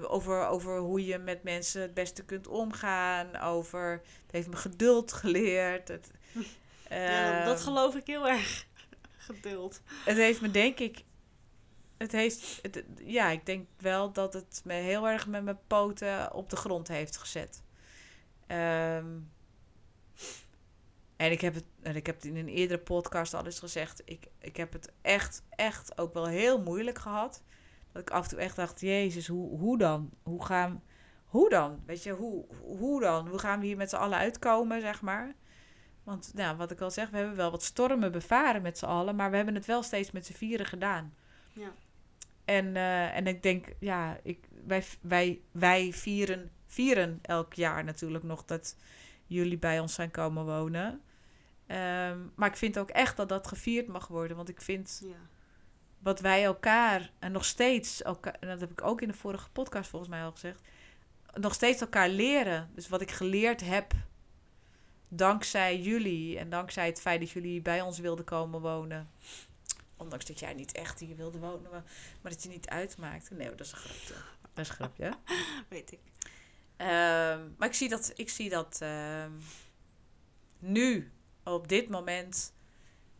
over, 0.00 0.46
over 0.46 0.78
hoe 0.78 1.04
je 1.04 1.18
met 1.18 1.42
mensen 1.42 1.82
het 1.82 1.94
beste 1.94 2.24
kunt 2.24 2.46
omgaan. 2.46 3.36
Over, 3.36 3.90
het 4.22 4.32
heeft 4.32 4.48
me 4.48 4.56
geduld 4.56 5.12
geleerd. 5.12 5.88
Het, 5.88 6.10
ja, 6.88 7.44
dat 7.44 7.60
geloof 7.60 7.94
ik 7.94 8.06
heel 8.06 8.28
erg 8.28 8.66
geduld. 9.28 9.80
Het 10.04 10.16
heeft 10.16 10.40
me 10.40 10.50
denk 10.50 10.78
ik. 10.78 11.04
Het 11.96 12.12
heeft. 12.12 12.58
Het, 12.62 12.84
ja, 13.04 13.28
ik 13.30 13.46
denk 13.46 13.68
wel 13.78 14.12
dat 14.12 14.32
het 14.32 14.60
me 14.64 14.72
heel 14.72 15.08
erg 15.08 15.26
met 15.26 15.44
mijn 15.44 15.58
poten 15.66 16.32
op 16.32 16.50
de 16.50 16.56
grond 16.56 16.88
heeft 16.88 17.16
gezet. 17.16 17.62
Um, 18.46 19.30
en 21.18 21.30
ik 21.30 21.40
heb 21.40 21.54
het, 21.54 21.64
en 21.82 21.96
ik 21.96 22.06
heb 22.06 22.14
het 22.14 22.24
in 22.24 22.36
een 22.36 22.48
eerdere 22.48 22.80
podcast 22.80 23.34
al 23.34 23.44
eens 23.44 23.58
gezegd. 23.58 24.02
Ik, 24.04 24.26
ik 24.38 24.56
heb 24.56 24.72
het 24.72 24.92
echt, 25.02 25.42
echt 25.50 25.98
ook 25.98 26.14
wel 26.14 26.26
heel 26.26 26.62
moeilijk 26.62 26.98
gehad. 26.98 27.42
Dat 27.92 28.02
ik 28.02 28.10
af 28.10 28.22
en 28.22 28.28
toe 28.28 28.38
echt 28.38 28.56
dacht: 28.56 28.80
Jezus, 28.80 29.26
hoe, 29.26 29.58
hoe 29.58 29.78
dan? 29.78 30.10
Hoe 30.22 30.44
gaan. 30.44 30.82
Hoe 31.24 31.48
dan? 31.48 31.82
Weet 31.86 32.02
je, 32.02 32.12
hoe, 32.12 32.44
hoe 32.62 33.00
dan? 33.00 33.28
Hoe 33.28 33.38
gaan 33.38 33.60
we 33.60 33.66
hier 33.66 33.76
met 33.76 33.90
z'n 33.90 33.96
allen 33.96 34.18
uitkomen, 34.18 34.80
zeg 34.80 35.02
maar? 35.02 35.34
Want 36.02 36.30
nou, 36.34 36.56
wat 36.56 36.70
ik 36.70 36.80
al 36.80 36.90
zeg, 36.90 37.10
we 37.10 37.16
hebben 37.16 37.36
wel 37.36 37.50
wat 37.50 37.62
stormen 37.62 38.12
bevaren 38.12 38.62
met 38.62 38.78
z'n 38.78 38.84
allen, 38.84 39.16
maar 39.16 39.30
we 39.30 39.36
hebben 39.36 39.54
het 39.54 39.66
wel 39.66 39.82
steeds 39.82 40.10
met 40.10 40.26
z'n 40.26 40.32
vieren 40.32 40.66
gedaan. 40.66 41.14
Ja. 41.52 41.72
En, 42.44 42.66
uh, 42.66 43.16
en 43.16 43.26
ik 43.26 43.42
denk, 43.42 43.74
ja, 43.80 44.18
ik, 44.22 44.48
wij, 44.66 44.84
wij, 45.00 45.40
wij 45.52 45.92
vieren, 45.92 46.50
vieren 46.66 47.18
elk 47.22 47.54
jaar 47.54 47.84
natuurlijk 47.84 48.24
nog 48.24 48.44
dat 48.44 48.76
jullie 49.26 49.58
bij 49.58 49.80
ons 49.80 49.94
zijn 49.94 50.10
komen 50.10 50.44
wonen. 50.44 51.02
Um, 51.70 52.32
maar 52.34 52.48
ik 52.48 52.56
vind 52.56 52.78
ook 52.78 52.90
echt 52.90 53.16
dat 53.16 53.28
dat 53.28 53.46
gevierd 53.46 53.86
mag 53.86 54.06
worden. 54.06 54.36
Want 54.36 54.48
ik 54.48 54.60
vind 54.60 55.00
ja. 55.04 55.14
wat 55.98 56.20
wij 56.20 56.44
elkaar, 56.44 57.12
en 57.18 57.32
nog 57.32 57.44
steeds, 57.44 58.02
elkaar, 58.02 58.36
en 58.40 58.48
dat 58.48 58.60
heb 58.60 58.70
ik 58.70 58.82
ook 58.82 59.00
in 59.00 59.08
de 59.08 59.14
vorige 59.14 59.50
podcast 59.50 59.90
volgens 59.90 60.10
mij 60.10 60.22
al 60.22 60.32
gezegd, 60.32 60.60
nog 61.32 61.54
steeds 61.54 61.80
elkaar 61.80 62.08
leren. 62.08 62.70
Dus 62.74 62.88
wat 62.88 63.00
ik 63.00 63.10
geleerd 63.10 63.60
heb 63.60 63.92
dankzij 65.08 65.80
jullie 65.80 66.38
en 66.38 66.50
dankzij 66.50 66.86
het 66.86 67.00
feit 67.00 67.20
dat 67.20 67.30
jullie 67.30 67.62
bij 67.62 67.80
ons 67.80 67.98
wilden 67.98 68.24
komen 68.24 68.60
wonen. 68.60 69.10
Ondanks 69.96 70.24
dat 70.24 70.38
jij 70.38 70.54
niet 70.54 70.72
echt 70.72 71.00
hier 71.00 71.16
wilde 71.16 71.38
wonen, 71.38 71.70
maar, 71.70 71.84
maar 72.22 72.32
dat 72.32 72.42
je 72.42 72.48
niet 72.48 72.68
uitmaakt. 72.68 73.30
Nee, 73.30 73.48
dat 73.48 73.60
is 73.60 73.72
een 73.72 73.78
grapje. 73.78 74.14
Dat 74.54 74.64
is 74.64 74.68
een 74.68 74.74
grapje. 74.74 75.12
Weet 75.68 75.92
ik. 75.92 76.00
Um, 76.80 77.54
maar 77.58 77.68
ik 77.68 77.74
zie 77.74 77.88
dat, 77.88 78.12
ik 78.14 78.28
zie 78.28 78.50
dat 78.50 78.80
um, 78.82 79.40
nu, 80.58 81.12
op 81.52 81.68
dit 81.68 81.88
moment, 81.88 82.54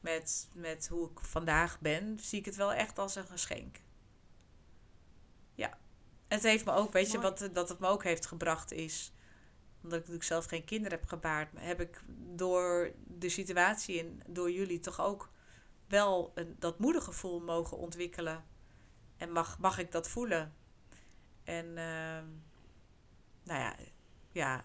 met, 0.00 0.48
met 0.52 0.88
hoe 0.88 1.10
ik 1.10 1.20
vandaag 1.20 1.80
ben, 1.80 2.18
zie 2.18 2.38
ik 2.38 2.44
het 2.44 2.56
wel 2.56 2.72
echt 2.72 2.98
als 2.98 3.14
een 3.14 3.26
geschenk. 3.26 3.80
Ja. 5.54 5.78
Het 6.28 6.42
heeft 6.42 6.64
me 6.64 6.72
ook, 6.72 6.92
weet 6.92 7.10
je, 7.10 7.20
wat 7.20 7.48
dat 7.52 7.68
het 7.68 7.78
me 7.78 7.86
ook 7.86 8.04
heeft 8.04 8.26
gebracht 8.26 8.72
is 8.72 9.12
omdat 9.82 9.98
ik 9.98 10.04
natuurlijk 10.06 10.24
zelf 10.24 10.44
geen 10.44 10.64
kinderen 10.64 10.98
heb 10.98 11.08
gebaard, 11.08 11.48
heb 11.56 11.80
ik 11.80 12.02
door 12.34 12.92
de 13.06 13.28
situatie 13.28 14.00
en 14.00 14.22
door 14.26 14.50
jullie 14.50 14.80
toch 14.80 15.00
ook 15.00 15.30
wel 15.86 16.32
een, 16.34 16.56
dat 16.58 16.78
moedergevoel 16.78 17.40
mogen 17.40 17.76
ontwikkelen. 17.76 18.44
En 19.16 19.32
mag, 19.32 19.58
mag 19.58 19.78
ik 19.78 19.92
dat 19.92 20.08
voelen? 20.08 20.54
En 21.44 21.66
uh, 21.66 22.22
nou 23.42 23.60
ja, 23.60 23.76
ja 24.32 24.64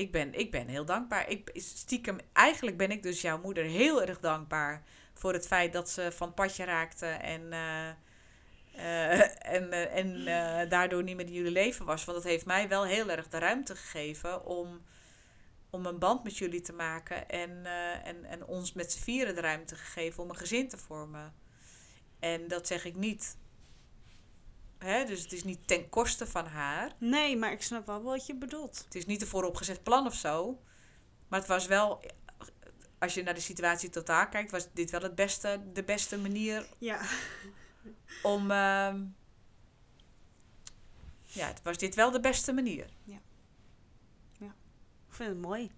ik, 0.00 0.12
ben, 0.12 0.34
ik 0.34 0.50
ben 0.50 0.68
heel 0.68 0.84
dankbaar. 0.84 1.28
Ik, 1.28 1.50
stiekem, 1.54 2.18
eigenlijk 2.32 2.76
ben 2.76 2.90
ik 2.90 3.02
dus 3.02 3.20
jouw 3.20 3.40
moeder 3.40 3.64
heel 3.64 4.02
erg 4.02 4.20
dankbaar 4.20 4.82
voor 5.14 5.32
het 5.32 5.46
feit 5.46 5.72
dat 5.72 5.90
ze 5.90 6.12
van 6.12 6.34
padje 6.34 6.64
raakte 6.64 7.06
en. 7.06 7.42
Uh, 7.52 7.88
uh, 8.76 9.54
en 9.54 9.64
uh, 9.72 9.96
en 9.96 10.68
daardoor 10.68 11.02
niet 11.02 11.16
meer 11.16 11.26
in 11.26 11.32
jullie 11.32 11.52
leven 11.52 11.86
was. 11.86 12.04
Want 12.04 12.22
dat 12.22 12.30
heeft 12.30 12.46
mij 12.46 12.68
wel 12.68 12.84
heel 12.84 13.10
erg 13.10 13.28
de 13.28 13.38
ruimte 13.38 13.76
gegeven 13.76 14.44
om, 14.44 14.80
om 15.70 15.86
een 15.86 15.98
band 15.98 16.24
met 16.24 16.36
jullie 16.36 16.60
te 16.60 16.72
maken. 16.72 17.28
En, 17.28 17.66
en, 18.04 18.24
en 18.24 18.46
ons 18.46 18.72
met 18.72 18.92
z'n 18.92 19.02
vieren 19.02 19.34
de 19.34 19.40
ruimte 19.40 19.74
gegeven 19.74 20.22
om 20.22 20.30
een 20.30 20.36
gezin 20.36 20.68
te 20.68 20.78
vormen. 20.78 21.34
En 22.18 22.48
dat 22.48 22.66
zeg 22.66 22.84
ik 22.84 22.94
niet. 22.94 23.36
Hè? 24.84 25.04
Dus 25.04 25.22
het 25.22 25.32
is 25.32 25.44
niet 25.44 25.68
ten 25.68 25.88
koste 25.88 26.26
van 26.26 26.46
haar. 26.46 26.92
Nee, 26.98 27.36
maar 27.36 27.52
ik 27.52 27.62
snap 27.62 27.86
wel 27.86 28.02
wat 28.02 28.26
je 28.26 28.34
bedoelt. 28.34 28.84
Het 28.84 28.94
is 28.94 29.06
niet 29.06 29.20
een 29.20 29.26
vooropgezet 29.26 29.82
plan 29.82 30.06
of 30.06 30.14
zo. 30.14 30.60
Maar 31.28 31.38
het 31.38 31.48
was 31.48 31.66
wel 31.66 32.02
als 33.00 33.14
je 33.14 33.22
naar 33.22 33.34
de 33.34 33.40
situatie 33.40 33.90
totaal 33.90 34.28
kijkt, 34.28 34.50
was 34.50 34.72
dit 34.72 34.90
wel 34.90 35.00
het 35.00 35.14
beste, 35.14 35.60
de 35.72 35.84
beste 35.84 36.18
manier 36.18 36.68
ja 36.78 37.00
om. 38.22 38.42
Uh, 38.42 38.94
ja, 41.22 41.52
was 41.62 41.78
dit 41.78 41.94
wel 41.94 42.10
de 42.10 42.20
beste 42.20 42.52
manier. 42.52 42.90
Ja. 43.04 43.20
Ja. 44.38 44.54
Ik 45.08 45.14
vind 45.14 45.28
het 45.28 45.40
mooi. 45.40 45.70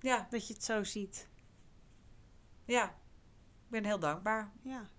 Ja. 0.00 0.26
Dat 0.30 0.46
je 0.48 0.54
het 0.54 0.64
zo 0.64 0.84
ziet. 0.84 1.28
Ja. 2.64 2.84
Ik 3.64 3.70
ben 3.70 3.84
heel 3.84 3.98
dankbaar. 3.98 4.52
Ja. 4.62 4.90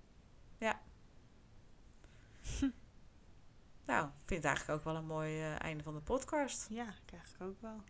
nou, 3.90 4.06
ik 4.08 4.26
vind 4.26 4.44
het 4.44 4.46
eigenlijk 4.46 4.80
ook 4.80 4.86
wel 4.86 4.96
een 4.96 5.06
mooi 5.06 5.40
uh, 5.40 5.62
einde 5.62 5.84
van 5.84 5.94
de 5.94 6.02
podcast. 6.02 6.68
Ja, 6.70 6.94
krijg 7.06 7.34
ik 7.34 7.42
ook 7.42 7.62
wel. 7.62 7.84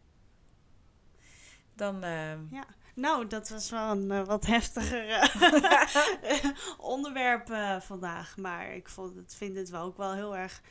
Dan. 1.73 2.03
Uh, 2.03 2.51
ja. 2.51 2.65
Nou, 2.95 3.27
dat 3.27 3.49
was 3.49 3.69
wel 3.69 3.91
een 3.91 4.11
uh, 4.11 4.25
wat 4.25 4.45
heftiger 4.45 5.31
onderwerp 6.77 7.47
vandaag. 7.83 8.37
Maar 8.37 8.73
ik 8.73 8.89
vond 8.89 9.15
het, 9.15 9.35
vind 9.35 9.55
het 9.55 9.69
wel 9.69 9.83
ook 9.83 9.97
wel 9.97 10.13
heel 10.13 10.35
erg. 10.35 10.61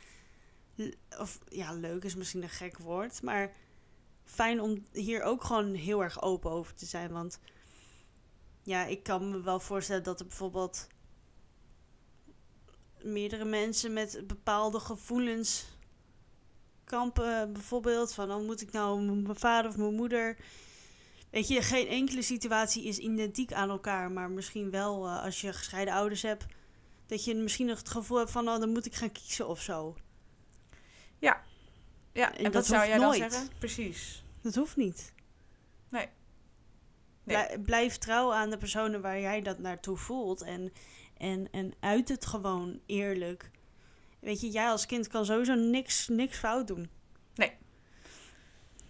Of 1.19 1.39
ja, 1.47 1.73
leuk 1.73 2.03
is 2.03 2.15
misschien 2.15 2.43
een 2.43 2.49
gek 2.49 2.77
woord. 2.77 3.21
Maar 3.21 3.51
fijn 4.23 4.61
om 4.61 4.85
hier 4.91 5.23
ook 5.23 5.43
gewoon 5.43 5.73
heel 5.73 6.03
erg 6.03 6.21
open 6.21 6.51
over 6.51 6.75
te 6.75 6.85
zijn. 6.85 7.11
Want 7.11 7.39
ja, 8.63 8.85
ik 8.85 9.03
kan 9.03 9.31
me 9.31 9.41
wel 9.41 9.59
voorstellen 9.59 10.03
dat 10.03 10.19
er 10.19 10.25
bijvoorbeeld 10.25 10.87
meerdere 13.05 13.45
mensen 13.45 13.93
met 13.93 14.23
bepaalde 14.27 14.79
gevoelens 14.79 15.65
kampen. 16.83 17.53
Bijvoorbeeld 17.53 18.13
van, 18.13 18.27
dan 18.27 18.39
oh, 18.39 18.45
moet 18.45 18.61
ik 18.61 18.71
nou 18.71 19.01
mijn 19.01 19.35
vader 19.35 19.71
of 19.71 19.77
mijn 19.77 19.95
moeder 19.95 20.37
Weet 21.35 21.47
je, 21.47 21.61
geen 21.61 21.87
enkele 21.87 22.21
situatie 22.21 22.83
is 22.83 22.97
identiek 22.97 23.53
aan 23.53 23.69
elkaar. 23.69 24.11
Maar 24.11 24.29
misschien 24.29 24.71
wel 24.71 25.07
uh, 25.07 25.23
als 25.23 25.41
je 25.41 25.53
gescheiden 25.53 25.93
ouders 25.93 26.21
hebt. 26.21 26.45
Dat 27.05 27.25
je 27.25 27.35
misschien 27.35 27.65
nog 27.65 27.77
het 27.77 27.89
gevoel 27.89 28.17
hebt 28.17 28.31
van, 28.31 28.49
oh, 28.49 28.59
dan 28.59 28.69
moet 28.69 28.85
ik 28.85 28.93
gaan 28.93 29.11
kiezen 29.11 29.47
of 29.47 29.61
zo. 29.61 29.95
Ja. 31.19 31.43
Ja, 32.13 32.37
en, 32.37 32.51
dat 32.51 32.65
zou 32.65 32.87
jij 32.87 32.97
nooit. 32.97 33.19
dan 33.19 33.31
zeggen? 33.31 33.49
Precies. 33.59 34.23
Dat 34.41 34.55
hoeft 34.55 34.75
niet. 34.75 35.13
Nee. 35.89 36.09
nee. 37.23 37.59
Blijf 37.59 37.97
trouw 37.97 38.33
aan 38.33 38.49
de 38.49 38.57
personen 38.57 39.01
waar 39.01 39.19
jij 39.19 39.41
dat 39.41 39.59
naartoe 39.59 39.97
voelt. 39.97 40.41
En, 40.41 40.71
en, 41.25 41.47
en 41.51 41.73
uit 41.79 42.09
het 42.09 42.25
gewoon 42.25 42.79
eerlijk. 42.85 43.51
Weet 44.19 44.41
je, 44.41 44.49
jij 44.49 44.69
als 44.69 44.85
kind 44.85 45.07
kan 45.07 45.25
sowieso 45.25 45.53
niks, 45.53 46.07
niks 46.07 46.37
fout 46.37 46.67
doen. 46.67 46.89
Nee. 47.35 47.51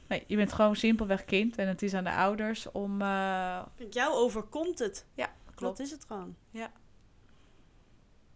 Nee, 0.07 0.23
je 0.27 0.35
bent 0.35 0.53
gewoon 0.53 0.75
simpelweg 0.75 1.25
kind 1.25 1.55
en 1.55 1.67
het 1.67 1.81
is 1.81 1.93
aan 1.93 2.03
de 2.03 2.13
ouders 2.13 2.71
om. 2.71 3.01
Uh... 3.01 3.63
Jou 3.89 4.13
overkomt 4.13 4.79
het. 4.79 5.05
Ja, 5.13 5.33
klopt. 5.55 5.77
Dat 5.77 5.85
is 5.85 5.91
het 5.91 6.05
gewoon. 6.05 6.35
Ja. 6.51 6.71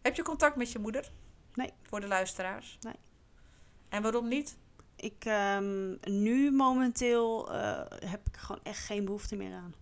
Heb 0.02 0.16
je 0.16 0.24
contact 0.24 0.56
met 0.56 0.72
je 0.72 0.80
moeder? 0.80 1.12
Nee. 1.54 1.74
Voor 1.84 2.00
de 2.00 2.08
luisteraars? 2.08 2.78
Nee. 2.82 2.96
En 3.90 4.02
waarom 4.02 4.28
niet? 4.28 4.58
Ik, 4.96 5.26
um, 5.58 5.98
nu 6.02 6.52
momenteel 6.52 7.54
uh, 7.54 7.82
heb 7.88 8.28
ik 8.28 8.38
gewoon 8.38 8.64
echt 8.64 8.86
geen 8.86 9.06
behoefte 9.06 9.36
meer 9.36 9.54
aan. 9.54 9.74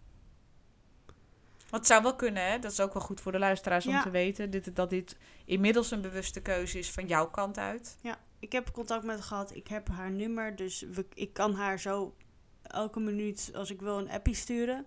Want 1.69 1.83
het 1.83 1.85
zou 1.87 2.01
wel 2.03 2.15
kunnen, 2.15 2.51
hè? 2.51 2.59
Dat 2.59 2.71
is 2.71 2.79
ook 2.79 2.93
wel 2.93 3.01
goed 3.01 3.21
voor 3.21 3.31
de 3.31 3.39
luisteraars 3.39 3.85
om 3.87 4.01
te 4.01 4.09
weten. 4.09 4.49
Dit, 4.49 4.75
dat 4.75 4.89
dit 4.89 5.17
inmiddels 5.45 5.91
een 5.91 6.01
bewuste 6.01 6.41
keuze 6.41 6.79
is 6.79 6.91
van 6.91 7.07
jouw 7.07 7.29
kant 7.29 7.57
uit. 7.57 7.97
Ja, 8.01 8.19
ik 8.39 8.51
heb 8.51 8.71
contact 8.71 9.03
met 9.03 9.15
haar 9.15 9.23
gehad. 9.23 9.55
Ik 9.55 9.67
heb 9.67 9.87
haar 9.87 10.11
nummer. 10.11 10.55
Dus 10.55 10.81
we, 10.91 11.05
ik 11.13 11.33
kan 11.33 11.53
haar 11.53 11.79
zo 11.79 12.15
elke 12.61 12.99
minuut, 12.99 13.51
als 13.55 13.69
ik 13.71 13.81
wil, 13.81 13.97
een 13.97 14.09
appie 14.09 14.35
sturen. 14.35 14.85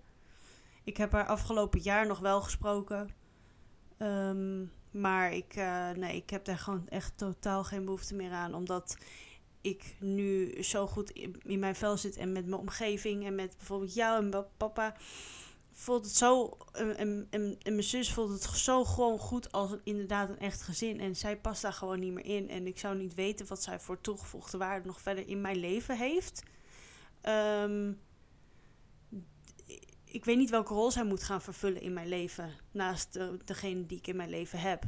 Ik 0.85 0.97
heb 0.97 1.13
haar 1.13 1.27
afgelopen 1.27 1.81
jaar 1.81 2.07
nog 2.07 2.19
wel 2.19 2.41
gesproken. 2.41 3.11
Ehm, 3.99 4.65
maar 4.91 5.33
ik, 5.33 5.55
eh, 5.57 5.91
nee, 5.91 6.17
ik 6.17 6.31
heb 6.31 6.45
daar 6.45 6.59
gewoon 6.59 6.89
echt 6.89 7.13
totaal 7.19 7.65
geen 7.65 7.85
behoefte 7.85 8.15
meer 8.15 8.33
aan. 8.33 8.55
Omdat 8.55 8.97
ik 9.61 9.97
nu 9.99 10.63
zo 10.63 10.87
goed 10.87 11.11
in, 11.11 11.41
in 11.43 11.59
mijn 11.59 11.75
vel 11.75 11.97
zit. 11.97 12.17
En 12.17 12.33
met 12.33 12.47
mijn 12.47 12.61
omgeving. 12.61 13.27
En 13.27 13.35
met 13.35 13.57
bijvoorbeeld 13.57 13.95
jou 13.95 14.23
en 14.25 14.31
pa- 14.31 14.47
papa. 14.57 14.95
Voelt 15.81 16.05
het 16.05 16.17
zo. 16.17 16.57
En, 16.73 16.97
en, 16.97 17.27
en, 17.31 17.57
en 17.63 17.73
mijn 17.73 17.83
zus 17.83 18.13
voelt 18.13 18.31
het 18.31 18.43
zo 18.43 18.85
gewoon 18.85 19.19
goed 19.19 19.53
als 19.53 19.71
inderdaad 19.85 20.29
een 20.29 20.39
echt 20.39 20.63
gezin. 20.63 21.01
En 21.01 21.17
zij 21.17 21.37
past 21.37 21.63
daar 21.63 21.73
gewoon 21.73 21.99
niet 21.99 22.13
meer 22.13 22.25
in. 22.25 22.49
En 22.49 22.67
ik 22.67 22.79
zou 22.79 22.97
niet 22.97 23.15
weten 23.15 23.47
wat 23.47 23.63
zij 23.63 23.81
voor 23.81 24.01
toegevoegde 24.01 24.59
waarde 24.59 24.87
nog 24.87 25.01
verder 25.01 25.29
in 25.29 25.41
mijn 25.41 25.57
leven 25.57 25.97
heeft. 25.97 26.43
Ehm, 27.21 27.93
ik 30.05 30.25
weet 30.25 30.37
niet 30.37 30.51
welke 30.51 30.75
rol 30.75 30.91
zij 30.91 31.05
moet 31.05 31.23
gaan 31.23 31.43
vervullen 31.43 31.83
in 31.83 31.93
mijn 31.93 32.09
leven. 32.09 32.53
Naast 32.71 33.13
de, 33.13 33.37
degene 33.45 33.87
die 33.87 33.99
ik 33.99 34.07
in 34.07 34.17
mijn 34.17 34.31
leven 34.31 34.59
heb. 34.59 34.85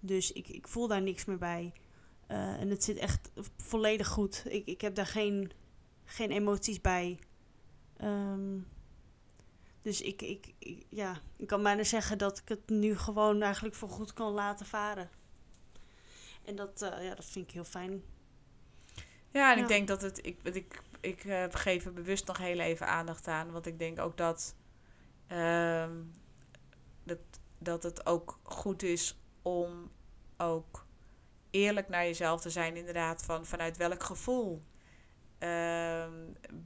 Dus 0.00 0.32
ik, 0.32 0.48
ik 0.48 0.68
voel 0.68 0.88
daar 0.88 1.02
niks 1.02 1.24
meer 1.24 1.38
bij. 1.38 1.72
Eh, 2.26 2.60
en 2.60 2.70
het 2.70 2.84
zit 2.84 2.96
echt 2.96 3.30
volledig 3.56 4.08
goed. 4.08 4.42
Ik, 4.48 4.66
ik 4.66 4.80
heb 4.80 4.94
daar 4.94 5.06
geen, 5.06 5.52
geen 6.04 6.30
emoties 6.30 6.80
bij. 6.80 7.18
Ehm, 7.96 8.58
dus 9.82 10.00
ik, 10.00 10.22
ik, 10.22 10.54
ik- 10.58 10.86
ja, 10.88 11.20
ik 11.36 11.46
kan 11.46 11.62
bijna 11.62 11.84
zeggen 11.84 12.18
dat 12.18 12.38
ik 12.38 12.48
het 12.48 12.68
nu 12.68 12.96
gewoon 12.98 13.42
eigenlijk 13.42 13.74
voor 13.74 13.88
goed 13.88 14.12
kan 14.12 14.32
laten 14.32 14.66
varen. 14.66 15.10
En 16.44 16.56
dat, 16.56 16.82
eh, 16.82 17.04
ja, 17.04 17.14
dat 17.14 17.24
vind 17.24 17.46
ik 17.48 17.54
heel 17.54 17.64
fijn. 17.64 18.02
Ja, 19.30 19.50
en 19.52 19.56
Ja. 19.56 19.62
ik 19.62 19.68
denk 19.68 19.88
dat 19.88 20.02
het. 20.02 20.26
Ik, 20.26 20.38
ik, 20.42 20.82
ik 21.00 21.24
eh, 21.24 21.44
geef 21.50 21.84
er 21.84 21.92
bewust 21.92 22.26
nog 22.26 22.38
heel 22.38 22.58
even 22.58 22.86
aandacht 22.86 23.28
aan. 23.28 23.50
Want 23.52 23.66
ik 23.66 23.78
denk 23.78 23.98
ook 24.00 24.16
dat. 24.16 24.54
ehm, 25.26 25.96
dat, 27.04 27.18
dat 27.58 27.82
het 27.82 28.06
ook 28.06 28.38
goed 28.42 28.82
is 28.82 29.18
om 29.42 29.90
ook 30.36 30.86
eerlijk 31.50 31.88
naar 31.88 32.04
jezelf 32.04 32.40
te 32.40 32.50
zijn. 32.50 32.76
Inderdaad, 32.76 33.22
van 33.22 33.46
vanuit 33.46 33.76
welk 33.76 34.02
gevoel 34.02 34.62
ehm, 35.38 36.12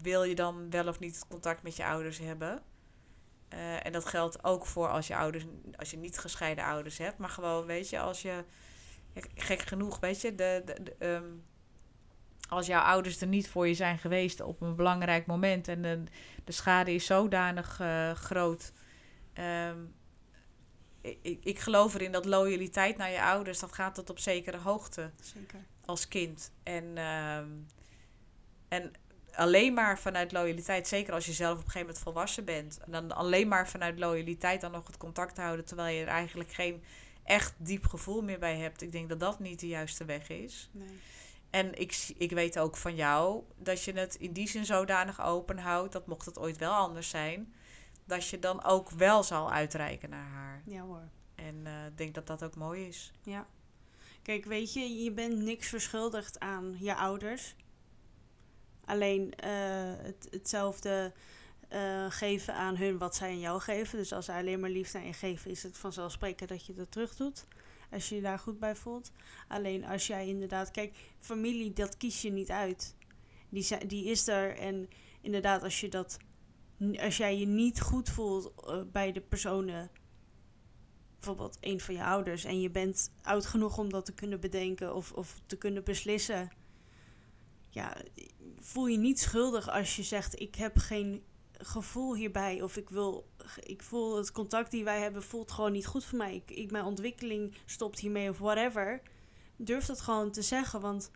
wil 0.02 0.22
je 0.22 0.34
dan 0.34 0.70
wel 0.70 0.88
of 0.88 0.98
niet 0.98 1.24
contact 1.28 1.62
met 1.62 1.76
je 1.76 1.84
ouders 1.86 2.18
hebben. 2.18 2.62
Eh, 3.48 3.86
en 3.86 3.92
dat 3.92 4.04
geldt 4.04 4.44
ook 4.44 4.66
voor 4.66 4.88
als 4.88 5.06
je 5.06 5.16
ouders, 5.16 5.44
als 5.76 5.90
je 5.90 5.96
niet 5.96 6.18
gescheiden 6.18 6.64
ouders 6.64 6.98
hebt. 6.98 7.18
Maar 7.18 7.28
gewoon, 7.28 7.66
weet 7.66 7.88
je, 7.88 7.98
als 7.98 8.22
je. 8.22 8.44
Gek 9.34 9.60
genoeg, 9.60 9.98
weet 10.00 10.20
je, 10.20 10.34
de, 10.34 10.62
de, 10.64 10.82
de, 10.82 10.94
ehm, 10.98 11.24
als 12.48 12.66
jouw 12.66 12.80
ouders 12.82 13.20
er 13.20 13.26
niet 13.26 13.48
voor 13.48 13.68
je 13.68 13.74
zijn 13.74 13.98
geweest 13.98 14.40
op 14.40 14.60
een 14.60 14.76
belangrijk 14.76 15.26
moment 15.26 15.68
en 15.68 15.82
de, 15.82 16.02
de 16.44 16.52
schade 16.52 16.94
is 16.94 17.06
zodanig 17.06 17.80
eh, 17.80 18.10
groot. 18.12 18.72
Ehm, 19.32 19.78
ik, 21.00 21.18
ik- 21.22 21.44
ik 21.44 21.58
geloof 21.58 21.94
erin 21.94 22.12
dat 22.12 22.24
loyaliteit 22.24 22.96
naar 22.96 23.10
je 23.10 23.22
ouders, 23.22 23.58
dat 23.58 23.72
gaat 23.72 23.94
tot 23.94 24.10
op 24.10 24.18
zekere 24.18 24.58
hoogte 24.58 25.10
Zeker. 25.20 25.60
als 25.84 26.08
kind. 26.08 26.52
En, 26.62 26.96
ehm, 26.96 27.48
en 28.68 28.92
alleen 29.36 29.74
maar 29.74 29.98
vanuit 29.98 30.32
loyaliteit, 30.32 30.88
zeker 30.88 31.14
als 31.14 31.26
je 31.26 31.32
zelf 31.32 31.52
op 31.52 31.64
een 31.64 31.70
gegeven 31.70 31.86
moment 31.86 32.04
volwassen 32.04 32.44
bent, 32.44 32.78
en 32.84 32.92
dan 32.92 33.12
alleen 33.12 33.48
maar 33.48 33.68
vanuit 33.68 33.98
loyaliteit 33.98 34.60
dan 34.60 34.72
nog 34.72 34.86
het 34.86 34.96
contact 34.96 35.36
houden, 35.36 35.64
terwijl 35.64 35.96
je 35.96 36.02
er 36.02 36.08
eigenlijk 36.08 36.52
geen 36.52 36.82
echt 37.24 37.54
diep 37.56 37.86
gevoel 37.86 38.22
meer 38.22 38.38
bij 38.38 38.56
hebt. 38.56 38.82
Ik 38.82 38.92
denk 38.92 39.08
dat 39.08 39.20
dat 39.20 39.38
niet 39.38 39.60
de 39.60 39.68
juiste 39.68 40.04
weg 40.04 40.28
is. 40.28 40.70
Nee. 40.72 40.98
En 41.50 41.78
ik, 41.80 42.12
ik 42.16 42.30
weet 42.30 42.58
ook 42.58 42.76
van 42.76 42.94
jou 42.94 43.42
dat 43.56 43.82
je 43.82 43.92
het 43.92 44.14
in 44.14 44.32
die 44.32 44.48
zin 44.48 44.64
zodanig 44.64 45.22
open 45.22 45.58
houdt, 45.58 45.92
dat 45.92 46.06
mocht 46.06 46.26
het 46.26 46.38
ooit 46.38 46.58
wel 46.58 46.72
anders 46.72 47.08
zijn, 47.08 47.54
dat 48.04 48.28
je 48.28 48.38
dan 48.38 48.64
ook 48.64 48.90
wel 48.90 49.22
zal 49.22 49.52
uitreiken 49.52 50.10
naar 50.10 50.28
haar. 50.28 50.62
Ja 50.64 50.80
hoor. 50.80 51.08
En 51.34 51.66
eh, 51.66 51.86
ik 51.86 51.98
denk 51.98 52.14
dat 52.14 52.26
dat 52.26 52.44
ook 52.44 52.56
mooi 52.56 52.86
is. 52.86 53.12
Ja. 53.22 53.46
Kijk, 54.22 54.44
weet 54.44 54.72
je, 54.72 55.02
je 55.02 55.12
bent 55.12 55.38
niks 55.38 55.68
verschuldigd 55.68 56.40
aan 56.40 56.76
je 56.80 56.94
ouders. 56.94 57.54
Alleen 58.86 59.34
eh, 59.34 59.50
het, 59.96 60.28
hetzelfde 60.30 61.12
eh, 61.68 62.06
geven 62.08 62.54
aan 62.54 62.76
hun 62.76 62.98
wat 62.98 63.14
zij 63.14 63.28
aan 63.28 63.40
jou 63.40 63.60
geven. 63.60 63.98
Dus 63.98 64.12
als 64.12 64.24
zij 64.24 64.38
alleen 64.38 64.60
maar 64.60 64.70
liefde 64.70 64.98
aan 64.98 65.06
je 65.06 65.12
geven, 65.12 65.50
is 65.50 65.62
het 65.62 65.78
vanzelfsprekend 65.78 66.48
dat 66.48 66.66
je 66.66 66.74
dat 66.74 66.90
terug 66.90 67.16
doet. 67.16 67.46
Als 67.90 68.08
je 68.08 68.14
je 68.14 68.20
daar 68.20 68.38
goed 68.38 68.58
bij 68.58 68.76
voelt. 68.76 69.12
Alleen 69.48 69.84
als 69.84 70.06
jij 70.06 70.26
inderdaad, 70.26 70.70
kijk, 70.70 70.96
familie, 71.18 71.72
dat 71.72 71.96
kies 71.96 72.22
je 72.22 72.32
niet 72.32 72.50
uit. 72.50 72.94
Die, 73.48 73.86
die 73.86 74.04
is 74.04 74.28
er. 74.28 74.56
En 74.56 74.88
inderdaad, 75.20 75.62
als 75.62 75.80
je 75.80 75.88
dat. 75.88 76.16
Als 77.00 77.16
jij 77.16 77.38
je 77.38 77.46
niet 77.46 77.80
goed 77.80 78.08
voelt 78.08 78.52
eh, 78.66 78.80
bij 78.92 79.12
de 79.12 79.20
personen 79.20 79.90
bijvoorbeeld 81.18 81.58
een 81.60 81.80
van 81.80 81.94
je 81.94 82.04
ouders 82.04 82.44
en 82.44 82.60
je 82.60 82.70
bent 82.70 83.10
oud 83.22 83.46
genoeg 83.46 83.78
om 83.78 83.90
dat 83.90 84.04
te 84.04 84.14
kunnen 84.14 84.40
bedenken 84.40 84.94
of, 84.94 85.12
of 85.12 85.40
te 85.46 85.56
kunnen 85.56 85.84
beslissen. 85.84 86.50
Ja, 87.76 87.96
voel 88.60 88.86
je 88.86 88.98
niet 88.98 89.20
schuldig 89.20 89.68
als 89.68 89.96
je 89.96 90.02
zegt 90.02 90.40
ik 90.40 90.54
heb 90.54 90.78
geen 90.78 91.22
gevoel 91.52 92.14
hierbij 92.14 92.62
of 92.62 92.76
ik 92.76 92.90
wil 92.90 93.26
ik 93.60 93.82
voel 93.82 94.16
het 94.16 94.32
contact 94.32 94.70
die 94.70 94.84
wij 94.84 95.00
hebben 95.00 95.22
voelt 95.22 95.52
gewoon 95.52 95.72
niet 95.72 95.86
goed 95.86 96.04
voor 96.04 96.18
mij. 96.18 96.42
Ik, 96.46 96.70
mijn 96.70 96.84
ontwikkeling 96.84 97.54
stopt 97.64 97.98
hiermee 97.98 98.30
of 98.30 98.38
whatever. 98.38 99.02
Durf 99.56 99.86
dat 99.86 100.00
gewoon 100.00 100.30
te 100.30 100.42
zeggen, 100.42 100.80
want 100.80 101.10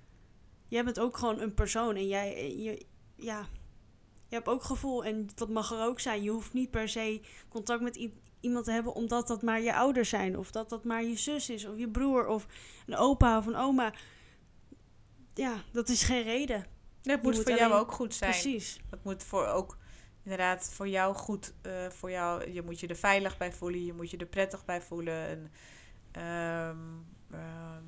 jij 0.69 0.85
bent 0.85 1.01
ook 1.01 1.17
gewoon 1.17 1.41
een 1.41 1.55
persoon 1.55 1.97
en 1.97 2.07
jij 2.07 2.57
je, 2.57 2.87
ja, 3.17 3.49
je 4.29 4.35
hebt 4.35 4.49
ook 4.49 4.63
gevoel 4.63 5.05
en 5.05 5.29
dat 5.35 5.49
mag 5.49 5.71
er 5.71 5.85
ook 5.85 6.01
zijn. 6.01 6.23
Je 6.23 6.31
hoeft 6.31 6.53
niet 6.53 6.71
per 6.71 6.89
se 6.89 7.21
contact 7.49 7.83
met 7.83 8.09
iemand 8.41 8.65
te 8.65 8.73
hebben 8.73 8.95
omdat 8.95 9.27
dat 9.27 9.43
maar 9.43 9.61
je 9.61 9.75
ouders 9.75 10.09
zijn. 10.09 10.39
Of 10.39 10.51
dat 10.51 10.69
dat 10.69 10.85
maar 10.85 11.05
je 11.05 11.17
zus 11.17 11.51
is 11.51 11.67
of 11.67 11.79
je 11.79 11.89
broer 11.89 12.27
of 12.27 12.47
een 12.87 12.97
opa 12.97 13.39
of 13.39 13.47
een 13.47 13.57
oma. 13.57 13.93
Ja, 15.35 15.63
dat 15.73 15.89
is 15.89 16.03
geen 16.03 16.23
reden. 16.23 16.67
Dat 17.03 17.23
moet, 17.23 17.35
moet 17.35 17.43
voor 17.43 17.57
jou 17.57 17.73
ook 17.73 17.93
goed 17.93 18.15
zijn. 18.15 18.31
Precies. 18.31 18.81
Dat 18.91 19.05
moet 19.05 19.23
voor 19.25 19.47
ook 19.47 19.77
inderdaad 20.23 20.71
voor 20.73 20.89
jou 20.89 21.15
goed. 21.15 21.53
eh, 21.63 21.73
voor 21.91 22.11
jou, 22.11 22.51
je 22.51 22.63
moet 22.63 22.81
je 22.81 22.87
er 22.87 22.97
veilig 22.97 23.37
bij 23.37 23.53
voelen. 23.53 23.85
Je 23.85 23.93
moet 23.93 24.11
je 24.11 24.17
er 24.17 24.27
prettig 24.27 24.65
bij 24.65 24.81
voelen. 24.83 25.27
En, 25.27 25.51
ehm, 26.13 26.77
ehm, 27.31 27.85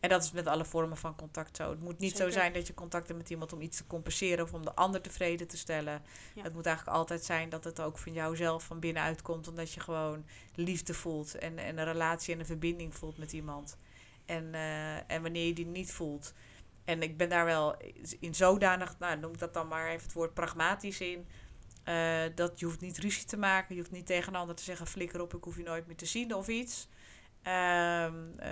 en 0.00 0.08
dat 0.08 0.22
is 0.22 0.32
met 0.32 0.46
alle 0.46 0.64
vormen 0.64 0.96
van 0.96 1.16
contact 1.16 1.56
zo. 1.56 1.70
Het 1.70 1.80
moet 1.80 1.98
niet 1.98 2.16
zo 2.16 2.30
zijn 2.30 2.52
dat 2.52 2.66
je 2.66 2.74
contact 2.74 3.06
hebt 3.06 3.18
met 3.18 3.30
iemand 3.30 3.52
om 3.52 3.60
iets 3.60 3.76
te 3.76 3.86
compenseren 3.86 4.44
of 4.44 4.52
om 4.52 4.64
de 4.64 4.74
ander 4.74 5.00
tevreden 5.00 5.46
te 5.48 5.56
stellen. 5.56 6.02
Ja. 6.34 6.42
Het 6.42 6.52
moet 6.52 6.66
eigenlijk 6.66 6.96
altijd 6.96 7.24
zijn 7.24 7.48
dat 7.48 7.64
het 7.64 7.80
ook 7.80 7.98
van 7.98 8.12
jouzelf 8.12 8.64
van 8.64 8.80
binnenuit 8.80 9.22
komt. 9.22 9.48
Omdat 9.48 9.72
je 9.72 9.80
gewoon 9.80 10.24
liefde 10.54 10.94
voelt 10.94 11.34
en, 11.34 11.58
en 11.58 11.78
een 11.78 11.84
relatie 11.84 12.34
en 12.34 12.40
een 12.40 12.46
verbinding 12.46 12.94
voelt 12.94 13.18
met 13.18 13.32
iemand. 13.32 13.76
En, 14.24 14.54
eh, 14.54 15.10
en 15.10 15.22
wanneer 15.22 15.46
je 15.46 15.54
die 15.54 15.66
niet 15.66 15.92
voelt. 15.92 16.32
En 16.90 17.02
ik 17.02 17.16
ben 17.16 17.28
daar 17.28 17.44
wel 17.44 17.76
in 18.20 18.34
zodanig, 18.34 18.98
nou 18.98 19.18
noem 19.18 19.32
ik 19.32 19.38
dat 19.38 19.54
dan 19.54 19.68
maar 19.68 19.88
even 19.88 20.02
het 20.02 20.12
woord 20.12 20.34
pragmatisch 20.34 21.00
in. 21.00 21.26
eh, 21.84 22.22
dat 22.34 22.58
je 22.58 22.64
hoeft 22.66 22.80
niet 22.80 22.98
ruzie 22.98 23.24
te 23.24 23.36
maken. 23.36 23.74
Je 23.74 23.80
hoeft 23.80 23.92
niet 23.92 24.06
tegen 24.06 24.34
een 24.34 24.40
ander 24.40 24.56
te 24.56 24.62
zeggen: 24.62 24.86
flikker 24.86 25.20
op, 25.20 25.34
ik 25.34 25.44
hoef 25.44 25.56
je 25.56 25.62
nooit 25.62 25.86
meer 25.86 25.96
te 25.96 26.06
zien 26.06 26.34
of 26.34 26.48
iets. 26.48 26.88
Ehm, 27.42 28.14
eh, 28.38 28.50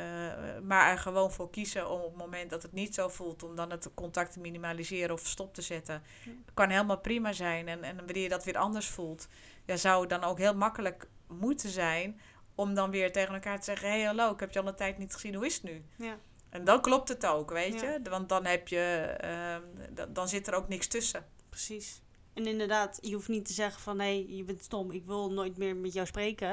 maar 0.62 0.90
er 0.90 0.98
gewoon 0.98 1.32
voor 1.32 1.51
kiezen 1.51 1.90
om 1.90 2.01
op 2.01 2.09
het 2.12 2.16
moment 2.23 2.51
dat 2.51 2.62
het 2.62 2.73
niet 2.73 2.94
zo 2.94 3.09
voelt, 3.09 3.43
om 3.43 3.56
dan 3.56 3.70
het 3.70 3.90
contact 3.94 4.32
te 4.32 4.40
minimaliseren 4.40 5.15
of 5.15 5.27
stop 5.27 5.55
te 5.55 5.62
zetten. 5.62 6.02
Ja. 6.24 6.32
Kan 6.55 6.70
helemaal 6.70 6.98
prima 7.01 7.32
zijn. 7.32 7.69
En, 7.69 7.82
en 7.82 7.97
wanneer 7.97 8.23
je 8.23 8.28
dat 8.28 8.44
weer 8.44 8.56
anders 8.59 8.86
voelt, 8.89 9.28
ja, 9.65 9.77
zou 9.77 10.01
het 10.01 10.10
dan 10.10 10.24
ook 10.24 10.39
heel 10.39 10.55
makkelijk 10.55 11.09
moeten 11.27 11.69
zijn 11.70 12.20
om 12.55 12.74
dan 12.74 12.90
weer 12.90 13.12
tegen 13.12 13.35
elkaar 13.35 13.59
te 13.59 13.65
zeggen: 13.65 13.89
hey, 13.89 14.02
hallo, 14.02 14.32
ik 14.32 14.40
heb 14.40 14.52
je 14.52 14.60
al 14.60 14.66
een 14.69 14.74
tijd 14.74 14.98
niet 14.98 15.15
gezien, 15.15 15.35
hoe 15.35 15.47
is 15.47 15.55
het 15.55 15.62
nu? 15.62 15.85
Ja. 15.97 16.19
En 16.50 16.64
dan 16.64 16.80
klopt 16.80 17.08
het 17.08 17.26
ook, 17.26 17.50
weet 17.50 17.80
Ja. 17.80 17.92
je? 17.92 18.00
Want 18.10 18.28
dan 18.28 18.44
heb 18.44 18.68
je, 18.68 19.14
ehm, 19.20 19.62
dan, 19.94 20.12
dan 20.12 20.28
zit 20.28 20.46
er 20.46 20.54
ook 20.54 20.68
niks 20.68 20.86
tussen. 20.86 21.26
Precies. 21.48 22.02
En 22.32 22.46
inderdaad, 22.46 22.98
je 23.00 23.14
hoeft 23.14 23.28
niet 23.28 23.44
te 23.46 23.52
zeggen 23.52 23.80
van 23.82 23.96
nee, 23.96 24.36
je 24.36 24.44
bent 24.44 24.62
stom, 24.62 24.90
ik 24.90 25.04
wil 25.04 25.32
nooit 25.32 25.56
meer 25.56 25.76
met 25.76 25.92
jou 25.92 26.06
spreken. 26.06 26.48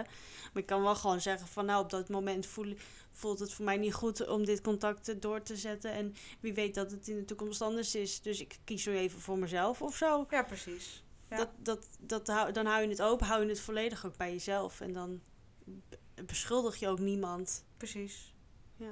Maar 0.53 0.61
ik 0.61 0.65
kan 0.65 0.81
wel 0.81 0.95
gewoon 0.95 1.22
zeggen 1.22 1.47
van 1.47 1.65
nou, 1.65 1.84
op 1.84 1.89
dat 1.89 2.09
moment 2.09 2.45
voel, 2.45 2.73
voelt 3.11 3.39
het 3.39 3.53
voor 3.53 3.65
mij 3.65 3.77
niet 3.77 3.93
goed 3.93 4.27
om 4.27 4.45
dit 4.45 4.61
contact 4.61 5.22
door 5.22 5.41
te 5.41 5.55
zetten. 5.55 5.91
En 5.91 6.15
wie 6.39 6.53
weet 6.53 6.76
dat 6.76 6.91
het 6.91 7.07
in 7.07 7.15
de 7.15 7.26
toekomst 7.26 7.61
anders 7.61 7.95
is. 7.95 8.22
Dus 8.22 8.39
ik 8.41 8.57
kies 8.63 8.85
nu 8.85 8.97
even 8.97 9.19
voor 9.19 9.38
mezelf 9.38 9.81
of 9.81 9.95
zo. 9.95 10.26
Ja, 10.30 10.43
precies. 10.43 11.03
Ja. 11.30 11.38
Dat, 11.38 11.49
dat, 11.57 11.88
dat, 11.99 12.27
hou- 12.27 12.51
dan 12.51 12.65
hou 12.65 12.81
je 12.84 12.89
het 12.89 13.01
open, 13.01 13.26
hou 13.27 13.43
je 13.43 13.49
het 13.49 13.59
volledig 13.59 14.05
ook 14.05 14.17
bij 14.17 14.31
jezelf. 14.31 14.81
En 14.81 14.93
dan 14.93 15.22
be- 15.63 16.23
beschuldig 16.26 16.76
je 16.76 16.88
ook 16.88 16.99
niemand. 16.99 17.65
Precies. 17.77 18.34
Ja. 18.76 18.91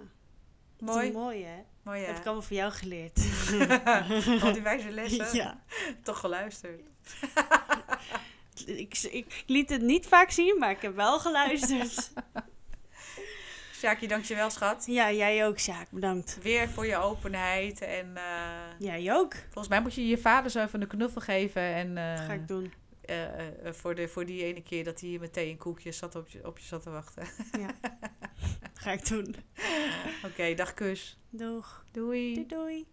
Dat 0.86 0.96
Mooi. 0.96 1.12
mooi 1.12 1.44
hè? 1.44 1.64
Mooi, 1.84 1.98
Dat 1.98 2.08
ja. 2.08 2.14
heb 2.14 2.18
ik 2.18 2.26
allemaal 2.26 2.44
van 2.44 2.56
jou 2.56 2.72
geleerd. 2.72 3.20
Al 4.44 4.54
die 4.54 4.62
wijze 4.62 4.92
lessen. 4.92 5.36
ja. 5.36 5.60
Toch 6.04 6.20
geluisterd. 6.20 6.82
Ik, 8.66 8.98
ik 9.12 9.44
liet 9.48 9.70
het 9.70 9.82
niet 9.82 10.08
vaak 10.08 10.32
zien, 10.32 10.56
maar 10.60 10.72
ik 10.72 10.82
heb 10.82 10.96
wel 10.96 11.20
geluisterd. 11.20 12.12
Sjaakje, 13.80 14.08
dankjewel 14.08 14.50
schat. 14.50 14.86
Ja, 14.86 15.12
jij 15.12 15.46
ook 15.46 15.60
Sjaak, 15.60 15.88
bedankt. 15.92 16.40
Weer 16.42 16.70
voor 16.70 16.86
je 16.86 16.98
openheid 16.98 17.82
en... 17.82 18.08
Uh, 18.16 18.80
jij 18.80 19.14
ook. 19.14 19.34
Volgens 19.34 19.68
mij 19.68 19.82
moet 19.82 19.94
je 19.94 20.08
je 20.08 20.18
vader 20.18 20.52
zo 20.52 20.62
even 20.64 20.82
een 20.82 20.88
knuffel 20.88 21.22
geven 21.22 21.62
en... 21.62 21.98
Uh, 21.98 22.16
dat 22.16 22.26
ga 22.26 22.34
ik 22.34 22.48
doen. 22.48 22.74
Uh, 23.10 23.72
voor, 23.72 23.96
de, 23.96 24.08
voor 24.08 24.26
die 24.26 24.44
ene 24.44 24.64
keer 24.64 24.84
dat 24.84 25.00
hij 25.00 25.10
hier 25.10 25.20
met 25.20 25.34
thee 25.34 25.50
en 25.50 25.58
koekjes 25.58 25.98
zat 25.98 26.16
op 26.16 26.30
je, 26.30 26.48
op 26.48 26.60
je 26.60 26.66
zat 26.66 26.82
te 26.82 26.90
wachten. 26.90 27.28
Ja, 27.60 27.90
ga 28.74 28.92
ik 28.92 29.08
doen. 29.08 29.36
Oké, 30.18 30.26
okay, 30.26 30.56
dag 30.56 30.74
kus. 30.74 31.18
Doeg. 31.30 31.86
Doei. 31.92 32.34
Doei 32.34 32.48
doei. 32.48 32.86